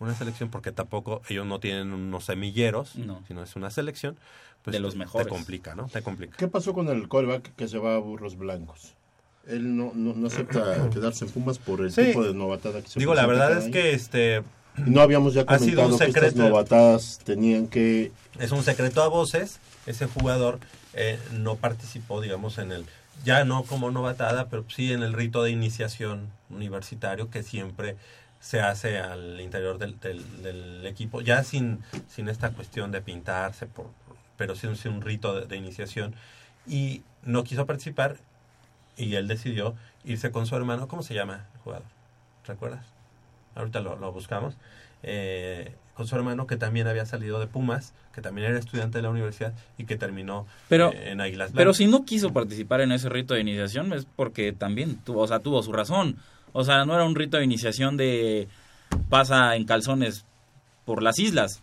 una 0.00 0.14
selección 0.14 0.48
porque 0.50 0.72
tampoco 0.72 1.22
ellos 1.28 1.46
no 1.46 1.60
tienen 1.60 1.92
unos 1.92 2.24
semilleros, 2.24 2.96
No. 2.96 3.22
sino 3.28 3.42
es 3.42 3.54
una 3.54 3.70
selección, 3.70 4.16
pues 4.62 4.72
De 4.72 4.80
los 4.80 4.94
te- 4.94 4.98
mejores. 4.98 5.26
Te 5.26 5.32
complica, 5.32 5.74
¿no? 5.74 5.86
Te 5.88 6.02
complica. 6.02 6.36
¿Qué 6.36 6.48
pasó 6.48 6.72
con 6.72 6.88
el 6.88 7.08
callback 7.08 7.54
que 7.54 7.68
se 7.68 7.78
va 7.78 7.94
a 7.94 7.98
Burros 7.98 8.36
Blancos? 8.36 8.94
Él 9.46 9.76
no, 9.76 9.92
no, 9.94 10.14
no 10.14 10.26
acepta 10.26 10.88
quedarse 10.90 11.24
en 11.26 11.30
Pumas 11.30 11.58
por 11.58 11.80
el 11.82 11.92
Sí. 11.92 12.06
tipo 12.06 12.24
de 12.24 12.34
novatada 12.34 12.80
que 12.82 12.88
se 12.88 12.98
Digo, 12.98 13.14
la 13.14 13.26
verdad 13.26 13.52
es 13.58 13.64
año. 13.64 13.72
que 13.72 13.92
este 13.92 14.42
no 14.76 15.00
habíamos 15.00 15.34
ya 15.34 15.44
comentado 15.44 15.98
que 15.98 16.04
estas 16.06 16.34
novatadas 16.50 17.20
tenían 17.24 17.68
que... 17.68 18.12
es 18.38 18.52
un 18.52 18.62
secreto 18.62 19.02
a 19.02 19.08
voces, 19.08 19.60
ese 19.86 20.06
jugador 20.06 20.58
eh, 20.94 21.18
no 21.32 21.56
participó, 21.56 22.20
digamos, 22.20 22.58
en 22.58 22.72
el, 22.72 22.86
ya 23.24 23.44
no 23.44 23.64
como 23.64 23.90
novatada, 23.90 24.48
pero 24.48 24.64
sí 24.68 24.92
en 24.92 25.02
el 25.02 25.12
rito 25.12 25.42
de 25.42 25.50
iniciación 25.50 26.28
universitario 26.50 27.30
que 27.30 27.42
siempre 27.42 27.96
se 28.40 28.60
hace 28.60 28.98
al 28.98 29.40
interior 29.40 29.78
del, 29.78 29.98
del- 30.00 30.42
del 30.42 30.86
equipo, 30.86 31.20
ya 31.20 31.44
sin, 31.44 31.78
sin 32.08 32.28
esta 32.28 32.50
cuestión 32.50 32.90
de 32.90 33.00
pintarse, 33.00 33.66
por, 33.66 33.86
pero 34.36 34.56
sí 34.56 34.66
un, 34.66 34.76
sí 34.76 34.88
un 34.88 35.00
rito 35.00 35.34
de, 35.38 35.46
de 35.46 35.56
iniciación. 35.56 36.14
Y 36.66 37.02
no 37.22 37.44
quiso 37.44 37.66
participar 37.66 38.16
y 38.96 39.14
él 39.14 39.28
decidió 39.28 39.74
irse 40.04 40.30
con 40.32 40.46
su 40.46 40.56
hermano. 40.56 40.88
¿Cómo 40.88 41.02
se 41.04 41.14
llama 41.14 41.46
el 41.54 41.60
jugador? 41.60 41.86
¿Recuerdas? 42.46 42.84
Ahorita 43.54 43.80
lo, 43.80 43.96
lo 43.96 44.12
buscamos. 44.12 44.54
Eh, 45.02 45.72
con 45.94 46.06
su 46.06 46.16
hermano 46.16 46.46
que 46.46 46.56
también 46.56 46.86
había 46.86 47.04
salido 47.04 47.38
de 47.40 47.46
Pumas, 47.46 47.92
que 48.14 48.22
también 48.22 48.46
era 48.48 48.58
estudiante 48.58 48.98
de 48.98 49.02
la 49.02 49.10
universidad 49.10 49.52
y 49.76 49.84
que 49.84 49.96
terminó 49.96 50.46
Pero- 50.68 50.92
eh, 50.92 51.10
en 51.10 51.20
Águilas 51.20 51.50
Pero 51.52 51.64
Blancas. 51.70 51.76
si 51.76 51.86
no 51.86 52.04
quiso 52.04 52.32
participar 52.32 52.80
en 52.80 52.92
ese 52.92 53.08
rito 53.08 53.34
de 53.34 53.40
iniciación 53.40 53.92
es 53.92 54.06
porque 54.16 54.52
también 54.52 54.96
tuvo, 55.04 55.20
o 55.22 55.26
sea, 55.28 55.40
tuvo 55.40 55.62
su 55.62 55.72
razón. 55.72 56.16
O 56.52 56.64
sea, 56.64 56.84
no 56.86 56.94
era 56.94 57.04
un 57.04 57.14
rito 57.14 57.36
de 57.36 57.44
iniciación 57.44 57.96
de 57.96 58.48
pasa 59.10 59.56
en 59.56 59.64
calzones 59.64 60.24
por 60.84 61.02
las 61.02 61.18
islas. 61.18 61.62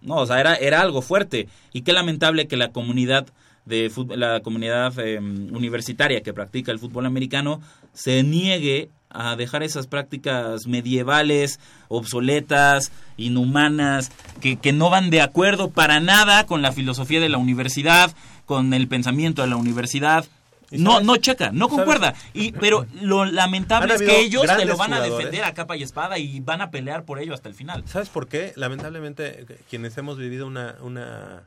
No, 0.00 0.16
o 0.16 0.26
sea, 0.26 0.40
era, 0.40 0.54
era 0.56 0.80
algo 0.80 1.00
fuerte. 1.02 1.48
Y 1.72 1.82
qué 1.82 1.92
lamentable 1.92 2.48
que 2.48 2.56
la 2.56 2.72
comunidad 2.72 3.26
de 3.64 3.90
fut- 3.90 4.14
la 4.16 4.40
comunidad 4.40 4.92
eh, 4.98 5.18
universitaria 5.18 6.22
que 6.22 6.34
practica 6.34 6.72
el 6.72 6.78
fútbol 6.80 7.06
americano 7.06 7.60
se 7.92 8.22
niegue 8.22 8.90
a 9.12 9.36
dejar 9.36 9.62
esas 9.62 9.86
prácticas 9.86 10.66
medievales, 10.66 11.60
obsoletas, 11.88 12.92
inhumanas, 13.16 14.10
que, 14.40 14.56
que 14.56 14.72
no 14.72 14.90
van 14.90 15.10
de 15.10 15.20
acuerdo 15.20 15.70
para 15.70 16.00
nada 16.00 16.46
con 16.46 16.62
la 16.62 16.72
filosofía 16.72 17.20
de 17.20 17.28
la 17.28 17.38
universidad, 17.38 18.14
con 18.46 18.72
el 18.74 18.88
pensamiento 18.88 19.42
de 19.42 19.48
la 19.48 19.56
universidad. 19.56 20.24
¿Y 20.70 20.78
No, 20.78 21.00
no 21.00 21.18
checa, 21.18 21.52
no 21.52 21.68
concuerda. 21.68 22.14
Y, 22.32 22.52
pero 22.52 22.86
lo 23.02 23.26
lamentable 23.26 23.94
es 23.94 24.00
que 24.00 24.20
ellos 24.20 24.44
te 24.46 24.64
lo 24.64 24.76
van 24.76 24.94
a 24.94 25.00
defender 25.00 25.44
a 25.44 25.52
capa 25.52 25.76
y 25.76 25.82
espada 25.82 26.18
y 26.18 26.40
van 26.40 26.62
a 26.62 26.70
pelear 26.70 27.04
por 27.04 27.18
ello 27.18 27.34
hasta 27.34 27.50
el 27.50 27.54
final. 27.54 27.84
¿Sabes 27.86 28.08
por 28.08 28.26
qué? 28.26 28.54
Lamentablemente, 28.56 29.44
quienes 29.68 29.96
hemos 29.98 30.16
vivido 30.16 30.46
una, 30.46 30.76
una 30.80 31.42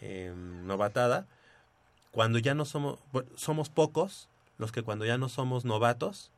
eh, 0.00 0.32
novatada, 0.64 1.26
cuando 2.12 2.38
ya 2.38 2.54
no 2.54 2.64
somos, 2.64 3.00
somos 3.34 3.70
pocos, 3.70 4.28
los 4.56 4.70
que 4.70 4.82
cuando 4.82 5.04
ya 5.04 5.18
no 5.18 5.28
somos 5.28 5.64
novatos, 5.64 6.30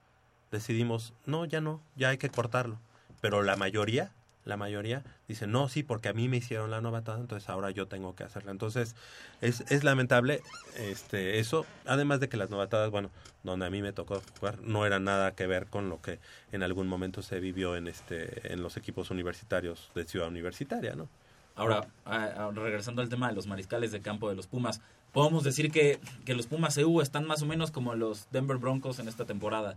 decidimos, 0.53 1.13
no, 1.27 1.45
ya 1.45 1.61
no, 1.61 1.81
ya 1.97 2.11
hay 2.11 2.19
que 2.19 2.31
cortarlo. 2.31 2.79
Pero 3.21 3.43
la 3.43 3.57
mayoría, 3.57 4.13
la 4.45 4.57
mayoría 4.57 5.03
dice, 5.27 5.47
no, 5.47 5.69
sí, 5.69 5.83
porque 5.83 6.09
a 6.09 6.13
mí 6.13 6.29
me 6.29 6.37
hicieron 6.37 6.71
la 6.71 6.81
novatada, 6.81 7.19
entonces 7.19 7.49
ahora 7.49 7.71
yo 7.71 7.87
tengo 7.89 8.15
que 8.15 8.23
hacerla. 8.23 8.53
Entonces, 8.53 8.95
es, 9.41 9.63
es 9.71 9.83
lamentable 9.83 10.43
este 10.77 11.41
eso, 11.41 11.67
además 11.87 12.21
de 12.21 12.29
que 12.29 12.37
las 12.37 12.51
novatadas, 12.51 12.91
bueno, 12.91 13.11
donde 13.43 13.67
a 13.67 13.71
mí 13.71 13.83
me 13.83 13.93
tocó 13.93 14.23
jugar, 14.39 14.61
no 14.61 14.87
era 14.87 15.01
nada 15.01 15.33
que 15.33 15.47
ver 15.47 15.67
con 15.67 15.89
lo 15.89 16.01
que 16.01 16.21
en 16.53 16.63
algún 16.63 16.87
momento 16.87 17.23
se 17.23 17.41
vivió 17.41 17.75
en 17.77 17.89
este 17.89 18.53
en 18.53 18.63
los 18.63 18.77
equipos 18.77 19.11
universitarios 19.11 19.91
de 19.95 20.05
Ciudad 20.05 20.29
Universitaria, 20.29 20.95
¿no? 20.95 21.09
Ahora, 21.55 21.87
regresando 22.55 23.03
al 23.03 23.09
tema 23.09 23.29
de 23.29 23.35
los 23.35 23.47
mariscales 23.47 23.93
de 23.93 24.01
campo 24.01 24.29
de 24.29 24.35
los 24.35 24.47
Pumas, 24.47 24.81
podemos 25.13 25.45
decir 25.45 25.71
que, 25.71 26.01
que 26.25 26.35
los 26.35 26.47
Pumas 26.47 26.77
CU 26.77 27.01
están 27.01 27.27
más 27.27 27.43
o 27.43 27.47
menos 27.47 27.71
como 27.71 27.95
los 27.95 28.31
Denver 28.31 28.57
Broncos 28.57 28.99
en 28.99 29.09
esta 29.09 29.27
temporada. 29.27 29.77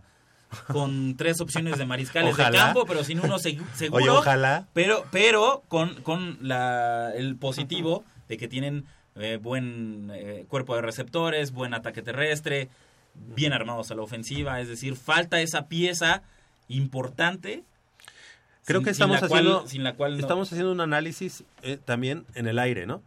Con 0.68 1.16
tres 1.16 1.40
opciones 1.40 1.76
de 1.76 1.86
mariscales 1.86 2.36
de 2.36 2.50
campo, 2.50 2.86
pero 2.86 3.02
sin 3.04 3.20
uno 3.20 3.38
segu- 3.38 3.66
seguro. 3.74 4.02
Oye, 4.02 4.10
ojalá. 4.10 4.66
Pero, 4.72 5.04
pero 5.10 5.62
con, 5.68 5.94
con 6.02 6.38
la, 6.40 7.12
el 7.14 7.36
positivo 7.36 8.04
de 8.28 8.36
que 8.36 8.46
tienen 8.48 8.84
eh, 9.16 9.38
buen 9.42 10.10
eh, 10.14 10.44
cuerpo 10.48 10.74
de 10.76 10.82
receptores, 10.82 11.50
buen 11.52 11.74
ataque 11.74 12.00
terrestre, 12.02 12.68
bien 13.14 13.52
armados 13.52 13.90
a 13.90 13.94
la 13.96 14.02
ofensiva. 14.02 14.60
Es 14.60 14.68
decir, 14.68 14.94
falta 14.96 15.40
esa 15.40 15.66
pieza 15.66 16.22
importante. 16.68 17.64
Creo 18.64 18.80
sin- 18.80 18.84
que 18.84 18.94
sin 18.94 19.02
estamos 19.04 19.18
cual- 19.28 19.40
haciendo 19.46 19.66
sin 19.68 19.84
la 19.84 19.94
cual 19.94 20.12
no- 20.12 20.18
estamos 20.20 20.48
haciendo 20.52 20.72
un 20.72 20.80
análisis 20.80 21.44
eh, 21.62 21.78
también 21.84 22.24
en 22.34 22.46
el 22.46 22.58
aire, 22.58 22.86
¿no? 22.86 23.02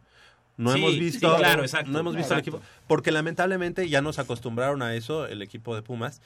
No 0.56 0.72
Sí, 0.74 0.78
hemos 0.78 0.92
sí, 0.92 1.00
visto, 1.00 1.36
claro, 1.38 1.62
exacto, 1.62 1.90
no 1.90 1.98
hemos 2.00 2.14
visto 2.14 2.36
equipo, 2.36 2.60
porque 2.86 3.10
lamentablemente 3.12 3.88
ya 3.88 4.02
nos 4.02 4.18
acostumbraron 4.18 4.82
a 4.82 4.94
eso. 4.94 5.26
El 5.26 5.40
equipo 5.40 5.74
de 5.74 5.80
Pumas 5.80 6.20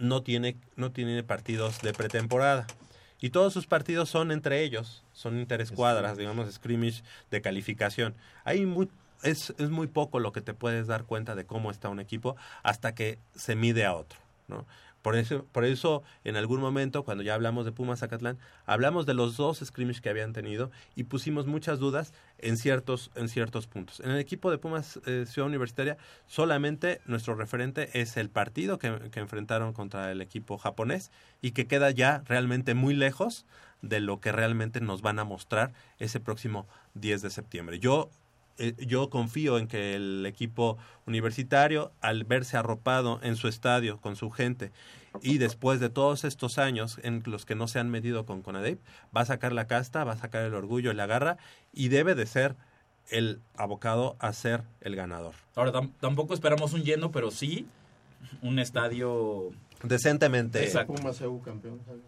no 0.00 0.22
tiene 0.22 0.56
no 0.76 0.90
tiene 0.90 1.22
partidos 1.22 1.80
de 1.82 1.92
pretemporada 1.92 2.66
y 3.20 3.30
todos 3.30 3.52
sus 3.52 3.66
partidos 3.66 4.08
son 4.08 4.32
entre 4.32 4.62
ellos, 4.62 5.04
son 5.12 5.38
interescuadras, 5.38 6.16
digamos 6.16 6.50
scrimmage 6.52 7.02
de 7.30 7.42
calificación. 7.42 8.14
Hay 8.44 8.64
muy 8.64 8.88
es, 9.22 9.52
es 9.58 9.68
muy 9.68 9.86
poco 9.86 10.18
lo 10.18 10.32
que 10.32 10.40
te 10.40 10.54
puedes 10.54 10.86
dar 10.86 11.04
cuenta 11.04 11.34
de 11.34 11.44
cómo 11.44 11.70
está 11.70 11.90
un 11.90 12.00
equipo 12.00 12.36
hasta 12.62 12.94
que 12.94 13.18
se 13.34 13.54
mide 13.54 13.84
a 13.84 13.94
otro, 13.94 14.18
¿no? 14.48 14.66
Por 15.02 15.16
eso, 15.16 15.46
por 15.52 15.64
eso, 15.64 16.02
en 16.24 16.36
algún 16.36 16.60
momento, 16.60 17.04
cuando 17.04 17.22
ya 17.22 17.34
hablamos 17.34 17.64
de 17.64 17.72
Pumas 17.72 18.00
Zacatlán, 18.00 18.38
hablamos 18.66 19.06
de 19.06 19.14
los 19.14 19.36
dos 19.36 19.60
scrimmage 19.64 20.00
que 20.00 20.10
habían 20.10 20.32
tenido 20.32 20.70
y 20.94 21.04
pusimos 21.04 21.46
muchas 21.46 21.78
dudas 21.78 22.12
en 22.38 22.56
ciertos, 22.56 23.10
en 23.14 23.28
ciertos 23.28 23.66
puntos. 23.66 24.00
En 24.00 24.10
el 24.10 24.18
equipo 24.18 24.50
de 24.50 24.58
Pumas 24.58 25.00
eh, 25.06 25.24
Ciudad 25.26 25.48
Universitaria, 25.48 25.96
solamente 26.26 27.00
nuestro 27.06 27.34
referente 27.34 28.00
es 28.00 28.16
el 28.16 28.28
partido 28.28 28.78
que, 28.78 29.10
que 29.10 29.20
enfrentaron 29.20 29.72
contra 29.72 30.12
el 30.12 30.20
equipo 30.20 30.58
japonés 30.58 31.10
y 31.40 31.52
que 31.52 31.66
queda 31.66 31.90
ya 31.90 32.22
realmente 32.26 32.74
muy 32.74 32.94
lejos 32.94 33.46
de 33.82 34.00
lo 34.00 34.20
que 34.20 34.32
realmente 34.32 34.80
nos 34.80 35.00
van 35.00 35.18
a 35.18 35.24
mostrar 35.24 35.72
ese 35.98 36.20
próximo 36.20 36.66
10 36.94 37.22
de 37.22 37.30
septiembre. 37.30 37.78
Yo 37.78 38.10
eh, 38.60 38.74
yo 38.86 39.10
confío 39.10 39.58
en 39.58 39.66
que 39.66 39.94
el 39.96 40.24
equipo 40.26 40.78
universitario, 41.06 41.90
al 42.00 42.24
verse 42.24 42.56
arropado 42.56 43.18
en 43.22 43.34
su 43.36 43.48
estadio 43.48 43.98
con 44.00 44.14
su 44.14 44.30
gente 44.30 44.70
y 45.22 45.38
después 45.38 45.80
de 45.80 45.90
todos 45.90 46.22
estos 46.24 46.58
años 46.58 47.00
en 47.02 47.22
los 47.26 47.44
que 47.44 47.56
no 47.56 47.66
se 47.66 47.80
han 47.80 47.90
medido 47.90 48.24
con 48.26 48.42
Conadep, 48.42 48.78
va 49.16 49.22
a 49.22 49.24
sacar 49.24 49.52
la 49.52 49.66
casta, 49.66 50.04
va 50.04 50.12
a 50.12 50.16
sacar 50.16 50.44
el 50.44 50.54
orgullo 50.54 50.92
y 50.92 50.94
la 50.94 51.06
garra 51.06 51.36
y 51.72 51.88
debe 51.88 52.14
de 52.14 52.26
ser 52.26 52.54
el 53.08 53.40
abocado 53.56 54.14
a 54.20 54.32
ser 54.32 54.62
el 54.80 54.94
ganador. 54.94 55.34
Ahora, 55.56 55.72
tam- 55.72 55.90
tampoco 55.98 56.32
esperamos 56.32 56.72
un 56.74 56.84
lleno, 56.84 57.10
pero 57.10 57.32
sí 57.32 57.66
un 58.42 58.58
estadio... 58.60 59.50
Decentemente. 59.82 60.62
Exacto. 60.62 60.92
Pumas 60.94 61.20
EU 61.22 61.40
campeón. 61.40 61.80
¿sabes? 61.86 62.02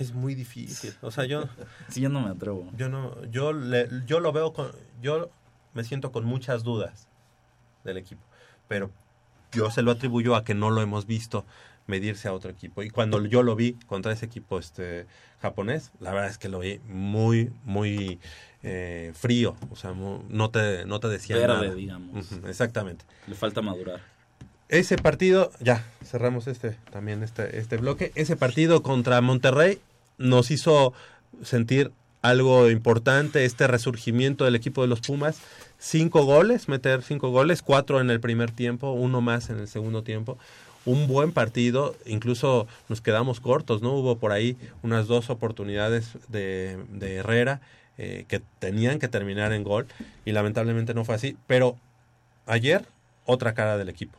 Es 0.00 0.12
muy 0.14 0.34
difícil. 0.34 0.94
O 1.02 1.10
sea, 1.10 1.24
yo 1.24 1.44
Sí, 1.88 2.00
yo 2.00 2.08
no 2.08 2.20
me 2.20 2.30
atrevo. 2.30 2.68
yo 2.76 2.88
no 2.88 3.22
yo 3.26 3.52
le- 3.52 3.88
yo 4.06 4.20
lo 4.20 4.32
veo 4.32 4.52
con 4.52 4.70
yo 5.02 5.30
me 5.74 5.84
siento 5.84 6.12
con 6.12 6.24
muchas 6.24 6.62
dudas 6.64 7.08
del 7.84 7.96
equipo, 7.96 8.22
pero 8.68 8.90
yo 9.52 9.70
se 9.70 9.82
lo 9.82 9.90
atribuyo 9.92 10.34
a 10.36 10.44
que 10.44 10.54
no 10.54 10.70
lo 10.70 10.82
hemos 10.82 11.06
visto 11.06 11.44
medirse 11.86 12.28
a 12.28 12.32
otro 12.34 12.50
equipo 12.50 12.82
y 12.82 12.90
cuando 12.90 13.24
yo 13.24 13.42
lo 13.42 13.56
vi 13.56 13.72
contra 13.86 14.12
ese 14.12 14.26
equipo 14.26 14.58
este 14.58 15.06
japonés, 15.40 15.90
la 16.00 16.12
verdad 16.12 16.28
es 16.28 16.36
que 16.36 16.48
lo 16.50 16.58
vi 16.58 16.80
muy 16.86 17.50
muy 17.64 18.18
eh, 18.62 19.12
frío, 19.14 19.56
o 19.70 19.76
sea, 19.76 19.92
no 19.94 20.50
te 20.50 20.84
no 20.84 21.00
te 21.00 21.08
decía 21.08 21.36
Verde, 21.36 21.54
nada. 21.54 21.74
digamos. 21.74 22.30
Exactamente. 22.46 23.04
Le 23.26 23.34
falta 23.34 23.62
madurar. 23.62 24.00
Ese 24.68 24.96
partido, 24.98 25.50
ya, 25.60 25.82
cerramos 26.04 26.46
este 26.46 26.72
también 26.90 27.22
este, 27.22 27.58
este 27.58 27.78
bloque. 27.78 28.12
Ese 28.16 28.36
partido 28.36 28.82
contra 28.82 29.20
Monterrey 29.22 29.80
nos 30.18 30.50
hizo 30.50 30.92
sentir 31.42 31.92
algo 32.22 32.70
importante, 32.70 33.44
este 33.44 33.66
resurgimiento 33.66 34.44
del 34.44 34.54
equipo 34.54 34.82
de 34.82 34.88
los 34.88 35.00
Pumas. 35.00 35.40
Cinco 35.78 36.24
goles, 36.24 36.68
meter 36.68 37.02
cinco 37.02 37.30
goles, 37.30 37.62
cuatro 37.62 38.00
en 38.00 38.10
el 38.10 38.20
primer 38.20 38.50
tiempo, 38.50 38.92
uno 38.92 39.20
más 39.20 39.50
en 39.50 39.58
el 39.58 39.68
segundo 39.68 40.02
tiempo. 40.02 40.38
Un 40.84 41.06
buen 41.06 41.32
partido, 41.32 41.94
incluso 42.06 42.66
nos 42.88 43.00
quedamos 43.00 43.40
cortos, 43.40 43.82
¿no? 43.82 43.92
Hubo 43.92 44.18
por 44.18 44.32
ahí 44.32 44.56
unas 44.82 45.06
dos 45.06 45.30
oportunidades 45.30 46.16
de, 46.28 46.78
Herrera 47.00 47.60
eh, 47.98 48.24
que 48.26 48.40
tenían 48.58 48.98
que 48.98 49.08
terminar 49.08 49.52
en 49.52 49.64
gol 49.64 49.86
y 50.24 50.32
lamentablemente 50.32 50.94
no 50.94 51.04
fue 51.04 51.14
así. 51.14 51.36
Pero 51.46 51.76
ayer, 52.46 52.86
otra 53.26 53.54
cara 53.54 53.76
del 53.76 53.88
equipo. 53.88 54.18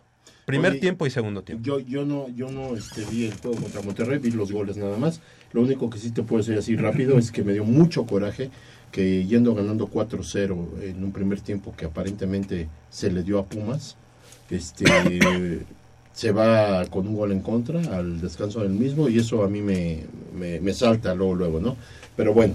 Primer 0.50 0.72
Oye, 0.72 0.82
tiempo 0.82 1.06
y 1.06 1.12
segundo 1.12 1.44
tiempo. 1.44 1.64
Yo, 1.64 1.78
yo 1.78 2.06
no, 2.06 2.28
yo 2.30 2.50
no 2.50 2.76
este, 2.76 3.06
vi 3.12 3.26
el 3.26 3.36
juego 3.36 3.56
contra 3.58 3.84
Monterrey, 3.84 4.18
vi 4.18 4.32
los 4.32 4.52
goles 4.52 4.78
nada 4.78 4.98
más. 4.98 5.22
Lo 5.54 5.62
único 5.62 5.92
que 5.92 6.00
sí 6.00 6.10
te 6.10 6.24
puedo 6.24 6.42
decir 6.42 6.58
así 6.58 6.76
rápido 6.76 7.20
es 7.20 7.32
que 7.32 7.44
me 7.44 7.54
dio 7.54 7.64
mucho 7.66 8.08
coraje 8.08 8.50
que 8.92 9.28
yendo 9.28 9.54
ganando 9.54 9.88
4-0 9.88 10.82
en 10.82 11.04
un 11.04 11.12
primer 11.12 11.40
tiempo 11.42 11.76
que 11.78 11.86
aparentemente 11.86 12.68
se 12.90 13.12
le 13.12 13.22
dio 13.22 13.38
a 13.38 13.46
Pumas, 13.46 13.96
este 14.50 14.86
se 16.14 16.32
va 16.32 16.84
con 16.88 17.08
un 17.08 17.16
gol 17.16 17.32
en 17.32 17.42
contra 17.42 17.80
al 17.96 18.20
descanso 18.20 18.62
del 18.62 18.72
mismo 18.72 19.08
y 19.08 19.20
eso 19.20 19.44
a 19.44 19.50
mí 19.50 19.62
me, 19.62 20.00
me, 20.36 20.60
me 20.60 20.74
salta 20.74 21.14
luego, 21.14 21.36
luego, 21.36 21.60
¿no? 21.60 21.78
Pero 22.20 22.34
bueno, 22.34 22.54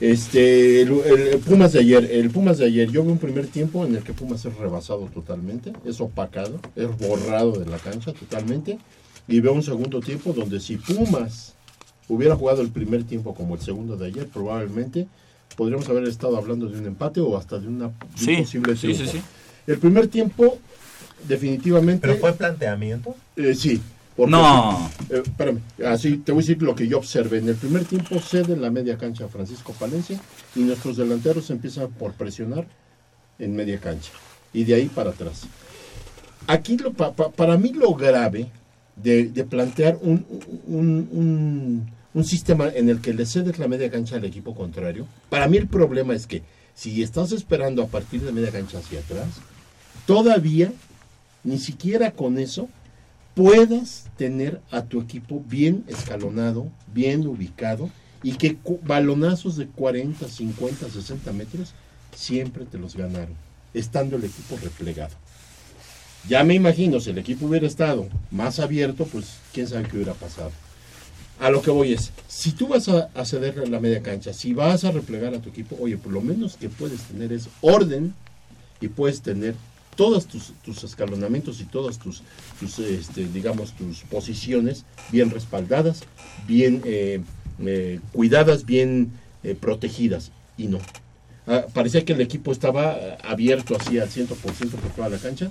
este 0.00 0.82
el, 0.82 0.92
el 0.92 1.38
Pumas 1.40 1.72
de 1.72 1.80
ayer, 1.80 2.08
el 2.12 2.30
Pumas 2.30 2.58
de 2.58 2.66
ayer, 2.66 2.88
yo 2.92 3.02
vi 3.02 3.10
un 3.10 3.18
primer 3.18 3.48
tiempo 3.48 3.84
en 3.84 3.96
el 3.96 4.04
que 4.04 4.12
Pumas 4.12 4.44
es 4.44 4.56
rebasado 4.56 5.06
totalmente, 5.12 5.72
es 5.84 6.00
opacado, 6.00 6.60
es 6.76 6.96
borrado 6.96 7.50
de 7.58 7.66
la 7.68 7.78
cancha 7.78 8.12
totalmente, 8.12 8.78
y 9.26 9.40
veo 9.40 9.52
un 9.52 9.64
segundo 9.64 9.98
tiempo 9.98 10.32
donde 10.32 10.60
si 10.60 10.76
Pumas 10.76 11.54
hubiera 12.06 12.36
jugado 12.36 12.62
el 12.62 12.68
primer 12.68 13.02
tiempo 13.02 13.34
como 13.34 13.56
el 13.56 13.60
segundo 13.60 13.96
de 13.96 14.06
ayer, 14.06 14.28
probablemente 14.28 15.08
podríamos 15.56 15.88
haber 15.88 16.04
estado 16.04 16.36
hablando 16.36 16.68
de 16.68 16.78
un 16.78 16.86
empate 16.86 17.18
o 17.20 17.36
hasta 17.36 17.58
de 17.58 17.66
una 17.66 17.88
de 17.88 17.94
Sí, 18.14 18.36
posible 18.36 18.76
sí, 18.76 18.94
sí, 18.94 19.08
sí. 19.08 19.20
El 19.66 19.78
primer 19.78 20.06
tiempo, 20.06 20.56
definitivamente. 21.26 22.14
planteamiento? 22.14 23.16
Eh, 23.34 23.56
sí. 23.56 23.80
Porque- 24.26 24.30
No. 24.32 24.90
Eh, 25.10 25.22
espérame, 25.24 25.60
así 25.86 26.16
te 26.18 26.32
voy 26.32 26.42
a 26.42 26.46
decir 26.46 26.62
lo 26.62 26.74
que 26.74 26.86
yo 26.88 26.98
observé. 26.98 27.38
En 27.38 27.48
el 27.48 27.56
primer 27.56 27.84
tiempo 27.84 28.18
cede 28.20 28.56
la 28.56 28.70
media 28.70 28.96
cancha 28.98 29.24
a 29.24 29.28
Francisco 29.28 29.72
Palencia 29.78 30.20
y 30.54 30.60
nuestros 30.60 30.96
delanteros 30.96 31.50
empiezan 31.50 31.90
por 31.90 32.12
presionar 32.12 32.66
en 33.38 33.54
media 33.56 33.78
cancha 33.80 34.10
y 34.52 34.64
de 34.64 34.74
ahí 34.74 34.86
para 34.86 35.10
atrás. 35.10 35.42
Aquí 36.46 36.76
lo, 36.76 36.92
pa- 36.92 37.12
pa- 37.12 37.30
para 37.30 37.56
mí 37.58 37.72
lo 37.72 37.94
grave 37.94 38.48
de, 38.96 39.24
de 39.28 39.44
plantear 39.44 39.98
un, 40.02 40.26
un- 40.66 41.08
un- 41.12 41.90
un 42.12 42.24
sistema 42.24 42.68
en 42.68 42.88
el 42.88 43.00
que 43.00 43.14
le 43.14 43.24
cedes 43.26 43.58
la 43.58 43.68
media 43.68 43.90
cancha 43.90 44.16
al 44.16 44.24
equipo 44.24 44.54
contrario, 44.54 45.06
para 45.28 45.46
mí 45.48 45.56
el 45.58 45.68
problema 45.68 46.14
es 46.14 46.26
que 46.26 46.42
si 46.74 47.02
estás 47.02 47.30
esperando 47.32 47.82
a 47.82 47.86
partir 47.86 48.22
de 48.22 48.32
media 48.32 48.50
cancha 48.50 48.78
hacia 48.78 49.00
atrás, 49.00 49.28
todavía 50.06 50.72
ni 51.44 51.58
siquiera 51.58 52.10
con 52.12 52.38
eso 52.38 52.68
puedas 53.34 54.06
tener 54.16 54.60
a 54.70 54.82
tu 54.82 55.00
equipo 55.00 55.42
bien 55.48 55.84
escalonado, 55.86 56.68
bien 56.92 57.26
ubicado 57.26 57.90
y 58.22 58.32
que 58.32 58.56
balonazos 58.82 59.56
de 59.56 59.66
40, 59.66 60.28
50, 60.28 60.90
60 60.90 61.32
metros 61.32 61.72
siempre 62.14 62.64
te 62.64 62.78
los 62.78 62.96
ganaron, 62.96 63.34
estando 63.72 64.16
el 64.16 64.24
equipo 64.24 64.58
replegado. 64.62 65.14
Ya 66.28 66.44
me 66.44 66.54
imagino, 66.54 67.00
si 67.00 67.10
el 67.10 67.18
equipo 67.18 67.46
hubiera 67.46 67.66
estado 67.66 68.08
más 68.30 68.58
abierto, 68.58 69.06
pues 69.06 69.38
quién 69.54 69.66
sabe 69.66 69.88
qué 69.88 69.96
hubiera 69.96 70.12
pasado. 70.14 70.50
A 71.38 71.48
lo 71.48 71.62
que 71.62 71.70
voy 71.70 71.94
es, 71.94 72.12
si 72.28 72.52
tú 72.52 72.68
vas 72.68 72.88
a, 72.88 73.08
a 73.14 73.24
la 73.66 73.80
media 73.80 74.02
cancha, 74.02 74.34
si 74.34 74.52
vas 74.52 74.84
a 74.84 74.90
replegar 74.90 75.34
a 75.34 75.40
tu 75.40 75.48
equipo, 75.48 75.78
oye, 75.80 75.96
por 75.96 76.12
lo 76.12 76.20
menos 76.20 76.58
que 76.58 76.68
puedes 76.68 77.00
tener 77.04 77.32
es 77.32 77.48
orden 77.62 78.14
y 78.82 78.88
puedes 78.88 79.22
tener 79.22 79.54
todos 79.96 80.26
tus, 80.26 80.52
tus 80.64 80.82
escalonamientos 80.84 81.60
y 81.60 81.64
todas 81.64 81.98
tus, 81.98 82.22
tus 82.58 82.78
este, 82.78 83.26
digamos, 83.26 83.72
tus 83.72 84.00
posiciones 84.02 84.84
bien 85.12 85.30
respaldadas, 85.30 86.02
bien 86.46 86.82
eh, 86.84 87.20
eh, 87.60 88.00
cuidadas, 88.12 88.64
bien 88.64 89.12
eh, 89.42 89.54
protegidas. 89.54 90.30
Y 90.56 90.66
no. 90.68 90.78
Ah, 91.46 91.64
parecía 91.72 92.04
que 92.04 92.12
el 92.12 92.20
equipo 92.20 92.52
estaba 92.52 92.96
eh, 92.98 93.18
abierto 93.24 93.76
así 93.76 93.98
al 93.98 94.08
100% 94.08 94.28
por 94.70 94.90
toda 94.94 95.08
la 95.08 95.18
cancha, 95.18 95.50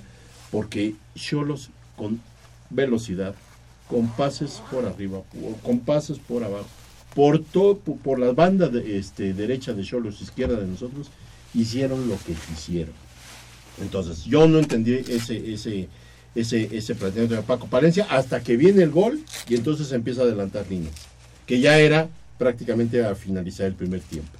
porque 0.50 0.94
Cholos 1.14 1.70
con 1.96 2.20
velocidad, 2.70 3.34
con 3.88 4.08
pases 4.08 4.62
por 4.70 4.86
arriba, 4.86 5.22
con 5.62 5.80
pases 5.80 6.18
por 6.18 6.44
abajo, 6.44 6.66
por, 7.14 7.42
to- 7.44 7.78
por, 7.78 7.96
por 7.98 8.18
la 8.18 8.32
banda 8.32 8.68
de, 8.68 8.98
este, 8.98 9.34
derecha 9.34 9.72
de 9.74 9.82
Cholos, 9.84 10.20
izquierda 10.22 10.56
de 10.60 10.66
nosotros, 10.66 11.08
hicieron 11.54 12.08
lo 12.08 12.16
que 12.24 12.32
quisieron. 12.34 12.94
Entonces, 13.80 14.24
yo 14.24 14.46
no 14.46 14.58
entendí 14.58 14.94
ese, 14.94 15.52
ese, 15.52 15.88
ese, 16.34 16.76
ese 16.76 16.94
planteamiento 16.94 17.36
de 17.36 17.42
Paco 17.42 17.66
Palencia 17.66 18.06
hasta 18.10 18.40
que 18.42 18.56
viene 18.56 18.82
el 18.82 18.90
gol 18.90 19.20
y 19.48 19.54
entonces 19.54 19.90
empieza 19.92 20.22
a 20.22 20.24
adelantar 20.24 20.66
líneas, 20.68 20.94
que 21.46 21.60
ya 21.60 21.78
era 21.78 22.08
prácticamente 22.38 23.04
a 23.04 23.14
finalizar 23.14 23.66
el 23.66 23.74
primer 23.74 24.00
tiempo. 24.00 24.30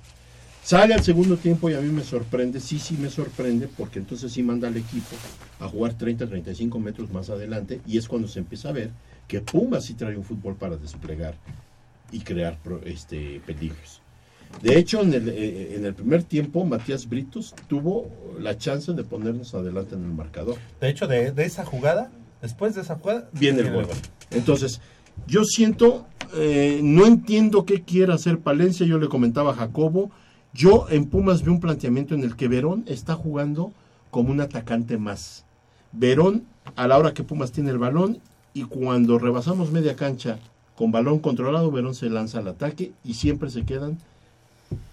Sale 0.62 0.94
al 0.94 1.02
segundo 1.02 1.36
tiempo 1.36 1.70
y 1.70 1.74
a 1.74 1.80
mí 1.80 1.88
me 1.88 2.04
sorprende, 2.04 2.60
sí, 2.60 2.78
sí 2.78 2.96
me 2.96 3.10
sorprende, 3.10 3.66
porque 3.66 3.98
entonces 3.98 4.30
sí 4.30 4.42
manda 4.42 4.68
al 4.68 4.76
equipo 4.76 5.16
a 5.58 5.68
jugar 5.68 5.94
30, 5.94 6.26
35 6.26 6.78
metros 6.78 7.10
más 7.10 7.30
adelante 7.30 7.80
y 7.86 7.98
es 7.98 8.06
cuando 8.06 8.28
se 8.28 8.38
empieza 8.38 8.68
a 8.68 8.72
ver 8.72 8.90
que 9.26 9.40
Puma 9.40 9.80
sí 9.80 9.94
trae 9.94 10.16
un 10.16 10.24
fútbol 10.24 10.56
para 10.56 10.76
desplegar 10.76 11.34
y 12.12 12.20
crear 12.20 12.58
este, 12.84 13.40
peligros. 13.46 14.02
De 14.62 14.78
hecho, 14.78 15.00
en 15.00 15.14
el, 15.14 15.28
eh, 15.28 15.76
en 15.76 15.86
el 15.86 15.94
primer 15.94 16.22
tiempo, 16.22 16.64
Matías 16.64 17.08
Britos 17.08 17.54
tuvo 17.68 18.10
la 18.38 18.58
chance 18.58 18.92
de 18.92 19.04
ponernos 19.04 19.54
adelante 19.54 19.94
en 19.94 20.04
el 20.04 20.12
marcador. 20.12 20.56
De 20.80 20.90
hecho, 20.90 21.06
de, 21.06 21.32
de 21.32 21.44
esa 21.44 21.64
jugada, 21.64 22.10
después 22.42 22.74
de 22.74 22.82
esa 22.82 22.96
jugada, 22.96 23.28
Viene 23.32 23.60
el 23.60 23.72
gol. 23.72 23.86
Entonces, 24.30 24.80
yo 25.26 25.44
siento, 25.44 26.06
eh, 26.34 26.80
no 26.82 27.06
entiendo 27.06 27.64
qué 27.64 27.82
quiere 27.82 28.12
hacer 28.12 28.38
Palencia. 28.40 28.86
Yo 28.86 28.98
le 28.98 29.08
comentaba 29.08 29.52
a 29.52 29.54
Jacobo. 29.54 30.10
Yo 30.52 30.86
en 30.90 31.06
Pumas 31.06 31.42
vi 31.42 31.50
un 31.50 31.60
planteamiento 31.60 32.14
en 32.14 32.22
el 32.22 32.36
que 32.36 32.48
Verón 32.48 32.84
está 32.86 33.14
jugando 33.14 33.72
como 34.10 34.30
un 34.30 34.40
atacante 34.40 34.98
más. 34.98 35.44
Verón, 35.92 36.44
a 36.76 36.86
la 36.88 36.98
hora 36.98 37.14
que 37.14 37.22
Pumas 37.22 37.52
tiene 37.52 37.70
el 37.70 37.78
balón 37.78 38.18
y 38.52 38.64
cuando 38.64 39.18
rebasamos 39.18 39.70
media 39.70 39.96
cancha 39.96 40.38
con 40.74 40.90
balón 40.90 41.20
controlado, 41.20 41.70
Verón 41.70 41.94
se 41.94 42.10
lanza 42.10 42.38
al 42.38 42.48
ataque 42.48 42.92
y 43.04 43.14
siempre 43.14 43.50
se 43.50 43.64
quedan 43.64 43.98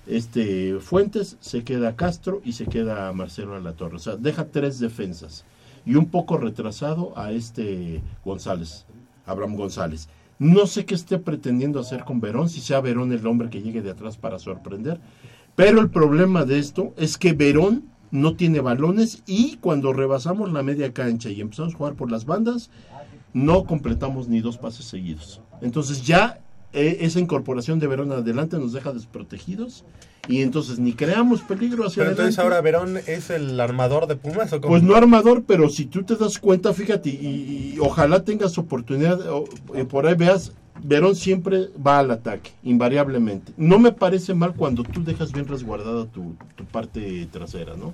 este 0.08 0.80
Fuentes, 0.80 1.38
se 1.40 1.64
queda 1.64 1.96
Castro 1.96 2.42
y 2.44 2.54
se 2.54 2.66
queda 2.66 3.12
Marcelo 3.14 3.56
a 3.56 3.60
la 3.60 3.74
torre. 3.74 3.98
O 3.98 4.00
sea, 4.00 4.16
deja 4.16 4.46
tres 4.46 4.80
defensas. 4.80 5.46
y 5.86 5.96
un 5.96 6.08
poco 6.08 6.38
retrasado 6.38 7.18
a 7.18 7.32
este 7.32 8.02
González, 8.26 8.86
Abraham 9.26 9.56
González. 9.56 10.10
No 10.38 10.68
sé 10.68 10.86
qué 10.86 10.94
esté 10.94 11.18
pretendiendo 11.18 11.80
hacer 11.80 12.04
con 12.04 12.20
Verón, 12.20 12.50
si 12.50 12.60
sea 12.60 12.82
Verón 12.82 13.12
el 13.14 13.26
hombre 13.26 13.50
que 13.50 13.62
llegue 13.62 13.82
de 13.82 13.92
atrás 13.92 14.18
para 14.18 14.38
sorprender, 14.38 15.00
pero 15.56 15.80
el 15.80 15.90
problema 15.90 16.46
de 16.46 16.60
esto 16.60 16.94
es 16.98 17.18
que 17.18 17.34
Verón 17.34 17.86
no 18.12 18.36
tiene 18.36 18.60
balones 18.60 19.24
y 19.26 19.58
cuando 19.58 19.94
rebasamos 19.94 20.52
la 20.52 20.62
media 20.62 20.94
cancha 20.94 21.30
y 21.30 21.42
empezamos 21.42 21.74
a 21.74 21.78
jugar 21.78 21.96
por 21.96 22.12
las 22.12 22.26
bandas, 22.26 22.70
no 23.34 23.64
completamos 23.64 24.28
ni 24.28 24.42
dos 24.42 24.58
pases 24.58 24.86
seguidos. 24.86 25.42
Entonces 25.62 26.04
ya 26.04 26.40
eh, 26.78 26.98
esa 27.02 27.20
incorporación 27.20 27.80
de 27.80 27.88
Verón 27.88 28.12
adelante 28.12 28.58
nos 28.58 28.72
deja 28.74 28.94
desprotegidos 28.94 29.84
y 30.28 30.42
entonces 30.42 30.78
ni 30.78 30.94
creamos 30.94 31.42
peligro 31.42 31.88
hacia 31.88 32.04
Pero 32.04 32.12
entonces 32.12 32.38
adelante. 32.38 32.42
ahora 32.42 32.62
Verón 32.62 32.98
es 33.08 33.30
el 33.30 33.60
armador 33.60 34.06
de 34.08 34.16
Pumas 34.16 34.54
o 34.54 34.62
cómo? 34.62 34.74
Pues 34.74 34.84
no 34.84 34.96
armador, 34.96 35.44
pero 35.48 35.70
si 35.70 35.86
tú 35.86 36.04
te 36.04 36.16
das 36.16 36.38
cuenta, 36.38 36.74
fíjate, 36.74 37.10
y, 37.10 37.74
y 37.76 37.80
ojalá 37.80 38.24
tengas 38.24 38.58
oportunidad, 38.58 39.20
o, 39.30 39.46
eh, 39.74 39.86
por 39.86 40.06
ahí 40.06 40.16
veas, 40.16 40.52
Verón 40.84 41.16
siempre 41.16 41.70
va 41.86 41.98
al 42.00 42.12
ataque, 42.12 42.52
invariablemente. 42.62 43.54
No 43.58 43.80
me 43.80 43.92
parece 43.92 44.36
mal 44.36 44.54
cuando 44.54 44.84
tú 44.84 45.04
dejas 45.04 45.32
bien 45.32 45.48
resguardada 45.48 46.06
tu, 46.06 46.36
tu 46.56 46.66
parte 46.66 47.28
trasera, 47.32 47.76
¿no? 47.76 47.94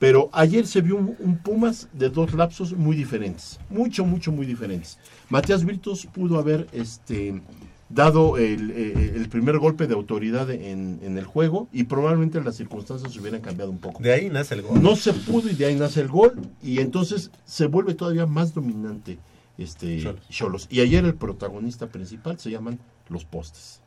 Pero 0.00 0.30
ayer 0.32 0.66
se 0.66 0.80
vio 0.80 0.96
un, 0.96 1.16
un 1.18 1.38
Pumas 1.38 1.88
de 1.92 2.08
dos 2.08 2.32
lapsos 2.32 2.72
muy 2.72 2.96
diferentes, 2.96 3.60
mucho, 3.68 4.04
mucho, 4.04 4.32
muy 4.32 4.46
diferentes. 4.46 4.98
Matías 5.28 5.64
Britos 5.64 6.06
pudo 6.06 6.38
haber 6.38 6.66
este, 6.72 7.42
dado 7.88 8.36
el, 8.36 8.70
eh, 8.70 9.12
el 9.16 9.28
primer 9.28 9.58
golpe 9.58 9.86
de 9.86 9.94
autoridad 9.94 10.50
en, 10.50 11.00
en 11.02 11.16
el 11.16 11.24
juego 11.24 11.68
y 11.72 11.84
probablemente 11.84 12.40
las 12.42 12.56
circunstancias 12.56 13.12
se 13.12 13.20
hubieran 13.20 13.40
cambiado 13.40 13.70
un 13.70 13.78
poco. 13.78 14.02
De 14.02 14.12
ahí 14.12 14.28
nace 14.28 14.54
el 14.54 14.62
gol. 14.62 14.82
No 14.82 14.96
se 14.96 15.12
pudo 15.12 15.48
y 15.48 15.54
de 15.54 15.66
ahí 15.66 15.76
nace 15.76 16.00
el 16.00 16.08
gol 16.08 16.34
y 16.62 16.80
entonces 16.80 17.30
se 17.44 17.66
vuelve 17.66 17.94
todavía 17.94 18.26
más 18.26 18.54
dominante 18.54 19.18
este. 19.56 20.02
Cholos. 20.28 20.66
Y 20.70 20.80
ayer 20.80 21.04
el 21.04 21.14
protagonista 21.14 21.86
principal 21.86 22.38
se 22.38 22.50
llaman 22.50 22.78
los 23.08 23.24
postes. 23.24 23.80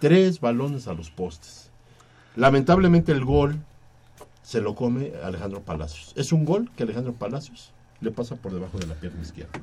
Tres 0.00 0.40
balones 0.40 0.86
a 0.86 0.94
los 0.94 1.10
postes. 1.10 1.70
Lamentablemente 2.36 3.12
el 3.12 3.24
gol 3.24 3.58
se 4.42 4.60
lo 4.60 4.74
come 4.74 5.12
Alejandro 5.22 5.62
Palacios. 5.62 6.12
Es 6.16 6.32
un 6.32 6.44
gol 6.44 6.70
que 6.76 6.82
Alejandro 6.82 7.14
Palacios 7.14 7.72
le 8.00 8.10
pasa 8.10 8.36
por 8.36 8.52
debajo 8.52 8.78
de 8.78 8.86
la 8.86 8.94
pierna 8.94 9.22
izquierda. 9.22 9.60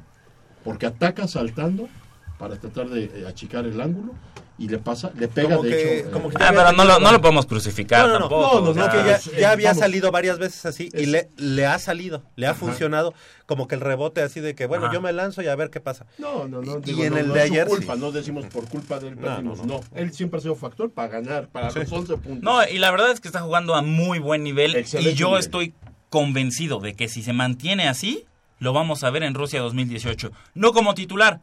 Porque 0.64 0.88
ataca 0.88 1.28
saltando 1.28 1.88
para 2.42 2.60
tratar 2.60 2.90
de 2.90 3.04
eh, 3.06 3.26
achicar 3.28 3.66
el 3.66 3.80
ángulo 3.80 4.14
y 4.58 4.68
le 4.68 4.80
pasa, 4.80 5.12
le 5.16 5.28
pega 5.28 5.50
Como 5.58 5.64
de 5.64 5.70
que- 5.70 6.00
hecho. 6.00 6.12
como 6.12 6.30
eh, 6.30 6.34
que 6.36 6.44
Ah, 6.44 6.52
pero 6.56 6.72
no 6.72 6.84
lo, 6.86 7.00
no 7.00 7.12
lo 7.12 7.22
podemos 7.22 7.46
crucificar 7.46 8.02
No, 8.02 8.08
no, 8.08 8.14
no, 8.20 8.30
tampoco. 8.30 8.62
no, 8.62 8.74
no, 8.74 8.92
que 8.92 8.98
ya, 8.98 9.20
eh, 9.40 9.46
había 9.46 9.70
vamos. 9.70 9.80
salido 9.80 10.12
varias 10.12 10.40
veces 10.40 10.66
así 10.66 10.90
y 10.94 11.06
le, 11.06 11.30
le 11.38 11.66
ha 11.68 11.78
salido, 11.80 12.24
le 12.36 12.48
ha 12.48 12.52
Ajá. 12.52 12.60
funcionado 12.60 13.14
como 13.46 13.68
que 13.68 13.76
el 13.76 13.82
rebote 13.82 14.22
así 14.22 14.40
de 14.40 14.56
que, 14.56 14.66
bueno, 14.66 14.86
Ajá. 14.86 14.94
yo 14.96 15.02
me 15.02 15.14
lanzo 15.14 15.42
y 15.44 15.48
a 15.48 15.56
ver 15.56 15.70
qué 15.70 15.80
pasa. 15.82 16.06
No, 16.18 16.48
no, 16.48 16.62
no. 16.62 16.80
Y 16.80 16.82
digo, 16.82 17.04
en 17.04 17.14
no, 17.14 17.20
el 17.20 17.28
no 17.30 17.34
de 17.36 17.42
ayer, 17.42 17.68
culpa, 17.68 17.94
sí. 17.96 18.00
no 18.02 18.12
decimos 18.12 18.46
por 18.48 18.68
culpa 18.68 19.00
de 19.00 19.10
él, 19.10 19.16
No, 19.16 19.22
perdimos, 19.22 19.60
no, 19.60 19.66
no, 19.66 19.74
no. 19.76 19.98
Él 19.98 20.12
siempre 20.14 20.40
ha 20.40 20.42
sido 20.42 20.56
factor 20.56 20.92
para 20.92 21.08
ganar, 21.10 21.48
para 21.50 21.70
Sí. 21.72 21.80
los 21.80 21.92
11 21.92 22.18
puntos. 22.18 22.42
No, 22.44 22.68
y 22.68 22.78
la 22.80 22.90
verdad 22.92 23.12
es 23.12 23.20
que 23.22 23.28
está 23.28 23.42
jugando 23.42 23.76
a 23.76 23.82
muy 23.84 24.18
buen 24.20 24.44
nivel 24.44 24.76
Excelente 24.76 25.12
y 25.12 25.16
yo 25.16 25.28
nivel. 25.28 25.40
estoy 25.42 25.74
convencido 26.10 26.80
de 26.80 26.94
que 26.96 27.08
si 27.08 27.22
se 27.24 27.34
mantiene 27.34 27.88
así, 27.88 28.26
lo 28.60 28.74
vamos 28.74 29.04
a 29.04 29.10
ver 29.10 29.24
en 29.24 29.34
Rusia 29.34 29.60
2018. 29.62 30.32
No 30.54 30.72
como 30.74 30.94
titular, 30.94 31.42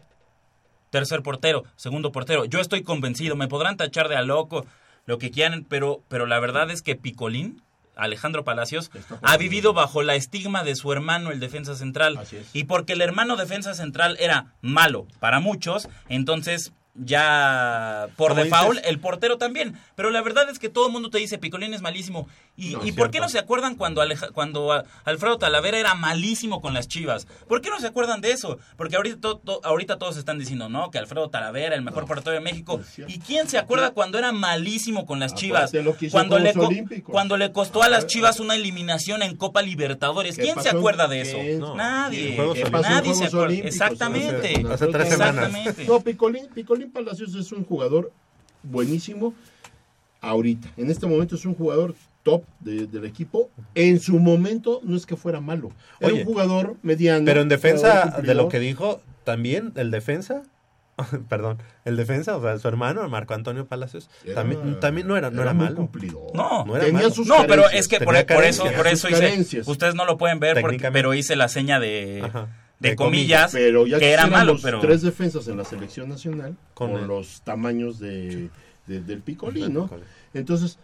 tercer 0.91 1.23
portero, 1.23 1.65
segundo 1.77 2.13
portero. 2.13 2.45
Yo 2.45 2.61
estoy 2.61 2.83
convencido, 2.83 3.37
me 3.37 3.49
podrán 3.49 3.77
tachar 3.77 4.09
de 4.09 4.17
a 4.17 4.23
loco, 4.23 4.67
lo 5.07 5.19
que 5.19 5.31
quieran, 5.31 5.65
pero, 5.69 6.03
pero 6.09 6.27
la 6.27 6.39
verdad 6.39 6.71
es 6.71 6.83
que 6.83 6.97
Picolín, 6.97 7.63
Alejandro 7.97 8.45
Palacios, 8.45 8.91
ha 9.23 9.37
vivido 9.37 9.73
bajo 9.73 10.03
la 10.03 10.15
estigma 10.15 10.65
de 10.65 10.77
su 10.77 10.93
hermano, 10.93 11.31
el 11.31 11.41
defensa 11.41 11.75
central. 11.75 12.17
Así 12.17 12.37
es. 12.37 12.55
Y 12.55 12.65
porque 12.65 12.93
el 12.93 13.01
hermano 13.01 13.37
defensa 13.37 13.75
central 13.75 14.17
era 14.21 14.53
malo 14.61 15.07
para 15.19 15.41
muchos, 15.41 15.89
entonces 16.09 16.73
ya 16.99 18.09
por 18.17 18.35
default 18.35 18.77
dices- 18.79 18.91
el 18.91 18.99
portero 19.01 19.39
también. 19.39 19.75
Pero 19.95 20.11
la 20.11 20.23
verdad 20.23 20.49
es 20.51 20.59
que 20.59 20.69
todo 20.69 20.87
el 20.87 20.93
mundo 20.93 21.11
te 21.11 21.19
dice 21.19 21.39
Picolín 21.39 21.75
es 21.75 21.81
malísimo. 21.83 22.29
¿Y, 22.57 22.73
No, 22.73 22.85
¿y 22.85 22.89
es 22.91 22.95
por 22.95 23.11
qué 23.11 23.21
no 23.21 23.29
se 23.29 23.39
acuerdan 23.39 23.77
cuando, 23.77 24.01
Aleja- 24.03 24.31
cuando 24.33 24.85
Alfredo 25.05 25.39
Talavera 25.39 25.79
era 25.79 25.95
malísimo 25.95 26.61
con 26.61 26.75
las 26.75 26.89
chivas? 26.89 27.27
¿Por 27.49 27.61
qué 27.61 27.71
no 27.71 27.79
se 27.81 27.87
acuerdan 27.87 28.21
de 28.21 28.33
eso? 28.33 28.59
Porque 28.77 28.97
ahorita, 28.97 29.21
to- 29.21 29.39
to- 29.39 29.61
ahorita 29.65 29.99
todos 29.99 30.17
están 30.17 30.39
diciendo, 30.39 30.69
no, 30.69 30.91
que 30.91 30.99
Alfredo 30.99 31.29
Talavera, 31.31 31.75
el 31.77 31.83
mejor 31.83 32.03
No, 32.03 32.09
portero 32.09 32.33
de 32.33 32.41
México. 32.41 32.81
¿Y 33.07 33.21
quién 33.21 33.49
se 33.49 33.59
acuerda 33.59 33.91
cuando 33.93 34.19
era 34.19 34.33
malísimo 34.33 35.07
con 35.07 35.21
las 35.21 35.33
Acuérdate 35.33 35.71
chivas? 35.79 36.03
hizo 36.03 36.13
Cuando 36.13 36.39
le, 36.39 36.53
cuando 37.05 37.37
le 37.37 37.53
costó 37.53 37.83
a 37.83 37.89
las 37.89 38.07
chivas 38.07 38.41
una 38.41 38.55
eliminación 38.57 39.23
en 39.23 39.37
Copa 39.37 39.63
Libertadores. 39.63 40.37
¿Qué 40.37 40.43
¿Quién 40.49 40.61
se 40.63 40.71
acuerda 40.71 41.07
de 41.07 41.23
¿Qué 41.23 41.53
eso? 41.55 41.67
No. 41.67 41.77
Nadie. 41.77 42.31
En 42.31 42.37
Juegos 42.37 42.55
¿Qué 42.59 42.67
pasó 42.71 42.87
en 42.89 42.93
Nadie 42.95 43.15
se 43.15 43.25
acuerda. 43.27 43.55
Exactamente. 43.55 44.49
Hace- 44.65 44.73
Hace 44.75 44.87
tres 44.89 45.09
semanas. 45.11 45.35
Exactamente. 45.47 45.85
No, 45.87 46.01
Picolín, 46.01 46.47
Picolín 46.55 46.88
Palacios 46.89 47.35
es 47.35 47.53
un 47.53 47.65
jugador 47.65 48.13
buenísimo 48.63 49.35
ahorita. 50.21 50.69
En 50.77 50.91
este 50.91 51.07
momento 51.07 51.37
es 51.37 51.45
un 51.45 51.55
jugador 51.55 51.95
top 52.23 52.43
de- 52.61 52.87
del 52.87 53.05
equipo. 53.05 53.51
En 53.75 54.01
su 54.01 54.19
momento 54.19 54.81
no 54.83 54.97
es 54.97 55.07
que 55.07 55.17
fuera 55.17 55.41
malo. 55.41 55.71
Era 56.01 56.13
Oye, 56.13 56.21
un 56.23 56.27
jugador 56.27 56.77
mediano. 56.83 57.25
Pero 57.25 57.41
en 57.41 57.49
defensa 57.49 58.21
de 58.23 58.35
lo 58.35 58.49
que 58.49 58.59
dijo, 58.59 59.01
también 59.25 59.73
el 59.77 59.91
defensa, 59.91 60.43
perdón, 61.29 61.59
el 61.85 61.97
defensa, 61.97 62.37
o 62.37 62.43
sea, 62.43 62.59
su 62.59 62.67
hermano, 62.67 63.09
Marco 63.09 63.33
Antonio 63.35 63.67
Palacios, 63.67 64.11
Era- 64.25 64.35
también, 64.35 64.81
también 64.81 65.07
no 65.07 65.17
era, 65.17 65.31
no 65.31 65.43
era, 65.43 65.55
muy 65.55 65.65
malo. 65.67 65.77
cumplidor. 65.77 66.35
No. 66.35 66.67
No 66.67 66.75
era 66.77 66.87
Tenía 66.87 67.03
malo. 67.03 67.15
sus 67.15 67.29
No, 67.29 67.47
pero 67.47 67.69
es 67.71 67.87
que 67.87 68.01
por, 68.01 68.17
eso, 68.17 68.65
por 68.77 68.87
eso 68.89 69.09
hice. 69.09 69.63
Ustedes 69.67 69.95
no 69.95 70.05
lo 70.05 70.19
pueden 70.19 70.41
ver, 70.41 70.61
porque- 70.61 70.91
pero 70.91 71.15
hice 71.15 71.37
la 71.37 71.49
seña 71.49 71.79
de, 71.79 72.23
Ajá. 72.25 72.49
De 72.81 72.91
De 72.91 72.97
comillas, 72.97 73.53
Pero 73.53 73.87
ya 73.87 73.99
que 73.99 74.11
era 74.11 74.27
malo. 74.27 74.57
Pero 74.63 74.81
tres 74.81 75.03
defensas 75.03 75.49
en 75.49 75.57
la 75.57 75.65
selección 75.65 76.09
nacional 76.09 76.57
Con 76.75 77.07
los 77.09 77.41
tamaños 77.43 77.99
de, 77.99 78.51
de- 78.87 79.01
del 79.01 79.21
picolín, 79.21 79.75
¿no? 79.75 79.91
Entonces, 80.35 80.79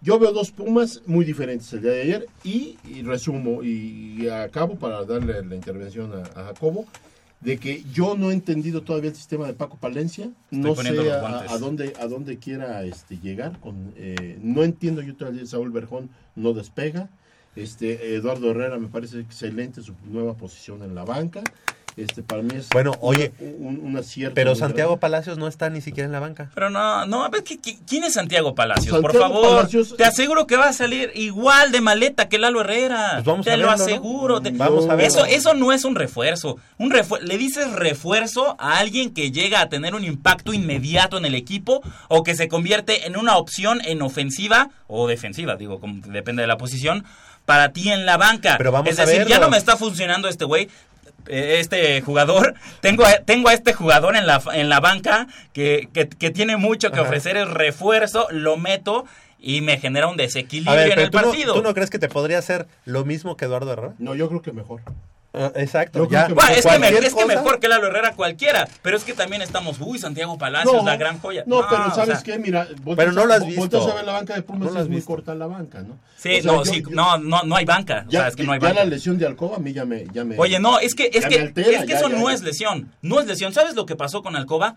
yo 0.00 0.18
veo 0.18 0.32
dos 0.32 0.50
Pumas 0.50 1.02
muy 1.06 1.24
diferentes 1.24 1.72
el 1.72 1.82
día 1.82 1.90
de 1.90 2.02
ayer 2.02 2.26
y, 2.44 2.78
y 2.84 3.02
resumo 3.02 3.62
y, 3.62 4.28
acabo 4.28 4.76
para 4.76 5.04
darle 5.04 5.44
la 5.44 5.54
intervención 5.54 6.12
a, 6.12 6.40
a 6.40 6.44
Jacobo 6.46 6.86
de 7.40 7.58
que 7.58 7.84
yo 7.92 8.16
no 8.16 8.30
he 8.30 8.34
entendido 8.34 8.82
todavía 8.82 9.10
el 9.10 9.16
sistema 9.16 9.46
de 9.46 9.52
Paco 9.52 9.76
Palencia, 9.76 10.30
no 10.50 10.74
sé 10.74 11.10
a, 11.12 11.52
a 11.52 11.58
dónde 11.58 11.92
a 12.00 12.06
dónde 12.06 12.38
quiera 12.38 12.82
este 12.84 13.18
llegar 13.18 13.60
con 13.60 13.92
eh, 13.96 14.38
no 14.42 14.64
entiendo 14.64 15.02
yo 15.02 15.14
todavía 15.14 15.44
Saúl 15.44 15.70
Berjón 15.70 16.08
no 16.34 16.54
despega 16.54 17.10
este 17.56 18.14
Eduardo 18.14 18.50
Herrera 18.50 18.78
me 18.78 18.88
parece 18.88 19.20
excelente 19.20 19.82
su 19.82 19.94
nueva 20.04 20.34
posición 20.34 20.82
en 20.82 20.94
la 20.94 21.04
banca 21.04 21.42
este 21.96 22.22
para 22.22 22.42
mí 22.42 22.50
es 22.54 22.68
Bueno, 22.68 22.92
oye, 23.00 23.32
un, 23.40 23.68
un- 23.68 23.80
un 23.82 23.96
acierto 23.96 24.34
Pero 24.34 24.54
Santiago 24.54 24.90
grande. 24.90 25.00
Palacios 25.00 25.38
no 25.38 25.48
está 25.48 25.70
ni 25.70 25.80
siquiera 25.80 26.04
en 26.04 26.12
la 26.12 26.20
banca. 26.20 26.50
Pero 26.54 26.68
no, 26.68 27.06
no, 27.06 27.24
a 27.24 27.30
ver, 27.30 27.42
¿qui- 27.42 27.58
qui- 27.58 27.78
¿quién 27.88 28.04
es 28.04 28.12
Santiago 28.12 28.54
Palacios? 28.54 29.00
Por 29.00 29.16
favor, 29.16 29.62
Palacios- 29.62 29.96
te 29.96 30.04
aseguro 30.04 30.46
que 30.46 30.58
va 30.58 30.68
a 30.68 30.72
salir 30.74 31.10
igual 31.14 31.72
de 31.72 31.80
maleta 31.80 32.28
que 32.28 32.36
Lalo 32.36 32.60
Herrera. 32.60 33.12
Pues 33.14 33.24
vamos 33.24 33.46
te 33.46 33.52
a 33.52 33.56
lo 33.56 33.70
aseguro. 33.70 34.42
te- 34.42 34.50
Vamos 34.50 34.84
a 34.90 34.94
verlo. 34.94 35.06
Eso, 35.06 35.24
eso 35.24 35.54
no 35.54 35.72
es 35.72 35.86
un 35.86 35.94
refuerzo. 35.94 36.58
Un 36.76 36.90
refue- 36.90 37.20
¿Le 37.22 37.38
dices 37.38 37.72
refuerzo 37.72 38.56
a 38.58 38.76
alguien 38.76 39.14
que 39.14 39.30
llega 39.32 39.62
a 39.62 39.70
tener 39.70 39.94
un 39.94 40.04
impacto 40.04 40.52
inmediato 40.52 41.16
en 41.16 41.24
el 41.24 41.34
equipo 41.34 41.80
o 42.08 42.22
que 42.24 42.34
se 42.36 42.46
convierte 42.48 43.06
en 43.06 43.16
una 43.16 43.38
opción 43.38 43.80
en 43.86 44.02
ofensiva 44.02 44.68
o 44.86 45.08
defensiva? 45.08 45.56
Digo, 45.56 45.80
como- 45.80 46.02
depende 46.08 46.42
de 46.42 46.46
la 46.48 46.58
posición. 46.58 47.04
Para 47.46 47.72
ti 47.72 47.90
en 47.90 48.04
la 48.04 48.18
banca. 48.18 48.56
Pero 48.58 48.72
vamos 48.72 48.90
es 48.90 48.98
a 48.98 49.06
decir, 49.06 49.26
ya 49.26 49.38
no 49.38 49.48
me 49.48 49.56
está 49.56 49.76
funcionando 49.76 50.28
este 50.28 50.44
güey 50.44 50.68
eh, 51.28 51.56
este 51.60 52.00
jugador, 52.02 52.54
tengo 52.80 53.04
a, 53.04 53.14
tengo 53.18 53.48
a 53.48 53.54
este 53.54 53.72
jugador 53.72 54.16
en 54.16 54.26
la, 54.26 54.42
en 54.52 54.68
la 54.68 54.80
banca 54.80 55.26
que, 55.52 55.88
que, 55.92 56.08
que 56.08 56.30
tiene 56.30 56.56
mucho 56.56 56.90
que 56.90 57.00
Ajá. 57.00 57.08
ofrecer, 57.08 57.36
es 57.36 57.48
refuerzo, 57.48 58.28
lo 58.30 58.56
meto 58.56 59.06
y 59.38 59.60
me 59.60 59.78
genera 59.78 60.06
un 60.08 60.16
desequilibrio 60.16 60.74
ver, 60.76 60.92
en 60.92 60.98
el 61.00 61.10
¿tú 61.10 61.18
no, 61.18 61.24
partido. 61.24 61.54
¿tú 61.54 61.62
no 61.62 61.74
crees 61.74 61.90
que 61.90 61.98
te 61.98 62.08
podría 62.08 62.38
hacer 62.38 62.66
lo 62.84 63.04
mismo 63.04 63.36
que 63.36 63.44
Eduardo 63.46 63.72
Herrera? 63.72 63.94
no 63.98 64.14
yo 64.14 64.28
creo 64.28 64.42
que 64.42 64.52
mejor 64.52 64.82
exacto, 65.54 66.08
ya. 66.08 66.24
creo 66.26 66.36
que 66.36 66.42
Bueno, 66.42 66.56
es, 66.56 66.66
que, 66.66 66.78
me- 66.78 66.88
es 67.06 67.14
que 67.14 67.26
mejor 67.26 67.60
que 67.60 67.68
Lalo 67.68 67.86
Herrera 67.88 68.12
cualquiera, 68.14 68.68
pero 68.82 68.96
es 68.96 69.04
que 69.04 69.12
también 69.12 69.42
estamos, 69.42 69.76
uy, 69.80 69.98
Santiago 69.98 70.38
Palacios, 70.38 70.84
la 70.84 70.96
gran 70.96 71.18
joya. 71.20 71.44
No, 71.46 71.66
pero 71.68 71.86
o 71.88 71.94
¿sabes 71.94 72.20
sea, 72.20 72.22
qué? 72.22 72.38
Mira, 72.38 72.66
Pero 72.96 73.12
no 73.12 73.26
lo 73.26 73.34
has 73.34 73.44
visto. 73.46 73.60
volteas 73.60 73.86
a 73.86 73.94
ver 73.94 74.04
la 74.04 74.12
banca 74.12 74.34
de 74.34 74.42
Pumas 74.42 74.72
No 74.72 74.80
es 74.80 74.88
muy 74.88 75.02
corta 75.02 75.34
la 75.34 75.46
banca, 75.46 75.80
¿no? 75.82 75.98
Sí, 76.16 76.38
O 76.38 76.42
sea, 76.42 76.52
no, 76.52 76.64
yo- 76.64 76.72
sí, 76.72 76.82
yo- 76.82 76.90
no, 76.90 77.18
no, 77.18 77.42
no 77.42 77.56
hay 77.56 77.64
banca. 77.64 78.04
o 78.06 78.10
Ya, 78.10 78.20
sea, 78.20 78.28
es 78.28 78.36
que 78.36 78.44
no 78.44 78.52
hay 78.52 78.60
ya 78.60 78.68
banca. 78.68 78.80
la 78.84 78.86
lesión 78.90 79.18
de 79.18 79.26
Alcoba 79.26 79.56
a 79.56 79.60
mí 79.60 79.72
ya 79.72 79.84
me... 79.84 80.06
Ya 80.12 80.24
me 80.24 80.36
Oye, 80.38 80.58
no, 80.58 80.78
es 80.78 80.94
que, 80.94 81.10
es 81.12 81.26
que, 81.26 81.38
altera, 81.40 81.70
es 81.70 81.80
que 81.84 81.92
ya, 81.92 81.98
eso 81.98 82.08
ya, 82.08 82.16
no 82.16 82.28
ya. 82.28 82.34
es 82.34 82.42
lesión. 82.42 82.92
No 83.02 83.20
es 83.20 83.26
lesión. 83.26 83.52
¿Sabes 83.52 83.74
lo 83.74 83.86
que 83.86 83.96
pasó 83.96 84.22
con 84.22 84.34
Alcoba? 84.36 84.76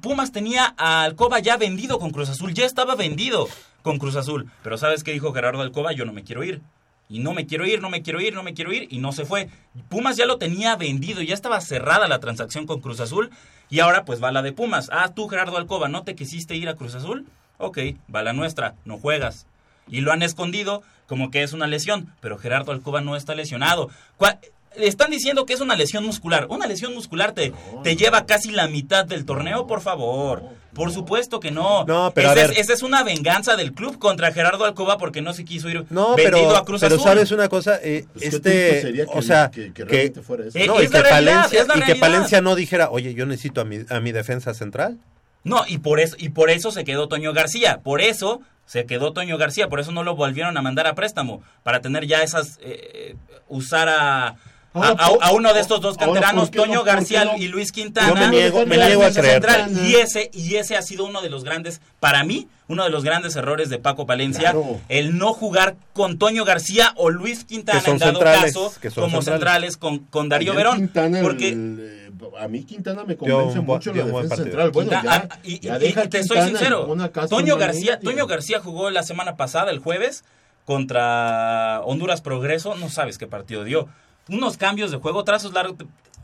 Pumas 0.00 0.32
tenía 0.32 0.74
a 0.76 1.02
Alcoba 1.04 1.38
ya 1.38 1.56
vendido 1.56 1.98
con 1.98 2.10
Cruz 2.10 2.28
Azul. 2.28 2.52
Ya 2.54 2.66
estaba 2.66 2.94
vendido 2.94 3.48
con 3.82 3.98
Cruz 3.98 4.16
Azul. 4.16 4.50
Pero 4.62 4.76
¿sabes 4.76 5.02
qué 5.04 5.12
dijo 5.12 5.32
Gerardo 5.32 5.62
Alcoba? 5.62 5.92
Yo 5.92 6.04
no 6.04 6.12
me 6.12 6.24
quiero 6.24 6.44
ir. 6.44 6.60
Y 7.08 7.20
no 7.20 7.32
me 7.32 7.46
quiero 7.46 7.66
ir, 7.66 7.80
no 7.80 7.90
me 7.90 8.02
quiero 8.02 8.20
ir, 8.20 8.34
no 8.34 8.42
me 8.42 8.54
quiero 8.54 8.72
ir. 8.72 8.88
Y 8.90 8.98
no 8.98 9.12
se 9.12 9.24
fue. 9.24 9.48
Pumas 9.88 10.16
ya 10.16 10.26
lo 10.26 10.38
tenía 10.38 10.76
vendido. 10.76 11.22
Ya 11.22 11.34
estaba 11.34 11.60
cerrada 11.60 12.08
la 12.08 12.20
transacción 12.20 12.66
con 12.66 12.80
Cruz 12.80 13.00
Azul. 13.00 13.30
Y 13.70 13.80
ahora 13.80 14.04
pues 14.04 14.22
va 14.22 14.32
la 14.32 14.42
de 14.42 14.52
Pumas. 14.52 14.90
Ah, 14.92 15.12
tú 15.14 15.28
Gerardo 15.28 15.56
Alcoba, 15.56 15.88
¿no 15.88 16.02
te 16.02 16.14
quisiste 16.14 16.56
ir 16.56 16.68
a 16.68 16.76
Cruz 16.76 16.94
Azul? 16.94 17.26
Ok, 17.58 17.78
va 18.14 18.22
la 18.22 18.32
nuestra. 18.32 18.74
No 18.84 18.98
juegas 18.98 19.46
y 19.90 20.00
lo 20.00 20.12
han 20.12 20.22
escondido 20.22 20.82
como 21.06 21.30
que 21.30 21.42
es 21.42 21.52
una 21.52 21.66
lesión, 21.66 22.12
pero 22.20 22.38
Gerardo 22.38 22.72
Alcoba 22.72 23.00
no 23.00 23.16
está 23.16 23.34
lesionado. 23.34 23.90
¿Cuál- 24.70 24.80
le 24.82 24.86
están 24.88 25.10
diciendo 25.10 25.44
que 25.46 25.54
es 25.54 25.60
una 25.60 25.76
lesión 25.76 26.04
muscular. 26.04 26.46
Una 26.50 26.66
lesión 26.66 26.94
muscular 26.94 27.32
te, 27.32 27.52
te 27.82 27.96
lleva 27.96 28.26
casi 28.26 28.50
la 28.50 28.68
mitad 28.68 29.04
del 29.04 29.24
torneo, 29.24 29.66
por 29.66 29.80
favor. 29.80 30.42
Por 30.74 30.92
supuesto 30.92 31.40
que 31.40 31.50
no. 31.50 31.84
No, 31.86 32.12
pero 32.14 32.28
a 32.28 32.32
esa, 32.34 32.42
ver. 32.42 32.50
es, 32.52 32.58
esa 32.58 32.72
es 32.74 32.82
una 32.82 33.02
venganza 33.02 33.56
del 33.56 33.72
club 33.72 33.98
contra 33.98 34.30
Gerardo 34.32 34.64
Alcoba 34.64 34.96
porque 34.98 35.22
no 35.22 35.32
se 35.32 35.44
quiso 35.44 35.68
ir 35.68 35.84
No, 35.90 36.14
vendido 36.14 36.38
pero, 36.48 36.56
a 36.56 36.64
Cruz 36.64 36.80
pero 36.80 36.94
Azul. 36.96 37.08
sabes 37.08 37.30
una 37.32 37.48
cosa, 37.48 37.80
eh, 37.82 38.04
Pues 38.12 38.26
este, 38.26 38.40
triste 38.40 38.80
sería 38.82 39.06
que- 39.06 39.18
o 39.18 39.22
sea, 39.22 39.50
que- 39.50 39.66
que 39.68 39.72
que, 39.72 39.84
realmente 39.86 40.22
fuera 40.22 40.44
eso. 40.46 40.56
Eh, 40.58 40.66
no, 40.68 40.78
es 40.78 40.90
que 40.90 41.02
realidad, 41.02 41.46
Palencia, 41.50 41.66
y 41.74 41.80
que. 41.82 41.94
Palencia 41.96 42.40
no 42.42 42.54
dijera, 42.54 42.90
oye, 42.90 43.14
yo 43.14 43.26
necesito 43.26 43.60
a 43.62 43.64
mi, 43.64 43.78
a 43.88 43.98
mi 44.00 44.12
defensa 44.12 44.54
central. 44.54 44.98
No, 45.42 45.64
y 45.66 45.78
por 45.78 45.98
eso, 45.98 46.14
y 46.18 46.28
por 46.28 46.50
eso 46.50 46.70
se 46.70 46.84
quedó 46.84 47.08
Toño 47.08 47.32
García. 47.32 47.80
Por 47.82 48.00
eso 48.00 48.40
se 48.66 48.84
quedó 48.86 49.12
Toño 49.12 49.36
García. 49.38 49.68
Por 49.68 49.80
eso 49.80 49.90
no 49.90 50.04
lo 50.04 50.14
volvieron 50.14 50.56
a 50.58 50.62
mandar 50.62 50.86
a 50.86 50.94
préstamo. 50.94 51.42
Para 51.64 51.80
tener 51.80 52.06
ya 52.06 52.22
esas. 52.22 52.58
eh, 52.62 53.16
usar 53.48 53.88
a. 53.88 54.36
A, 54.74 54.78
Ahora, 54.88 54.90
a- 55.04 55.08
¿por- 55.08 55.24
a 55.24 55.32
uno 55.32 55.54
de 55.54 55.60
estos 55.60 55.80
dos 55.80 55.96
canteranos, 55.96 56.44
¿por 56.44 56.50
qué 56.50 56.58
no- 56.58 56.64
Toño 56.64 56.84
García 56.84 57.24
no? 57.24 57.36
y 57.38 57.48
Luis 57.48 57.72
Quintana. 57.72 58.08
Yo 58.08 58.14
me 58.14 58.28
niego- 58.28 58.66
me 58.66 58.76
niego 58.76 59.02
a 59.02 59.10
creer. 59.10 59.42
central. 59.42 59.72
Y 59.86 59.94
ese, 59.96 60.30
y 60.32 60.56
ese 60.56 60.76
ha 60.76 60.82
sido 60.82 61.06
uno 61.06 61.22
de 61.22 61.30
los 61.30 61.42
grandes, 61.42 61.80
para 62.00 62.22
mí, 62.22 62.48
uno 62.68 62.84
de 62.84 62.90
los 62.90 63.02
grandes 63.02 63.34
errores 63.34 63.70
de 63.70 63.78
Paco 63.78 64.04
Palencia. 64.06 64.52
Claro. 64.52 64.78
El 64.88 65.16
no 65.16 65.32
jugar 65.32 65.76
con 65.94 66.18
Toño 66.18 66.44
García 66.44 66.92
o 66.96 67.08
Luis 67.10 67.44
Quintana, 67.44 67.78
Que 67.80 67.84
son 67.86 67.94
en 67.94 67.98
dado 67.98 68.12
centrales, 68.12 68.54
caso, 68.54 68.72
que 68.80 68.90
son 68.90 69.04
como 69.04 69.22
centrales. 69.22 69.40
centrales, 69.40 69.76
con, 69.78 69.98
con 70.00 70.28
Darío 70.28 70.54
Verón. 70.54 70.76
Quintana, 70.76 71.18
el- 71.20 71.24
porque 71.24 71.54
eh, 71.56 72.10
a 72.38 72.46
mí 72.48 72.62
Quintana 72.64 73.04
me 73.04 73.16
convence 73.16 73.60
mucho 73.60 73.90
dio 73.92 74.04
la 74.06 74.12
defensa 74.12 74.36
central. 74.36 74.70
Bueno, 74.70 74.90
Quintana- 74.90 75.28
ya, 75.28 75.40
y, 75.44 75.60
ya 75.60 75.76
y- 75.76 75.80
deja 75.80 76.04
y 76.04 76.08
te 76.08 76.24
soy 76.24 76.42
sincero, 76.42 76.94
Toño 77.30 77.56
García. 77.56 77.98
Toño 78.00 78.26
García 78.26 78.60
jugó 78.60 78.90
la 78.90 79.02
semana 79.02 79.36
pasada, 79.36 79.70
el 79.70 79.78
jueves, 79.78 80.24
contra 80.82 81.80
Honduras 81.84 82.20
Progreso, 82.20 82.74
no 82.76 82.90
sabes 82.90 83.16
qué 83.18 83.26
partido 83.26 83.64
dio. 83.64 83.88
Unos 84.28 84.56
cambios 84.56 84.90
de 84.90 84.98
juego, 84.98 85.24
trazos 85.24 85.52
largos, 85.52 85.76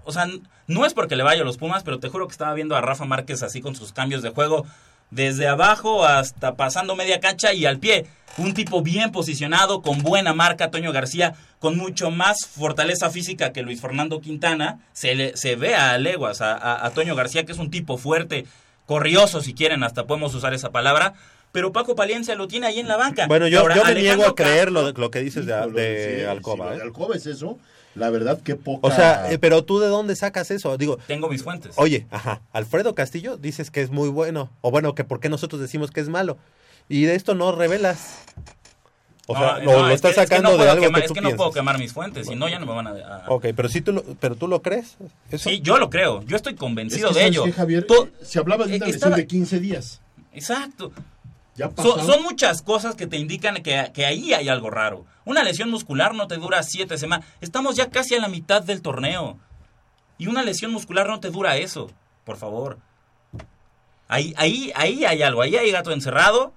o 0.04 0.12
sea, 0.12 0.26
no 0.66 0.84
es 0.86 0.92
porque 0.94 1.16
le 1.16 1.22
vaya 1.22 1.42
a 1.42 1.44
los 1.44 1.56
Pumas, 1.56 1.82
pero 1.82 1.98
te 1.98 2.08
juro 2.08 2.26
que 2.26 2.32
estaba 2.32 2.52
viendo 2.54 2.76
a 2.76 2.80
Rafa 2.80 3.04
Márquez 3.06 3.42
así 3.42 3.60
con 3.60 3.74
sus 3.74 3.92
cambios 3.92 4.22
de 4.22 4.30
juego, 4.30 4.66
desde 5.10 5.46
abajo 5.48 6.04
hasta 6.04 6.54
pasando 6.54 6.96
media 6.96 7.20
cancha 7.20 7.52
y 7.52 7.66
al 7.66 7.78
pie. 7.78 8.06
Un 8.36 8.52
tipo 8.52 8.82
bien 8.82 9.12
posicionado, 9.12 9.80
con 9.80 10.02
buena 10.02 10.34
marca, 10.34 10.70
Toño 10.72 10.90
García, 10.92 11.34
con 11.60 11.76
mucho 11.76 12.10
más 12.10 12.46
fortaleza 12.46 13.08
física 13.10 13.52
que 13.52 13.62
Luis 13.62 13.80
Fernando 13.80 14.20
Quintana. 14.20 14.80
Se, 14.92 15.14
le, 15.14 15.36
se 15.36 15.54
ve 15.54 15.76
a 15.76 15.96
leguas 15.98 16.40
a, 16.40 16.54
a- 16.56 16.84
a 16.84 16.90
Toño 16.90 17.14
García, 17.14 17.44
que 17.46 17.52
es 17.52 17.58
un 17.58 17.70
tipo 17.70 17.96
fuerte, 17.96 18.44
corrioso 18.86 19.40
si 19.40 19.54
quieren, 19.54 19.84
hasta 19.84 20.04
podemos 20.06 20.34
usar 20.34 20.52
esa 20.52 20.70
palabra. 20.70 21.14
Pero 21.52 21.70
Paco 21.70 21.94
Palencia 21.94 22.34
lo 22.34 22.48
tiene 22.48 22.66
ahí 22.66 22.80
en 22.80 22.88
la 22.88 22.96
banca. 22.96 23.28
Bueno, 23.28 23.46
yo, 23.46 23.60
Ahora, 23.60 23.76
yo 23.76 23.84
me 23.84 23.90
Alejandro 23.92 24.16
niego 24.16 24.30
a 24.32 24.34
creer 24.34 24.72
lo, 24.72 24.90
lo 24.90 25.10
que 25.12 25.20
dices 25.20 25.46
de, 25.46 25.52
Híjole, 25.56 25.80
de 25.82 26.18
sí, 26.18 26.24
Alcoba. 26.26 26.66
sí, 26.70 26.74
¿eh? 26.74 26.76
de 26.78 26.82
Alcoba 26.82 27.14
es 27.14 27.26
eso. 27.26 27.58
La 27.94 28.10
verdad, 28.10 28.40
que 28.40 28.56
poca. 28.56 28.86
O 28.86 28.90
sea, 28.90 29.30
eh, 29.30 29.38
pero 29.38 29.64
tú 29.64 29.78
de 29.78 29.86
dónde 29.88 30.16
sacas 30.16 30.50
eso? 30.50 30.76
Digo, 30.76 30.98
Tengo 31.06 31.28
mis 31.28 31.42
fuentes. 31.44 31.74
oye, 31.76 32.06
ajá, 32.10 32.40
Alfredo 32.52 32.94
Castillo 32.94 33.36
dices 33.36 33.70
que 33.70 33.80
es 33.82 33.90
muy 33.90 34.08
bueno, 34.08 34.50
o 34.62 34.70
bueno, 34.70 34.94
que 34.94 35.04
por 35.04 35.20
qué 35.20 35.28
nosotros 35.28 35.60
decimos 35.60 35.90
que 35.90 36.00
es 36.00 36.08
malo. 36.08 36.36
Y 36.88 37.04
de 37.04 37.14
esto 37.14 37.34
no 37.34 37.52
revelas. 37.52 38.18
O 39.26 39.34
sea, 39.34 39.58
No, 39.58 39.58
lo, 39.60 39.72
no, 39.72 39.78
lo 39.84 39.88
es 39.88 39.94
estás 39.94 40.14
que- 40.16 40.20
es 40.20 40.28
que 40.28 40.36
sacando 40.36 40.58
no 40.58 40.62
de 40.64 40.70
algo 40.70 40.84
quemar- 40.84 40.94
que 40.96 41.00
Es 41.00 41.06
tú 41.08 41.14
que 41.14 41.20
no 41.22 41.28
puedo 41.30 41.38
piensas. 41.50 41.54
quemar 41.54 41.78
mis 41.78 41.92
fuentes, 41.94 42.26
si 42.26 42.34
no 42.34 42.46
ya 42.48 42.58
no 42.58 42.66
me 42.66 42.72
van 42.74 42.88
a... 42.88 42.90
a- 42.90 43.24
Ok, 43.30 43.46
pero 43.56 43.68
sí 43.70 43.80
tú 43.80 43.92
lo, 43.92 44.02
pero 44.20 44.34
tú 44.36 44.48
lo 44.48 44.60
crees. 44.60 44.96
¿Eso? 45.30 45.48
Sí, 45.48 45.60
yo 45.62 45.78
lo 45.78 45.88
creo. 45.88 46.22
Yo 46.24 46.36
estoy 46.36 46.52
Es 46.52 46.58
convencido 46.58 47.08
que, 47.08 47.14
de 47.14 47.20
¿sabes 47.20 47.32
ello. 47.32 47.44
qué, 47.44 47.52
Javier? 47.52 47.86
To- 47.86 48.08
Se 48.22 48.38
hablaba 48.38 48.64
de 48.66 48.76
una 48.76 48.84
Eh, 48.84 48.88
lesión 48.88 48.94
estaba- 48.96 49.16
de 49.16 49.26
15 49.26 49.60
días. 49.60 50.02
Exacto. 50.34 50.92
Ya 51.56 51.68
So- 51.68 51.74
pasó. 51.74 52.04
son 52.04 52.22
muchas 52.22 52.62
cosas 52.62 52.94
que 52.96 53.06
te 53.06 53.16
indican 53.16 53.62
que, 53.62 53.90
que 53.94 54.04
ahí 54.06 54.34
hay 54.34 54.48
algo 54.48 54.70
raro. 54.70 55.04
Una 55.24 55.42
lesión 55.44 55.70
muscular 55.70 56.14
no 56.14 56.26
te 56.26 56.36
dura 56.36 56.62
siete 56.62 56.98
semanas. 56.98 57.26
Estamos 57.40 57.76
ya 57.76 57.90
casi 57.90 58.14
a 58.14 58.20
la 58.20 58.28
mitad 58.28 58.62
del 58.62 58.82
torneo. 58.82 59.38
Y 60.18 60.26
una 60.26 60.42
lesión 60.42 60.72
muscular 60.72 61.06
no 61.08 61.20
te 61.20 61.30
dura 61.30 61.56
eso. 61.56 61.90
Por 62.24 62.36
favor. 62.36 62.78
Ahí, 64.08 64.34
ahí, 64.36 64.72
ahí 64.74 65.04
hay 65.04 65.22
algo. 65.22 65.42
Ahí 65.42 65.56
hay 65.56 65.70
gato 65.70 65.90
encerrado. 65.92 66.52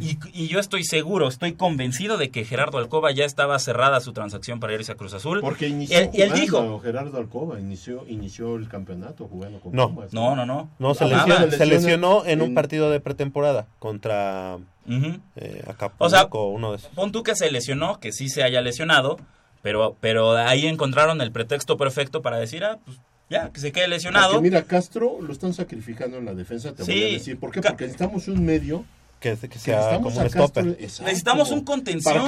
Y, 0.00 0.18
y 0.32 0.48
yo 0.48 0.58
estoy 0.60 0.84
seguro, 0.84 1.28
estoy 1.28 1.52
convencido 1.54 2.16
de 2.16 2.30
que 2.30 2.44
Gerardo 2.44 2.78
Alcoba 2.78 3.10
ya 3.12 3.24
estaba 3.24 3.58
cerrada 3.58 4.00
su 4.00 4.12
transacción 4.12 4.60
para 4.60 4.74
irse 4.74 4.92
a 4.92 4.94
Cruz 4.94 5.14
Azul. 5.14 5.40
Porque 5.40 5.68
inició 5.68 5.98
Él- 5.98 6.10
y 6.12 6.22
él 6.22 6.32
dijo, 6.32 6.78
Gerardo 6.80 7.18
Alcoba 7.18 7.58
inició, 7.60 8.04
inició 8.08 8.56
el 8.56 8.68
campeonato 8.68 9.26
jugando 9.28 9.60
con 9.60 9.72
No. 9.72 9.88
Pumas. 9.94 10.12
no, 10.12 10.34
no, 10.36 10.46
no. 10.46 10.70
No, 10.78 10.94
se, 10.94 11.04
lesionó, 11.06 11.34
se 11.36 11.40
se 11.42 11.66
lesiona 11.66 11.66
lesionó 11.74 12.24
en 12.26 12.42
un 12.42 12.54
partido 12.54 12.90
de 12.90 13.00
pretemporada 13.00 13.66
contra 13.78 14.58
Ujú. 14.88 15.18
eh, 15.36 15.62
Acapulco, 15.66 16.04
O 16.04 16.10
sea, 16.10 16.28
uno 16.32 16.70
de 16.72 16.76
esos. 16.78 16.90
Pon 16.94 17.12
tú 17.12 17.22
que 17.22 17.34
se 17.36 17.50
lesionó, 17.50 18.00
que 18.00 18.12
sí 18.12 18.28
se 18.28 18.42
haya 18.42 18.60
lesionado, 18.60 19.18
pero, 19.62 19.96
pero 20.00 20.32
ahí 20.36 20.66
encontraron 20.66 21.20
el 21.20 21.30
pretexto 21.32 21.76
perfecto 21.76 22.22
para 22.22 22.38
decir, 22.38 22.64
ah, 22.64 22.78
pues 22.84 22.98
ya, 23.30 23.50
que 23.50 23.60
se 23.60 23.72
quede 23.72 23.88
lesionado. 23.88 24.32
Porque 24.34 24.42
mira, 24.42 24.62
Castro 24.64 25.18
lo 25.22 25.32
están 25.32 25.54
sacrificando 25.54 26.18
en 26.18 26.24
la 26.26 26.34
defensa, 26.34 26.74
te 26.74 26.82
voy 26.82 26.92
Sí. 26.94 27.02
a 27.02 27.06
decir. 27.12 27.38
¿Por 27.38 27.50
qué? 27.50 27.62
Porque 27.62 27.84
necesitamos 27.84 28.28
un 28.28 28.44
medio. 28.44 28.84
Que, 29.22 29.36
sea 29.36 29.48
necesitamos 29.48 30.02
como 30.02 30.20
un 30.20 30.28
stopper. 30.28 30.66
exacto, 30.80 31.04
Necesitamos 31.04 31.50
un 31.52 31.64
contención. 31.64 32.24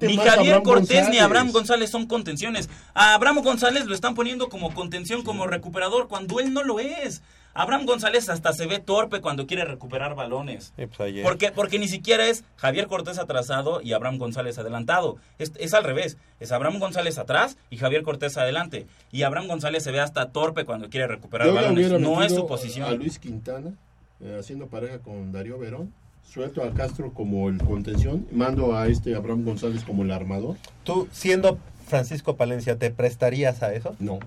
Ni 0.00 0.16
Javier 0.16 0.54
Abraham 0.54 0.62
Cortés 0.62 0.88
ni 0.88 0.96
González. 0.96 1.20
Abraham 1.20 1.50
González 1.52 1.90
son 1.90 2.06
contenciones. 2.06 2.70
A 2.94 3.12
Abraham 3.12 3.42
González 3.42 3.84
lo 3.84 3.94
están 3.94 4.14
poniendo 4.14 4.48
como 4.48 4.72
contención, 4.72 5.22
como 5.22 5.46
recuperador, 5.46 6.08
cuando 6.08 6.40
él 6.40 6.54
no 6.54 6.62
lo 6.62 6.80
es. 6.80 7.20
Abraham 7.52 7.84
González 7.84 8.30
hasta 8.30 8.54
se 8.54 8.66
ve 8.66 8.78
torpe 8.78 9.20
cuando 9.20 9.46
quiere 9.46 9.66
recuperar 9.66 10.14
balones. 10.14 10.72
Sí, 10.76 10.86
pues 10.86 11.00
ayer. 11.00 11.22
Porque, 11.22 11.52
porque 11.52 11.78
ni 11.78 11.88
siquiera 11.88 12.26
es 12.28 12.44
Javier 12.56 12.86
Cortés 12.86 13.18
atrasado 13.18 13.82
y 13.82 13.92
Abraham 13.92 14.16
González 14.16 14.58
adelantado. 14.58 15.16
Es, 15.38 15.52
es 15.58 15.74
al 15.74 15.84
revés. 15.84 16.16
Es 16.40 16.50
Abraham 16.52 16.78
González 16.78 17.18
atrás 17.18 17.58
y 17.68 17.76
Javier 17.76 18.04
Cortés 18.04 18.38
adelante. 18.38 18.86
Y 19.12 19.22
Abraham 19.22 19.48
González 19.48 19.82
se 19.82 19.90
ve 19.90 20.00
hasta 20.00 20.30
torpe 20.30 20.64
cuando 20.64 20.88
quiere 20.88 21.08
recuperar 21.08 21.48
Yo 21.48 21.54
balones. 21.54 21.90
No 22.00 22.22
es 22.22 22.34
su 22.34 22.46
posición. 22.46 22.88
A 22.88 22.92
Luis 22.92 23.18
Quintana, 23.18 23.74
eh, 24.20 24.36
haciendo 24.38 24.68
pareja 24.68 25.00
con 25.00 25.32
Darío 25.32 25.58
Verón. 25.58 25.92
Suelto 26.30 26.62
a 26.62 26.72
Castro 26.74 27.12
como 27.14 27.48
el 27.48 27.58
contención. 27.58 28.26
Mando 28.32 28.76
a 28.76 28.86
este 28.88 29.14
Abraham 29.14 29.44
González 29.44 29.82
como 29.84 30.02
el 30.02 30.10
armador. 30.10 30.56
Tú, 30.84 31.08
siendo 31.10 31.58
Francisco 31.86 32.36
Palencia, 32.36 32.78
¿te 32.78 32.90
prestarías 32.90 33.62
a 33.62 33.72
eso? 33.72 33.96
No. 33.98 34.18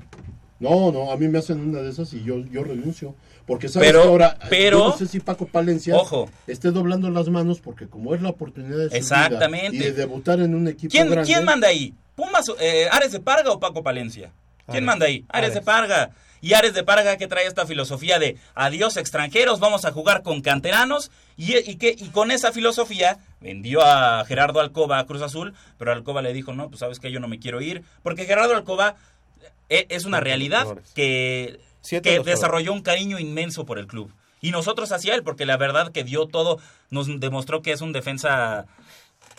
No, 0.60 0.91
no, 0.91 1.11
a 1.11 1.18
mí 1.18 1.28
me 1.28 1.40
hacen 1.40 1.60
una 1.60 1.80
de 1.82 1.90
esas 1.90 2.14
y 2.14 2.23
yo, 2.23 2.40
yo 2.52 2.64
renuncio. 2.64 3.15
Porque 3.45 3.68
sabes 3.68 3.90
Pero- 3.90 4.03
que 4.03 4.07
ahora, 4.07 4.38
pero- 4.49 4.80
yo 4.80 4.88
no 4.90 4.98
sé 4.98 5.07
si 5.07 5.19
Paco 5.19 5.45
Palencia 5.48 5.95
Ojo. 5.95 6.30
esté 6.48 6.72
doblando 6.72 7.10
las 7.10 7.28
manos 7.30 7.60
porque 7.60 7.88
como 7.88 8.14
es 8.15 8.22
la 8.22 8.30
oportunidad 8.30 8.78
de 8.78 8.84
su 8.86 8.90
vida 8.90 8.98
Exactamente. 8.98 9.76
y 9.78 9.80
de 9.80 9.91
debutar 9.94 10.40
en 10.40 10.53
un 10.56 10.68
equipo 10.68 10.91
¿Quién, 10.91 11.10
grande. 11.10 11.32
¿Quién 11.32 11.44
manda 11.45 11.68
ahí? 11.68 11.94
¿Pumas, 12.15 12.45
eh, 12.60 12.88
Ares 12.91 13.11
de 13.11 13.19
Parga 13.19 13.52
o 13.52 13.60
Paco 13.60 13.82
Palencia? 13.84 14.32
¿Quién 14.65 14.78
Ares. 14.78 14.86
manda 14.86 15.06
ahí? 15.07 15.26
Ares, 15.30 15.45
Ares. 15.49 15.53
de 15.56 15.61
Parga. 15.61 16.11
Y 16.42 16.54
Ares 16.54 16.74
de 16.74 16.84
Parga 16.84 17.18
que 17.18 17.28
trae 17.28 17.46
esta 17.46 17.68
filosofía 17.68 18.18
de 18.18 18.38
adiós 18.56 18.98
extranjeros, 18.98 19.60
vamos 19.60 19.86
a 19.86 19.92
jugar 19.92 20.24
con 20.24 20.42
canteranos. 20.42 21.12
Y, 21.38 21.58
y, 21.58 21.76
que, 21.76 21.96
y 21.98 22.10
con 22.10 22.32
esa 22.32 22.52
filosofía 22.52 23.20
vendió 23.40 23.82
a 23.82 24.26
Gerardo 24.26 24.60
Alcoba 24.60 25.00
a 25.00 25.06
Cruz 25.06 25.22
Azul, 25.22 25.54
pero 25.78 25.92
Alcoba 25.92 26.22
le 26.22 26.34
dijo, 26.34 26.54
no, 26.54 26.68
pues 26.70 26.80
sabes 26.80 27.00
que 27.00 27.12
yo 27.12 27.20
no 27.20 27.28
me 27.28 27.40
quiero 27.40 27.62
ir. 27.62 27.84
Porque 28.04 28.26
Gerardo 28.26 28.56
Alcoba 28.56 28.96
eh, 29.70 29.86
es 29.90 30.06
una 30.06 30.20
realidad 30.20 30.68
que, 30.96 31.60
que 32.04 32.20
desarrolló 32.20 32.74
un 32.74 32.82
cariño 32.82 33.20
inmenso 33.20 33.66
por 33.66 33.80
el 33.80 33.88
club. 33.88 34.12
Y 34.42 34.52
nosotros 34.52 34.92
hacia 34.92 35.14
él, 35.14 35.24
porque 35.24 35.46
la 35.46 35.56
verdad 35.58 35.92
que 35.92 36.04
dio 36.04 36.26
todo, 36.26 36.60
nos 36.90 37.08
demostró 37.20 37.62
que 37.62 37.72
es 37.72 37.82
un 37.82 37.94
defensa 37.94 38.66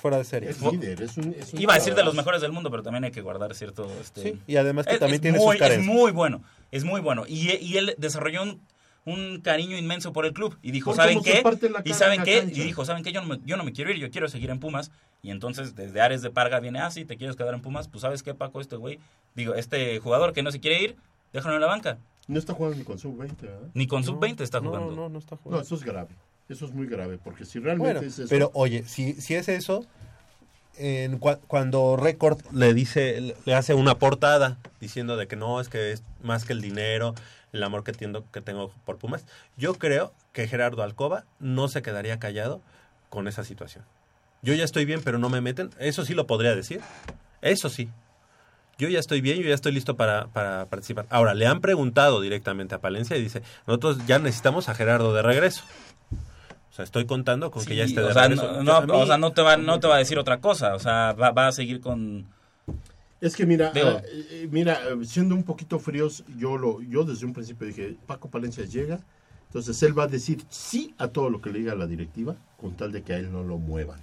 Fuera 0.03 0.19
de 0.19 0.25
serie. 0.25 0.51
Es 0.51 0.61
líder, 0.61 1.01
es 1.01 1.17
un, 1.17 1.35
es 1.39 1.53
un 1.55 1.61
Iba 1.63 1.75
a 1.75 1.77
decir 1.79 1.95
de 1.95 2.03
los 2.03 2.15
mejores 2.15 2.43
del 2.43 2.51
mundo, 2.53 2.71
pero 2.71 2.83
también 2.83 3.05
hay 3.05 3.13
que 3.13 3.21
guardar 3.23 3.55
cierto... 3.55 3.89
Este, 4.01 4.23
Sí, 4.23 4.41
y 4.49 4.57
además 4.57 4.85
que 4.87 4.95
es- 4.95 4.99
también 4.99 5.15
es 5.17 5.21
tiene 5.23 5.39
muy, 5.39 5.57
sus 5.59 5.67
Es 5.67 5.79
muy 5.85 6.11
bueno, 6.11 6.43
es 6.73 6.83
muy 6.85 7.01
bueno. 7.01 7.25
Y, 7.29 7.51
y 7.57 7.77
él 7.77 7.95
desarrolló 7.99 8.43
un, 8.43 8.61
un 9.05 9.41
cariño 9.41 9.79
inmenso 9.79 10.13
por 10.13 10.27
el 10.27 10.33
club. 10.33 10.59
Y 10.61 10.73
dijo, 10.73 10.91
Porque 10.91 11.03
¿saben 11.03 11.23
qué? 11.23 11.43
Y 11.85 11.95
¿saben 11.95 12.23
qué? 12.25 12.41
cancha. 12.41 12.61
Y 12.61 12.65
dijo, 12.65 12.85
¿saben 12.85 13.05
qué? 13.05 13.13
Yo 13.13 13.21
no, 13.23 13.29
me, 13.29 13.41
yo 13.47 13.57
no 13.57 13.63
me 13.65 13.73
quiero 13.73 13.93
ir, 13.93 13.99
yo 13.99 14.11
quiero 14.11 14.29
seguir 14.29 14.51
en 14.51 14.59
Pumas. 14.59 14.91
Y 15.23 15.31
entonces 15.31 15.77
desde 15.77 16.01
Ares 16.01 16.21
de 16.21 16.31
Parga 16.31 16.59
viene, 16.59 16.81
ah, 16.81 16.91
sí, 16.91 17.05
te 17.05 17.17
quieres 17.17 17.37
quedar 17.37 17.55
en 17.55 17.63
Pumas. 17.63 17.87
Pues 17.87 18.03
¿sabes 18.03 18.25
qué, 18.25 18.35
Paco? 18.35 18.61
Este 18.61 18.75
güey, 18.75 18.99
digo, 19.37 19.55
este 19.55 20.01
jugador 20.01 20.33
que 20.33 20.43
no 20.43 20.51
se 20.51 20.59
quiere 20.59 20.83
ir, 20.83 20.97
déjalo 21.33 21.55
en 21.55 21.61
la 21.61 21.69
banca. 21.69 21.99
No 22.27 22.41
está 22.41 22.55
jugando 22.55 22.77
ni 22.79 22.85
con 22.85 22.99
sub-20, 22.99 23.41
¿verdad? 23.41 23.69
Ni 23.75 23.87
con 23.87 24.03
sub-20 24.03 24.41
está 24.41 24.61
No, 24.61 24.71
jugando. 24.71 24.93
No, 24.97 25.09
no 25.09 25.19
está 25.21 25.37
No, 25.37 25.41
jugando. 25.43 25.65
eso 25.65 25.75
es 25.77 25.83
grave. 25.85 26.11
Eso 26.49 26.67
es 26.67 26.73
muy 26.73 26.87
grave, 26.87 27.19
porque 27.23 27.45
si 27.45 27.59
realmente 27.59 27.95
Bueno, 27.95 28.07
es 28.07 28.19
eso... 28.19 28.29
pero 28.29 28.51
oye, 28.55 28.85
si, 28.87 29.15
si 29.15 29.35
es 29.35 29.49
eso, 29.49 29.87
en 30.77 31.19
cua- 31.21 31.41
cuando 31.47 31.97
Record 31.97 32.41
le 32.53 32.75
dice, 32.75 33.35
le 33.45 33.55
hace 33.55 33.75
una 33.75 33.99
portada 33.99 34.59
diciendo 34.81 35.17
de 35.17 35.27
que 35.27 35.37
no, 35.37 35.61
es 35.61 35.69
que 35.69 35.93
es 35.93 36.03
más 36.23 36.45
que 36.45 36.53
el 36.53 36.61
dinero, 36.61 37.15
el 37.53 37.63
amor 37.63 37.85
que, 37.85 37.93
tiendo, 37.93 38.25
que 38.33 38.41
tengo 38.41 38.73
por 38.85 38.99
Pumas, 38.99 39.25
yo 39.57 39.75
creo 39.75 40.13
que 40.33 40.49
Gerardo 40.49 40.83
Alcoba 40.83 41.25
no 41.39 41.69
se 41.69 41.83
quedaría 41.83 42.19
callado 42.19 42.61
con 43.11 43.29
esa 43.29 43.45
situación. 43.45 43.85
Yo 44.43 44.55
ya 44.55 44.65
estoy 44.65 44.85
bien, 44.85 45.03
pero 45.05 45.19
no 45.19 45.29
me 45.29 45.41
meten. 45.41 45.71
Eso 45.79 46.05
sí 46.05 46.15
lo 46.15 46.27
podría 46.27 46.57
decir. 46.57 46.81
Eso 47.43 47.69
sí. 47.69 47.89
Yo 48.79 48.89
ya 48.89 48.99
estoy 48.99 49.21
bien, 49.21 49.39
yo 49.41 49.49
ya 49.49 49.55
estoy 49.55 49.71
listo 49.71 49.97
para, 49.97 50.27
para 50.29 50.67
participar. 50.67 51.07
Ahora, 51.11 51.35
le 51.35 51.47
han 51.47 51.61
preguntado 51.61 52.21
directamente 52.21 52.75
a 52.75 52.81
Palencia 52.81 53.17
y 53.17 53.23
dice, 53.23 53.43
nosotros 53.67 53.99
ya 54.07 54.19
necesitamos 54.19 54.69
a 54.69 54.75
Gerardo 54.75 55.15
de 55.15 55.23
regreso. 55.23 55.63
O 56.73 56.75
sea, 56.75 56.85
estoy 56.87 57.05
contando 57.05 57.51
con 57.51 57.67
que 57.67 57.77
ya 57.77 57.85
esté 57.85 58.01
de 58.01 58.07
o 58.07 58.13
sea, 58.15 58.23
regreso. 58.29 58.63
no, 58.63 58.79
o 58.79 59.07
sea, 59.07 59.19
no 59.19 59.33
te 59.33 59.43
va, 59.43 59.59
no 59.59 59.79
te 59.79 59.87
va 59.89 59.97
a 59.97 59.99
decir 59.99 60.19
otra 60.19 60.41
cosa. 60.41 60.75
O 60.75 60.79
sea, 60.79 61.13
va, 61.13 61.31
va 61.31 61.49
a 61.49 61.53
seguir 61.53 61.83
con... 61.83 62.27
Es 63.21 63.37
que 63.37 63.45
mira, 63.45 63.73
Digo- 63.73 63.89
ah, 63.99 64.03
eh, 64.07 64.49
mira, 64.51 64.81
eh, 64.89 65.05
siendo 65.05 65.35
un 65.35 65.43
poquito 65.45 65.79
fríos, 65.79 66.25
yo 66.39 66.57
lo, 66.57 66.81
yo 66.81 67.05
desde 67.05 67.27
un 67.27 67.35
principio 67.35 67.67
dije, 67.67 67.97
Paco 68.07 68.31
Palencia 68.31 68.65
llega, 68.65 69.01
entonces 69.49 69.83
él 69.83 69.97
va 69.97 70.05
a 70.05 70.07
decir 70.07 70.43
sí 70.49 70.95
a 70.97 71.09
todo 71.09 71.29
lo 71.29 71.43
que 71.43 71.51
le 71.51 71.59
diga 71.59 71.75
la 71.75 71.87
directiva, 71.87 72.37
con 72.57 72.75
tal 72.75 72.91
de 72.91 73.03
que 73.03 73.13
a 73.13 73.19
él 73.19 73.31
no 73.31 73.45
lo 73.45 73.59
muevan. 73.59 74.01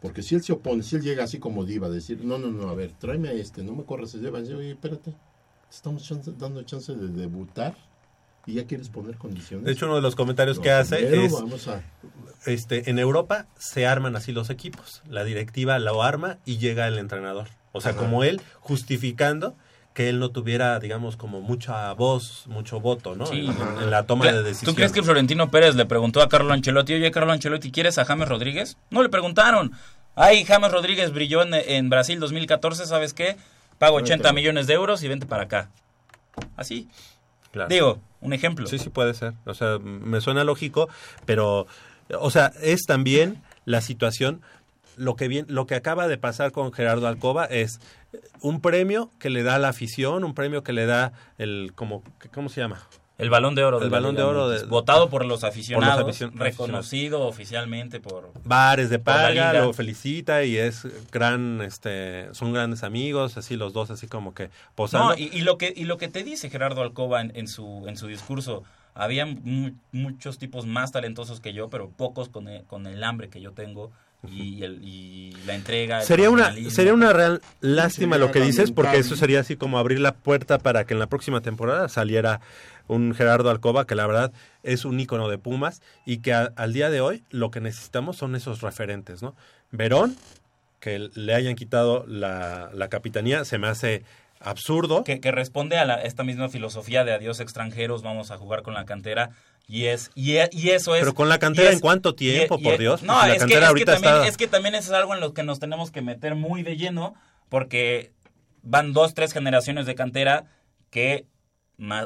Porque 0.00 0.22
si 0.22 0.34
él 0.34 0.42
se 0.42 0.52
opone, 0.52 0.82
si 0.82 0.96
él 0.96 1.02
llega 1.02 1.22
así 1.22 1.38
como 1.38 1.64
diva, 1.64 1.86
a 1.86 1.90
decir, 1.90 2.24
no, 2.24 2.36
no, 2.36 2.48
no, 2.50 2.68
a 2.68 2.74
ver, 2.74 2.90
tráeme 2.98 3.28
a 3.28 3.32
este, 3.32 3.62
no 3.62 3.74
me 3.76 3.84
corras, 3.84 4.16
va 4.16 4.38
a 4.38 4.40
decir, 4.40 4.56
oye, 4.56 4.72
espérate, 4.72 5.12
te 5.12 5.16
estamos 5.70 6.02
chance- 6.02 6.32
dando 6.36 6.62
chance 6.64 6.92
de 6.94 7.08
debutar 7.08 7.76
y 8.46 8.54
ya 8.54 8.66
quieres 8.66 8.88
poner 8.88 9.16
condiciones. 9.16 9.66
De 9.66 9.72
hecho, 9.72 9.86
uno 9.86 9.96
de 9.96 10.02
los 10.02 10.14
comentarios 10.16 10.56
No, 10.58 10.62
que 10.62 10.70
hace 10.70 10.96
primero 10.96 11.22
es, 11.22 11.32
vamos 11.32 11.68
a- 11.68 11.82
este, 12.46 12.90
en 12.90 12.98
Europa 12.98 13.46
se 13.58 13.86
arman 13.86 14.16
así 14.16 14.32
los 14.32 14.50
equipos. 14.50 15.02
La 15.08 15.22
directiva 15.24 15.78
lo 15.78 16.02
arma 16.02 16.38
y 16.44 16.58
llega 16.58 16.88
el 16.88 16.98
entrenador. 16.98 17.48
O 17.72 17.80
sea, 17.80 17.92
Ajá. 17.92 18.00
como 18.00 18.24
él 18.24 18.40
justificando 18.60 19.54
que 19.94 20.08
él 20.08 20.18
no 20.18 20.30
tuviera, 20.30 20.78
digamos, 20.80 21.16
como 21.16 21.40
mucha 21.42 21.92
voz, 21.92 22.44
mucho 22.46 22.80
voto, 22.80 23.14
¿no? 23.14 23.26
Sí. 23.26 23.46
En, 23.46 23.82
en 23.84 23.90
la 23.90 24.04
toma 24.04 24.24
de 24.32 24.42
decisión. 24.42 24.70
¿Tú 24.72 24.74
crees 24.74 24.90
que 24.90 25.02
Florentino 25.02 25.50
Pérez 25.50 25.74
le 25.76 25.84
preguntó 25.86 26.22
a 26.22 26.28
Carlo 26.30 26.52
Ancelotti, 26.54 26.94
oye, 26.94 27.10
Carlo 27.10 27.30
Ancelotti, 27.32 27.70
¿quieres 27.70 27.98
a 27.98 28.04
James 28.06 28.26
Rodríguez? 28.28 28.78
No 28.90 29.02
le 29.02 29.10
preguntaron. 29.10 29.72
Ay, 30.14 30.44
James 30.44 30.72
Rodríguez 30.72 31.12
brilló 31.12 31.42
en, 31.42 31.52
en 31.54 31.90
Brasil 31.90 32.18
2014, 32.20 32.86
¿sabes 32.86 33.12
qué? 33.14 33.36
Pago 33.78 33.96
80 33.96 34.32
millones 34.32 34.66
de 34.66 34.74
euros 34.74 35.02
y 35.02 35.08
vente 35.08 35.26
para 35.26 35.44
acá. 35.44 35.70
Así. 36.56 36.88
Claro. 37.52 37.68
Digo, 37.68 38.00
un 38.20 38.32
ejemplo. 38.32 38.66
Sí, 38.66 38.78
sí 38.78 38.90
puede 38.90 39.14
ser. 39.14 39.34
O 39.44 39.54
sea, 39.54 39.78
me 39.78 40.20
suena 40.20 40.42
lógico, 40.42 40.88
pero, 41.26 41.66
o 42.18 42.30
sea, 42.30 42.52
es 42.60 42.82
también 42.86 43.42
la 43.64 43.80
situación. 43.80 44.42
Lo 44.96 45.16
que 45.16 45.28
bien, 45.28 45.46
lo 45.48 45.66
que 45.66 45.74
acaba 45.74 46.08
de 46.08 46.18
pasar 46.18 46.52
con 46.52 46.72
Gerardo 46.72 47.06
Alcoba 47.06 47.44
es 47.46 47.80
un 48.40 48.60
premio 48.60 49.10
que 49.18 49.30
le 49.30 49.42
da 49.42 49.58
la 49.58 49.68
afición, 49.68 50.24
un 50.24 50.34
premio 50.34 50.62
que 50.62 50.72
le 50.72 50.86
da 50.86 51.12
el, 51.38 51.72
como, 51.74 52.02
¿cómo 52.34 52.48
se 52.48 52.60
llama? 52.60 52.86
El 53.18 53.30
balón 53.30 53.54
de 53.54 53.62
oro. 53.62 53.78
El 53.78 53.84
de 53.84 53.88
balón 53.90 54.16
de 54.16 54.22
oro 54.22 54.48
de- 54.48 54.64
votado 54.66 55.08
por 55.08 55.24
los 55.24 55.44
aficionados, 55.44 56.04
aficion- 56.20 56.32
reconocido 56.34 57.20
oficialmente 57.26 58.00
por... 58.00 58.32
bares 58.44 58.90
de 58.90 58.98
paga, 58.98 59.52
lo 59.52 59.72
felicita 59.72 60.44
y 60.44 60.56
es 60.56 60.86
gran, 61.12 61.60
este, 61.60 62.32
son 62.34 62.52
grandes 62.52 62.82
amigos, 62.82 63.36
así 63.36 63.56
los 63.56 63.72
dos, 63.72 63.90
así 63.90 64.06
como 64.08 64.34
que 64.34 64.50
posando. 64.74 65.10
No, 65.10 65.18
y, 65.18 65.30
y 65.32 65.42
lo 65.42 65.58
que, 65.58 65.72
y 65.76 65.84
lo 65.84 65.98
que 65.98 66.08
te 66.08 66.24
dice 66.24 66.50
Gerardo 66.50 66.82
Alcoba 66.82 67.20
en, 67.20 67.32
en 67.36 67.46
su, 67.48 67.84
en 67.86 67.96
su 67.96 68.06
discurso, 68.08 68.64
había 68.94 69.24
mu- 69.26 69.72
muchos 69.92 70.38
tipos 70.38 70.66
más 70.66 70.90
talentosos 70.90 71.40
que 71.40 71.52
yo, 71.52 71.68
pero 71.68 71.90
pocos 71.90 72.28
con 72.28 72.48
el, 72.48 72.64
con 72.64 72.86
el 72.86 73.04
hambre 73.04 73.28
que 73.28 73.40
yo 73.40 73.52
tengo 73.52 73.92
y, 74.30 74.62
el- 74.62 74.80
y 74.82 75.32
la 75.46 75.54
entrega. 75.54 76.00
Sería 76.02 76.30
una, 76.30 76.54
sería 76.70 76.94
una 76.94 77.12
real 77.12 77.40
lástima 77.60 78.14
sería 78.16 78.26
lo 78.26 78.32
que 78.32 78.40
dices, 78.40 78.70
porque 78.70 78.98
eso 78.98 79.16
sería 79.16 79.40
así 79.40 79.56
como 79.56 79.78
abrir 79.78 79.98
la 80.00 80.14
puerta 80.14 80.58
para 80.58 80.84
que 80.84 80.94
en 80.94 81.00
la 81.00 81.06
próxima 81.08 81.40
temporada 81.40 81.88
saliera 81.88 82.40
un 82.88 83.14
Gerardo 83.14 83.50
Alcoba, 83.50 83.86
que 83.86 83.94
la 83.94 84.06
verdad 84.06 84.32
es 84.62 84.84
un 84.84 84.98
ícono 85.00 85.28
de 85.28 85.38
Pumas, 85.38 85.80
y 86.06 86.18
que 86.18 86.32
a- 86.32 86.52
al 86.56 86.72
día 86.72 86.90
de 86.90 87.00
hoy 87.00 87.22
lo 87.30 87.50
que 87.50 87.60
necesitamos 87.60 88.16
son 88.16 88.34
esos 88.36 88.60
referentes, 88.60 89.22
¿no? 89.22 89.34
Verón, 89.70 90.16
que 90.80 91.10
le 91.14 91.34
hayan 91.34 91.54
quitado 91.54 92.04
la, 92.06 92.70
la 92.74 92.88
capitanía, 92.88 93.44
se 93.44 93.58
me 93.58 93.68
hace 93.68 94.02
absurdo. 94.40 95.04
que, 95.04 95.20
que 95.20 95.30
responde 95.30 95.78
a 95.78 95.84
la- 95.84 96.02
esta 96.02 96.24
misma 96.24 96.48
filosofía 96.48 97.04
de 97.04 97.12
adiós 97.12 97.38
extranjeros, 97.40 98.02
vamos 98.02 98.30
a 98.32 98.38
jugar 98.38 98.62
con 98.62 98.74
la 98.74 98.84
cantera. 98.84 99.30
Y 99.68 99.84
es 99.86 100.10
y, 100.16 100.38
e- 100.38 100.50
y 100.50 100.70
eso 100.70 100.96
es 100.96 101.02
Pero 101.02 101.14
con 101.14 101.28
la 101.28 101.38
cantera, 101.38 101.68
es- 101.68 101.74
¿en 101.76 101.80
cuánto 101.80 102.10
y- 102.10 102.14
tiempo, 102.14 102.56
y- 102.58 102.64
por 102.64 102.74
y- 102.74 102.78
Dios? 102.78 103.02
No, 103.04 103.14
Pues 103.14 103.26
la 103.28 103.28
es, 103.28 103.32
que, 103.34 103.38
cantera 103.38 103.60
que 103.60 103.66
ahorita 103.66 103.92
también, 103.92 104.14
está- 104.14 104.26
es 104.28 104.36
que 104.36 104.48
también 104.48 104.74
eso 104.74 104.92
es 104.92 104.98
algo 104.98 105.14
en 105.14 105.20
lo 105.20 105.32
que 105.32 105.44
nos 105.44 105.60
tenemos 105.60 105.92
que 105.92 106.02
meter 106.02 106.34
muy 106.34 106.64
de 106.64 106.76
lleno, 106.76 107.14
porque 107.48 108.10
van 108.64 108.92
dos, 108.92 109.14
tres 109.14 109.32
generaciones 109.32 109.86
de 109.86 109.94
cantera 109.94 110.46
que 110.90 111.26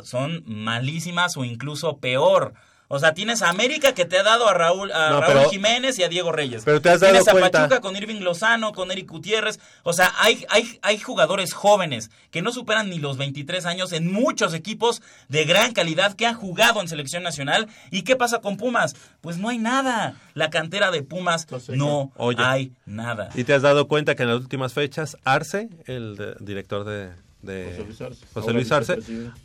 son 0.05 0.43
malísimas 0.47 1.37
o 1.37 1.45
incluso 1.45 1.99
peor. 1.99 2.55
O 2.89 3.01
sea, 3.01 3.15
tienes 3.15 3.43
a 3.43 3.49
América 3.49 3.95
que 3.95 4.05
te 4.05 4.17
ha 4.17 4.23
dado 4.23 4.47
a 4.49 4.55
Raúl, 4.55 4.93
a 4.93 5.11
No, 5.11 5.21
Raúl 5.21 5.35
pero- 5.39 5.51
Jiménez 5.51 5.99
y 5.99 6.05
a 6.05 6.09
Diego 6.09 6.31
Reyes. 6.31 6.63
Pero 6.65 6.81
te 6.81 6.89
has 6.91 7.01
dado 7.01 7.15
tienes 7.15 7.27
a 7.27 7.33
cuenta- 7.33 7.51
Pachuca 7.63 7.81
con 7.81 7.97
Irving 7.97 8.21
Lozano, 8.21 8.71
con 8.71 8.93
Eric 8.93 9.11
Gutiérrez. 9.11 9.59
O 9.83 9.93
sea, 9.93 10.13
hay, 10.21 10.47
hay, 10.51 10.79
hay 10.83 10.97
jugadores 11.01 11.53
jóvenes 11.53 12.13
que 12.31 12.43
no 12.43 12.53
superan 12.53 12.89
ni 12.89 13.01
los 13.01 13.17
23 13.17 13.67
años 13.67 13.91
en 13.91 14.13
muchos 14.13 14.55
equipos 14.55 15.03
de 15.29 15.45
gran 15.47 15.73
calidad 15.73 16.15
que 16.15 16.27
han 16.27 16.37
jugado 16.37 16.81
en 16.81 16.87
selección 16.87 17.25
nacional. 17.25 17.67
¿Y 17.91 18.03
qué 18.03 18.15
pasa 18.15 18.39
con 18.41 18.57
Pumas? 18.57 18.95
Pues 19.21 19.37
no 19.39 19.49
hay 19.49 19.59
nada. 19.59 20.15
La 20.35 20.51
cantera 20.51 20.93
de 20.93 21.03
Pumas 21.03 21.49
no 21.71 22.13
Oye. 22.17 22.39
hay 22.41 22.73
nada. 22.85 23.31
¿Y 23.35 23.43
te 23.43 23.53
has 23.53 23.63
dado 23.63 23.89
cuenta 23.89 24.15
que 24.15 24.23
en 24.23 24.29
las 24.29 24.39
últimas 24.39 24.75
fechas 24.75 25.17
Arce, 25.25 25.71
el 25.87 26.37
director 26.39 26.85
de, 26.85 27.11
de- 27.47 27.71
José 27.71 27.85
Luis 27.87 28.01
Arce. 28.03 28.21
José 28.35 28.41
Ahora 28.41 28.53
Luis 28.53 28.73
Arce, 28.73 28.99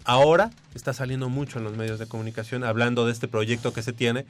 ahora 0.03 0.49
está 0.75 0.93
saliendo 0.93 1.29
mucho 1.29 1.59
en 1.59 1.63
los 1.63 1.77
medios 1.77 1.99
de 1.99 2.07
comunicación 2.07 2.63
hablando 2.63 3.05
de 3.05 3.11
este 3.13 3.27
proyecto 3.27 3.71
que 3.73 3.81
se 3.83 3.93
tiene? 3.93 4.25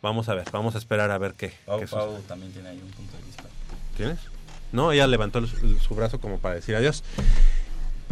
Vamos 0.00 0.28
a 0.28 0.34
ver, 0.34 0.44
vamos 0.52 0.74
a 0.74 0.78
esperar 0.78 1.10
a 1.10 1.18
ver 1.18 1.34
qué, 1.34 1.52
Pau, 1.66 1.80
qué 1.80 1.86
Pau 1.88 2.18
también 2.28 2.52
tiene 2.52 2.68
ahí 2.68 2.80
un 2.82 2.90
punto 2.92 3.16
de 3.16 3.24
vista. 3.24 3.42
¿Tienes? 3.96 4.18
No, 4.72 4.92
ella 4.92 5.06
levantó 5.06 5.40
el- 5.40 5.48
su 5.80 5.94
brazo 5.94 6.20
como 6.20 6.38
para 6.38 6.54
decir 6.54 6.76
adiós. 6.76 7.02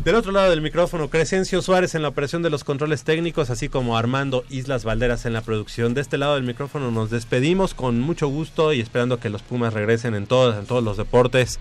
Del 0.05 0.15
otro 0.15 0.31
lado 0.31 0.51
del 0.51 0.61
micrófono, 0.61 1.09
Crescencio 1.09 1.63
Suárez 1.63 1.95
en 1.95 2.03
la 2.03 2.09
operación 2.09 2.43
de 2.43 2.51
los 2.51 2.65
controles 2.65 3.03
técnicos, 3.05 3.49
así 3.49 3.69
como 3.71 3.97
Armando 3.97 4.45
Islas 4.51 4.85
Valderas 4.85 5.25
en 5.25 5.33
la 5.33 5.41
producción. 5.41 5.95
De 5.95 6.03
este 6.03 6.19
lado 6.19 6.35
del 6.35 6.45
micrófono 6.45 6.91
nos 6.91 7.11
despedimos 7.11 7.73
con 7.73 7.99
mucho 8.01 8.29
gusto 8.29 8.73
y 8.75 8.81
esperando 8.81 9.19
que 9.19 9.31
los 9.31 9.43
Pumas 9.43 9.73
regresen 9.73 10.15
en 10.15 10.27
todos, 10.27 10.55
en 10.59 10.67
todos 10.67 10.85
los 10.85 10.97
deportes. 10.99 11.59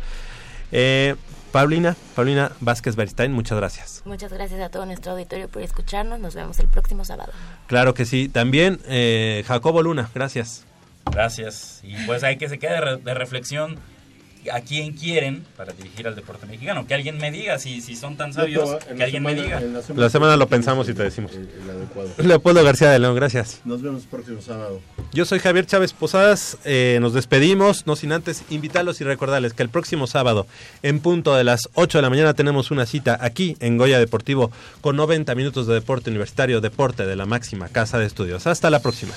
Eh, 0.73 1.15
Paulina, 1.55 1.95
Paulina 2.17 2.51
Vázquez 2.59 2.97
Beristain, 2.97 3.31
muchas 3.31 3.57
gracias. 3.57 4.01
Muchas 4.03 4.29
gracias 4.33 4.59
a 4.59 4.67
todo 4.67 4.85
nuestro 4.85 5.13
auditorio 5.13 5.47
por 5.47 5.61
escucharnos. 5.61 6.19
Nos 6.19 6.35
vemos 6.35 6.59
el 6.59 6.67
próximo 6.67 7.05
sábado. 7.05 7.31
Claro 7.67 7.93
que 7.93 8.03
sí. 8.03 8.27
También 8.27 8.81
eh, 8.87 9.41
Jacobo 9.47 9.81
Luna, 9.81 10.09
gracias. 10.13 10.65
Gracias. 11.09 11.79
Y 11.81 11.95
pues 12.07 12.25
hay 12.25 12.35
que 12.37 12.49
se 12.49 12.59
quede 12.59 12.73
de, 12.73 12.81
re- 12.81 12.97
de 12.97 13.13
reflexión 13.13 13.77
a 14.51 14.61
quién 14.61 14.93
quieren 14.93 15.45
para 15.57 15.73
dirigir 15.73 16.07
al 16.07 16.15
deporte 16.15 16.45
mexicano. 16.45 16.85
Que 16.87 16.93
alguien 16.93 17.17
me 17.17 17.31
diga 17.31 17.59
si, 17.59 17.81
si 17.81 17.95
son 17.95 18.17
tan 18.17 18.33
sabios, 18.33 18.77
que 18.95 19.03
alguien 19.03 19.23
me 19.23 19.35
diga. 19.35 19.59
la 19.59 19.81
La 19.95 20.09
semana 20.09 20.35
lo 20.37 20.47
pensamos 20.47 20.87
y 20.89 20.93
te 20.93 21.03
decimos. 21.03 21.31
El, 21.33 21.49
el 21.63 21.69
adecuado. 21.69 22.09
Leopoldo 22.17 22.63
García 22.63 22.89
de 22.91 22.99
León, 22.99 23.15
gracias. 23.15 23.61
Nos 23.65 23.81
vemos 23.81 24.03
el 24.03 24.09
próximo 24.09 24.41
sábado. 24.41 24.81
Yo 25.13 25.25
soy 25.25 25.39
Javier 25.39 25.65
Chávez 25.65 25.93
Posadas, 25.93 26.57
eh, 26.65 26.97
nos 27.01 27.13
despedimos, 27.13 27.87
no 27.87 27.95
sin 27.95 28.11
antes 28.11 28.43
invitarlos 28.49 29.01
y 29.01 29.03
recordarles 29.03 29.53
que 29.53 29.63
el 29.63 29.69
próximo 29.69 30.07
sábado, 30.07 30.47
en 30.83 30.99
punto 30.99 31.35
de 31.35 31.43
las 31.43 31.69
8 31.73 31.97
de 31.97 32.01
la 32.01 32.09
mañana, 32.09 32.33
tenemos 32.33 32.71
una 32.71 32.85
cita 32.85 33.17
aquí 33.21 33.55
en 33.59 33.77
Goya 33.77 33.99
Deportivo 33.99 34.51
con 34.81 34.95
90 34.95 35.33
minutos 35.35 35.67
de 35.67 35.73
deporte 35.73 36.09
universitario, 36.09 36.61
deporte 36.61 37.05
de 37.05 37.15
la 37.15 37.25
máxima 37.25 37.69
casa 37.69 37.97
de 37.97 38.05
estudios. 38.05 38.47
Hasta 38.47 38.69
la 38.69 38.81
próxima. 38.81 39.13